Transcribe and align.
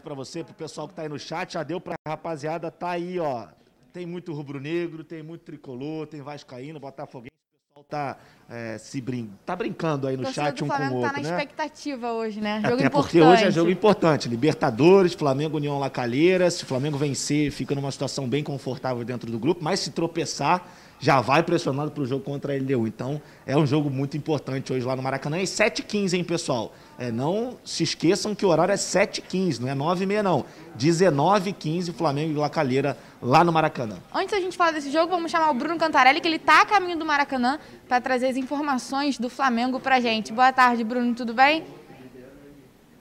para 0.00 0.14
você, 0.14 0.44
pro 0.44 0.54
pessoal 0.54 0.88
que 0.88 0.94
tá 0.94 1.02
aí 1.02 1.08
no 1.08 1.18
chat, 1.18 1.54
já 1.54 1.62
deu 1.62 1.80
pra 1.80 1.94
rapaziada, 2.06 2.70
tá 2.70 2.90
aí, 2.90 3.18
ó. 3.18 3.46
Tem 3.92 4.06
muito 4.06 4.32
rubro-negro, 4.32 5.04
tem 5.04 5.22
muito 5.22 5.42
tricolor, 5.42 6.06
tem 6.06 6.20
vascaíno, 6.20 6.80
botafoguense, 6.80 7.30
o 7.30 7.68
pessoal 7.68 7.84
tá 7.88 8.18
é, 8.48 8.76
se 8.76 9.00
brin... 9.00 9.30
tá 9.46 9.56
brincando 9.56 10.06
aí 10.06 10.16
no 10.16 10.30
chat 10.30 10.62
um 10.62 10.66
com 10.66 10.72
o 10.72 10.76
Flamengo 10.76 10.96
outro, 10.96 11.12
tá 11.12 11.22
na 11.22 11.28
né? 11.28 11.36
expectativa 11.36 12.12
hoje, 12.12 12.40
né? 12.40 12.58
Até 12.58 12.70
Jogo 12.70 12.82
importante. 12.82 13.02
porque 13.02 13.20
hoje 13.22 13.44
é 13.44 13.50
jogo 13.50 13.70
importante. 13.70 14.28
Libertadores, 14.28 15.14
Flamengo 15.14 15.56
União 15.56 15.78
La 15.78 15.88
Calheira. 15.88 16.50
Se 16.50 16.64
o 16.64 16.66
Flamengo 16.66 16.98
vencer, 16.98 17.50
fica 17.50 17.74
numa 17.74 17.90
situação 17.90 18.28
bem 18.28 18.44
confortável 18.44 19.02
dentro 19.04 19.30
do 19.30 19.38
grupo. 19.38 19.64
Mas 19.64 19.80
se 19.80 19.90
tropeçar, 19.92 20.66
já 21.00 21.20
vai 21.20 21.42
pressionado 21.42 21.90
para 21.90 22.02
o 22.02 22.06
jogo 22.06 22.22
contra 22.22 22.52
a 22.52 22.56
LDU. 22.56 22.86
Então, 22.86 23.20
é 23.46 23.56
um 23.56 23.66
jogo 23.66 23.88
muito 23.90 24.16
importante 24.16 24.72
hoje 24.72 24.84
lá 24.84 24.94
no 24.94 25.02
Maracanã. 25.02 25.38
E 25.40 25.44
7h15, 25.44 26.14
hein, 26.14 26.24
pessoal? 26.24 26.74
É, 26.96 27.10
não 27.10 27.56
se 27.64 27.82
esqueçam 27.82 28.34
que 28.36 28.46
o 28.46 28.48
horário 28.48 28.72
é 28.72 28.76
7h15, 28.76 29.58
não 29.58 29.68
é 29.68 29.74
9h30, 29.74 30.22
não. 30.22 30.44
19h15, 30.78 31.92
Flamengo 31.92 32.32
e 32.32 32.36
La 32.36 32.48
Calheira 32.48 32.96
lá 33.20 33.42
no 33.42 33.52
Maracanã. 33.52 33.96
Antes 34.14 34.30
da 34.32 34.40
gente 34.40 34.56
falar 34.56 34.72
desse 34.72 34.90
jogo, 34.92 35.10
vamos 35.10 35.30
chamar 35.30 35.50
o 35.50 35.54
Bruno 35.54 35.76
Cantarelli, 35.76 36.20
que 36.20 36.28
ele 36.28 36.38
tá 36.38 36.62
a 36.62 36.66
caminho 36.66 36.96
do 36.96 37.04
Maracanã, 37.04 37.58
para 37.88 38.00
trazer 38.00 38.28
as 38.28 38.36
informações 38.36 39.18
do 39.18 39.28
Flamengo 39.28 39.80
pra 39.80 39.98
gente. 40.00 40.32
Boa 40.32 40.52
tarde, 40.52 40.84
Bruno, 40.84 41.14
tudo 41.14 41.34
bem? 41.34 41.64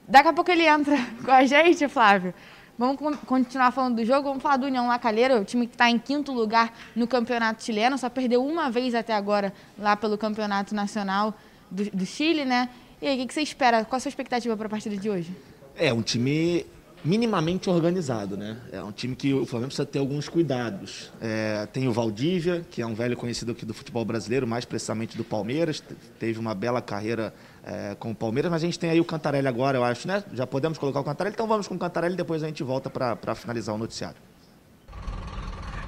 Daqui 0.07 0.27
a 0.27 0.33
pouco 0.33 0.49
ele 0.51 0.65
entra 0.67 0.97
com 1.23 1.31
a 1.31 1.45
gente, 1.45 1.87
Flávio. 1.87 2.33
Vamos 2.77 2.97
con- 2.97 3.15
continuar 3.27 3.71
falando 3.71 3.97
do 3.97 4.05
jogo, 4.05 4.27
vamos 4.27 4.41
falar 4.41 4.57
do 4.57 4.65
União 4.65 4.87
La 4.87 4.97
Calheira, 4.97 5.39
o 5.39 5.45
time 5.45 5.67
que 5.67 5.75
está 5.75 5.87
em 5.89 5.99
quinto 5.99 6.31
lugar 6.33 6.73
no 6.95 7.05
campeonato 7.07 7.63
chileno, 7.63 7.97
só 7.97 8.09
perdeu 8.09 8.43
uma 8.43 8.71
vez 8.71 8.95
até 8.95 9.13
agora 9.13 9.53
lá 9.77 9.95
pelo 9.95 10.17
campeonato 10.17 10.73
nacional 10.73 11.35
do, 11.69 11.83
do 11.91 12.05
Chile, 12.05 12.43
né? 12.43 12.69
E 13.03 13.07
aí, 13.07 13.21
o 13.21 13.27
que, 13.27 13.33
você 13.33 13.41
espera? 13.41 13.83
Qual 13.83 13.97
a 13.97 13.99
sua 13.99 14.07
expectativa 14.07 14.55
para 14.55 14.67
a 14.67 14.69
partida 14.69 14.95
de 14.95 15.09
hoje? 15.09 15.29
É 15.75 15.91
um 15.91 16.01
time 16.01 16.65
minimamente 17.03 17.69
organizado, 17.69 18.37
né? 18.37 18.55
É 18.71 18.81
um 18.81 18.93
time 18.93 19.13
que 19.13 19.33
o 19.33 19.45
Flamengo 19.45 19.67
precisa 19.67 19.85
ter 19.85 19.99
alguns 19.99 20.29
cuidados. 20.29 21.11
É, 21.19 21.65
tem 21.65 21.85
o 21.85 21.91
Valdívia, 21.91 22.65
que 22.71 22.81
é 22.81 22.85
um 22.87 22.93
velho 22.93 23.17
conhecido 23.17 23.51
aqui 23.51 23.65
do 23.65 23.73
futebol 23.73 24.05
brasileiro, 24.05 24.47
mais 24.47 24.63
precisamente 24.63 25.17
do 25.17 25.23
Palmeiras. 25.25 25.81
Te- 25.81 25.93
Teve 26.17 26.39
uma 26.39 26.55
bela 26.55 26.81
carreira 26.81 27.33
é, 27.65 27.93
com 27.99 28.11
o 28.11 28.15
Palmeiras, 28.15 28.49
mas 28.49 28.63
a 28.63 28.65
gente 28.65 28.79
tem 28.79 28.89
aí 28.89 29.01
o 29.01 29.05
Cantarelli 29.05 29.49
agora, 29.49 29.77
eu 29.77 29.83
acho, 29.83 30.07
né? 30.07 30.23
Já 30.31 30.47
podemos 30.47 30.77
colocar 30.77 31.01
o 31.01 31.03
Cantarelli, 31.03 31.33
então 31.33 31.45
vamos 31.45 31.67
com 31.67 31.75
o 31.75 31.77
Cantarelli 31.77 32.15
depois 32.15 32.41
a 32.41 32.47
gente 32.47 32.63
volta 32.63 32.89
para 32.89 33.35
finalizar 33.35 33.75
o 33.75 33.77
noticiário. 33.77 34.15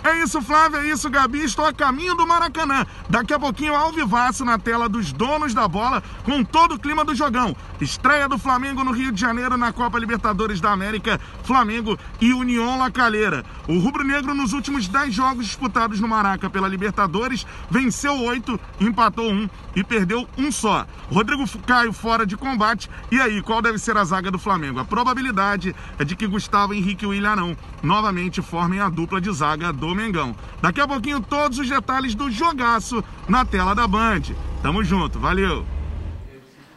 É 0.06 0.22
isso, 0.22 0.40
Flávio, 0.40 0.82
é 0.82 0.88
isso, 0.88 1.10
Gabi. 1.10 1.44
Estou 1.44 1.66
a 1.66 1.74
caminho 1.74 2.14
do 2.14 2.28
Maracanã. 2.28 2.86
Daqui 3.10 3.34
a 3.34 3.40
pouquinho, 3.40 3.74
ao 3.74 3.92
vivaço 3.92 4.46
na 4.46 4.60
tela 4.60 4.88
dos 4.88 5.12
donos 5.12 5.52
da 5.52 5.68
bola, 5.68 6.04
com 6.24 6.44
todo 6.44 6.76
o 6.76 6.80
clima 6.80 7.04
do 7.04 7.16
jogão. 7.16 7.56
Estreia 7.82 8.30
do 8.30 8.38
Flamengo 8.38 8.84
no 8.84 8.92
Rio 8.92 9.12
de 9.12 9.20
Janeiro 9.20 9.58
na 9.58 9.74
Copa 9.74 9.98
Libertadores 9.98 10.62
da 10.62 10.72
América, 10.72 11.20
Flamengo 11.44 11.98
e 12.22 12.36
União 12.36 12.78
La 12.78 12.92
Calheira. 12.92 13.44
O 13.68 13.80
rubro-negro, 13.80 14.36
nos 14.36 14.54
últimos 14.54 14.88
10 14.88 15.12
jogos 15.12 15.48
disputados 15.48 16.00
no 16.00 16.08
Maraca 16.08 16.52
pela 16.52 16.68
Libertadores, 16.68 17.44
venceu 17.72 18.16
8, 18.16 18.60
empatou 18.80 19.32
1 19.32 19.50
e 19.76 19.84
perdeu 19.84 20.30
um 20.38 20.52
só. 20.52 20.86
Rodrigo 21.12 21.44
Caio 21.66 21.92
fora 21.92 22.28
de 22.28 22.38
combate. 22.38 22.92
E 23.12 23.20
aí, 23.20 23.42
qual 23.42 23.60
deve 23.60 23.80
ser 23.80 23.98
a 23.98 24.04
zaga 24.04 24.30
do 24.30 24.38
Flamengo? 24.38 24.80
A 24.80 24.86
probabilidade 24.86 25.76
é 25.98 26.06
de 26.06 26.16
que 26.16 26.28
Gustavo 26.28 26.76
Henrique 26.76 27.08
e 27.08 27.18
Ilharão 27.18 27.58
novamente 27.82 28.40
formem 28.40 28.80
a 28.80 28.88
dupla 28.88 29.20
de 29.20 29.34
zaga 29.34 29.74
do 29.74 29.95
Mengão. 29.96 30.36
Daqui 30.62 30.82
a 30.82 30.88
pouquinho, 30.88 31.22
todos 31.22 31.58
os 31.58 31.70
detalhes 31.70 32.14
do 32.14 32.30
jogaço 32.30 33.04
na 33.28 33.46
tela 33.46 33.74
da 33.74 33.88
Band. 33.88 34.22
Tamo 34.62 34.84
junto, 34.84 35.20
valeu! 35.20 35.66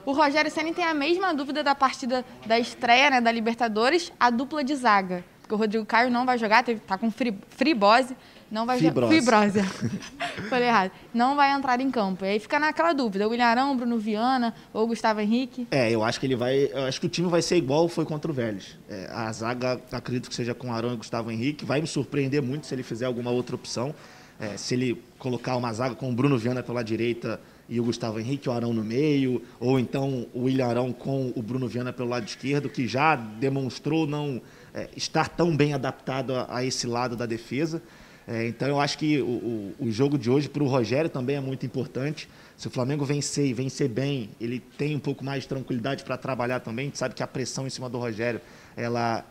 O 0.06 0.12
Rogério 0.12 0.50
Ceni 0.50 0.72
tem 0.72 0.86
a 0.86 0.94
mesma 0.94 1.34
dúvida 1.34 1.62
da 1.62 1.74
partida 1.74 2.24
da 2.46 2.58
estreia, 2.58 3.10
né, 3.10 3.20
da 3.20 3.30
Libertadores, 3.30 4.10
a 4.18 4.30
dupla 4.30 4.64
de 4.64 4.74
zaga. 4.74 5.22
Porque 5.42 5.54
o 5.54 5.58
Rodrigo 5.58 5.84
Caio 5.84 6.10
não 6.10 6.24
vai 6.24 6.38
jogar, 6.38 6.64
tá 6.64 6.96
com 6.96 7.10
fri, 7.10 7.38
fribose, 7.50 8.16
não 8.50 8.64
vai. 8.64 8.78
Fibrose. 8.78 9.14
Fibrose. 9.14 9.62
Falei 10.48 10.68
errado. 10.68 10.90
Não 11.12 11.36
vai 11.36 11.52
entrar 11.52 11.80
em 11.80 11.90
campo. 11.90 12.24
E 12.24 12.28
aí 12.28 12.40
fica 12.40 12.58
naquela 12.58 12.92
dúvida: 12.92 13.28
o 13.28 13.34
Ilharão, 13.34 13.76
Bruno 13.76 13.98
Viana 13.98 14.54
ou 14.72 14.86
Gustavo 14.86 15.20
Henrique. 15.20 15.66
É, 15.70 15.90
eu 15.90 16.02
acho 16.02 16.18
que 16.18 16.26
ele 16.26 16.36
vai. 16.36 16.70
Eu 16.72 16.84
acho 16.84 17.00
que 17.00 17.06
o 17.06 17.10
time 17.10 17.28
vai 17.28 17.42
ser 17.42 17.56
igual 17.56 17.88
foi 17.88 18.04
contra 18.04 18.30
o 18.30 18.34
Vélez. 18.34 18.76
É, 18.88 19.08
a 19.12 19.30
zaga, 19.32 19.80
acredito 19.92 20.28
que 20.28 20.34
seja 20.34 20.54
com 20.54 20.72
Arão 20.72 20.94
e 20.94 20.96
Gustavo 20.96 21.30
Henrique. 21.30 21.64
Vai 21.64 21.80
me 21.80 21.86
surpreender 21.86 22.42
muito 22.42 22.66
se 22.66 22.74
ele 22.74 22.82
fizer 22.82 23.06
alguma 23.06 23.30
outra 23.30 23.54
opção. 23.54 23.94
É, 24.40 24.56
se 24.56 24.74
ele 24.74 25.02
colocar 25.18 25.56
uma 25.56 25.72
zaga 25.72 25.94
com 25.96 26.08
o 26.10 26.12
Bruno 26.12 26.38
Viana 26.38 26.62
pela 26.62 26.82
direita 26.82 27.40
e 27.68 27.80
o 27.80 27.84
Gustavo 27.84 28.18
Henrique, 28.18 28.48
o 28.48 28.52
Arão 28.52 28.72
no 28.72 28.84
meio, 28.84 29.42
ou 29.60 29.78
então 29.78 30.26
o 30.32 30.44
William 30.44 30.66
Arão 30.66 30.92
com 30.92 31.32
o 31.34 31.42
Bruno 31.42 31.68
Viana 31.68 31.92
pelo 31.92 32.08
lado 32.08 32.26
esquerdo, 32.26 32.68
que 32.68 32.86
já 32.86 33.14
demonstrou 33.14 34.06
não 34.06 34.40
é, 34.72 34.88
estar 34.96 35.28
tão 35.28 35.54
bem 35.56 35.74
adaptado 35.74 36.34
a, 36.34 36.46
a 36.48 36.64
esse 36.64 36.86
lado 36.86 37.16
da 37.16 37.26
defesa. 37.26 37.82
É, 38.30 38.46
então 38.46 38.68
eu 38.68 38.78
acho 38.78 38.98
que 38.98 39.22
o, 39.22 39.26
o, 39.26 39.74
o 39.86 39.90
jogo 39.90 40.18
de 40.18 40.30
hoje 40.30 40.50
para 40.50 40.62
o 40.62 40.66
Rogério 40.66 41.08
também 41.08 41.36
é 41.36 41.40
muito 41.40 41.64
importante. 41.64 42.28
Se 42.58 42.68
o 42.68 42.70
Flamengo 42.70 43.02
vencer 43.02 43.46
e 43.46 43.54
vencer 43.54 43.88
bem, 43.88 44.28
ele 44.38 44.60
tem 44.60 44.94
um 44.94 44.98
pouco 44.98 45.24
mais 45.24 45.44
de 45.44 45.48
tranquilidade 45.48 46.04
para 46.04 46.14
trabalhar 46.18 46.60
também. 46.60 46.84
A 46.84 46.88
gente 46.88 46.98
sabe 46.98 47.14
que 47.14 47.22
a 47.22 47.26
pressão 47.26 47.66
em 47.66 47.70
cima 47.70 47.88
do 47.88 47.96
Rogério, 47.96 48.38
ela, 48.76 49.24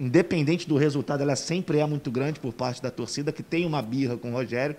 independente 0.00 0.66
do 0.66 0.78
resultado, 0.78 1.22
ela 1.22 1.36
sempre 1.36 1.78
é 1.78 1.84
muito 1.84 2.10
grande 2.10 2.40
por 2.40 2.54
parte 2.54 2.82
da 2.82 2.90
torcida, 2.90 3.30
que 3.30 3.42
tem 3.42 3.66
uma 3.66 3.82
birra 3.82 4.16
com 4.16 4.30
o 4.30 4.32
Rogério. 4.32 4.76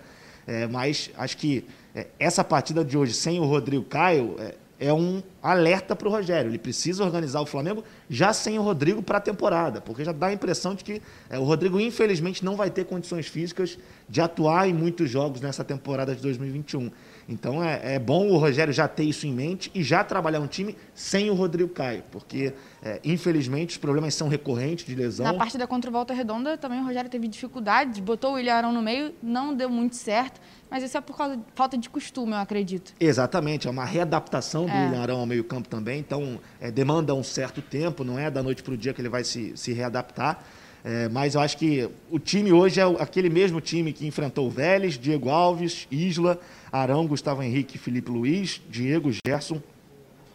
É, 0.48 0.66
mas 0.66 1.12
acho 1.16 1.36
que 1.36 1.64
é, 1.94 2.08
essa 2.18 2.42
partida 2.42 2.84
de 2.84 2.98
hoje, 2.98 3.12
sem 3.12 3.38
o 3.38 3.44
Rodrigo 3.44 3.84
Caio, 3.84 4.34
é, 4.80 4.90
um 4.92 5.22
alerta 5.42 5.94
para 5.94 6.08
o 6.08 6.10
Rogério. 6.10 6.50
Ele 6.50 6.58
precisa 6.58 7.04
organizar 7.04 7.42
o 7.42 7.46
Flamengo 7.46 7.84
já 8.08 8.32
sem 8.32 8.58
o 8.58 8.62
Rodrigo 8.62 9.02
para 9.02 9.18
a 9.18 9.20
temporada, 9.20 9.80
porque 9.80 10.02
já 10.02 10.10
dá 10.10 10.28
a 10.28 10.32
impressão 10.32 10.74
de 10.74 10.82
que 10.82 11.02
é, 11.28 11.38
o 11.38 11.44
Rodrigo, 11.44 11.78
infelizmente, 11.78 12.42
não 12.42 12.56
vai 12.56 12.70
ter 12.70 12.86
condições 12.86 13.26
físicas 13.26 13.78
de 14.08 14.20
atuar 14.22 14.66
em 14.66 14.72
muitos 14.72 15.10
jogos 15.10 15.42
nessa 15.42 15.62
temporada 15.62 16.14
de 16.14 16.22
2021. 16.22 16.90
Então 17.30 17.62
é, 17.62 17.94
é 17.94 17.98
bom 17.98 18.26
o 18.28 18.36
Rogério 18.36 18.72
já 18.72 18.88
ter 18.88 19.04
isso 19.04 19.24
em 19.24 19.32
mente 19.32 19.70
e 19.72 19.84
já 19.84 20.02
trabalhar 20.02 20.40
um 20.40 20.48
time 20.48 20.76
sem 20.92 21.30
o 21.30 21.34
Rodrigo 21.34 21.70
Caio, 21.70 22.02
porque 22.10 22.52
é, 22.82 23.00
infelizmente 23.04 23.70
os 23.70 23.76
problemas 23.76 24.14
são 24.16 24.28
recorrentes 24.28 24.84
de 24.84 24.96
lesão. 24.96 25.24
Na 25.24 25.34
partida 25.34 25.64
contra 25.64 25.88
o 25.88 25.92
Volta 25.92 26.12
Redonda, 26.12 26.58
também 26.58 26.80
o 26.80 26.84
Rogério 26.84 27.08
teve 27.08 27.28
dificuldades, 27.28 28.00
botou 28.00 28.34
o 28.34 28.38
Ilharão 28.38 28.72
no 28.72 28.82
meio, 28.82 29.14
não 29.22 29.54
deu 29.54 29.70
muito 29.70 29.94
certo, 29.94 30.40
mas 30.68 30.82
isso 30.82 30.98
é 30.98 31.00
por 31.00 31.16
causa 31.16 31.36
de 31.36 31.42
falta 31.54 31.78
de 31.78 31.88
costume, 31.88 32.32
eu 32.32 32.38
acredito. 32.38 32.92
Exatamente, 32.98 33.68
é 33.68 33.70
uma 33.70 33.84
readaptação 33.84 34.66
do 34.66 34.72
É. 34.72 34.88
Ilharão 34.88 35.20
ao 35.20 35.26
meio-campo 35.26 35.68
também, 35.68 36.00
então 36.00 36.40
é, 36.60 36.68
demanda 36.72 37.14
um 37.14 37.22
certo 37.22 37.62
tempo, 37.62 38.02
não 38.02 38.18
é 38.18 38.28
da 38.28 38.42
noite 38.42 38.60
para 38.60 38.74
o 38.74 38.76
dia 38.76 38.92
que 38.92 39.00
ele 39.00 39.08
vai 39.08 39.22
se, 39.22 39.52
se 39.56 39.72
readaptar. 39.72 40.42
É, 40.84 41.08
mas 41.08 41.34
eu 41.34 41.40
acho 41.40 41.56
que 41.58 41.88
o 42.10 42.18
time 42.18 42.52
hoje 42.52 42.80
é 42.80 42.84
aquele 42.98 43.28
mesmo 43.28 43.60
time 43.60 43.92
que 43.92 44.06
enfrentou 44.06 44.46
o 44.46 44.50
Vélez, 44.50 44.98
Diego 44.98 45.28
Alves, 45.28 45.86
Isla, 45.90 46.38
Arão, 46.72 47.06
Gustavo 47.06 47.42
Henrique, 47.42 47.76
Felipe 47.76 48.10
Luiz, 48.10 48.60
Diego 48.70 49.10
Gerson, 49.26 49.60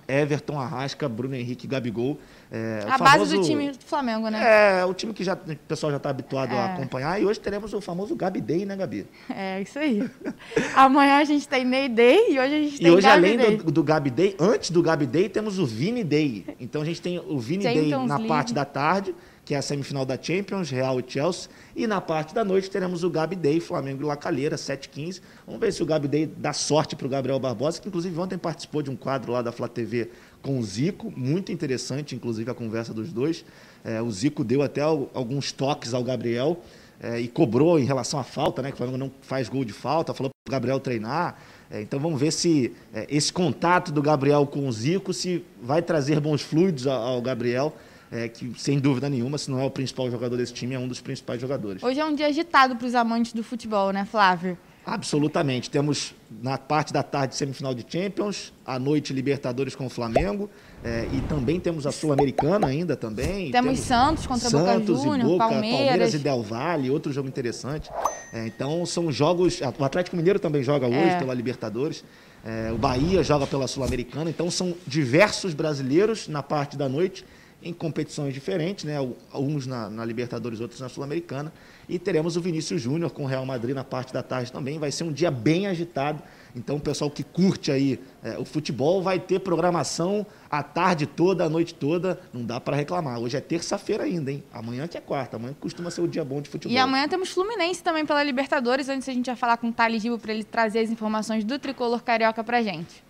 Everton, 0.07 0.59
Arrasca, 0.59 1.09
Bruno 1.09 1.33
Henrique, 1.33 1.65
Gabigol. 1.65 2.19
É, 2.51 2.81
a 2.87 2.95
base 2.99 3.13
famoso- 3.13 3.37
do 3.39 3.43
time 3.43 3.71
do 3.71 3.83
Flamengo, 3.83 4.29
né? 4.29 4.79
É, 4.81 4.85
o 4.85 4.93
time 4.93 5.11
que 5.15 5.23
já, 5.23 5.33
o 5.33 5.55
pessoal 5.67 5.89
já 5.91 5.97
está 5.97 6.11
habituado 6.11 6.51
a 6.51 6.55
É. 6.69 6.73
acompanhar. 6.73 7.19
E 7.19 7.25
hoje 7.25 7.39
teremos 7.39 7.73
o 7.73 7.81
famoso 7.81 8.15
Gabi 8.15 8.39
Day, 8.39 8.65
né, 8.67 8.75
Gabi? 8.75 9.07
É, 9.35 9.61
isso 9.63 9.79
aí. 9.79 10.07
Amanhã 10.75 11.17
a 11.17 11.23
gente 11.23 11.47
tem 11.47 11.65
Ney 11.65 11.89
Day 11.89 12.33
e 12.33 12.39
hoje 12.39 12.53
a 12.55 12.59
gente 12.61 12.75
E 12.75 12.79
tem 12.79 12.91
hoje, 12.91 13.07
Gabi 13.07 13.25
além 13.25 13.37
Day. 13.37 13.57
do, 13.57 13.71
do 13.71 13.83
Gabi 13.83 14.09
Day, 14.11 14.35
antes 14.39 14.69
do 14.69 14.83
Gabi 14.83 15.07
Day, 15.07 15.27
temos 15.27 15.57
o 15.57 15.65
Vini 15.65 16.03
Day. 16.03 16.45
Então 16.59 16.83
a 16.83 16.85
gente 16.85 17.01
tem 17.01 17.17
o 17.19 17.39
Vini 17.39 17.63
Day 17.63 17.89
na 18.05 18.19
parte 18.19 18.53
da 18.53 18.63
tarde, 18.63 19.15
que 19.45 19.53
é 19.53 19.57
a 19.57 19.61
semifinal 19.61 20.03
da 20.05 20.21
Champions, 20.21 20.69
Real 20.71 20.99
e 20.99 21.03
Chelsea. 21.07 21.49
E 21.75 21.85
na 21.85 22.01
parte 22.01 22.33
da 22.33 22.43
noite 22.43 22.69
teremos 22.69 23.03
o 23.03 23.09
Gabi 23.09 23.35
Day, 23.35 23.59
Flamengo 23.59 24.01
e 24.01 24.05
La 24.05 24.17
Calheira, 24.17 24.55
7h15. 24.55 25.21
Vamos 25.45 25.61
ver 25.61 25.71
se 25.71 25.83
o 25.83 25.85
Gabi 25.85 26.07
Day 26.07 26.25
dá 26.25 26.51
sorte 26.51 26.95
para 26.95 27.05
o 27.05 27.09
Gabriel 27.09 27.39
Barbosa, 27.39 27.79
que 27.79 27.87
inclusive 27.87 28.19
ontem 28.19 28.37
participou 28.37 28.81
de 28.81 28.89
um 28.89 28.95
quadro 28.95 29.31
lá 29.31 29.41
da 29.43 29.51
Flá 29.51 29.67
TV 29.67 30.09
com 30.41 30.57
o 30.59 30.63
Zico. 30.63 31.13
Muito 31.15 31.51
interessante, 31.51 32.15
inclusive, 32.15 32.49
a 32.49 32.53
conversa 32.55 32.93
dos 32.93 33.13
dois. 33.13 33.45
É, 33.83 34.01
o 34.01 34.09
Zico 34.11 34.43
deu 34.43 34.63
até 34.63 34.81
al- 34.81 35.09
alguns 35.13 35.51
toques 35.51 35.93
ao 35.93 36.03
Gabriel. 36.03 36.57
é, 37.01 37.19
e 37.19 37.27
cobrou 37.27 37.77
em 37.77 37.83
relação 37.83 38.17
à 38.19 38.23
falta, 38.23 38.61
né? 38.61 38.69
Que 38.69 38.75
o 38.75 38.77
Flamengo 38.77 38.97
não 38.97 39.11
faz 39.21 39.49
gol 39.49 39.65
de 39.65 39.73
falta, 39.73 40.13
falou 40.13 40.29
para 40.45 40.49
o 40.49 40.53
Gabriel 40.53 40.79
treinar. 40.79 41.37
É, 41.69 41.81
então 41.81 41.99
vamos 41.99 42.17
ver 42.19 42.31
se 42.31 42.71
é, 42.93 43.05
esse 43.09 43.33
contato 43.33 43.91
do 43.91 44.01
Gabriel 44.01 44.47
com 44.47 44.65
o 44.65 44.71
Zico 44.71 45.13
se 45.13 45.43
vai 45.61 45.81
trazer 45.81 46.21
bons 46.21 46.41
fluidos 46.41 46.87
ao, 46.87 46.99
ao 47.15 47.21
Gabriel, 47.21 47.75
é, 48.11 48.27
que 48.27 48.53
sem 48.57 48.79
dúvida 48.79 49.09
nenhuma, 49.09 49.37
se 49.37 49.49
não 49.49 49.59
é 49.59 49.63
o 49.65 49.69
principal 49.69 50.09
jogador 50.09 50.37
desse 50.37 50.53
time, 50.53 50.75
é 50.75 50.79
um 50.79 50.87
dos 50.87 51.01
principais 51.01 51.39
jogadores. 51.41 51.83
Hoje 51.83 51.99
é 51.99 52.05
um 52.05 52.15
dia 52.15 52.27
agitado 52.27 52.75
para 52.75 52.87
os 52.87 52.95
amantes 52.95 53.33
do 53.33 53.43
futebol, 53.43 53.91
né, 53.91 54.05
Flávio? 54.09 54.57
Absolutamente. 54.85 55.69
Temos 55.69 56.13
na 56.43 56.59
parte 56.59 56.93
da 56.93 57.01
tarde 57.01 57.35
semifinal 57.35 57.73
de 57.73 57.83
Champions, 57.87 58.53
à 58.63 58.77
noite 58.77 59.11
Libertadores 59.13 59.73
com 59.75 59.87
o 59.87 59.89
Flamengo, 59.89 60.47
é, 60.83 61.07
e 61.11 61.21
também 61.21 61.59
temos 61.59 61.87
a 61.87 61.91
Sul-Americana 61.91 62.67
ainda 62.67 62.95
também. 62.95 63.49
Temos 63.49 63.79
Santos 63.79 64.27
contra 64.27 64.47
Boca 64.47 64.63
Santos 64.63 65.01
Júnior, 65.01 65.21
e 65.21 65.23
Boca, 65.23 65.47
Palmeiras. 65.49 66.13
e 66.13 66.19
Del 66.19 66.43
Valle, 66.43 66.91
outro 66.91 67.11
jogo 67.11 67.27
interessante. 67.27 67.89
É, 68.31 68.45
então 68.45 68.85
são 68.85 69.11
jogos. 69.11 69.59
O 69.79 69.83
Atlético 69.83 70.15
Mineiro 70.15 70.37
também 70.37 70.61
joga 70.61 70.85
hoje 70.85 70.97
É. 70.99 71.17
pela 71.17 71.33
Libertadores. 71.33 72.03
É, 72.45 72.71
o 72.71 72.77
Bahia 72.77 73.23
joga 73.23 73.47
pela 73.47 73.67
Sul-Americana. 73.67 74.29
Então 74.29 74.51
são 74.51 74.75
diversos 74.85 75.55
brasileiros 75.55 76.27
na 76.27 76.43
parte 76.43 76.77
da 76.77 76.87
noite 76.87 77.25
em 77.61 77.73
competições 77.73 78.33
diferentes, 78.33 78.85
né? 78.85 78.95
Uns 79.33 79.65
na, 79.65 79.89
na 79.89 80.05
Libertadores, 80.05 80.59
outros 80.59 80.79
na 80.79 80.89
Sul-Americana. 80.89 81.51
E 81.89 81.97
teremos 81.97 82.37
o 82.37 82.41
Vinícius 82.41 82.81
Júnior 82.81 83.11
com 83.11 83.23
o 83.23 83.25
Real 83.25 83.45
Madrid 83.45 83.75
na 83.75 83.83
parte 83.83 84.13
da 84.13 84.21
tarde 84.21 84.51
também. 84.51 84.77
Vai 84.77 84.91
ser 84.91 85.03
um 85.03 85.11
dia 85.11 85.31
bem 85.31 85.67
agitado. 85.67 86.21
Então, 86.55 86.77
o 86.77 86.79
pessoal 86.79 87.11
que 87.11 87.23
curte 87.23 87.71
aí 87.71 87.99
é, 88.23 88.37
o 88.37 88.45
futebol 88.45 89.03
vai 89.03 89.19
ter 89.19 89.39
programação 89.39 90.25
a 90.49 90.63
tarde 90.63 91.05
toda, 91.05 91.43
a 91.43 91.49
noite 91.49 91.73
toda. 91.73 92.19
Não 92.33 92.45
dá 92.45 92.59
para 92.59 92.75
reclamar. 92.75 93.19
Hoje 93.19 93.35
é 93.35 93.41
terça-feira 93.41 94.03
ainda, 94.03 94.31
hein? 94.31 94.43
Amanhã 94.53 94.87
que 94.87 94.97
é 94.97 95.01
quarta. 95.01 95.37
Amanhã 95.37 95.55
costuma 95.59 95.91
ser 95.91 96.01
o 96.01 96.07
dia 96.07 96.23
bom 96.23 96.41
de 96.41 96.49
futebol. 96.49 96.75
E 96.75 96.79
amanhã 96.79 97.07
temos 97.07 97.29
Fluminense 97.29 97.83
também 97.83 98.05
pela 98.05 98.23
Libertadores. 98.23 98.89
Antes 98.89 99.09
a 99.09 99.13
gente 99.13 99.25
vai 99.25 99.35
falar 99.35 99.57
com 99.57 99.69
o 99.69 99.73
Thales 99.73 100.03
Ribo 100.03 100.17
para 100.17 100.33
ele 100.33 100.43
trazer 100.43 100.79
as 100.79 100.89
informações 100.89 101.43
do 101.43 101.59
tricolor 101.59 102.01
carioca 102.03 102.43
para 102.43 102.61
gente. 102.61 103.04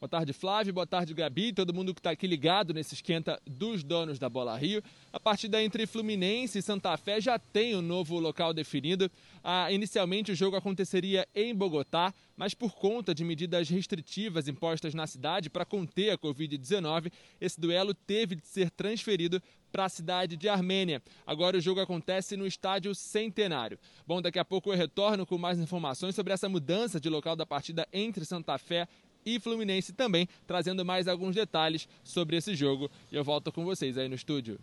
Boa 0.00 0.08
tarde, 0.08 0.32
Flávio. 0.32 0.72
Boa 0.72 0.86
tarde, 0.86 1.12
Gabi. 1.12 1.52
Todo 1.52 1.74
mundo 1.74 1.92
que 1.92 2.00
está 2.00 2.12
aqui 2.12 2.26
ligado 2.26 2.72
nesse 2.72 2.94
esquenta 2.94 3.38
dos 3.46 3.84
donos 3.84 4.18
da 4.18 4.30
Bola 4.30 4.56
Rio. 4.56 4.82
A 5.12 5.20
partida 5.20 5.62
entre 5.62 5.86
Fluminense 5.86 6.58
e 6.58 6.62
Santa 6.62 6.96
Fé 6.96 7.20
já 7.20 7.38
tem 7.38 7.74
o 7.74 7.80
um 7.80 7.82
novo 7.82 8.18
local 8.18 8.54
definido. 8.54 9.10
Ah, 9.44 9.70
inicialmente 9.70 10.32
o 10.32 10.34
jogo 10.34 10.56
aconteceria 10.56 11.28
em 11.34 11.54
Bogotá, 11.54 12.14
mas 12.34 12.54
por 12.54 12.74
conta 12.76 13.14
de 13.14 13.22
medidas 13.22 13.68
restritivas 13.68 14.48
impostas 14.48 14.94
na 14.94 15.06
cidade 15.06 15.50
para 15.50 15.66
conter 15.66 16.12
a 16.12 16.16
Covid-19, 16.16 17.12
esse 17.38 17.60
duelo 17.60 17.92
teve 17.92 18.36
de 18.36 18.46
ser 18.46 18.70
transferido 18.70 19.42
para 19.70 19.84
a 19.84 19.88
cidade 19.90 20.34
de 20.34 20.48
Armênia. 20.48 21.02
Agora 21.26 21.58
o 21.58 21.60
jogo 21.60 21.78
acontece 21.78 22.38
no 22.38 22.46
estádio 22.46 22.94
Centenário. 22.94 23.78
Bom, 24.06 24.22
daqui 24.22 24.38
a 24.38 24.44
pouco 24.46 24.72
eu 24.72 24.76
retorno 24.78 25.26
com 25.26 25.36
mais 25.36 25.58
informações 25.58 26.14
sobre 26.14 26.32
essa 26.32 26.48
mudança 26.48 26.98
de 26.98 27.10
local 27.10 27.36
da 27.36 27.44
partida 27.44 27.86
entre 27.92 28.24
Santa 28.24 28.56
Fé 28.56 28.88
e 29.24 29.38
Fluminense 29.40 29.92
também, 29.92 30.28
trazendo 30.46 30.84
mais 30.84 31.08
alguns 31.08 31.34
detalhes 31.34 31.88
sobre 32.04 32.36
esse 32.36 32.54
jogo. 32.54 32.90
E 33.10 33.16
eu 33.16 33.24
volto 33.24 33.52
com 33.52 33.64
vocês 33.64 33.96
aí 33.98 34.08
no 34.08 34.14
estúdio. 34.14 34.58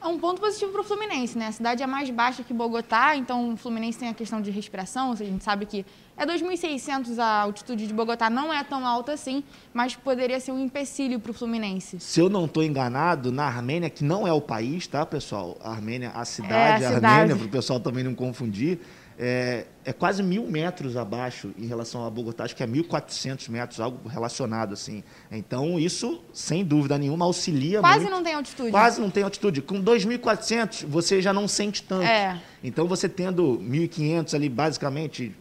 É 0.00 0.06
um 0.06 0.18
ponto 0.18 0.40
positivo 0.40 0.70
para 0.70 0.80
o 0.80 0.84
Fluminense, 0.84 1.36
né? 1.36 1.48
A 1.48 1.52
cidade 1.52 1.82
é 1.82 1.86
mais 1.86 2.08
baixa 2.08 2.44
que 2.44 2.54
Bogotá, 2.54 3.16
então 3.16 3.54
o 3.54 3.56
Fluminense 3.56 3.98
tem 3.98 4.08
a 4.08 4.14
questão 4.14 4.40
de 4.40 4.48
respiração. 4.48 5.10
A 5.10 5.16
gente 5.16 5.42
sabe 5.42 5.66
que 5.66 5.84
é 6.16 6.24
2.600 6.24 7.18
a 7.18 7.42
altitude 7.42 7.84
de 7.84 7.92
Bogotá, 7.92 8.30
não 8.30 8.52
é 8.52 8.62
tão 8.62 8.86
alta 8.86 9.12
assim, 9.12 9.42
mas 9.74 9.96
poderia 9.96 10.38
ser 10.38 10.52
um 10.52 10.60
empecilho 10.64 11.18
para 11.18 11.32
o 11.32 11.34
Fluminense. 11.34 11.98
Se 11.98 12.20
eu 12.20 12.28
não 12.28 12.44
estou 12.44 12.62
enganado, 12.62 13.32
na 13.32 13.44
Armênia, 13.44 13.90
que 13.90 14.04
não 14.04 14.26
é 14.26 14.32
o 14.32 14.40
país, 14.40 14.86
tá, 14.86 15.04
pessoal? 15.04 15.58
A 15.60 15.72
Armênia, 15.72 16.10
a 16.10 16.24
cidade, 16.24 16.84
é 16.84 16.86
a 16.86 16.94
cidade. 16.94 17.06
Armênia, 17.06 17.36
para 17.36 17.46
o 17.46 17.50
pessoal 17.50 17.80
também 17.80 18.04
não 18.04 18.14
confundir, 18.14 18.78
é, 19.20 19.66
é, 19.84 19.92
quase 19.92 20.22
mil 20.22 20.46
metros 20.46 20.96
abaixo 20.96 21.50
em 21.58 21.66
relação 21.66 22.06
a 22.06 22.10
Bogotá, 22.10 22.44
acho 22.44 22.54
que 22.54 22.62
é 22.62 22.66
1.400 22.66 23.48
metros, 23.50 23.80
algo 23.80 24.08
relacionado 24.08 24.72
assim. 24.72 25.02
Então, 25.30 25.76
isso, 25.76 26.22
sem 26.32 26.64
dúvida 26.64 26.96
nenhuma, 26.96 27.24
auxilia 27.24 27.80
quase 27.80 27.98
muito. 27.98 28.10
Quase 28.10 28.16
não 28.16 28.22
tem 28.22 28.34
altitude. 28.34 28.70
Quase 28.70 29.00
não 29.00 29.10
tem 29.10 29.22
altitude. 29.24 29.62
Com 29.62 29.82
2.400, 29.82 30.86
você 30.86 31.20
já 31.20 31.32
não 31.32 31.48
sente 31.48 31.82
tanto. 31.82 32.04
É. 32.04 32.40
Então, 32.62 32.86
você 32.86 33.08
tendo 33.08 33.58
1.500 33.58 34.34
ali, 34.34 34.48
basicamente, 34.48 35.34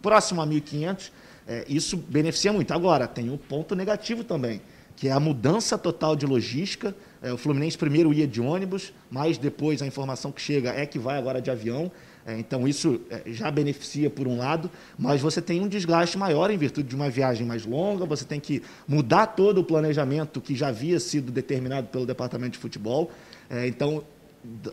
próximo 0.00 0.40
a 0.40 0.46
1.500, 0.46 1.10
é, 1.48 1.64
isso 1.68 1.96
beneficia 1.96 2.52
muito. 2.52 2.72
Agora, 2.72 3.08
tem 3.08 3.28
um 3.28 3.36
ponto 3.36 3.74
negativo 3.74 4.22
também, 4.22 4.60
que 4.94 5.08
é 5.08 5.12
a 5.12 5.18
mudança 5.18 5.76
total 5.76 6.14
de 6.14 6.26
logística. 6.26 6.94
É, 7.20 7.32
o 7.32 7.36
Fluminense 7.36 7.76
primeiro 7.76 8.12
ia 8.14 8.26
de 8.26 8.40
ônibus, 8.40 8.92
mas 9.10 9.36
depois 9.36 9.82
a 9.82 9.86
informação 9.86 10.30
que 10.30 10.40
chega 10.40 10.70
é 10.70 10.86
que 10.86 10.96
vai 10.96 11.18
agora 11.18 11.42
de 11.42 11.50
avião. 11.50 11.90
É, 12.26 12.36
então, 12.40 12.66
isso 12.66 13.00
é, 13.08 13.22
já 13.26 13.48
beneficia 13.52 14.10
por 14.10 14.26
um 14.26 14.36
lado, 14.36 14.68
mas 14.98 15.20
você 15.20 15.40
tem 15.40 15.60
um 15.60 15.68
desgaste 15.68 16.18
maior 16.18 16.50
em 16.50 16.58
virtude 16.58 16.88
de 16.88 16.96
uma 16.96 17.08
viagem 17.08 17.46
mais 17.46 17.64
longa, 17.64 18.04
você 18.04 18.24
tem 18.24 18.40
que 18.40 18.62
mudar 18.88 19.28
todo 19.28 19.58
o 19.58 19.64
planejamento 19.64 20.40
que 20.40 20.56
já 20.56 20.68
havia 20.68 20.98
sido 20.98 21.30
determinado 21.30 21.86
pelo 21.86 22.04
departamento 22.04 22.52
de 22.54 22.58
futebol. 22.58 23.12
É, 23.48 23.68
então, 23.68 24.02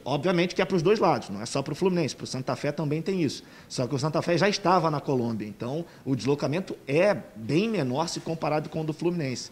obviamente 0.03 0.55
que 0.55 0.63
é 0.63 0.65
para 0.65 0.75
os 0.75 0.81
dois 0.81 0.97
lados, 0.97 1.29
não 1.29 1.41
é 1.43 1.45
só 1.45 1.61
para 1.61 1.73
o 1.73 1.75
Fluminense, 1.75 2.15
para 2.15 2.23
o 2.23 2.27
Santa 2.27 2.55
Fé 2.55 2.71
também 2.71 3.03
tem 3.03 3.21
isso. 3.21 3.43
Só 3.69 3.85
que 3.85 3.93
o 3.93 3.99
Santa 3.99 4.19
Fé 4.23 4.35
já 4.35 4.49
estava 4.49 4.89
na 4.89 4.99
Colômbia, 4.99 5.47
então 5.47 5.85
o 6.03 6.15
deslocamento 6.15 6.75
é 6.87 7.15
bem 7.35 7.69
menor 7.69 8.07
se 8.07 8.19
comparado 8.19 8.67
com 8.67 8.81
o 8.81 8.83
do 8.83 8.93
Fluminense. 8.93 9.51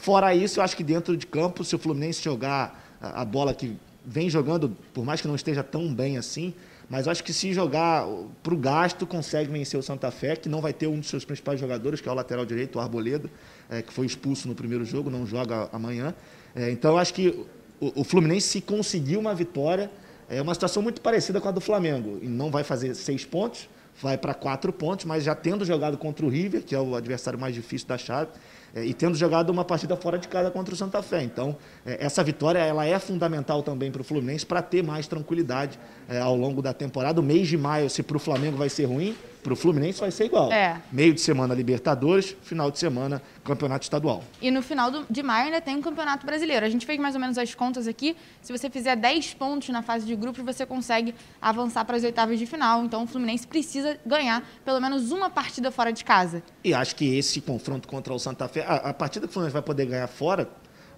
Fora 0.00 0.34
isso, 0.34 0.58
eu 0.58 0.64
acho 0.64 0.76
que 0.76 0.82
dentro 0.82 1.16
de 1.16 1.26
campo, 1.26 1.64
se 1.64 1.74
o 1.74 1.78
Fluminense 1.78 2.22
jogar 2.22 2.98
a 3.00 3.24
bola 3.24 3.54
que 3.54 3.76
vem 4.08 4.30
jogando, 4.30 4.74
por 4.94 5.04
mais 5.04 5.20
que 5.20 5.28
não 5.28 5.34
esteja 5.34 5.62
tão 5.62 5.92
bem 5.92 6.16
assim, 6.16 6.54
mas 6.88 7.06
acho 7.06 7.22
que 7.22 7.32
se 7.34 7.52
jogar 7.52 8.06
para 8.42 8.54
o 8.54 8.56
gasto, 8.56 9.06
consegue 9.06 9.52
vencer 9.52 9.78
o 9.78 9.82
Santa 9.82 10.10
Fé, 10.10 10.34
que 10.34 10.48
não 10.48 10.62
vai 10.62 10.72
ter 10.72 10.86
um 10.86 10.98
dos 10.98 11.10
seus 11.10 11.24
principais 11.24 11.60
jogadores, 11.60 12.00
que 12.00 12.08
é 12.08 12.12
o 12.12 12.14
lateral 12.14 12.46
direito, 12.46 12.76
o 12.76 12.80
Arboleda, 12.80 13.30
é, 13.68 13.82
que 13.82 13.92
foi 13.92 14.06
expulso 14.06 14.48
no 14.48 14.54
primeiro 14.54 14.84
jogo, 14.86 15.10
não 15.10 15.26
joga 15.26 15.68
amanhã. 15.70 16.14
É, 16.56 16.70
então, 16.70 16.96
acho 16.96 17.12
que 17.12 17.46
o, 17.78 18.00
o, 18.00 18.04
Fluminense, 18.04 18.48
se 18.48 18.60
conseguir 18.62 19.18
uma 19.18 19.34
vitória, 19.34 19.90
é 20.30 20.40
uma 20.40 20.54
situação 20.54 20.82
muito 20.82 21.02
parecida 21.02 21.40
com 21.42 21.48
a 21.48 21.52
do 21.52 21.60
Flamengo. 21.60 22.18
E 22.22 22.26
não 22.26 22.50
vai 22.50 22.64
fazer 22.64 22.94
seis 22.94 23.22
pontos, 23.22 23.68
vai 24.00 24.16
para 24.16 24.32
quatro 24.32 24.72
pontos, 24.72 25.04
mas 25.04 25.24
já 25.24 25.34
tendo 25.34 25.66
jogado 25.66 25.98
contra 25.98 26.24
o 26.24 26.28
River, 26.30 26.62
que 26.62 26.74
é 26.74 26.80
o 26.80 26.96
adversário 26.96 27.38
mais 27.38 27.54
difícil 27.54 27.86
da 27.86 27.98
chave, 27.98 28.30
é, 28.74 28.84
e 28.84 28.92
tendo 28.92 29.16
jogado 29.16 29.50
uma 29.50 29.64
partida 29.64 29.96
fora 29.96 30.18
de 30.18 30.28
casa 30.28 30.50
contra 30.50 30.74
o 30.74 30.76
Santa 30.76 31.02
Fé. 31.02 31.22
Então, 31.22 31.56
é, 31.84 32.04
essa 32.04 32.22
vitória 32.22 32.58
ela 32.58 32.84
é 32.84 32.98
fundamental 32.98 33.62
também 33.62 33.90
para 33.90 34.00
o 34.00 34.04
Fluminense 34.04 34.44
para 34.44 34.62
ter 34.62 34.82
mais 34.82 35.06
tranquilidade 35.06 35.78
é, 36.08 36.20
ao 36.20 36.36
longo 36.36 36.60
da 36.60 36.72
temporada. 36.72 37.20
O 37.20 37.22
mês 37.22 37.48
de 37.48 37.56
maio, 37.56 37.88
se 37.88 38.02
para 38.02 38.16
o 38.16 38.20
Flamengo 38.20 38.56
vai 38.56 38.68
ser 38.68 38.84
ruim, 38.84 39.14
para 39.42 39.52
o 39.52 39.56
Fluminense 39.56 40.00
vai 40.00 40.10
ser 40.10 40.26
igual. 40.26 40.52
É. 40.52 40.80
Meio 40.92 41.14
de 41.14 41.20
semana 41.20 41.54
Libertadores, 41.54 42.36
final 42.42 42.70
de 42.70 42.78
semana 42.78 43.22
Campeonato 43.44 43.84
Estadual. 43.84 44.22
E 44.40 44.50
no 44.50 44.62
final 44.62 44.90
do, 44.90 45.06
de 45.08 45.22
maio 45.22 45.46
ainda 45.46 45.60
tem 45.60 45.76
um 45.76 45.82
Campeonato 45.82 46.26
Brasileiro. 46.26 46.64
A 46.64 46.68
gente 46.68 46.84
fez 46.84 46.98
mais 46.98 47.14
ou 47.14 47.20
menos 47.20 47.38
as 47.38 47.54
contas 47.54 47.86
aqui. 47.86 48.16
Se 48.42 48.52
você 48.52 48.68
fizer 48.68 48.96
10 48.96 49.34
pontos 49.34 49.68
na 49.70 49.82
fase 49.82 50.06
de 50.06 50.14
grupos, 50.14 50.44
você 50.44 50.66
consegue 50.66 51.14
avançar 51.40 51.84
para 51.84 51.96
as 51.96 52.04
oitavas 52.04 52.38
de 52.38 52.46
final. 52.46 52.84
Então 52.84 53.04
o 53.04 53.06
Fluminense 53.06 53.46
precisa 53.46 53.98
ganhar 54.04 54.42
pelo 54.64 54.80
menos 54.80 55.10
uma 55.12 55.30
partida 55.30 55.70
fora 55.70 55.92
de 55.92 56.04
casa. 56.04 56.42
E 56.62 56.74
acho 56.74 56.94
que 56.96 57.16
esse 57.16 57.40
confronto 57.40 57.88
contra 57.88 58.12
o 58.12 58.18
Santa 58.18 58.48
Fé, 58.48 58.64
a, 58.66 58.90
a 58.90 58.94
partida 58.94 59.26
que 59.26 59.30
o 59.30 59.32
Fluminense 59.32 59.54
vai 59.54 59.62
poder 59.62 59.86
ganhar 59.86 60.06
fora 60.06 60.48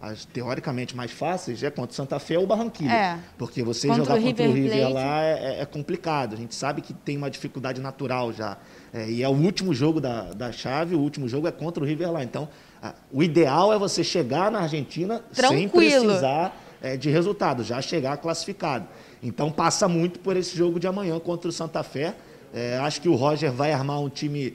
as 0.01 0.25
teoricamente 0.25 0.97
mais 0.97 1.11
fáceis 1.11 1.63
é 1.63 1.71
contra 1.71 1.93
o 1.93 1.95
Santa 1.95 2.19
Fé 2.19 2.39
ou 2.39 2.47
Barranquilla. 2.47 2.93
É. 2.93 3.19
Porque 3.37 3.63
você 3.63 3.87
contra 3.87 4.03
jogar 4.03 4.19
o 4.19 4.23
contra 4.23 4.49
o 4.49 4.53
River 4.53 4.89
lá 4.89 5.23
é, 5.23 5.33
é, 5.33 5.61
é, 5.61 5.67
complicado. 5.67 6.33
A 6.33 6.37
gente 6.37 6.55
sabe 6.55 6.81
que 6.81 6.95
tem 6.95 7.19
uma 7.19 7.31
dificuldade 7.31 7.81
natural 7.83 8.33
já. 8.33 8.57
É, 8.95 9.11
e 9.11 9.23
é 9.23 9.29
o 9.29 9.33
último 9.33 9.75
jogo 9.75 10.01
da, 10.01 10.33
da 10.33 10.51
chave, 10.53 10.95
o 10.95 11.01
último 11.01 11.29
jogo 11.29 11.47
é 11.47 11.53
contra 11.53 11.85
o 11.85 11.87
River 11.87 12.11
lá. 12.11 12.25
Então, 12.25 12.49
a, 12.83 12.95
o 13.13 13.23
ideal 13.23 13.75
é 13.75 13.79
você 13.79 14.03
chegar 14.03 14.51
na 14.51 14.61
Argentina 14.61 15.23
Tranquilo. 15.35 15.61
sem 15.61 15.69
precisar 15.69 16.57
é, 16.81 16.97
de 16.97 17.11
resultado, 17.11 17.63
já 17.63 17.83
chegar 17.83 18.17
classificado. 18.17 18.89
Então, 19.23 19.53
passa 19.53 19.87
muito 19.87 20.19
por 20.21 20.35
esse 20.35 20.57
jogo 20.57 20.81
de 20.81 20.87
amanhã 20.87 21.19
contra 21.21 21.51
o 21.51 21.53
Santa 21.53 21.83
Fé. 21.83 22.15
É, 22.55 22.79
acho 22.79 23.03
que 23.03 23.09
o 23.09 23.15
Roger 23.15 23.53
vai 23.53 23.71
armar 23.71 24.01
um 24.01 24.09
time 24.09 24.55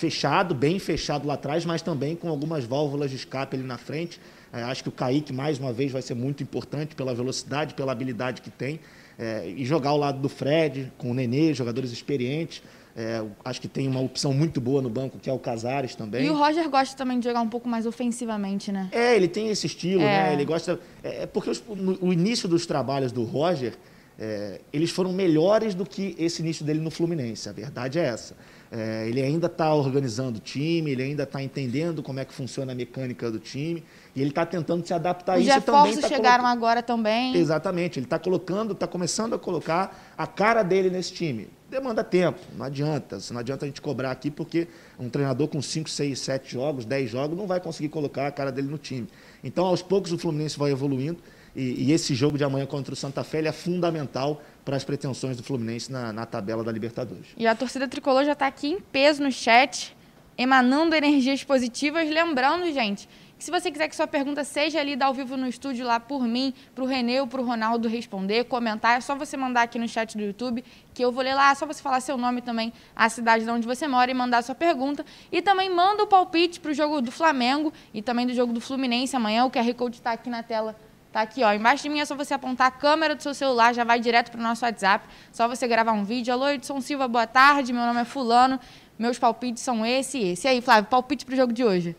fechado, 0.00 0.54
bem 0.54 0.78
fechado 0.78 1.28
lá 1.28 1.34
atrás, 1.34 1.66
mas 1.66 1.82
também 1.82 2.16
com 2.16 2.30
algumas 2.30 2.64
válvulas 2.64 3.10
de 3.10 3.16
escape 3.16 3.54
ali 3.54 3.64
na 3.64 3.76
frente. 3.76 4.18
É, 4.50 4.62
acho 4.62 4.82
que 4.82 4.88
o 4.88 4.92
Kaique, 4.92 5.30
mais 5.30 5.58
uma 5.58 5.74
vez, 5.74 5.92
vai 5.92 6.00
ser 6.00 6.14
muito 6.14 6.42
importante 6.42 6.94
pela 6.94 7.14
velocidade, 7.14 7.74
pela 7.74 7.92
habilidade 7.92 8.40
que 8.40 8.48
tem. 8.48 8.80
É, 9.18 9.46
e 9.46 9.62
jogar 9.66 9.90
ao 9.90 9.98
lado 9.98 10.18
do 10.18 10.28
Fred, 10.30 10.90
com 10.96 11.10
o 11.10 11.14
Nenê, 11.14 11.52
jogadores 11.52 11.92
experientes. 11.92 12.62
É, 12.96 13.22
acho 13.44 13.60
que 13.60 13.68
tem 13.68 13.86
uma 13.86 14.00
opção 14.00 14.32
muito 14.32 14.58
boa 14.58 14.80
no 14.80 14.88
banco, 14.88 15.18
que 15.18 15.28
é 15.28 15.32
o 15.32 15.38
Casares 15.38 15.94
também. 15.94 16.24
E 16.24 16.30
o 16.30 16.34
Roger 16.34 16.68
gosta 16.70 16.96
também 16.96 17.20
de 17.20 17.28
jogar 17.28 17.42
um 17.42 17.48
pouco 17.48 17.68
mais 17.68 17.84
ofensivamente, 17.84 18.72
né? 18.72 18.88
É, 18.92 19.14
ele 19.14 19.28
tem 19.28 19.50
esse 19.50 19.66
estilo, 19.66 20.00
é. 20.00 20.06
né? 20.06 20.32
Ele 20.32 20.46
gosta. 20.46 20.80
É, 21.04 21.24
é 21.24 21.26
porque 21.26 21.50
os, 21.50 21.62
no, 21.68 21.98
o 22.00 22.10
início 22.10 22.48
dos 22.48 22.64
trabalhos 22.64 23.12
do 23.12 23.22
Roger, 23.22 23.74
é, 24.18 24.62
eles 24.72 24.90
foram 24.90 25.12
melhores 25.12 25.74
do 25.74 25.84
que 25.84 26.16
esse 26.18 26.40
início 26.40 26.64
dele 26.64 26.80
no 26.80 26.90
Fluminense. 26.90 27.50
A 27.50 27.52
verdade 27.52 27.98
é 27.98 28.06
essa. 28.06 28.34
É, 28.72 29.08
ele 29.08 29.20
ainda 29.20 29.48
está 29.48 29.74
organizando 29.74 30.38
o 30.38 30.40
time, 30.40 30.92
ele 30.92 31.02
ainda 31.02 31.24
está 31.24 31.42
entendendo 31.42 32.04
como 32.04 32.20
é 32.20 32.24
que 32.24 32.32
funciona 32.32 32.70
a 32.70 32.74
mecânica 32.74 33.28
do 33.28 33.40
time 33.40 33.82
e 34.14 34.20
ele 34.20 34.30
está 34.30 34.46
tentando 34.46 34.86
se 34.86 34.94
adaptar 34.94 35.34
a 35.34 35.38
isso. 35.40 35.48
Os 35.48 35.54
reforços 35.54 36.00
tá 36.00 36.08
chegaram 36.08 36.46
agora 36.46 36.80
também. 36.80 37.34
Exatamente, 37.36 37.98
ele 37.98 38.06
está 38.06 38.16
colocando, 38.16 38.72
está 38.72 38.86
começando 38.86 39.34
a 39.34 39.38
colocar 39.38 40.14
a 40.16 40.26
cara 40.26 40.62
dele 40.62 40.88
nesse 40.88 41.12
time. 41.12 41.48
Demanda 41.68 42.04
tempo, 42.04 42.38
não 42.56 42.64
adianta. 42.64 43.18
Não 43.30 43.40
adianta 43.40 43.64
a 43.64 43.68
gente 43.68 43.80
cobrar 43.80 44.12
aqui, 44.12 44.30
porque 44.30 44.68
um 44.98 45.08
treinador 45.08 45.48
com 45.48 45.60
5, 45.60 45.90
6, 45.90 46.18
7 46.18 46.52
jogos, 46.52 46.84
10 46.84 47.10
jogos, 47.10 47.36
não 47.36 47.46
vai 47.46 47.60
conseguir 47.60 47.88
colocar 47.88 48.26
a 48.26 48.30
cara 48.30 48.52
dele 48.52 48.68
no 48.68 48.78
time. 48.78 49.08
Então, 49.42 49.66
aos 49.66 49.82
poucos, 49.82 50.12
o 50.12 50.18
Fluminense 50.18 50.58
vai 50.58 50.70
evoluindo. 50.70 51.18
E, 51.54 51.84
e, 51.84 51.92
esse 51.92 52.14
jogo 52.14 52.38
de 52.38 52.44
amanhã 52.44 52.66
contra 52.66 52.92
o 52.92 52.96
Santa 52.96 53.24
Fé 53.24 53.44
é 53.44 53.52
fundamental 53.52 54.40
para 54.64 54.76
as 54.76 54.84
pretensões 54.84 55.36
do 55.36 55.42
Fluminense 55.42 55.90
na, 55.90 56.12
na, 56.12 56.26
tabela 56.26 56.62
da 56.62 56.70
Libertadores. 56.70 57.26
E 57.36 57.46
a 57.46 57.54
torcida 57.54 57.88
tricolor 57.88 58.24
já 58.24 58.32
está 58.32 58.46
aqui 58.46 58.68
em 58.68 58.80
peso 58.80 59.22
no 59.22 59.32
chat, 59.32 59.96
emanando 60.36 60.94
energias 60.94 61.42
positivas. 61.44 62.08
Lembrando, 62.08 62.72
gente, 62.72 63.08
Se 63.40 63.50
você 63.50 63.70
quiser 63.70 63.88
que 63.88 63.96
sua 63.96 64.06
pergunta 64.06 64.44
seja 64.44 64.82
lida 64.82 65.06
ao 65.06 65.14
vivo 65.14 65.34
no 65.34 65.48
estúdio 65.48 65.86
lá 65.86 65.98
por 65.98 66.28
mim, 66.28 66.52
para 66.74 66.84
o 66.84 66.86
Renê 66.86 67.22
ou 67.22 67.26
para 67.26 67.40
o 67.40 67.44
Ronaldo 67.44 67.88
responder, 67.88 68.44
comentar, 68.44 68.98
é 68.98 69.00
só 69.00 69.14
você 69.14 69.34
mandar 69.34 69.62
aqui 69.62 69.78
no 69.78 69.88
chat 69.88 70.14
do 70.14 70.22
YouTube, 70.22 70.62
que 70.92 71.02
eu 71.02 71.10
vou 71.10 71.24
ler 71.24 71.34
lá, 71.34 71.50
é 71.50 71.54
só 71.54 71.64
você 71.64 71.82
falar 71.82 72.00
seu 72.00 72.18
nome 72.18 72.42
também, 72.42 72.70
a 72.94 73.08
cidade 73.08 73.44
de 73.44 73.50
onde 73.50 73.66
você 73.66 73.88
mora 73.88 74.10
e 74.10 74.14
mandar 74.14 74.42
sua 74.42 74.54
pergunta. 74.54 75.06
E 75.32 75.40
também 75.40 75.70
manda 75.70 76.02
o 76.02 76.06
palpite 76.06 76.60
para 76.60 76.70
o 76.70 76.74
jogo 76.74 77.00
do 77.00 77.10
Flamengo 77.10 77.72
e 77.94 78.02
também 78.02 78.26
do 78.26 78.34
jogo 78.34 78.52
do 78.52 78.60
Fluminense 78.60 79.16
amanhã, 79.16 79.46
o 79.46 79.50
QR 79.50 79.72
Code 79.72 79.96
está 79.96 80.12
aqui 80.12 80.28
na 80.28 80.42
tela 80.42 80.76
Tá 81.12 81.22
aqui, 81.22 81.42
ó. 81.42 81.52
Embaixo 81.52 81.82
de 81.82 81.88
mim 81.88 81.98
é 81.98 82.04
só 82.04 82.14
você 82.14 82.34
apontar 82.34 82.68
a 82.68 82.70
câmera 82.70 83.16
do 83.16 83.22
seu 83.22 83.34
celular, 83.34 83.74
já 83.74 83.82
vai 83.82 83.98
direto 83.98 84.30
para 84.30 84.38
o 84.38 84.42
nosso 84.42 84.64
WhatsApp. 84.64 85.04
Só 85.32 85.48
você 85.48 85.66
gravar 85.66 85.92
um 85.92 86.04
vídeo. 86.04 86.32
Alô, 86.32 86.48
Edson 86.48 86.80
Silva, 86.80 87.08
boa 87.08 87.26
tarde. 87.26 87.72
Meu 87.72 87.82
nome 87.82 88.00
é 88.00 88.04
Fulano. 88.04 88.60
Meus 88.96 89.18
palpites 89.18 89.62
são 89.62 89.84
esse 89.84 90.18
e 90.18 90.32
esse. 90.32 90.46
E 90.46 90.50
aí, 90.50 90.60
Flávio, 90.60 90.88
palpite 90.88 91.24
para 91.24 91.32
o 91.32 91.36
jogo 91.36 91.52
de 91.52 91.64
hoje? 91.64 91.96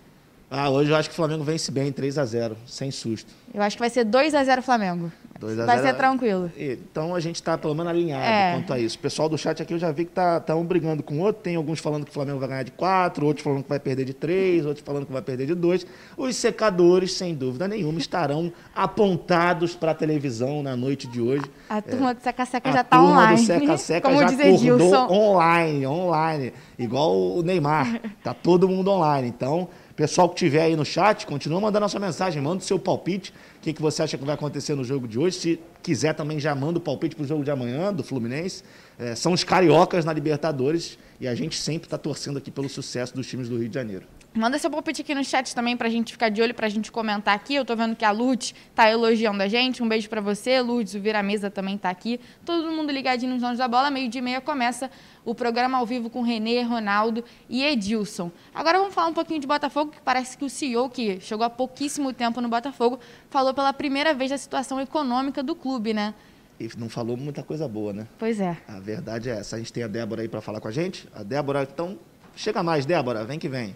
Ah, 0.49 0.69
hoje 0.69 0.91
eu 0.91 0.95
acho 0.95 1.09
que 1.09 1.13
o 1.13 1.15
Flamengo 1.15 1.43
vence 1.43 1.71
bem, 1.71 1.91
3 1.91 2.17
a 2.17 2.25
0 2.25 2.57
sem 2.65 2.91
susto. 2.91 3.33
Eu 3.53 3.61
acho 3.61 3.75
que 3.75 3.79
vai 3.79 3.89
ser 3.89 4.05
2 4.05 4.33
a 4.33 4.43
0 4.43 4.61
Flamengo. 4.61 5.11
2 5.41 5.59
a 5.59 5.65
0 5.65 5.67
Vai 5.67 5.79
ser 5.79 5.97
tranquilo. 5.97 6.51
Então 6.55 7.15
a 7.15 7.19
gente 7.19 7.35
está 7.35 7.57
pelo 7.57 7.73
menos 7.73 7.91
alinhado 7.91 8.23
é. 8.23 8.53
quanto 8.53 8.73
a 8.73 8.79
isso. 8.79 8.95
O 8.95 8.99
pessoal 8.99 9.27
do 9.27 9.37
chat 9.37 9.61
aqui 9.61 9.73
eu 9.73 9.79
já 9.79 9.91
vi 9.91 10.05
que 10.05 10.11
tá, 10.11 10.39
tá 10.39 10.55
um 10.55 10.63
brigando 10.63 11.01
com 11.01 11.15
o 11.15 11.19
outro. 11.19 11.41
Tem 11.41 11.55
alguns 11.55 11.79
falando 11.79 12.05
que 12.05 12.11
o 12.11 12.13
Flamengo 12.13 12.39
vai 12.39 12.47
ganhar 12.47 12.63
de 12.63 12.71
4, 12.71 13.25
outros 13.25 13.43
falando 13.43 13.63
que 13.63 13.69
vai 13.69 13.79
perder 13.79 14.05
de 14.05 14.13
3, 14.13 14.65
outros 14.67 14.85
falando 14.85 15.07
que 15.07 15.11
vai 15.11 15.21
perder 15.21 15.47
de 15.47 15.55
2. 15.55 15.85
Os 16.15 16.35
secadores, 16.35 17.13
sem 17.13 17.33
dúvida 17.33 17.67
nenhuma, 17.67 17.97
estarão 17.97 18.53
apontados 18.75 19.75
para 19.75 19.91
a 19.91 19.95
televisão 19.95 20.61
na 20.61 20.75
noite 20.75 21.07
de 21.07 21.19
hoje. 21.19 21.45
A 21.67 21.81
turma 21.81 22.11
é, 22.11 22.13
do 22.13 22.21
Seca 22.21 22.45
Seca 22.45 22.71
já 22.71 22.81
está 22.81 23.01
online. 23.01 23.43
A 23.43 23.45
turma 23.47 23.59
do 23.59 23.77
Seca 23.77 23.77
Seca 23.77 24.07
Como 24.09 24.19
já 24.19 24.27
acordou 24.27 24.57
Gilson. 24.57 25.07
online, 25.09 25.87
online. 25.87 26.53
Igual 26.77 27.37
o 27.37 27.41
Neymar. 27.41 27.99
Tá 28.21 28.35
todo 28.35 28.69
mundo 28.69 28.91
online. 28.91 29.27
Então 29.27 29.67
Pessoal 30.01 30.29
que 30.29 30.33
estiver 30.33 30.63
aí 30.63 30.75
no 30.75 30.83
chat, 30.83 31.27
continua 31.27 31.61
mandando 31.61 31.85
a 31.85 31.87
sua 31.87 31.99
mensagem, 31.99 32.41
manda 32.41 32.57
o 32.57 32.65
seu 32.65 32.79
palpite, 32.79 33.31
o 33.61 33.63
que, 33.63 33.73
que 33.73 33.81
você 33.81 34.01
acha 34.01 34.17
que 34.17 34.25
vai 34.25 34.33
acontecer 34.33 34.73
no 34.73 34.83
jogo 34.83 35.07
de 35.07 35.19
hoje. 35.19 35.37
Se 35.37 35.59
quiser 35.83 36.15
também 36.15 36.39
já 36.39 36.55
manda 36.55 36.79
o 36.79 36.81
palpite 36.81 37.15
para 37.15 37.23
o 37.23 37.27
jogo 37.27 37.43
de 37.43 37.51
amanhã, 37.51 37.93
do 37.93 38.03
Fluminense. 38.03 38.63
É, 38.97 39.13
são 39.13 39.33
os 39.33 39.43
cariocas 39.43 40.03
na 40.03 40.11
Libertadores 40.11 40.97
e 41.19 41.27
a 41.27 41.35
gente 41.35 41.55
sempre 41.55 41.85
está 41.85 41.95
torcendo 41.95 42.39
aqui 42.39 42.49
pelo 42.49 42.67
sucesso 42.67 43.13
dos 43.13 43.27
times 43.27 43.47
do 43.47 43.59
Rio 43.59 43.69
de 43.69 43.75
Janeiro. 43.75 44.07
Manda 44.33 44.57
seu 44.57 44.71
palpite 44.71 45.01
aqui 45.01 45.13
no 45.13 45.25
chat 45.25 45.53
também 45.53 45.75
pra 45.75 45.89
gente 45.89 46.13
ficar 46.13 46.29
de 46.29 46.41
olho, 46.41 46.53
pra 46.53 46.69
gente 46.69 46.89
comentar 46.89 47.35
aqui. 47.35 47.53
Eu 47.53 47.65
tô 47.65 47.75
vendo 47.75 47.97
que 47.97 48.05
a 48.05 48.11
Lute 48.11 48.55
tá 48.73 48.89
elogiando 48.89 49.43
a 49.43 49.47
gente. 49.49 49.83
Um 49.83 49.89
beijo 49.89 50.07
para 50.07 50.21
você, 50.21 50.61
Lourdes. 50.61 50.93
O 50.93 51.01
Vira 51.01 51.21
Mesa 51.21 51.51
também 51.51 51.77
tá 51.77 51.89
aqui. 51.89 52.17
Todo 52.45 52.71
mundo 52.71 52.93
ligadinho 52.93 53.33
nos 53.33 53.41
donos 53.41 53.57
da 53.57 53.67
bola. 53.67 53.91
Meio 53.91 54.07
de 54.07 54.19
e 54.19 54.21
meia 54.21 54.39
começa 54.39 54.89
o 55.25 55.35
programa 55.35 55.79
ao 55.79 55.85
vivo 55.85 56.09
com 56.09 56.21
Renê, 56.21 56.61
Ronaldo 56.61 57.25
e 57.49 57.61
Edilson. 57.61 58.31
Agora 58.55 58.77
vamos 58.77 58.93
falar 58.93 59.07
um 59.07 59.13
pouquinho 59.13 59.41
de 59.41 59.45
Botafogo, 59.45 59.91
que 59.91 59.99
parece 59.99 60.37
que 60.37 60.45
o 60.45 60.49
CEO, 60.49 60.89
que 60.89 61.19
chegou 61.19 61.45
há 61.45 61.49
pouquíssimo 61.49 62.13
tempo 62.13 62.39
no 62.39 62.47
Botafogo, 62.47 63.01
falou 63.29 63.53
pela 63.53 63.73
primeira 63.73 64.13
vez 64.13 64.31
da 64.31 64.37
situação 64.37 64.79
econômica 64.79 65.43
do 65.43 65.55
clube, 65.55 65.93
né? 65.93 66.13
E 66.57 66.69
não 66.77 66.87
falou 66.87 67.17
muita 67.17 67.43
coisa 67.43 67.67
boa, 67.67 67.91
né? 67.91 68.07
Pois 68.17 68.39
é. 68.39 68.55
A 68.65 68.79
verdade 68.79 69.29
é 69.29 69.33
essa. 69.33 69.57
A 69.57 69.59
gente 69.59 69.73
tem 69.73 69.83
a 69.83 69.87
Débora 69.87 70.21
aí 70.21 70.29
para 70.29 70.39
falar 70.39 70.61
com 70.61 70.69
a 70.69 70.71
gente. 70.71 71.05
A 71.13 71.21
Débora, 71.21 71.67
então, 71.69 71.99
chega 72.33 72.63
mais, 72.63 72.85
Débora. 72.85 73.25
Vem 73.25 73.37
que 73.37 73.49
vem. 73.49 73.75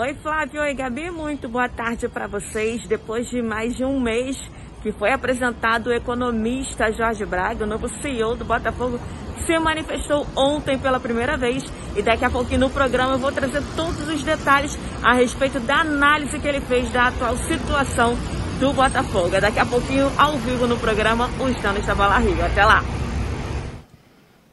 Oi, 0.00 0.14
Flávio. 0.14 0.62
Oi, 0.62 0.74
Gabi. 0.74 1.10
Muito 1.10 1.48
boa 1.48 1.68
tarde 1.68 2.08
para 2.08 2.28
vocês. 2.28 2.86
Depois 2.86 3.28
de 3.28 3.42
mais 3.42 3.74
de 3.74 3.84
um 3.84 3.98
mês 3.98 4.36
que 4.80 4.92
foi 4.92 5.10
apresentado 5.10 5.88
o 5.88 5.92
economista 5.92 6.92
Jorge 6.92 7.26
Braga, 7.26 7.64
o 7.64 7.66
novo 7.66 7.88
CEO 7.88 8.36
do 8.36 8.44
Botafogo, 8.44 9.00
se 9.44 9.58
manifestou 9.58 10.24
ontem 10.36 10.78
pela 10.78 11.00
primeira 11.00 11.36
vez 11.36 11.64
e 11.96 12.00
daqui 12.00 12.24
a 12.24 12.30
pouquinho 12.30 12.60
no 12.60 12.70
programa 12.70 13.14
eu 13.14 13.18
vou 13.18 13.32
trazer 13.32 13.60
todos 13.74 14.06
os 14.06 14.22
detalhes 14.22 14.78
a 15.02 15.14
respeito 15.14 15.58
da 15.58 15.80
análise 15.80 16.38
que 16.38 16.46
ele 16.46 16.60
fez 16.60 16.88
da 16.92 17.08
atual 17.08 17.36
situação 17.36 18.14
do 18.60 18.72
Botafogo. 18.72 19.34
É 19.34 19.40
daqui 19.40 19.58
a 19.58 19.66
pouquinho 19.66 20.12
ao 20.16 20.34
vivo 20.34 20.68
no 20.68 20.78
programa 20.78 21.28
Os 21.40 21.60
Donos 21.60 21.84
da 21.84 21.96
Bola 21.96 22.18
Rio. 22.18 22.46
Até 22.46 22.64
lá! 22.64 22.84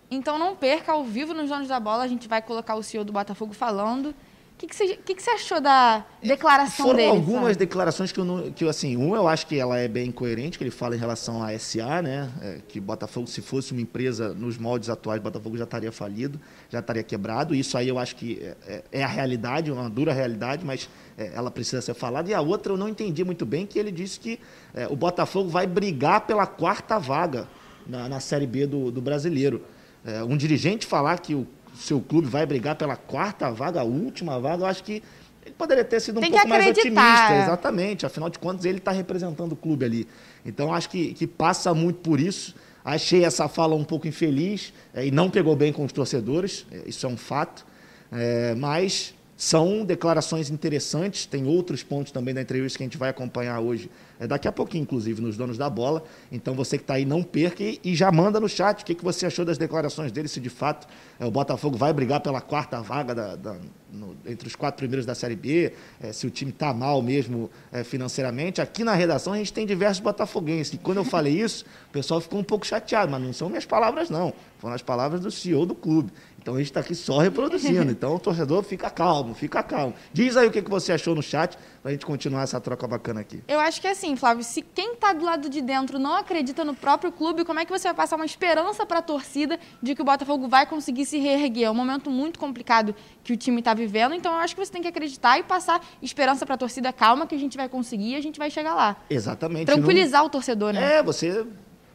Então 0.09 0.39
não 0.39 0.55
perca 0.55 0.93
ao 0.93 1.03
vivo 1.03 1.35
nos 1.35 1.49
Donos 1.49 1.67
da 1.67 1.79
Bola, 1.79 2.03
a 2.03 2.07
gente 2.07 2.27
vai 2.27 2.41
colocar 2.41 2.73
o 2.73 2.81
CEO 2.81 3.03
do 3.03 3.13
Botafogo 3.13 3.53
falando 3.53 4.11
o 4.55 4.57
que, 4.57 4.67
que, 4.67 5.21
você, 5.21 5.29
achou 5.31 5.59
da 5.59 6.05
declaração 6.23 6.85
Foram 6.85 6.97
dele? 6.97 7.09
Foram 7.09 7.21
algumas 7.21 7.47
sabe? 7.49 7.57
declarações 7.57 8.13
que 8.13 8.19
eu, 8.21 8.23
não, 8.23 8.51
que 8.53 8.65
assim, 8.65 8.95
um 8.95 9.13
eu 9.13 9.27
acho 9.27 9.45
que 9.47 9.59
ela 9.59 9.77
é 9.77 9.85
bem 9.85 10.09
coerente, 10.13 10.57
que 10.57 10.63
ele 10.63 10.71
fala 10.71 10.95
em 10.95 10.97
relação 10.97 11.43
à 11.43 11.57
SA, 11.59 12.01
né? 12.01 12.31
É, 12.41 12.61
que 12.65 12.79
Botafogo, 12.79 13.27
se 13.27 13.41
fosse 13.41 13.73
uma 13.73 13.81
empresa 13.81 14.33
nos 14.33 14.57
moldes 14.57 14.89
atuais, 14.89 15.21
Botafogo 15.21 15.57
já 15.57 15.65
estaria 15.65 15.91
falido, 15.91 16.39
já 16.69 16.79
estaria 16.79 17.03
quebrado. 17.03 17.53
Isso 17.53 17.77
aí 17.77 17.89
eu 17.89 17.99
acho 17.99 18.15
que 18.15 18.39
é, 18.41 18.55
é, 18.65 18.83
é 18.93 19.03
a 19.03 19.07
realidade, 19.07 19.69
uma 19.69 19.89
dura 19.89 20.13
realidade, 20.13 20.63
mas 20.63 20.89
é, 21.17 21.33
ela 21.35 21.51
precisa 21.51 21.81
ser 21.81 21.93
falada. 21.93 22.29
E 22.29 22.33
a 22.33 22.39
outra 22.39 22.71
eu 22.71 22.77
não 22.77 22.87
entendi 22.87 23.25
muito 23.25 23.45
bem, 23.45 23.65
que 23.65 23.77
ele 23.77 23.91
disse 23.91 24.17
que 24.17 24.39
é, 24.73 24.87
o 24.87 24.95
Botafogo 24.95 25.49
vai 25.49 25.67
brigar 25.67 26.21
pela 26.21 26.47
quarta 26.47 26.97
vaga 26.97 27.45
na, 27.85 28.07
na 28.07 28.21
Série 28.21 28.47
B 28.47 28.65
do, 28.65 28.89
do 28.89 29.01
brasileiro. 29.01 29.61
É, 30.05 30.23
um 30.23 30.37
dirigente 30.37 30.85
falar 30.85 31.19
que 31.19 31.35
o 31.35 31.45
seu 31.75 31.99
clube 31.99 32.27
vai 32.27 32.45
brigar 32.45 32.75
pela 32.75 32.95
quarta 32.95 33.51
vaga, 33.51 33.81
a 33.81 33.83
última 33.83 34.39
vaga, 34.39 34.63
eu 34.63 34.67
acho 34.67 34.83
que 34.83 35.03
ele 35.45 35.55
poderia 35.55 35.83
ter 35.83 35.99
sido 35.99 36.17
um 36.17 36.21
Tem 36.21 36.31
pouco 36.31 36.47
mais 36.47 36.67
otimista. 36.67 37.43
Exatamente. 37.43 38.05
Afinal 38.05 38.29
de 38.29 38.39
contas, 38.39 38.65
ele 38.65 38.79
está 38.79 38.91
representando 38.91 39.51
o 39.51 39.55
clube 39.55 39.85
ali. 39.85 40.07
Então, 40.43 40.73
acho 40.73 40.89
que, 40.89 41.13
que 41.13 41.27
passa 41.27 41.73
muito 41.73 41.99
por 41.99 42.19
isso. 42.19 42.55
Achei 42.83 43.25
essa 43.25 43.47
fala 43.47 43.75
um 43.75 43.83
pouco 43.83 44.07
infeliz 44.07 44.71
é, 44.93 45.07
e 45.07 45.11
não 45.11 45.29
pegou 45.29 45.55
bem 45.55 45.73
com 45.73 45.83
os 45.83 45.91
torcedores, 45.91 46.67
é, 46.71 46.83
isso 46.87 47.05
é 47.05 47.09
um 47.09 47.17
fato. 47.17 47.65
É, 48.11 48.53
mas 48.53 49.14
são 49.37 49.83
declarações 49.83 50.49
interessantes, 50.49 51.25
tem 51.25 51.45
outros 51.45 51.83
pontos 51.83 52.11
também 52.11 52.33
da 52.33 52.41
entrevista 52.41 52.77
que 52.77 52.83
a 52.83 52.87
gente 52.87 52.97
vai 52.97 53.09
acompanhar 53.09 53.59
hoje, 53.59 53.91
é 54.17 54.25
daqui 54.25 54.47
a 54.47 54.51
pouquinho, 54.51 54.83
inclusive, 54.83 55.21
nos 55.21 55.35
donos 55.35 55.57
da 55.57 55.69
bola. 55.69 56.03
Então 56.31 56.53
você 56.53 56.77
que 56.77 56.83
está 56.83 56.93
aí, 56.93 57.05
não 57.05 57.21
perca 57.21 57.61
e, 57.61 57.79
e, 57.83 57.95
já 57.95 58.09
manda 58.11 58.39
no 58.39 58.47
chat 58.47 58.81
o 58.81 58.85
que, 58.85 58.95
que 58.95 59.03
você 59.03 59.25
achou 59.25 59.43
das 59.43 59.57
declarações 59.57 60.11
dele, 60.11 60.29
se 60.29 60.39
de 60.39 60.49
fato 60.49 60.87
é, 61.19 61.25
o 61.25 61.31
Botafogo 61.31 61.77
vai 61.77 61.91
brigar 61.91 62.21
pela 62.21 62.39
quarta 62.39 62.81
vaga 62.81 63.13
da, 63.13 63.35
da, 63.35 63.57
no, 63.91 64.15
entre 64.25 64.47
os 64.47 64.55
quatro 64.55 64.77
primeiros 64.77 65.05
da 65.05 65.13
Série 65.13 65.35
B, 65.35 65.73
é, 65.99 66.13
se 66.13 66.25
o 66.25 66.29
time 66.29 66.51
está 66.51 66.73
mal 66.73 67.01
mesmo 67.01 67.49
é, 67.73 67.83
financeiramente. 67.83 68.61
Aqui 68.61 68.85
na 68.85 68.93
redação 68.93 69.33
a 69.33 69.37
gente 69.37 69.51
tem 69.51 69.65
diversos 69.65 70.01
botafoguenses. 70.01 70.73
E 70.73 70.77
quando 70.77 70.97
eu 70.97 71.05
falei 71.05 71.41
isso, 71.41 71.65
o 71.89 71.91
pessoal 71.91 72.21
ficou 72.21 72.39
um 72.39 72.43
pouco 72.43 72.65
chateado, 72.65 73.11
mas 73.11 73.21
não 73.21 73.33
são 73.33 73.49
minhas 73.49 73.65
palavras, 73.65 74.09
não. 74.09 74.33
Foram 74.59 74.75
as 74.75 74.81
palavras 74.81 75.19
do 75.19 75.29
CEO 75.29 75.65
do 75.65 75.75
clube. 75.75 76.11
Então 76.45 76.53
a 76.53 76.57
gente 76.59 76.67
está 76.67 76.79
aqui 76.79 76.93
só 76.93 77.17
reproduzindo. 77.17 77.91
Então 77.91 78.13
o 78.13 78.19
torcedor 78.19 78.61
fica 78.61 78.87
calmo, 78.87 79.33
fica 79.33 79.63
calmo. 79.63 79.95
Diz 80.13 80.37
aí 80.37 80.47
o 80.47 80.51
que, 80.51 80.61
que 80.61 80.69
você 80.69 80.91
achou 80.91 81.15
no 81.15 81.23
chat 81.23 81.57
para 81.81 81.89
a 81.89 81.91
gente 81.91 82.05
continuar 82.05 82.43
essa 82.43 82.61
troca 82.61 82.87
bacana 82.87 83.21
aqui. 83.21 83.41
Eu 83.47 83.59
acho 83.59 83.81
que 83.81 83.87
é 83.87 83.89
assim, 83.89 84.15
Flávio, 84.15 84.43
se 84.43 84.61
quem 84.61 84.93
está 84.93 85.11
do 85.11 85.25
lado 85.25 85.49
de 85.49 85.59
dentro 85.59 85.97
não 85.97 86.13
acredita 86.13 86.63
no 86.63 86.75
próprio 86.75 87.11
clube, 87.11 87.43
como 87.43 87.59
é 87.59 87.65
que 87.65 87.71
você 87.71 87.87
vai 87.87 87.95
passar 87.95 88.15
uma 88.15 88.27
esperança 88.27 88.85
para 88.85 88.99
a 88.99 89.01
torcida 89.01 89.59
de 89.81 89.95
que 89.95 90.03
o 90.03 90.05
Botafogo 90.05 90.47
vai 90.47 90.67
conseguir 90.67 91.07
se 91.07 91.17
reerguer? 91.17 91.65
É 91.65 91.71
um 91.71 91.73
momento 91.73 92.11
muito 92.11 92.37
complicado 92.37 92.93
que 93.23 93.33
o 93.33 93.37
time 93.37 93.57
está 93.57 93.73
vivendo, 93.73 94.13
então 94.13 94.31
eu 94.31 94.37
acho 94.37 94.55
que 94.55 94.63
você 94.63 94.71
tem 94.71 94.83
que 94.83 94.87
acreditar 94.87 95.39
e 95.39 95.43
passar 95.43 95.83
esperança 95.99 96.45
para 96.45 96.53
a 96.53 96.57
torcida 96.59 96.93
calma 96.93 97.25
que 97.25 97.33
a 97.33 97.39
gente 97.39 97.57
vai 97.57 97.67
conseguir 97.67 98.11
e 98.11 98.15
a 98.17 98.21
gente 98.21 98.37
vai 98.37 98.51
chegar 98.51 98.75
lá. 98.75 98.97
Exatamente. 99.09 99.65
Tranquilizar 99.65 100.21
não... 100.21 100.27
o 100.27 100.29
torcedor, 100.29 100.73
né? 100.73 100.97
É, 100.97 101.01
você 101.01 101.43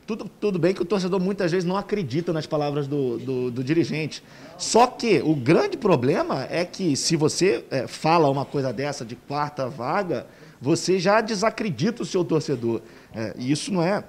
tudo, 0.06 0.30
tudo 0.40 0.58
bem 0.58 0.74
que 0.74 0.82
o 0.82 0.84
torcedor 0.84 1.20
muitas 1.20 1.50
vezes 1.50 1.64
não 1.64 1.76
acredita 1.76 2.32
nas 2.32 2.46
palavras 2.46 2.86
do, 2.86 3.18
do, 3.18 3.50
do 3.50 3.64
dirigente. 3.64 4.22
Só 4.58 4.86
que 4.86 5.20
o 5.20 5.34
grande 5.34 5.76
problema 5.76 6.46
é 6.50 6.64
que 6.64 6.96
se 6.96 7.16
você 7.16 7.64
é, 7.70 7.86
fala 7.86 8.28
uma 8.28 8.44
coisa 8.44 8.72
dessa 8.72 9.04
de 9.04 9.14
quarta 9.14 9.68
vaga, 9.68 10.26
você 10.60 10.98
já 10.98 11.20
desacredita 11.20 12.02
o 12.02 12.06
seu 12.06 12.24
torcedor. 12.24 12.80
É, 13.14 13.34
e 13.38 13.50
isso 13.50 13.72
não 13.72 13.82
é 13.82 14.04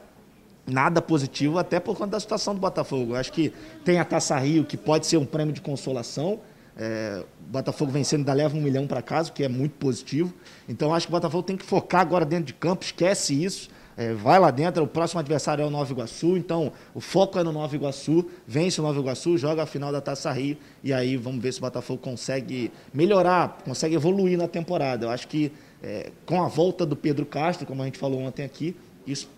nada 0.65 1.01
positivo, 1.01 1.57
até 1.57 1.79
por 1.79 1.97
conta 1.97 2.11
da 2.11 2.19
situação 2.19 2.53
do 2.53 2.59
Botafogo. 2.59 3.13
Eu 3.13 3.17
acho 3.17 3.31
que 3.31 3.53
tem 3.83 3.99
a 3.99 4.05
Taça 4.05 4.37
Rio, 4.37 4.65
que 4.65 4.77
pode 4.77 5.05
ser 5.05 5.17
um 5.17 5.25
prêmio 5.25 5.53
de 5.53 5.61
consolação. 5.61 6.39
É, 6.77 7.23
o 7.47 7.51
Botafogo 7.51 7.91
vencendo 7.91 8.21
ainda 8.21 8.33
leva 8.33 8.57
um 8.57 8.61
milhão 8.61 8.87
para 8.87 9.01
casa, 9.01 9.29
o 9.29 9.33
que 9.33 9.43
é 9.43 9.49
muito 9.49 9.73
positivo. 9.73 10.33
Então 10.67 10.93
acho 10.93 11.07
que 11.07 11.11
o 11.11 11.15
Botafogo 11.15 11.43
tem 11.43 11.57
que 11.57 11.65
focar 11.65 12.01
agora 12.01 12.25
dentro 12.25 12.45
de 12.45 12.53
campo, 12.53 12.83
esquece 12.83 13.43
isso. 13.43 13.69
É, 13.97 14.13
vai 14.13 14.39
lá 14.39 14.51
dentro, 14.51 14.83
o 14.83 14.87
próximo 14.87 15.19
adversário 15.19 15.63
é 15.63 15.65
o 15.65 15.69
Nova 15.69 15.91
Iguaçu, 15.91 16.37
então 16.37 16.71
o 16.93 17.01
foco 17.01 17.37
é 17.37 17.43
no 17.43 17.51
Nova 17.51 17.75
Iguaçu, 17.75 18.25
vence 18.47 18.79
o 18.79 18.83
Nova 18.83 18.99
Iguaçu, 18.99 19.37
joga 19.37 19.63
a 19.63 19.65
final 19.65 19.91
da 19.91 19.99
Taça 19.99 20.31
Rio 20.31 20.57
e 20.83 20.93
aí 20.93 21.17
vamos 21.17 21.41
ver 21.41 21.51
se 21.51 21.59
o 21.59 21.61
Botafogo 21.61 22.01
consegue 22.01 22.71
melhorar, 22.93 23.59
consegue 23.65 23.95
evoluir 23.95 24.37
na 24.37 24.47
temporada. 24.47 25.05
Eu 25.05 25.09
acho 25.09 25.27
que 25.27 25.51
é, 25.83 26.11
com 26.25 26.41
a 26.41 26.47
volta 26.47 26.85
do 26.85 26.95
Pedro 26.95 27.25
Castro, 27.25 27.65
como 27.65 27.81
a 27.81 27.85
gente 27.85 27.97
falou 27.97 28.21
ontem 28.21 28.43
aqui, 28.43 28.75
isso 29.05 29.29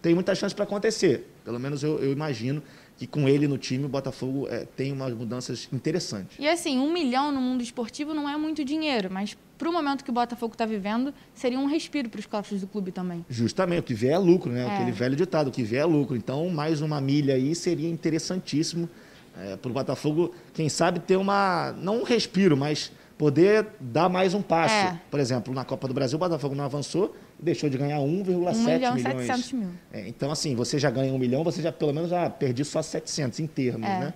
tem 0.00 0.14
muita 0.14 0.34
chance 0.34 0.54
para 0.54 0.64
acontecer. 0.64 1.28
Pelo 1.44 1.58
menos 1.58 1.82
eu, 1.82 1.98
eu 1.98 2.12
imagino 2.12 2.62
que 3.02 3.06
com 3.08 3.28
ele 3.28 3.48
no 3.48 3.58
time 3.58 3.84
o 3.84 3.88
Botafogo 3.88 4.46
é, 4.48 4.64
tem 4.64 4.92
umas 4.92 5.12
mudanças 5.12 5.68
interessantes. 5.72 6.36
E 6.38 6.46
assim, 6.46 6.78
um 6.78 6.92
milhão 6.92 7.32
no 7.32 7.40
mundo 7.40 7.60
esportivo 7.60 8.14
não 8.14 8.28
é 8.28 8.36
muito 8.36 8.64
dinheiro, 8.64 9.08
mas 9.10 9.36
para 9.58 9.68
o 9.68 9.72
momento 9.72 10.04
que 10.04 10.10
o 10.10 10.12
Botafogo 10.12 10.54
está 10.54 10.64
vivendo, 10.64 11.12
seria 11.34 11.58
um 11.58 11.66
respiro 11.66 12.08
para 12.08 12.20
os 12.20 12.26
cofres 12.26 12.60
do 12.60 12.68
clube 12.68 12.92
também. 12.92 13.24
Justamente, 13.28 13.80
o 13.80 13.82
que 13.82 13.94
vier 13.94 14.12
é 14.12 14.18
lucro, 14.18 14.52
né? 14.52 14.62
É. 14.62 14.74
Aquele 14.74 14.92
velho 14.92 15.16
ditado, 15.16 15.48
o 15.48 15.50
que 15.50 15.64
vier 15.64 15.82
é 15.82 15.84
lucro. 15.84 16.16
Então, 16.16 16.48
mais 16.48 16.80
uma 16.80 17.00
milha 17.00 17.34
aí 17.34 17.56
seria 17.56 17.88
interessantíssimo 17.88 18.88
é, 19.36 19.56
para 19.56 19.70
o 19.70 19.74
Botafogo, 19.74 20.32
quem 20.54 20.68
sabe, 20.68 21.00
ter 21.00 21.16
uma, 21.16 21.72
não 21.78 22.02
um 22.02 22.04
respiro, 22.04 22.56
mas 22.56 22.92
poder 23.18 23.66
dar 23.80 24.08
mais 24.08 24.32
um 24.32 24.42
passo. 24.42 24.74
É. 24.74 25.00
Por 25.10 25.18
exemplo, 25.18 25.52
na 25.52 25.64
Copa 25.64 25.88
do 25.88 25.94
Brasil, 25.94 26.16
o 26.16 26.20
Botafogo 26.20 26.54
não 26.54 26.64
avançou 26.64 27.16
deixou 27.42 27.68
de 27.68 27.76
ganhar 27.76 27.98
1,7 27.98 28.06
1 28.06 28.64
milhão 28.64 28.96
e 28.96 29.02
milhões. 29.02 29.26
700 29.26 29.52
mil. 29.52 29.68
É, 29.92 30.08
então, 30.08 30.30
assim, 30.30 30.54
você 30.54 30.78
já 30.78 30.90
ganha 30.90 31.12
um 31.12 31.18
milhão, 31.18 31.42
você 31.42 31.60
já 31.60 31.72
pelo 31.72 31.92
menos 31.92 32.08
já 32.10 32.30
perdi 32.30 32.64
só 32.64 32.80
700 32.80 33.40
em 33.40 33.46
termos, 33.46 33.86
É. 33.88 33.98
né? 34.00 34.14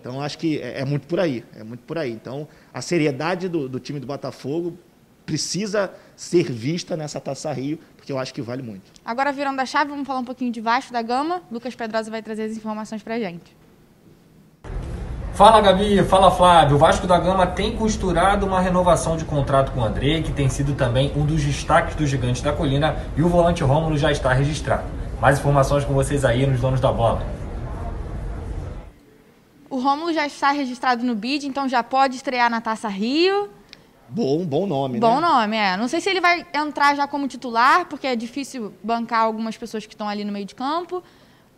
Então, 0.00 0.22
acho 0.22 0.38
que 0.38 0.60
é, 0.60 0.80
é 0.80 0.84
muito 0.84 1.08
por 1.08 1.18
aí, 1.18 1.44
é 1.56 1.64
muito 1.64 1.80
por 1.80 1.98
aí. 1.98 2.12
Então, 2.12 2.46
a 2.72 2.80
seriedade 2.80 3.48
do, 3.48 3.68
do 3.68 3.80
time 3.80 3.98
do 3.98 4.06
Botafogo 4.06 4.78
precisa 5.26 5.92
ser 6.16 6.44
vista 6.50 6.96
nessa 6.96 7.20
Taça 7.20 7.52
Rio, 7.52 7.78
porque 7.96 8.10
eu 8.12 8.18
acho 8.18 8.32
que 8.32 8.40
vale 8.40 8.62
muito. 8.62 8.92
Agora, 9.04 9.32
virando 9.32 9.60
a 9.60 9.66
chave, 9.66 9.90
vamos 9.90 10.06
falar 10.06 10.20
um 10.20 10.24
pouquinho 10.24 10.50
de 10.52 10.60
Vasco 10.60 10.92
da 10.92 11.02
Gama. 11.02 11.42
Lucas 11.50 11.74
Pedrosa 11.74 12.10
vai 12.10 12.22
trazer 12.22 12.44
as 12.44 12.56
informações 12.56 13.02
pra 13.02 13.18
gente. 13.18 13.54
Fala 15.38 15.60
Gabi, 15.60 16.02
fala 16.02 16.32
Flávio. 16.32 16.74
O 16.74 16.78
Vasco 16.80 17.06
da 17.06 17.16
Gama 17.16 17.46
tem 17.46 17.76
costurado 17.76 18.44
uma 18.44 18.60
renovação 18.60 19.16
de 19.16 19.24
contrato 19.24 19.70
com 19.70 19.78
o 19.78 19.84
André, 19.84 20.20
que 20.20 20.32
tem 20.32 20.48
sido 20.48 20.74
também 20.74 21.12
um 21.14 21.24
dos 21.24 21.44
destaques 21.44 21.94
do 21.94 22.04
Gigante 22.04 22.42
da 22.42 22.52
Colina, 22.52 22.96
e 23.16 23.22
o 23.22 23.28
volante 23.28 23.62
Rômulo 23.62 23.96
já 23.96 24.10
está 24.10 24.32
registrado. 24.32 24.82
Mais 25.20 25.38
informações 25.38 25.84
com 25.84 25.94
vocês 25.94 26.24
aí 26.24 26.44
nos 26.44 26.60
donos 26.60 26.80
da 26.80 26.90
bola. 26.90 27.24
O 29.70 29.78
Rômulo 29.78 30.12
já 30.12 30.26
está 30.26 30.50
registrado 30.50 31.04
no 31.04 31.14
BID, 31.14 31.46
então 31.46 31.68
já 31.68 31.84
pode 31.84 32.16
estrear 32.16 32.50
na 32.50 32.60
Taça 32.60 32.88
Rio. 32.88 33.48
Bom, 34.08 34.44
bom 34.44 34.66
nome, 34.66 34.98
Bom 34.98 35.20
né? 35.20 35.28
nome, 35.28 35.56
é. 35.56 35.76
Não 35.76 35.86
sei 35.86 36.00
se 36.00 36.10
ele 36.10 36.20
vai 36.20 36.44
entrar 36.52 36.96
já 36.96 37.06
como 37.06 37.28
titular, 37.28 37.84
porque 37.84 38.08
é 38.08 38.16
difícil 38.16 38.74
bancar 38.82 39.20
algumas 39.20 39.56
pessoas 39.56 39.86
que 39.86 39.94
estão 39.94 40.08
ali 40.08 40.24
no 40.24 40.32
meio 40.32 40.46
de 40.46 40.56
campo. 40.56 41.00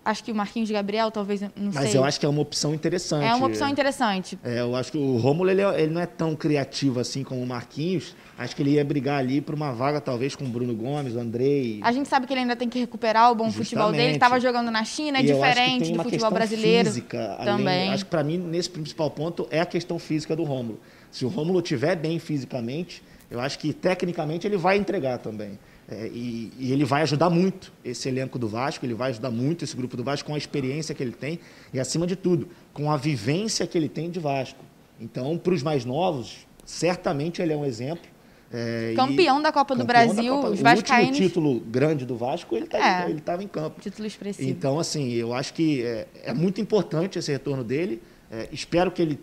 Acho 0.04 0.24
que 0.24 0.32
o 0.32 0.34
Marquinhos 0.34 0.70
Gabriel, 0.70 1.10
talvez, 1.10 1.40
não 1.42 1.50
Mas 1.74 1.90
sei. 1.90 1.98
eu 1.98 2.04
acho 2.04 2.18
que 2.18 2.24
é 2.24 2.28
uma 2.28 2.40
opção 2.40 2.72
interessante. 2.74 3.24
É 3.24 3.34
uma 3.34 3.46
opção 3.46 3.68
interessante. 3.68 4.38
É, 4.42 4.60
eu 4.60 4.74
acho 4.74 4.90
que 4.92 4.98
o 4.98 5.16
Rômulo 5.18 5.50
ele, 5.50 5.60
é- 5.60 5.82
ele 5.82 5.92
não 5.92 6.00
é 6.00 6.06
tão 6.06 6.34
criativo 6.34 6.98
assim 7.00 7.22
como 7.22 7.42
o 7.42 7.46
Marquinhos. 7.46 8.14
Acho 8.38 8.56
que 8.56 8.62
ele 8.62 8.70
ia 8.72 8.84
brigar 8.84 9.18
ali 9.18 9.40
por 9.42 9.54
uma 9.54 9.70
vaga, 9.72 10.00
talvez, 10.00 10.34
com 10.34 10.44
o 10.44 10.48
Bruno 10.48 10.74
Gomes, 10.74 11.14
o 11.14 11.18
Andrei. 11.20 11.80
A 11.82 11.92
gente 11.92 12.08
sabe 12.08 12.26
que 12.26 12.32
ele 12.32 12.40
ainda 12.40 12.56
tem 12.56 12.68
que 12.68 12.78
recuperar 12.78 13.30
o 13.30 13.34
bom 13.34 13.50
futebol 13.52 13.86
dele. 13.90 13.96
Justamente. 13.98 14.14
Estava 14.14 14.40
jogando 14.40 14.70
na 14.70 14.82
China, 14.84 15.18
é 15.18 15.22
E 15.22 15.30
eu 15.30 15.42
acho 15.42 15.52
que 15.54 15.60
diferente 15.60 15.82
tem 15.84 15.92
do 15.92 15.98
uma 15.98 16.04
futebol 16.04 16.30
brasileiro. 16.30 16.88
Física, 16.88 17.36
além- 17.38 17.56
também. 17.58 17.92
acho 17.92 18.04
que 18.06 18.10
para 18.10 18.24
mim, 18.24 18.38
nesse 18.38 18.70
principal 18.70 19.10
ponto, 19.10 19.46
é 19.50 19.60
a 19.60 19.66
questão 19.66 19.98
física 19.98 20.34
do 20.34 20.44
Rômulo. 20.44 20.80
Se 21.10 21.24
o 21.26 21.28
Rômulo 21.28 21.58
estiver 21.60 21.94
bem 21.96 22.18
fisicamente, 22.18 23.02
eu 23.30 23.38
acho 23.38 23.58
que 23.58 23.72
tecnicamente 23.74 24.46
ele 24.46 24.56
vai 24.56 24.78
entregar 24.78 25.18
também. 25.18 25.58
É, 25.90 26.06
e, 26.06 26.52
e 26.58 26.72
ele 26.72 26.84
vai 26.84 27.02
ajudar 27.02 27.28
muito 27.30 27.72
esse 27.84 28.08
elenco 28.08 28.38
do 28.38 28.46
Vasco, 28.46 28.86
ele 28.86 28.94
vai 28.94 29.10
ajudar 29.10 29.30
muito 29.30 29.64
esse 29.64 29.74
grupo 29.74 29.96
do 29.96 30.04
Vasco 30.04 30.28
com 30.28 30.34
a 30.34 30.38
experiência 30.38 30.94
que 30.94 31.02
ele 31.02 31.10
tem 31.12 31.40
e, 31.74 31.80
acima 31.80 32.06
de 32.06 32.14
tudo, 32.14 32.48
com 32.72 32.90
a 32.92 32.96
vivência 32.96 33.66
que 33.66 33.76
ele 33.76 33.88
tem 33.88 34.08
de 34.08 34.20
Vasco. 34.20 34.64
Então, 35.00 35.36
para 35.36 35.52
os 35.52 35.62
mais 35.64 35.84
novos, 35.84 36.46
certamente 36.64 37.42
ele 37.42 37.52
é 37.52 37.56
um 37.56 37.64
exemplo. 37.64 38.04
É, 38.52 38.90
e- 38.92 38.96
Campeão 38.96 39.40
da 39.42 39.50
Copa 39.52 39.74
do 39.74 39.84
campeão 39.84 40.06
Brasil, 40.14 40.34
Copa- 40.36 40.48
os 40.50 40.60
o 40.60 40.62
vascaínos- 40.62 41.10
último 41.12 41.28
título 41.28 41.60
grande 41.60 42.04
do 42.06 42.16
Vasco, 42.16 42.56
ele 42.56 42.68
É. 42.72 43.10
estava 43.10 43.42
em 43.42 43.48
campo. 43.48 43.80
Título 43.80 44.06
expressivo. 44.06 44.48
Então, 44.48 44.78
assim, 44.78 45.12
eu 45.12 45.32
acho 45.34 45.52
que 45.54 45.82
é, 45.82 46.06
é 46.24 46.32
muito 46.34 46.60
importante 46.60 47.18
esse 47.18 47.30
retorno 47.32 47.64
dele. 47.64 48.00
É, 48.30 48.48
espero 48.52 48.90
que 48.92 49.02
ele 49.02 49.18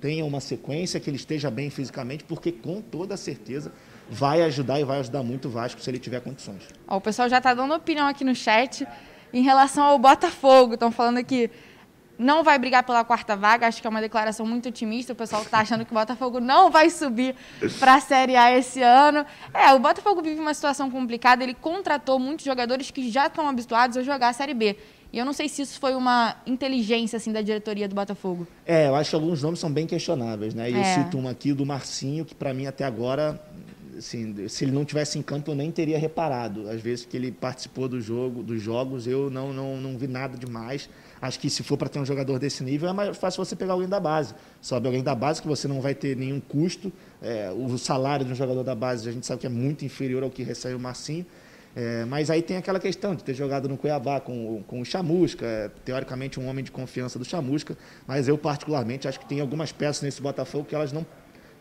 tenha 0.00 0.24
uma 0.24 0.40
sequência, 0.40 0.98
que 1.00 1.08
ele 1.10 1.16
esteja 1.16 1.50
bem 1.50 1.70
fisicamente, 1.70 2.24
porque 2.24 2.50
com 2.52 2.80
toda 2.80 3.16
certeza 3.16 3.72
vai 4.12 4.42
ajudar 4.42 4.78
e 4.78 4.84
vai 4.84 5.00
ajudar 5.00 5.22
muito 5.22 5.48
o 5.48 5.50
Vasco 5.50 5.80
se 5.80 5.88
ele 5.90 5.98
tiver 5.98 6.20
condições. 6.20 6.62
Ó, 6.86 6.98
o 6.98 7.00
pessoal 7.00 7.28
já 7.30 7.38
está 7.38 7.54
dando 7.54 7.72
opinião 7.74 8.06
aqui 8.06 8.24
no 8.24 8.34
chat 8.34 8.86
em 9.32 9.42
relação 9.42 9.82
ao 9.84 9.98
Botafogo. 9.98 10.74
Estão 10.74 10.92
falando 10.92 11.24
que 11.24 11.50
não 12.18 12.44
vai 12.44 12.58
brigar 12.58 12.82
pela 12.84 13.02
quarta 13.04 13.34
vaga. 13.34 13.66
Acho 13.66 13.80
que 13.80 13.86
é 13.86 13.90
uma 13.90 14.02
declaração 14.02 14.44
muito 14.44 14.68
otimista. 14.68 15.14
O 15.14 15.16
pessoal 15.16 15.42
está 15.42 15.60
achando 15.60 15.84
que 15.86 15.92
o 15.92 15.94
Botafogo 15.94 16.40
não 16.40 16.70
vai 16.70 16.90
subir 16.90 17.34
para 17.80 17.94
a 17.94 18.00
Série 18.00 18.36
A 18.36 18.56
esse 18.56 18.82
ano. 18.82 19.24
É, 19.54 19.72
o 19.72 19.78
Botafogo 19.78 20.20
vive 20.22 20.38
uma 20.40 20.52
situação 20.52 20.90
complicada. 20.90 21.42
Ele 21.42 21.54
contratou 21.54 22.18
muitos 22.18 22.44
jogadores 22.44 22.90
que 22.90 23.10
já 23.10 23.28
estão 23.28 23.48
habituados 23.48 23.96
a 23.96 24.02
jogar 24.02 24.28
a 24.28 24.32
Série 24.34 24.52
B. 24.54 24.76
E 25.10 25.18
eu 25.18 25.26
não 25.26 25.34
sei 25.34 25.46
se 25.46 25.60
isso 25.60 25.78
foi 25.78 25.94
uma 25.94 26.36
inteligência 26.46 27.18
assim 27.18 27.32
da 27.32 27.42
diretoria 27.42 27.86
do 27.86 27.94
Botafogo. 27.94 28.46
É, 28.64 28.88
eu 28.88 28.94
acho 28.94 29.10
que 29.10 29.16
alguns 29.16 29.42
nomes 29.42 29.60
são 29.60 29.70
bem 29.70 29.86
questionáveis, 29.86 30.54
né? 30.54 30.70
E 30.70 30.74
eu 30.74 30.80
É. 30.80 30.84
cito 30.94 31.18
um 31.18 31.28
aqui 31.28 31.52
do 31.52 31.66
Marcinho, 31.66 32.24
que 32.24 32.34
para 32.34 32.54
mim 32.54 32.66
até 32.66 32.84
agora, 32.84 33.38
assim, 33.98 34.48
se 34.48 34.64
ele 34.64 34.72
não 34.72 34.84
tivesse 34.84 35.18
em 35.18 35.22
campo, 35.22 35.50
eu 35.50 35.54
nem 35.54 35.70
teria 35.70 35.98
reparado. 35.98 36.68
Às 36.68 36.80
vezes 36.80 37.04
que 37.04 37.16
ele 37.16 37.30
participou 37.32 37.88
do 37.88 38.00
jogo, 38.00 38.42
dos 38.42 38.60
jogos, 38.62 39.06
eu 39.06 39.30
não, 39.30 39.52
não, 39.52 39.76
não 39.76 39.96
vi 39.98 40.06
nada 40.06 40.36
demais. 40.36 40.88
Acho 41.20 41.38
que 41.38 41.48
se 41.48 41.62
for 41.62 41.76
para 41.76 41.88
ter 41.88 41.98
um 41.98 42.04
jogador 42.04 42.38
desse 42.38 42.64
nível, 42.64 42.88
é 42.88 42.92
mais 42.92 43.16
fácil 43.16 43.44
você 43.44 43.54
pegar 43.54 43.74
alguém 43.74 43.88
da 43.88 44.00
base. 44.00 44.34
Sobe 44.60 44.86
alguém 44.86 45.02
da 45.02 45.14
base 45.14 45.40
que 45.40 45.48
você 45.48 45.68
não 45.68 45.80
vai 45.80 45.94
ter 45.94 46.16
nenhum 46.16 46.40
custo. 46.40 46.92
É, 47.20 47.50
o 47.56 47.78
salário 47.78 48.24
de 48.26 48.32
um 48.32 48.34
jogador 48.34 48.64
da 48.64 48.74
base 48.74 49.08
a 49.08 49.12
gente 49.12 49.26
sabe 49.26 49.40
que 49.40 49.46
é 49.46 49.50
muito 49.50 49.84
inferior 49.84 50.22
ao 50.22 50.30
que 50.30 50.42
recebe 50.42 50.74
o 50.74 50.80
Marcinho. 50.80 51.24
É, 51.74 52.04
mas 52.04 52.28
aí 52.28 52.42
tem 52.42 52.58
aquela 52.58 52.78
questão 52.78 53.14
de 53.14 53.24
ter 53.24 53.32
jogado 53.32 53.66
no 53.66 53.78
Cuiabá 53.78 54.20
com, 54.20 54.58
o- 54.58 54.64
com 54.64 54.82
o 54.82 54.84
Chamusca, 54.84 55.46
é, 55.46 55.70
teoricamente 55.86 56.38
um 56.38 56.46
homem 56.46 56.62
de 56.62 56.70
confiança 56.70 57.18
do 57.18 57.24
Chamusca, 57.24 57.78
mas 58.06 58.28
eu 58.28 58.36
particularmente 58.36 59.08
acho 59.08 59.18
que 59.18 59.24
tem 59.26 59.40
algumas 59.40 59.72
peças 59.72 60.02
nesse 60.02 60.20
Botafogo 60.20 60.66
que 60.66 60.74
elas 60.74 60.92
não 60.92 61.06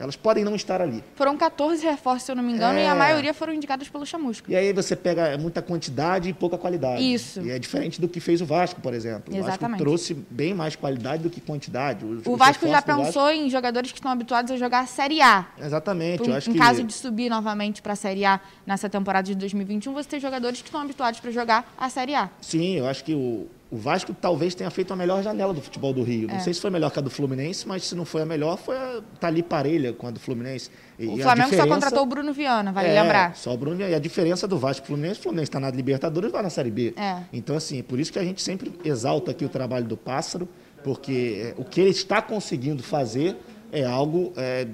elas 0.01 0.15
podem 0.15 0.43
não 0.43 0.55
estar 0.55 0.81
ali. 0.81 1.03
Foram 1.15 1.37
14 1.37 1.85
reforços, 1.85 2.23
se 2.23 2.31
eu 2.31 2.35
não 2.35 2.43
me 2.43 2.53
engano, 2.53 2.77
e 2.79 2.85
a 2.85 2.91
É. 2.91 2.93
maioria 2.93 3.33
foram 3.33 3.53
indicados 3.53 3.87
pelo 3.89 4.05
Chamusca. 4.05 4.51
E 4.51 4.55
aí 4.55 4.73
você 4.73 4.95
pega 4.95 5.37
muita 5.37 5.61
quantidade 5.61 6.29
e 6.29 6.33
pouca 6.33 6.57
qualidade. 6.57 7.01
Isso. 7.13 7.41
E 7.41 7.51
é 7.51 7.59
diferente 7.59 8.01
do 8.01 8.07
que 8.07 8.19
fez 8.19 8.41
o 8.41 8.45
Vasco, 8.45 8.81
por 8.81 8.93
exemplo. 8.93 9.33
O 9.33 9.37
Exatamente. 9.37 9.59
Vasco 9.79 9.83
trouxe 9.83 10.13
bem 10.29 10.53
mais 10.53 10.75
qualidade 10.75 11.23
do 11.23 11.29
que 11.29 11.39
quantidade. 11.39 12.03
Os- 12.05 12.25
O 12.25 12.35
Vasco 12.35 12.67
já 12.67 12.81
pensou 12.81 13.29
em 13.29 13.49
jogadores 13.49 13.91
que 13.91 13.97
estão 13.99 14.11
habituados 14.11 14.51
a 14.51 14.57
jogar 14.57 14.79
a 14.81 14.85
Série 14.87 15.21
A. 15.21 15.41
Vasco- 15.41 15.63
Exatamente. 15.65 16.17
Por- 16.19 16.29
eu 16.29 16.35
acho 16.35 16.49
em 16.49 16.53
que 16.53 16.59
caso 16.59 16.83
de 16.83 16.93
subir 16.93 17.29
novamente 17.29 17.81
para 17.81 17.93
a 17.93 17.95
Série 17.95 18.25
A 18.25 18.39
nessa 18.65 18.89
temporada 18.89 19.25
de 19.27 19.35
2021, 19.35 19.93
você 19.93 20.09
tem 20.09 20.19
jogadores 20.19 20.61
que 20.61 20.67
estão 20.67 20.81
habituados 20.81 21.19
para 21.19 21.31
jogar 21.31 21.71
a 21.77 21.89
Série 21.89 22.15
A. 22.15 22.29
Sim, 22.41 22.75
eu 22.77 22.87
acho 22.87 23.03
que 23.03 23.13
o, 23.13 23.47
o 23.71 23.77
Vasco 23.77 24.13
talvez 24.13 24.53
tenha 24.53 24.69
feito 24.69 24.91
a 24.91 24.95
melhor 24.97 25.23
janela 25.23 25.53
do 25.53 25.61
futebol 25.61 25.93
do 25.93 26.03
Rio. 26.03 26.27
Não 26.27 26.35
É. 26.35 26.39
sei 26.39 26.53
se 26.53 26.59
foi 26.59 26.69
melhor 26.69 26.91
que 26.91 26.99
a 26.99 27.01
do 27.01 27.09
Fluminense, 27.09 27.65
mas 27.65 27.85
se 27.87 27.95
não 27.95 28.03
foi 28.03 28.21
a 28.21 28.25
melhor, 28.25 28.57
foi 28.57 28.75
a, 28.75 29.01
tá 29.17 29.27
ali 29.27 29.41
parelha 29.41 29.93
com 29.93 30.07
a 30.07 30.11
do 30.11 30.19
Fluminense. 30.19 30.69
E 30.99 31.07
O 31.07 31.17
Flamengo 31.17 31.47
só 31.47 31.55
diferença- 31.55 31.67
contratou 31.67 32.03
o 32.03 32.05
Bruno 32.05 32.33
Viana, 32.33 32.71
vale 32.73 32.89
É, 32.89 33.01
lembrar. 33.01 33.33
Só 33.35 33.53
o 33.53 33.57
Bruno. 33.57 33.79
E 33.81 33.95
a 33.95 33.99
diferença 33.99 34.45
do 34.45 34.57
Vasco 34.57 34.83
e 34.85 34.87
Fluminense, 34.87 35.19
o 35.21 35.23
Fluminense 35.23 35.49
está 35.49 35.59
na 35.59 35.71
Libertadores 35.71 36.29
e 36.29 36.33
vai 36.33 36.43
na 36.43 36.49
Série 36.49 36.69
B. 36.69 36.93
É. 36.97 37.19
Então, 37.31 37.55
assim, 37.55 37.79
é 37.79 37.83
por 37.83 37.97
isso 37.97 38.11
que 38.11 38.19
a 38.19 38.23
gente 38.23 38.41
sempre 38.41 38.73
exalta 38.83 39.31
aqui 39.31 39.45
o 39.45 39.49
trabalho 39.49 39.85
do 39.85 39.95
Pássaro, 39.95 40.49
porque 40.83 41.53
é, 41.57 41.61
o 41.61 41.63
que 41.63 41.79
ele 41.79 41.91
está 41.91 42.21
conseguindo 42.21 42.83
fazer 42.83 43.37
é 43.71 43.85
algo 43.85 44.33
é, 44.35 44.67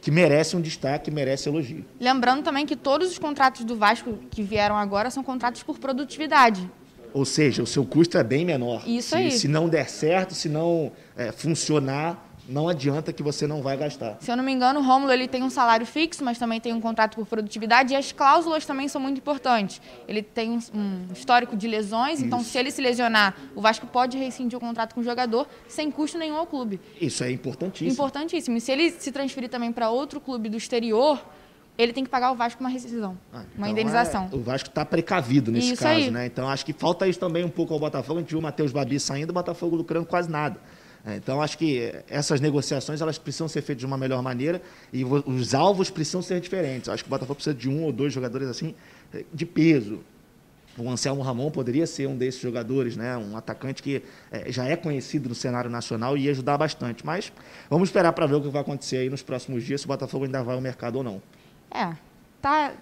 que 0.00 0.10
merece 0.10 0.56
um 0.56 0.60
destaque, 0.60 1.12
merece 1.12 1.48
elogio. 1.48 1.84
Lembrando 2.00 2.42
também 2.42 2.66
que 2.66 2.74
todos 2.74 3.08
os 3.12 3.18
contratos 3.20 3.64
do 3.64 3.76
Vasco 3.76 4.18
que 4.32 4.42
vieram 4.42 4.76
agora 4.76 5.10
são 5.10 5.22
contratos 5.22 5.62
por 5.62 5.78
produtividade. 5.78 6.68
Ou 7.12 7.24
seja, 7.24 7.62
o 7.62 7.66
seu 7.66 7.84
custo 7.84 8.16
é 8.18 8.24
bem 8.24 8.44
menor. 8.44 8.82
Isso 8.86 9.10
se, 9.10 9.14
aí. 9.14 9.30
Se 9.30 9.48
não 9.48 9.68
der 9.68 9.88
certo, 9.88 10.34
se 10.34 10.48
não 10.48 10.92
é, 11.16 11.30
funcionar, 11.32 12.32
não 12.48 12.68
adianta 12.68 13.12
que 13.12 13.22
você 13.22 13.46
não 13.46 13.62
vai 13.62 13.76
gastar. 13.76 14.16
Se 14.20 14.30
eu 14.30 14.36
não 14.36 14.42
me 14.42 14.52
engano, 14.52 14.80
o 14.80 14.82
Rômulo 14.82 15.12
ele 15.12 15.28
tem 15.28 15.42
um 15.42 15.50
salário 15.50 15.86
fixo, 15.86 16.24
mas 16.24 16.38
também 16.38 16.60
tem 16.60 16.72
um 16.72 16.80
contrato 16.80 17.14
por 17.14 17.26
produtividade 17.26 17.92
e 17.92 17.96
as 17.96 18.10
cláusulas 18.10 18.66
também 18.66 18.88
são 18.88 19.00
muito 19.00 19.18
importantes. 19.18 19.80
Ele 20.08 20.22
tem 20.22 20.50
um, 20.50 20.58
um 20.74 21.12
histórico 21.12 21.56
de 21.56 21.68
lesões, 21.68 22.20
então 22.20 22.42
se 22.42 22.58
ele 22.58 22.70
se 22.70 22.82
lesionar, 22.82 23.36
o 23.54 23.60
Vasco 23.60 23.86
pode 23.86 24.18
rescindir 24.18 24.56
o 24.56 24.60
contrato 24.60 24.94
com 24.94 25.00
o 25.00 25.04
jogador 25.04 25.46
sem 25.68 25.90
custo 25.90 26.18
nenhum 26.18 26.36
ao 26.36 26.46
clube. 26.46 26.80
Isso 27.00 27.22
é 27.22 27.30
importantíssimo. 27.30 27.92
Importantíssimo. 27.92 28.56
E 28.56 28.60
se 28.60 28.72
ele 28.72 28.90
se 28.90 29.12
transferir 29.12 29.48
também 29.48 29.72
para 29.72 29.90
outro 29.90 30.20
clube 30.20 30.48
do 30.48 30.56
exterior, 30.56 31.24
ele 31.78 31.92
tem 31.92 32.04
que 32.04 32.10
pagar 32.10 32.28
ao 32.28 32.36
Vasco 32.36 32.60
uma 32.60 32.68
rescisão, 32.68 33.16
Ah, 33.32 33.38
uma 33.56 33.68
então 33.68 33.68
indenização. 33.70 34.28
é- 34.32 34.36
o 34.36 34.40
Vasco 34.40 34.68
está 34.68 34.84
precavido 34.84 35.50
nesse 35.50 35.72
Isso 35.72 35.82
caso, 35.82 35.94
aí. 36.04 36.10
né? 36.10 36.26
Então 36.26 36.48
acho 36.48 36.64
que 36.64 36.72
falta 36.72 37.06
isso 37.08 37.18
também 37.18 37.44
um 37.44 37.48
pouco 37.48 37.72
ao 37.74 37.80
Botafogo. 37.80 38.18
A 38.18 38.22
gente 38.22 38.30
viu 38.30 38.38
o 38.38 38.42
Matheus 38.42 38.72
Babi 38.72 39.00
saindo, 39.00 39.30
o 39.30 39.32
Botafogo 39.32 39.74
lucrando 39.76 40.06
quase 40.06 40.30
nada. 40.30 40.58
É, 41.04 41.16
Então 41.16 41.42
acho 41.42 41.58
que 41.58 41.92
essas 42.08 42.40
negociações 42.40 43.00
elas 43.00 43.18
precisam 43.18 43.48
ser 43.48 43.60
feitas 43.62 43.80
de 43.80 43.86
uma 43.86 43.98
melhor 43.98 44.22
maneira 44.22 44.62
e 44.92 45.04
os 45.04 45.52
alvos 45.54 45.90
precisam 45.90 46.22
ser 46.22 46.40
diferentes. 46.40 46.88
Acho 46.88 47.02
que 47.02 47.08
o 47.08 47.10
Botafogo 47.10 47.34
precisa 47.36 47.54
de 47.54 47.68
um 47.68 47.82
ou 47.82 47.92
dois 47.92 48.12
jogadores 48.12 48.46
assim 48.48 48.74
de 49.34 49.44
peso. 49.44 50.00
O 50.78 50.88
Anselmo 50.88 51.20
Ramon 51.20 51.50
poderia 51.50 51.86
ser 51.86 52.06
um 52.06 52.16
desses 52.16 52.40
jogadores, 52.40 52.96
né? 52.96 53.14
Um 53.16 53.36
atacante 53.36 53.82
que 53.82 54.02
eh, 54.30 54.50
já 54.50 54.64
é 54.64 54.74
conhecido 54.74 55.28
no 55.28 55.34
cenário 55.34 55.68
nacional 55.68 56.16
e 56.16 56.22
ia 56.22 56.30
ajudar 56.30 56.56
bastante. 56.56 57.04
Mas 57.04 57.30
vamos 57.68 57.88
esperar 57.90 58.12
para 58.14 58.24
ver 58.24 58.36
o 58.36 58.40
que 58.40 58.48
vai 58.48 58.62
acontecer 58.62 58.96
aí 58.98 59.10
nos 59.10 59.22
próximos 59.22 59.64
dias, 59.64 59.82
se 59.82 59.86
o 59.86 59.88
Botafogo 59.88 60.24
ainda 60.24 60.42
vai 60.42 60.54
ao 60.54 60.60
mercado 60.62 60.96
ou 60.96 61.02
não. 61.04 61.20
É, 61.72 61.96
tá 62.40 62.72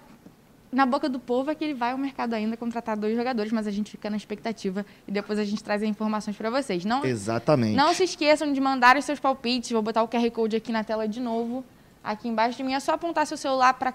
na 0.71 0.85
boca 0.85 1.09
do 1.09 1.19
povo 1.19 1.51
é 1.51 1.55
que 1.55 1.63
ele 1.63 1.73
vai 1.73 1.91
ao 1.91 1.97
mercado 1.97 2.33
ainda 2.33 2.55
contratar 2.55 2.95
dois 2.95 3.15
jogadores, 3.15 3.51
mas 3.51 3.67
a 3.67 3.71
gente 3.71 3.91
fica 3.91 4.09
na 4.09 4.15
expectativa 4.15 4.85
e 5.07 5.11
depois 5.11 5.37
a 5.37 5.43
gente 5.43 5.61
traz 5.61 5.83
as 5.83 5.89
informações 5.89 6.37
para 6.37 6.49
vocês. 6.49 6.85
Não, 6.85 7.03
Exatamente. 7.03 7.75
não 7.75 7.93
se 7.93 8.03
esqueçam 8.03 8.53
de 8.53 8.61
mandar 8.61 8.95
os 8.95 9.03
seus 9.03 9.19
palpites, 9.19 9.71
vou 9.71 9.81
botar 9.81 10.01
o 10.01 10.07
QR 10.07 10.29
Code 10.31 10.55
aqui 10.55 10.71
na 10.71 10.83
tela 10.83 11.07
de 11.07 11.19
novo. 11.19 11.63
Aqui 12.03 12.27
embaixo 12.27 12.57
de 12.57 12.63
mim. 12.63 12.73
É 12.73 12.79
só 12.79 12.93
apontar 12.93 13.25
seu 13.27 13.37
celular 13.37 13.73
para 13.73 13.93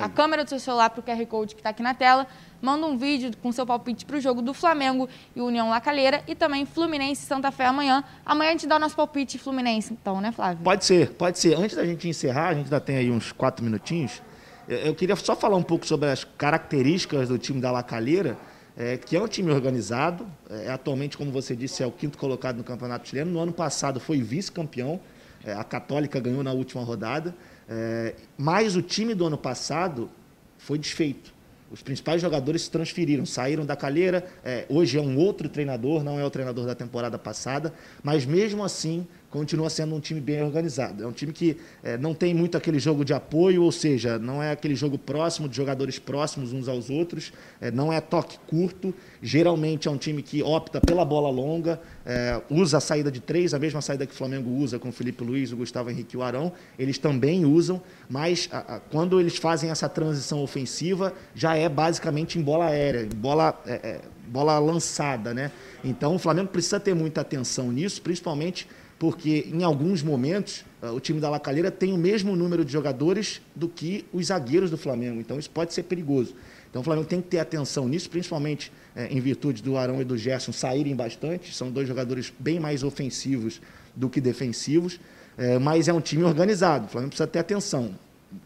a 0.00 0.08
câmera 0.08 0.44
do 0.44 0.48
seu 0.50 0.58
celular 0.58 0.90
para 0.90 1.00
o 1.00 1.02
QR 1.02 1.26
Code 1.26 1.54
que 1.54 1.60
está 1.60 1.70
aqui 1.70 1.82
na 1.82 1.94
tela. 1.94 2.26
Manda 2.60 2.86
um 2.86 2.96
vídeo 2.96 3.30
com 3.42 3.50
seu 3.52 3.64
palpite 3.64 4.04
para 4.04 4.16
o 4.16 4.20
jogo 4.20 4.42
do 4.42 4.52
Flamengo 4.52 5.08
e 5.34 5.40
União 5.40 5.70
Lacalheira 5.70 6.22
e 6.28 6.34
também 6.34 6.66
Fluminense 6.66 7.22
e 7.22 7.26
Santa 7.26 7.50
Fé 7.50 7.66
amanhã. 7.66 8.04
Amanhã 8.24 8.50
a 8.50 8.52
gente 8.52 8.66
dá 8.66 8.76
o 8.76 8.78
nosso 8.78 8.96
palpite 8.96 9.38
Fluminense, 9.38 9.92
então, 9.92 10.20
né, 10.20 10.30
Flávio? 10.30 10.62
Pode 10.62 10.84
ser, 10.84 11.10
pode 11.12 11.38
ser. 11.38 11.56
Antes 11.56 11.76
da 11.76 11.86
gente 11.86 12.08
encerrar, 12.08 12.48
a 12.48 12.54
gente 12.54 12.64
ainda 12.64 12.80
tem 12.80 12.96
aí 12.96 13.10
uns 13.10 13.32
quatro 13.32 13.64
minutinhos. 13.64 14.20
Eu 14.68 14.94
queria 14.94 15.16
só 15.16 15.34
falar 15.34 15.56
um 15.56 15.62
pouco 15.62 15.84
sobre 15.86 16.08
as 16.10 16.22
características 16.22 17.28
do 17.28 17.38
time 17.38 17.60
da 17.60 17.72
Lacalheira, 17.72 18.38
é, 18.76 18.96
que 18.96 19.16
é 19.16 19.20
um 19.20 19.26
time 19.26 19.50
organizado. 19.50 20.26
É, 20.48 20.70
atualmente, 20.70 21.16
como 21.16 21.32
você 21.32 21.56
disse, 21.56 21.82
é 21.82 21.86
o 21.86 21.90
quinto 21.90 22.16
colocado 22.16 22.58
no 22.58 22.64
Campeonato 22.64 23.08
Chileno. 23.08 23.32
No 23.32 23.40
ano 23.40 23.52
passado 23.52 23.98
foi 23.98 24.20
vice-campeão. 24.20 25.00
É, 25.44 25.52
a 25.52 25.64
Católica 25.64 26.20
ganhou 26.20 26.42
na 26.42 26.52
última 26.52 26.82
rodada. 26.82 27.34
É, 27.68 28.14
mas 28.36 28.76
o 28.76 28.82
time 28.82 29.14
do 29.14 29.26
ano 29.26 29.38
passado 29.38 30.10
foi 30.58 30.78
desfeito. 30.78 31.32
Os 31.70 31.82
principais 31.82 32.20
jogadores 32.20 32.62
se 32.62 32.70
transferiram, 32.70 33.24
saíram 33.24 33.64
da 33.64 33.76
calheira. 33.76 34.26
É, 34.44 34.66
hoje 34.68 34.98
é 34.98 35.00
um 35.00 35.16
outro 35.16 35.48
treinador, 35.48 36.02
não 36.02 36.18
é 36.18 36.24
o 36.24 36.30
treinador 36.30 36.66
da 36.66 36.74
temporada 36.74 37.16
passada. 37.16 37.72
Mas 38.02 38.26
mesmo 38.26 38.64
assim, 38.64 39.06
continua 39.30 39.70
sendo 39.70 39.94
um 39.94 40.00
time 40.00 40.20
bem 40.20 40.42
organizado. 40.42 41.04
É 41.04 41.06
um 41.06 41.12
time 41.12 41.32
que 41.32 41.56
é, 41.82 41.96
não 41.96 42.12
tem 42.12 42.34
muito 42.34 42.56
aquele 42.56 42.78
jogo 42.78 43.04
de 43.04 43.14
apoio, 43.14 43.62
ou 43.62 43.70
seja, 43.70 44.18
não 44.18 44.42
é 44.42 44.50
aquele 44.50 44.74
jogo 44.74 44.98
próximo, 44.98 45.48
de 45.48 45.56
jogadores 45.56 45.98
próximos 45.98 46.52
uns 46.52 46.68
aos 46.68 46.90
outros, 46.90 47.32
é, 47.60 47.70
não 47.70 47.92
é 47.92 48.00
toque 48.00 48.38
curto. 48.46 48.92
Geralmente 49.22 49.86
é 49.86 49.90
um 49.90 49.96
time 49.96 50.22
que 50.22 50.42
opta 50.42 50.80
pela 50.80 51.04
bola 51.04 51.30
longa, 51.30 51.80
é, 52.04 52.40
usa 52.50 52.78
a 52.78 52.80
saída 52.80 53.10
de 53.10 53.20
três, 53.20 53.54
a 53.54 53.58
mesma 53.58 53.80
saída 53.80 54.04
que 54.04 54.12
o 54.12 54.16
Flamengo 54.16 54.50
usa 54.50 54.78
com 54.78 54.88
o 54.88 54.92
Felipe 54.92 55.22
Luiz, 55.22 55.52
o 55.52 55.56
Gustavo 55.56 55.90
Henrique 55.90 56.16
e 56.16 56.18
o 56.18 56.22
Arão. 56.22 56.52
Eles 56.76 56.98
também 56.98 57.44
usam, 57.44 57.80
mas 58.08 58.48
a, 58.50 58.76
a, 58.76 58.80
quando 58.80 59.20
eles 59.20 59.36
fazem 59.36 59.70
essa 59.70 59.88
transição 59.88 60.42
ofensiva, 60.42 61.14
já 61.34 61.54
é 61.54 61.68
basicamente 61.68 62.36
em 62.36 62.42
bola 62.42 62.66
aérea, 62.66 63.02
em 63.02 63.16
bola, 63.16 63.60
é, 63.64 63.74
é, 63.74 64.00
bola 64.26 64.58
lançada. 64.58 65.32
Né? 65.32 65.52
Então 65.84 66.16
o 66.16 66.18
Flamengo 66.18 66.48
precisa 66.48 66.80
ter 66.80 66.94
muita 66.94 67.20
atenção 67.20 67.70
nisso, 67.70 68.02
principalmente 68.02 68.66
porque 69.00 69.48
em 69.50 69.64
alguns 69.64 70.02
momentos 70.02 70.62
ah, 70.82 70.92
o 70.92 71.00
time 71.00 71.18
da 71.18 71.30
Lacalheira 71.30 71.70
tem 71.70 71.90
o 71.90 71.96
mesmo 71.96 72.36
número 72.36 72.62
de 72.62 72.70
jogadores 72.70 73.40
do 73.56 73.66
que 73.66 74.04
os 74.12 74.26
zagueiros 74.26 74.70
do 74.70 74.76
Flamengo. 74.76 75.18
Então 75.18 75.38
isso 75.38 75.48
pode 75.48 75.72
ser 75.72 75.84
perigoso. 75.84 76.34
Então 76.68 76.82
o 76.82 76.84
Flamengo 76.84 77.08
tem 77.08 77.22
que 77.22 77.28
ter 77.28 77.38
atenção 77.38 77.88
nisso, 77.88 78.10
principalmente 78.10 78.70
é, 78.94 79.06
em 79.06 79.18
virtude 79.18 79.62
do 79.62 79.78
Arão 79.78 80.02
e 80.02 80.04
do 80.04 80.18
Gerson 80.18 80.52
saírem 80.52 80.94
bastante. 80.94 81.54
São 81.54 81.70
dois 81.70 81.88
jogadores 81.88 82.30
bem 82.38 82.60
mais 82.60 82.82
ofensivos 82.82 83.58
do 83.96 84.10
que 84.10 84.20
defensivos. 84.20 85.00
É, 85.38 85.58
mas 85.58 85.88
é 85.88 85.94
um 85.94 86.00
time 86.00 86.22
organizado. 86.22 86.84
O 86.84 86.88
Flamengo 86.88 87.08
precisa 87.12 87.26
ter 87.26 87.38
atenção. 87.38 87.94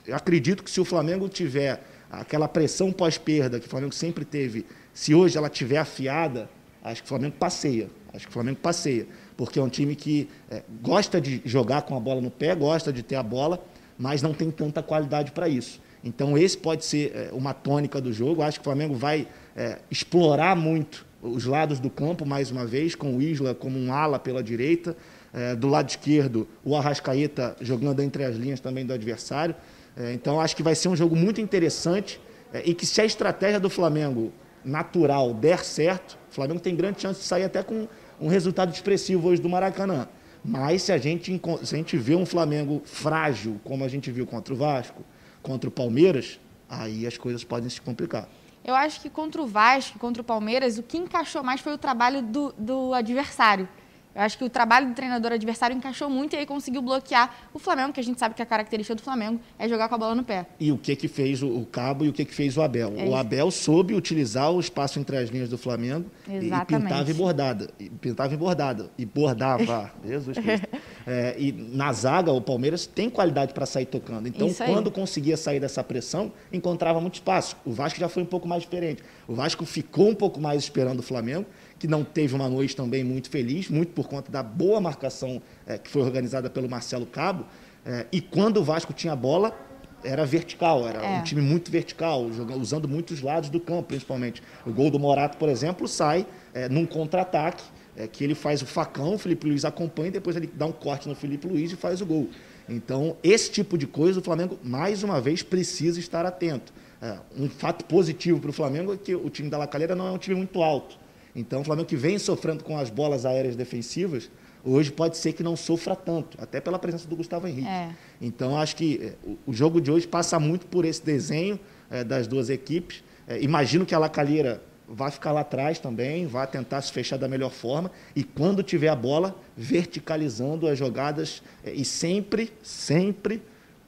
Eu 0.06 0.14
acredito 0.14 0.62
que 0.62 0.70
se 0.70 0.80
o 0.80 0.84
Flamengo 0.84 1.28
tiver 1.28 1.82
aquela 2.08 2.46
pressão 2.46 2.92
pós-perda 2.92 3.58
que 3.58 3.66
o 3.66 3.68
Flamengo 3.68 3.92
sempre 3.92 4.24
teve, 4.24 4.64
se 4.94 5.16
hoje 5.16 5.36
ela 5.36 5.48
tiver 5.48 5.78
afiada, 5.78 6.48
acho 6.84 7.02
que 7.02 7.06
o 7.06 7.08
Flamengo 7.08 7.34
passeia. 7.40 7.90
Acho 8.12 8.26
que 8.26 8.30
o 8.30 8.32
Flamengo 8.32 8.60
passeia 8.62 9.08
porque 9.36 9.58
é 9.58 9.62
um 9.62 9.68
time 9.68 9.94
que 9.94 10.28
é, 10.50 10.62
gosta 10.82 11.20
de 11.20 11.42
jogar 11.44 11.82
com 11.82 11.96
a 11.96 12.00
bola 12.00 12.20
no 12.20 12.30
pé, 12.30 12.54
gosta 12.54 12.92
de 12.92 13.02
ter 13.02 13.16
a 13.16 13.22
bola, 13.22 13.64
mas 13.98 14.22
não 14.22 14.32
tem 14.32 14.50
tanta 14.50 14.82
qualidade 14.82 15.32
para 15.32 15.48
isso. 15.48 15.80
Então, 16.02 16.36
esse 16.36 16.58
pode 16.58 16.84
ser 16.84 17.12
é, 17.14 17.30
uma 17.32 17.54
tônica 17.54 18.00
do 18.00 18.12
jogo. 18.12 18.42
Acho 18.42 18.58
que 18.58 18.62
o 18.62 18.64
Flamengo 18.64 18.94
vai 18.94 19.26
é, 19.56 19.78
explorar 19.90 20.54
muito 20.54 21.06
os 21.22 21.46
lados 21.46 21.80
do 21.80 21.88
campo, 21.88 22.26
mais 22.26 22.50
uma 22.50 22.66
vez, 22.66 22.94
com 22.94 23.16
o 23.16 23.22
Isla 23.22 23.54
como 23.54 23.78
um 23.78 23.92
ala 23.92 24.18
pela 24.18 24.42
direita. 24.42 24.94
É, 25.32 25.56
do 25.56 25.66
lado 25.66 25.88
esquerdo, 25.88 26.46
o 26.62 26.76
Arrascaeta 26.76 27.56
jogando 27.60 28.00
entre 28.00 28.22
as 28.22 28.36
linhas 28.36 28.60
também 28.60 28.84
do 28.84 28.92
adversário. 28.92 29.54
É, 29.96 30.12
então, 30.12 30.40
acho 30.40 30.54
que 30.54 30.62
vai 30.62 30.74
ser 30.74 30.88
um 30.88 30.94
jogo 30.94 31.16
muito 31.16 31.40
interessante 31.40 32.20
é, 32.52 32.62
e 32.64 32.74
que, 32.74 32.84
se 32.84 33.00
a 33.00 33.04
estratégia 33.04 33.58
do 33.58 33.70
Flamengo 33.70 34.32
natural 34.64 35.32
der 35.34 35.64
certo, 35.64 36.18
o 36.30 36.34
Flamengo 36.34 36.60
tem 36.60 36.76
grande 36.76 37.00
chance 37.00 37.20
de 37.20 37.26
sair 37.26 37.44
até 37.44 37.62
com 37.62 37.88
um 38.20 38.28
resultado 38.28 38.72
expressivo 38.72 39.28
hoje 39.28 39.40
do 39.40 39.48
Maracanã. 39.48 40.08
Mas 40.44 40.82
se 40.82 40.92
a 40.92 40.98
gente, 40.98 41.40
se 41.62 41.74
a 41.74 41.78
gente 41.78 41.96
vê 41.96 42.14
um 42.14 42.26
Flamengo 42.26 42.82
frágil, 42.84 43.60
como 43.64 43.82
a 43.82 43.88
gente 43.88 44.10
viu 44.10 44.26
contra 44.26 44.52
o 44.52 44.56
Vasco, 44.56 45.02
contra 45.42 45.68
o 45.68 45.72
Palmeiras, 45.72 46.38
aí 46.68 47.06
as 47.06 47.16
coisas 47.16 47.42
podem 47.42 47.68
se 47.70 47.80
complicar. 47.80 48.28
Eu 48.64 48.74
acho 48.74 49.00
que 49.00 49.10
contra 49.10 49.42
o 49.42 49.46
Vasco, 49.46 49.98
contra 49.98 50.22
o 50.22 50.24
Palmeiras, 50.24 50.78
o 50.78 50.82
que 50.82 50.96
encaixou 50.96 51.42
mais 51.42 51.60
foi 51.60 51.74
o 51.74 51.78
trabalho 51.78 52.22
do, 52.22 52.54
do 52.58 52.94
adversário. 52.94 53.68
Eu 54.14 54.22
acho 54.22 54.38
que 54.38 54.44
o 54.44 54.48
trabalho 54.48 54.86
do 54.86 54.94
treinador 54.94 55.32
adversário 55.32 55.76
encaixou 55.76 56.08
muito 56.08 56.34
e 56.34 56.36
aí 56.36 56.46
conseguiu 56.46 56.80
bloquear 56.80 57.48
o 57.52 57.58
Flamengo, 57.58 57.92
que 57.92 57.98
a 57.98 58.02
gente 58.02 58.18
sabe 58.18 58.34
que 58.34 58.42
a 58.42 58.46
característica 58.46 58.94
do 58.94 59.02
Flamengo 59.02 59.40
é 59.58 59.68
jogar 59.68 59.88
com 59.88 59.96
a 59.96 59.98
bola 59.98 60.14
no 60.14 60.22
pé. 60.22 60.46
E 60.60 60.70
o 60.70 60.78
que 60.78 60.94
que 60.94 61.08
fez 61.08 61.42
o, 61.42 61.66
Cabo 61.70 62.04
e 62.04 62.08
o 62.08 62.12
que 62.12 62.24
que 62.24 62.34
fez 62.34 62.56
o 62.56 62.62
Abel? 62.62 62.94
É 62.96 63.04
o 63.04 63.16
Abel 63.16 63.50
soube 63.50 63.94
utilizar 63.94 64.52
o 64.52 64.60
espaço 64.60 65.00
entre 65.00 65.16
as 65.16 65.30
linhas 65.30 65.48
do 65.48 65.58
Flamengo 65.58 66.08
Exatamente. 66.28 66.84
e 66.84 66.88
pintava 66.88 67.10
e 67.10 67.14
bordada. 67.14 67.70
E 67.80 67.90
pintava 67.90 68.34
e 68.34 68.36
bordada. 68.36 68.90
E 68.96 69.04
bordava. 69.04 69.92
Jesus 70.06 70.38
Cristo. 70.38 70.68
É, 71.06 71.34
e 71.38 71.52
na 71.52 71.92
zaga, 71.92 72.30
o 72.30 72.40
Palmeiras 72.40 72.86
tem 72.86 73.10
qualidade 73.10 73.52
para 73.52 73.66
sair 73.66 73.86
tocando. 73.86 74.28
Então, 74.28 74.52
quando 74.54 74.90
conseguia 74.90 75.36
sair 75.36 75.58
dessa 75.58 75.82
pressão, 75.82 76.32
encontrava 76.52 77.00
muito 77.00 77.14
espaço. 77.14 77.56
O 77.64 77.72
Vasco 77.72 77.98
já 77.98 78.08
foi 78.08 78.22
um 78.22 78.26
pouco 78.26 78.46
mais 78.46 78.62
diferente. 78.62 79.02
O 79.26 79.34
Vasco 79.34 79.64
ficou 79.64 80.08
um 80.08 80.14
pouco 80.14 80.40
mais 80.40 80.62
esperando 80.62 81.00
o 81.00 81.02
Flamengo 81.02 81.46
que 81.84 81.88
não 81.88 82.02
teve 82.02 82.34
uma 82.34 82.48
noite 82.48 82.74
também 82.74 83.04
muito 83.04 83.28
feliz, 83.28 83.68
muito 83.68 83.92
por 83.92 84.08
conta 84.08 84.32
da 84.32 84.42
boa 84.42 84.80
marcação 84.80 85.42
é, 85.66 85.76
que 85.76 85.90
foi 85.90 86.00
organizada 86.00 86.48
pelo 86.48 86.66
Marcelo 86.66 87.04
Cabo. 87.04 87.44
É, 87.84 88.06
e 88.10 88.22
quando 88.22 88.56
o 88.56 88.64
Vasco 88.64 88.94
tinha 88.94 89.14
bola, 89.14 89.54
era 90.02 90.24
vertical, 90.24 90.88
era 90.88 91.04
é. 91.04 91.18
um 91.18 91.22
time 91.22 91.42
muito 91.42 91.70
vertical, 91.70 92.32
jogando, 92.32 92.58
usando 92.62 92.88
muitos 92.88 93.20
lados 93.20 93.50
do 93.50 93.60
campo, 93.60 93.82
principalmente. 93.82 94.42
O 94.64 94.72
gol 94.72 94.90
do 94.90 94.98
Morato, 94.98 95.36
por 95.36 95.50
exemplo, 95.50 95.86
sai 95.86 96.26
é, 96.54 96.70
num 96.70 96.86
contra-ataque, 96.86 97.62
é, 97.94 98.08
que 98.08 98.24
ele 98.24 98.34
faz 98.34 98.62
o 98.62 98.66
facão, 98.66 99.16
o 99.16 99.18
Felipe 99.18 99.46
Luiz 99.46 99.66
acompanha, 99.66 100.08
e 100.08 100.12
depois 100.12 100.36
ele 100.36 100.50
dá 100.54 100.64
um 100.64 100.72
corte 100.72 101.06
no 101.06 101.14
Felipe 101.14 101.46
Luiz 101.46 101.70
e 101.70 101.76
faz 101.76 102.00
o 102.00 102.06
gol. 102.06 102.30
Então, 102.66 103.14
esse 103.22 103.50
tipo 103.50 103.76
de 103.76 103.86
coisa, 103.86 104.20
o 104.20 104.22
Flamengo, 104.22 104.58
mais 104.64 105.02
uma 105.02 105.20
vez, 105.20 105.42
precisa 105.42 106.00
estar 106.00 106.24
atento. 106.24 106.72
É, 107.02 107.18
um 107.36 107.46
fato 107.46 107.84
positivo 107.84 108.40
para 108.40 108.48
o 108.48 108.54
Flamengo 108.54 108.94
é 108.94 108.96
que 108.96 109.14
o 109.14 109.28
time 109.28 109.50
da 109.50 109.58
Lacalheira 109.58 109.94
não 109.94 110.06
é 110.06 110.10
um 110.10 110.16
time 110.16 110.34
muito 110.34 110.62
alto. 110.62 111.03
Então, 111.34 111.62
o 111.62 111.64
Flamengo 111.64 111.88
que 111.88 111.96
vem 111.96 112.18
sofrendo 112.18 112.62
com 112.62 112.78
as 112.78 112.90
bolas 112.90 113.26
aéreas 113.26 113.56
defensivas, 113.56 114.30
hoje 114.64 114.92
pode 114.92 115.16
ser 115.16 115.32
que 115.32 115.42
não 115.42 115.56
sofra 115.56 115.96
tanto, 115.96 116.40
até 116.40 116.60
pela 116.60 116.78
presença 116.78 117.08
do 117.08 117.16
Gustavo 117.16 117.46
Henrique. 117.46 117.68
É. 117.68 117.90
Então, 118.20 118.56
acho 118.58 118.76
que 118.76 119.00
é, 119.02 119.14
o 119.46 119.52
jogo 119.52 119.80
de 119.80 119.90
hoje 119.90 120.06
passa 120.06 120.38
muito 120.38 120.66
por 120.66 120.84
esse 120.84 121.04
desenho 121.04 121.58
é, 121.90 122.04
das 122.04 122.26
duas 122.26 122.48
equipes. 122.48 123.02
É, 123.26 123.40
imagino 123.42 123.84
que 123.84 123.94
a 123.94 123.98
Lacalheira 123.98 124.62
vai 124.88 125.10
ficar 125.10 125.32
lá 125.32 125.40
atrás 125.40 125.78
também, 125.78 126.26
vai 126.26 126.46
tentar 126.46 126.80
se 126.82 126.92
fechar 126.92 127.16
da 127.16 127.26
melhor 127.26 127.50
forma 127.50 127.90
e 128.14 128.22
quando 128.22 128.62
tiver 128.62 128.88
a 128.88 128.96
bola, 128.96 129.34
verticalizando 129.56 130.68
as 130.68 130.78
jogadas 130.78 131.42
é, 131.64 131.72
e 131.72 131.84
sempre, 131.84 132.52
sempre 132.62 133.42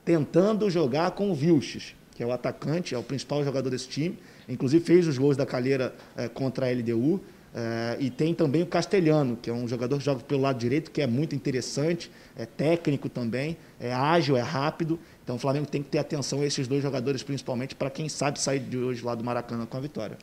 tentando 0.05 0.71
jogar 0.71 1.11
com 1.13 1.31
o 1.31 1.35
Vilches, 1.35 1.95
que 2.15 2.23
é 2.23 2.27
o 2.27 2.33
atacante, 2.33 2.95
é 2.95 2.99
o 2.99 3.03
principal 3.03 3.45
jogador 3.45 3.69
desse 3.69 3.89
time. 3.89 4.19
Inclusive 4.49 4.85
fez 4.85 5.07
os 5.07 5.19
gols 5.19 5.37
da 5.37 5.45
Calheira 5.45 5.95
é, 6.17 6.29
contra 6.29 6.67
a 6.67 6.71
LDU. 6.71 7.21
Uh, 7.57 7.97
e 7.99 8.11
tem 8.11 8.35
também 8.35 8.62
o 8.62 8.66
Castelhano, 8.66 9.35
que 9.35 9.49
é 9.49 9.53
um 9.53 9.66
jogador 9.66 9.97
que 9.97 10.05
joga 10.05 10.23
pelo 10.23 10.42
lado 10.42 10.59
direito, 10.59 10.90
que 10.90 11.01
é 11.01 11.07
muito 11.07 11.35
interessante, 11.35 12.11
é 12.37 12.45
técnico 12.45 13.09
também, 13.09 13.57
é 13.81 13.95
ágil, 13.95 14.37
é 14.37 14.42
rápido. 14.42 15.01
Então 15.25 15.37
o 15.37 15.38
Flamengo 15.38 15.66
tem 15.66 15.83
que 15.83 15.88
ter 15.88 15.97
atenção 15.97 16.42
a 16.42 16.45
esses 16.45 16.69
dois 16.69 16.83
jogadores, 16.83 17.23
principalmente 17.23 17.75
para 17.75 17.88
quem 17.88 18.11
sabe 18.11 18.38
sair 18.38 18.61
de 18.61 18.77
hoje 18.77 19.03
lá 19.03 19.14
do 19.14 19.25
Maracanã 19.25 19.64
com 19.64 19.75
a 19.75 19.81
vitória. 19.81 20.19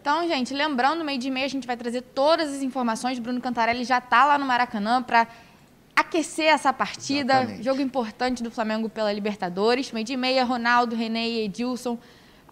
Então, 0.00 0.26
gente, 0.26 0.52
lembrando, 0.52 1.04
meio 1.04 1.20
de 1.20 1.30
meia 1.30 1.46
a 1.46 1.48
gente 1.48 1.68
vai 1.68 1.76
trazer 1.76 2.02
todas 2.02 2.52
as 2.52 2.62
informações. 2.62 3.20
Bruno 3.20 3.40
Cantarelli 3.40 3.84
já 3.84 3.98
está 3.98 4.24
lá 4.24 4.36
no 4.36 4.44
Maracanã 4.44 5.00
para 5.00 5.28
aquecer 5.94 6.46
essa 6.46 6.72
partida. 6.72 7.34
Exatamente. 7.34 7.62
Jogo 7.62 7.80
importante 7.80 8.42
do 8.42 8.50
Flamengo 8.50 8.88
pela 8.88 9.12
Libertadores. 9.12 9.92
Meio 9.92 10.04
de 10.04 10.16
meia, 10.16 10.42
Ronaldo, 10.42 10.96
René 10.96 11.28
e 11.28 11.44
Edilson 11.44 11.96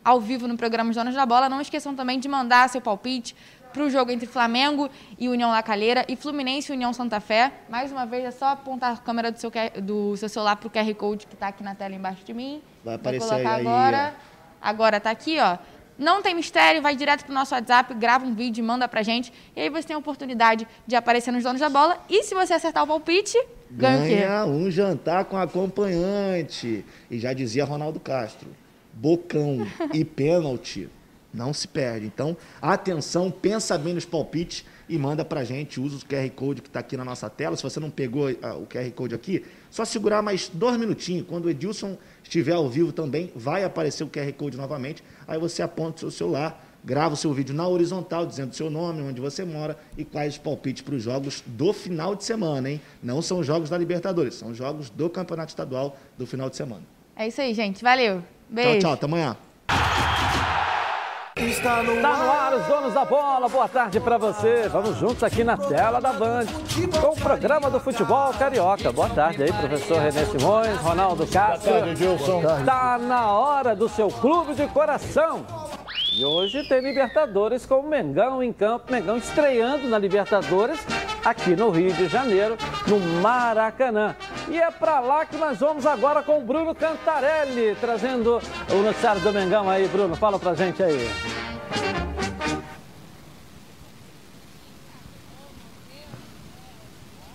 ao 0.05 0.21
vivo 0.21 0.49
no 0.49 0.57
programa 0.57 0.93
Donos 0.93 1.15
da 1.15 1.27
Bola. 1.27 1.49
Não 1.49 1.61
esqueçam 1.61 1.95
também 1.97 2.21
de 2.21 2.29
mandar 2.29 2.69
seu 2.69 2.81
palpite 2.81 3.35
para 3.73 3.83
o 3.83 3.91
jogo 3.91 4.11
entre 4.11 4.27
Flamengo 4.27 4.91
e 5.19 5.29
União 5.29 5.51
Lacalheira 5.51 6.05
e 6.09 6.17
Fluminense 6.17 6.71
e 6.71 6.75
União 6.75 6.93
Santa 6.93 7.21
Fé. 7.21 7.53
Mais 7.69 7.91
uma 7.91 8.05
vez, 8.05 8.25
é 8.25 8.31
só 8.31 8.49
apontar 8.49 8.95
a 8.95 8.97
câmera 8.97 9.31
do 9.31 9.39
seu, 9.39 9.51
do 9.83 10.17
seu 10.17 10.29
celular 10.29 10.57
para 10.57 10.67
o 10.67 10.71
QR 10.71 10.95
Code 10.95 11.27
que 11.27 11.35
está 11.35 11.49
aqui 11.49 11.63
na 11.63 11.75
tela 11.75 11.95
embaixo 11.95 12.25
de 12.25 12.33
mim. 12.35 12.63
Vai 12.85 12.97
aparecer 12.97 13.21
Vou 13.21 13.31
colocar 13.31 13.55
aí. 13.55 13.61
Agora. 13.61 14.15
Agora 14.61 14.97
está 14.99 15.11
aqui, 15.11 15.39
ó. 15.39 15.57
Não 15.99 16.23
tem 16.23 16.35
mistério, 16.35 16.81
vai 16.81 16.97
direto 16.97 17.25
para 17.25 17.31
o 17.31 17.35
nosso 17.35 17.55
WhatsApp, 17.55 17.93
grava 17.95 18.25
um 18.25 18.35
vídeo, 18.35 18.65
manda 18.65 18.89
para 18.89 19.03
gente. 19.03 19.33
E 19.55 19.61
aí 19.61 19.69
você 19.69 19.89
tem 19.89 19.95
a 19.95 19.99
oportunidade 19.99 20.67
de 20.87 20.97
aparecer 20.97 21.31
nos 21.31 21.43
donos 21.43 21.61
da 21.61 21.69
bola. 21.69 21.99
E 22.09 22.23
se 22.23 22.35
você 22.35 22.55
acertar 22.55 22.85
o 22.85 22.87
palpite, 22.87 23.39
ganha, 23.71 23.99
ganha 23.99 24.03
o 24.03 24.09
quê? 24.09 24.27
Ganha 24.27 24.45
um 24.47 24.71
jantar 24.71 25.27
com 25.27 25.37
acompanhante. 25.37 26.85
E 27.11 27.19
já 27.19 27.35
dizia 27.35 27.67
Ronaldo 27.67 28.01
Castro, 28.01 28.49
bocão 28.95 29.67
e 29.93 30.03
pênalti 30.03 30.89
Não 31.33 31.53
se 31.53 31.69
perde. 31.69 32.07
Então, 32.07 32.37
atenção, 32.61 33.31
pensa 33.31 33.79
bem 33.79 33.95
nos 33.95 34.05
palpites 34.05 34.65
e 34.89 34.99
manda 34.99 35.25
pra 35.25 35.45
gente. 35.45 35.81
Usa 35.81 35.97
o 35.97 36.01
QR 36.01 36.29
Code 36.31 36.61
que 36.61 36.69
está 36.69 36.81
aqui 36.81 36.97
na 36.97 37.05
nossa 37.05 37.31
tela. 37.31 37.57
Se 37.57 37.63
você 37.63 37.79
não 37.79 37.91
pegou 37.91 38.29
ah, 38.43 38.55
o 38.55 38.67
QR 38.67 38.91
Code 38.91 39.15
aqui, 39.15 39.45
só 39.71 39.85
segurar 39.85 40.23
mais 40.23 40.51
dois 40.53 40.77
minutinhos. 40.77 41.27
Quando 41.29 41.45
o 41.45 41.51
Edilson 41.51 41.97
estiver 42.23 42.55
ao 42.55 42.69
vivo 42.69 42.93
também, 42.93 43.33
vai 43.35 43.63
aparecer 43.63 44.03
o 44.03 44.09
QR 44.09 44.33
Code 44.33 44.57
novamente. 44.57 45.05
Aí 45.29 45.39
você 45.39 45.63
aponta 45.63 45.99
o 45.99 46.01
seu 46.01 46.11
celular, 46.11 46.67
grava 46.85 47.15
o 47.15 47.17
seu 47.17 47.33
vídeo 47.33 47.55
na 47.55 47.69
horizontal, 47.69 48.27
dizendo 48.27 48.51
o 48.51 48.55
seu 48.55 48.69
nome, 48.69 49.01
onde 49.03 49.21
você 49.21 49.45
mora 49.45 49.79
e 49.97 50.05
quais 50.05 50.35
os 50.35 50.39
palpites 50.39 50.83
para 50.83 50.97
os 50.97 51.03
jogos 51.03 51.45
do 51.47 51.73
final 51.73 52.17
de 52.17 52.25
semana, 52.25 52.71
hein? 52.71 52.81
Não 53.01 53.23
são 53.23 53.45
jogos 53.45 53.71
da 53.71 53.79
Libertadores, 53.79 54.35
são 54.35 54.53
jogos 54.53 54.91
do 54.91 55.09
Campeonato 55.09 55.51
Estadual 55.51 55.97
do 56.19 56.27
final 56.27 56.51
de 56.51 56.57
semana. 56.57 56.83
É 57.15 57.29
isso 57.29 57.41
aí, 57.41 57.55
gente. 57.55 57.85
Valeu. 57.85 58.25
Beijo. 58.49 58.71
Tchau, 58.71 58.81
tchau. 58.81 58.93
Até 58.95 59.07
amanhã. 59.07 59.37
Está 61.49 61.83
no, 61.83 62.03
tá 62.03 62.17
no 62.17 62.31
ar 62.31 62.55
os 62.55 62.67
donos 62.67 62.93
da 62.93 63.05
bola. 63.05 63.49
Boa 63.49 63.69
tarde 63.69 63.99
para 63.99 64.19
você. 64.19 64.69
Vamos 64.69 64.99
juntos 64.99 65.23
aqui 65.23 65.43
na 65.43 65.57
tela 65.57 66.01
da 66.01 66.13
Band 66.13 66.45
com 67.01 67.09
o 67.09 67.17
programa 67.17 67.71
do 67.71 67.81
futebol 67.81 68.33
carioca. 68.35 68.93
Boa 68.93 69.09
tarde 69.09 69.45
aí, 69.45 69.53
professor 69.53 69.99
René 69.99 70.25
Simões, 70.27 70.77
Ronaldo 70.81 71.27
Castro. 71.27 71.71
Boa 71.71 71.83
tarde, 71.83 71.97
Gilson. 71.97 72.43
Tá 72.65 72.99
na 72.99 73.33
hora 73.33 73.75
do 73.75 73.89
seu 73.89 74.09
clube 74.09 74.55
de 74.55 74.67
coração. 74.69 75.45
E 76.21 76.25
hoje 76.27 76.63
tem 76.65 76.83
Libertadores 76.83 77.65
com 77.65 77.77
o 77.77 77.89
Mengão 77.89 78.43
em 78.43 78.53
campo. 78.53 78.93
Mengão 78.93 79.17
estreando 79.17 79.89
na 79.89 79.97
Libertadores 79.97 80.79
aqui 81.25 81.57
no 81.57 81.71
Rio 81.71 81.95
de 81.95 82.09
Janeiro, 82.09 82.59
no 82.87 83.01
Maracanã. 83.23 84.15
E 84.51 84.59
é 84.59 84.71
para 84.71 85.01
lá 85.01 85.25
que 85.25 85.39
nós 85.39 85.59
vamos 85.59 85.87
agora 85.87 86.23
com 86.23 86.39
o 86.39 86.43
Bruno 86.43 86.75
Cantarelli, 86.75 87.75
trazendo 87.81 88.39
o 88.71 88.83
noticiário 88.83 89.23
do 89.23 89.33
Mengão 89.33 89.67
aí. 89.71 89.89
Bruno, 89.89 90.15
fala 90.15 90.39
pra 90.39 90.53
gente 90.53 90.83
aí. 90.83 91.09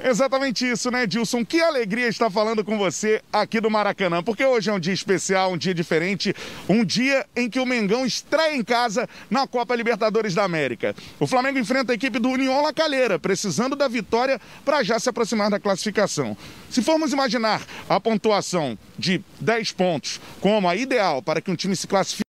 Exatamente 0.04 0.70
isso, 0.70 0.92
né, 0.92 1.08
Dilson? 1.08 1.46
Que 1.46 1.62
alegria 1.62 2.08
estar 2.08 2.30
falando 2.30 2.64
com 2.64 2.78
você 2.78 3.22
aqui 3.32 3.62
do 3.62 3.72
Maracanã, 3.72 4.22
porque 4.22 4.46
hoje 4.46 4.70
é 4.70 4.74
um 4.74 4.80
dia 4.80 4.94
especial, 4.94 5.54
um 5.54 5.58
dia 5.58 5.74
diferente, 5.74 6.36
um 6.68 6.84
dia 6.84 7.26
em 7.36 7.50
que 7.50 7.60
o 7.60 7.66
Mengão 7.66 8.06
estreia 8.06 8.56
em 8.56 8.64
casa 8.64 9.08
na 9.30 9.48
Copa 9.48 9.76
Libertadores 9.76 10.36
da 10.36 10.44
América. 10.44 10.94
O 11.20 11.26
Flamengo 11.26 11.58
enfrenta 11.58 11.94
a 11.94 11.96
equipe 11.96 12.20
do 12.20 12.30
União 12.30 12.62
La 12.62 12.74
Calera, 12.74 13.18
precisando 13.18 13.76
da 13.76 13.88
vitória 13.88 14.40
para 14.66 14.84
já 14.84 15.00
se 15.00 15.08
aproximar 15.08 15.50
da 15.50 15.60
classificação. 15.60 16.38
Se 16.70 16.82
formos 16.82 17.14
imaginar 17.14 17.62
a 17.88 18.00
pontuação 18.00 18.78
de 19.00 19.24
10 19.40 19.72
pontos 19.72 20.20
como 20.42 20.68
a 20.68 20.76
ideal 20.76 21.22
para 21.22 21.40
que 21.40 21.50
um 21.50 21.56
time 21.56 21.76
se 21.76 21.88
classifique, 21.88 22.25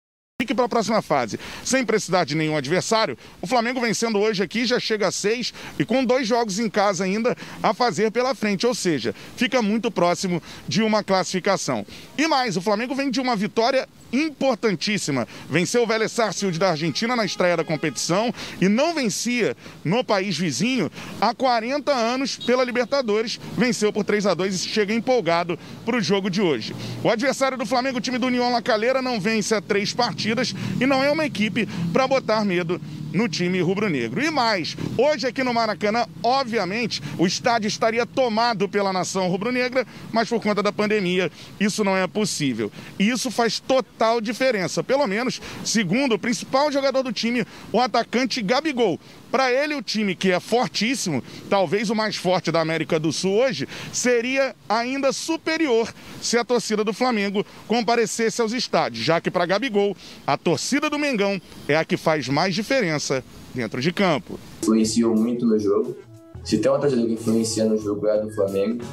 Fique 0.46 0.54
para 0.54 0.66
a 0.66 0.70
próxima 0.70 1.02
fase. 1.02 1.40
Sem 1.64 1.84
precisar 1.84 2.24
de 2.24 2.36
nenhum 2.36 2.56
adversário, 2.56 3.18
o 3.42 3.48
Flamengo 3.48 3.82
vencendo 3.82 4.20
hoje 4.20 4.44
aqui 4.44 4.64
já 4.64 4.80
chega 4.80 5.08
a 5.08 5.12
seis 5.12 5.52
e 5.80 5.84
com 5.84 6.06
dois 6.06 6.28
jogos 6.28 6.60
em 6.60 6.70
casa 6.70 7.04
ainda 7.04 7.36
a 7.64 7.74
fazer 7.74 8.12
pela 8.12 8.36
frente, 8.36 8.68
ou 8.68 8.76
seja, 8.76 9.16
fica 9.36 9.60
muito 9.64 9.90
próximo 9.90 10.40
de 10.68 10.84
uma 10.84 11.04
classificação. 11.04 11.84
E 12.16 12.28
mais, 12.28 12.56
o 12.56 12.62
Flamengo 12.62 12.94
vem 12.94 13.10
de 13.10 13.20
uma 13.20 13.36
vitória 13.36 13.90
importantíssima. 14.14 15.28
Venceu 15.50 15.84
o 15.84 15.88
Vélez 15.88 16.12
Sarsfield 16.12 16.58
da 16.58 16.70
Argentina 16.70 17.16
na 17.16 17.26
estreia 17.26 17.58
da 17.58 17.64
competição 17.64 18.34
e 18.62 18.70
não 18.70 18.94
vencia 18.94 19.56
no 19.84 20.04
país 20.04 20.38
vizinho 20.38 20.92
há 21.20 21.34
40 21.34 21.92
anos 21.92 22.38
pela 22.38 22.64
Libertadores. 22.64 23.40
Venceu 23.58 23.92
por 23.92 24.04
3 24.04 24.28
a 24.28 24.34
2 24.34 24.56
e 24.56 24.70
chega 24.70 24.94
empolgado 24.94 25.58
para 25.86 25.98
o 25.98 26.02
jogo 26.02 26.30
de 26.30 26.42
hoje. 26.42 26.76
O 27.04 27.10
adversário 27.10 27.58
do 27.58 27.66
Flamengo, 27.66 27.98
o 27.98 28.02
time 28.02 28.18
do 28.18 28.28
União 28.28 28.52
La 28.52 28.62
não 29.02 29.20
vence 29.20 29.54
há 29.54 29.62
três 29.62 29.94
partidas 29.94 30.35
e 30.80 30.86
não 30.86 31.04
é 31.04 31.12
uma 31.12 31.26
equipe 31.26 31.68
para 31.94 32.08
botar 32.08 32.44
medo 32.44 32.82
no 33.16 33.30
time 33.30 33.62
rubro-negro. 33.62 34.22
E 34.22 34.30
mais, 34.30 34.76
hoje 34.98 35.26
aqui 35.26 35.44
no 35.44 35.54
Maracanã, 35.54 36.06
obviamente, 36.22 37.02
o 37.18 37.26
estádio 37.26 37.68
estaria 37.68 38.06
tomado 38.06 38.68
pela 38.68 38.92
nação 38.92 39.30
rubro-negra, 39.30 39.88
mas 40.12 40.28
por 40.28 40.42
conta 40.42 40.62
da 40.62 40.72
pandemia, 40.72 41.32
isso 41.60 41.84
não 41.84 41.96
é 41.96 42.06
possível. 42.08 42.72
E 43.00 43.10
isso 43.10 43.32
faz 43.32 43.60
total 43.60 44.20
diferença, 44.20 44.84
pelo 44.84 45.08
menos, 45.08 45.42
segundo 45.64 46.16
o 46.16 46.20
principal 46.20 46.72
jogador 46.72 47.04
do 47.04 47.14
time, 47.14 47.46
o 47.72 47.80
atacante 47.80 48.42
Gabigol. 48.42 49.00
Para 49.36 49.52
ele, 49.52 49.76
o 49.76 49.82
time 49.82 50.16
que 50.16 50.32
é 50.32 50.40
fortíssimo, 50.40 51.22
talvez 51.50 51.90
o 51.90 51.94
mais 51.94 52.16
forte 52.16 52.54
da 52.54 52.62
América 52.62 52.98
do 52.98 53.12
Sul 53.12 53.34
hoje, 53.34 53.68
seria 53.92 54.56
ainda 54.70 55.12
superior 55.12 55.94
se 56.22 56.38
a 56.38 56.46
torcida 56.46 56.86
do 56.86 56.94
Flamengo 56.94 57.46
comparecesse 57.68 58.42
aos 58.42 58.54
estádios, 58.54 59.04
já 59.04 59.20
que 59.20 59.30
para 59.30 59.46
Gabigol, 59.46 59.94
a 60.26 60.38
torcida 60.38 60.90
do 60.90 60.98
Mengão 60.98 61.42
é 61.68 61.76
a 61.76 61.84
que 61.84 61.98
faz 61.98 62.30
mais 62.30 62.56
diferença 62.56 63.22
dentro 63.54 63.82
de 63.82 63.92
campo. 63.92 64.40
Influenciou 64.64 65.14
muito 65.14 65.46
no 65.46 65.60
jogo. 65.60 65.98
Se 66.42 66.58
tem 66.58 66.72
uma 66.72 66.80
torcida 66.80 67.06
que 67.06 67.12
influencia 67.12 67.66
no 67.66 67.78
jogo 67.78 68.08
é 68.08 68.18
a 68.18 68.22
do 68.22 68.34
Flamengo. 68.34 68.86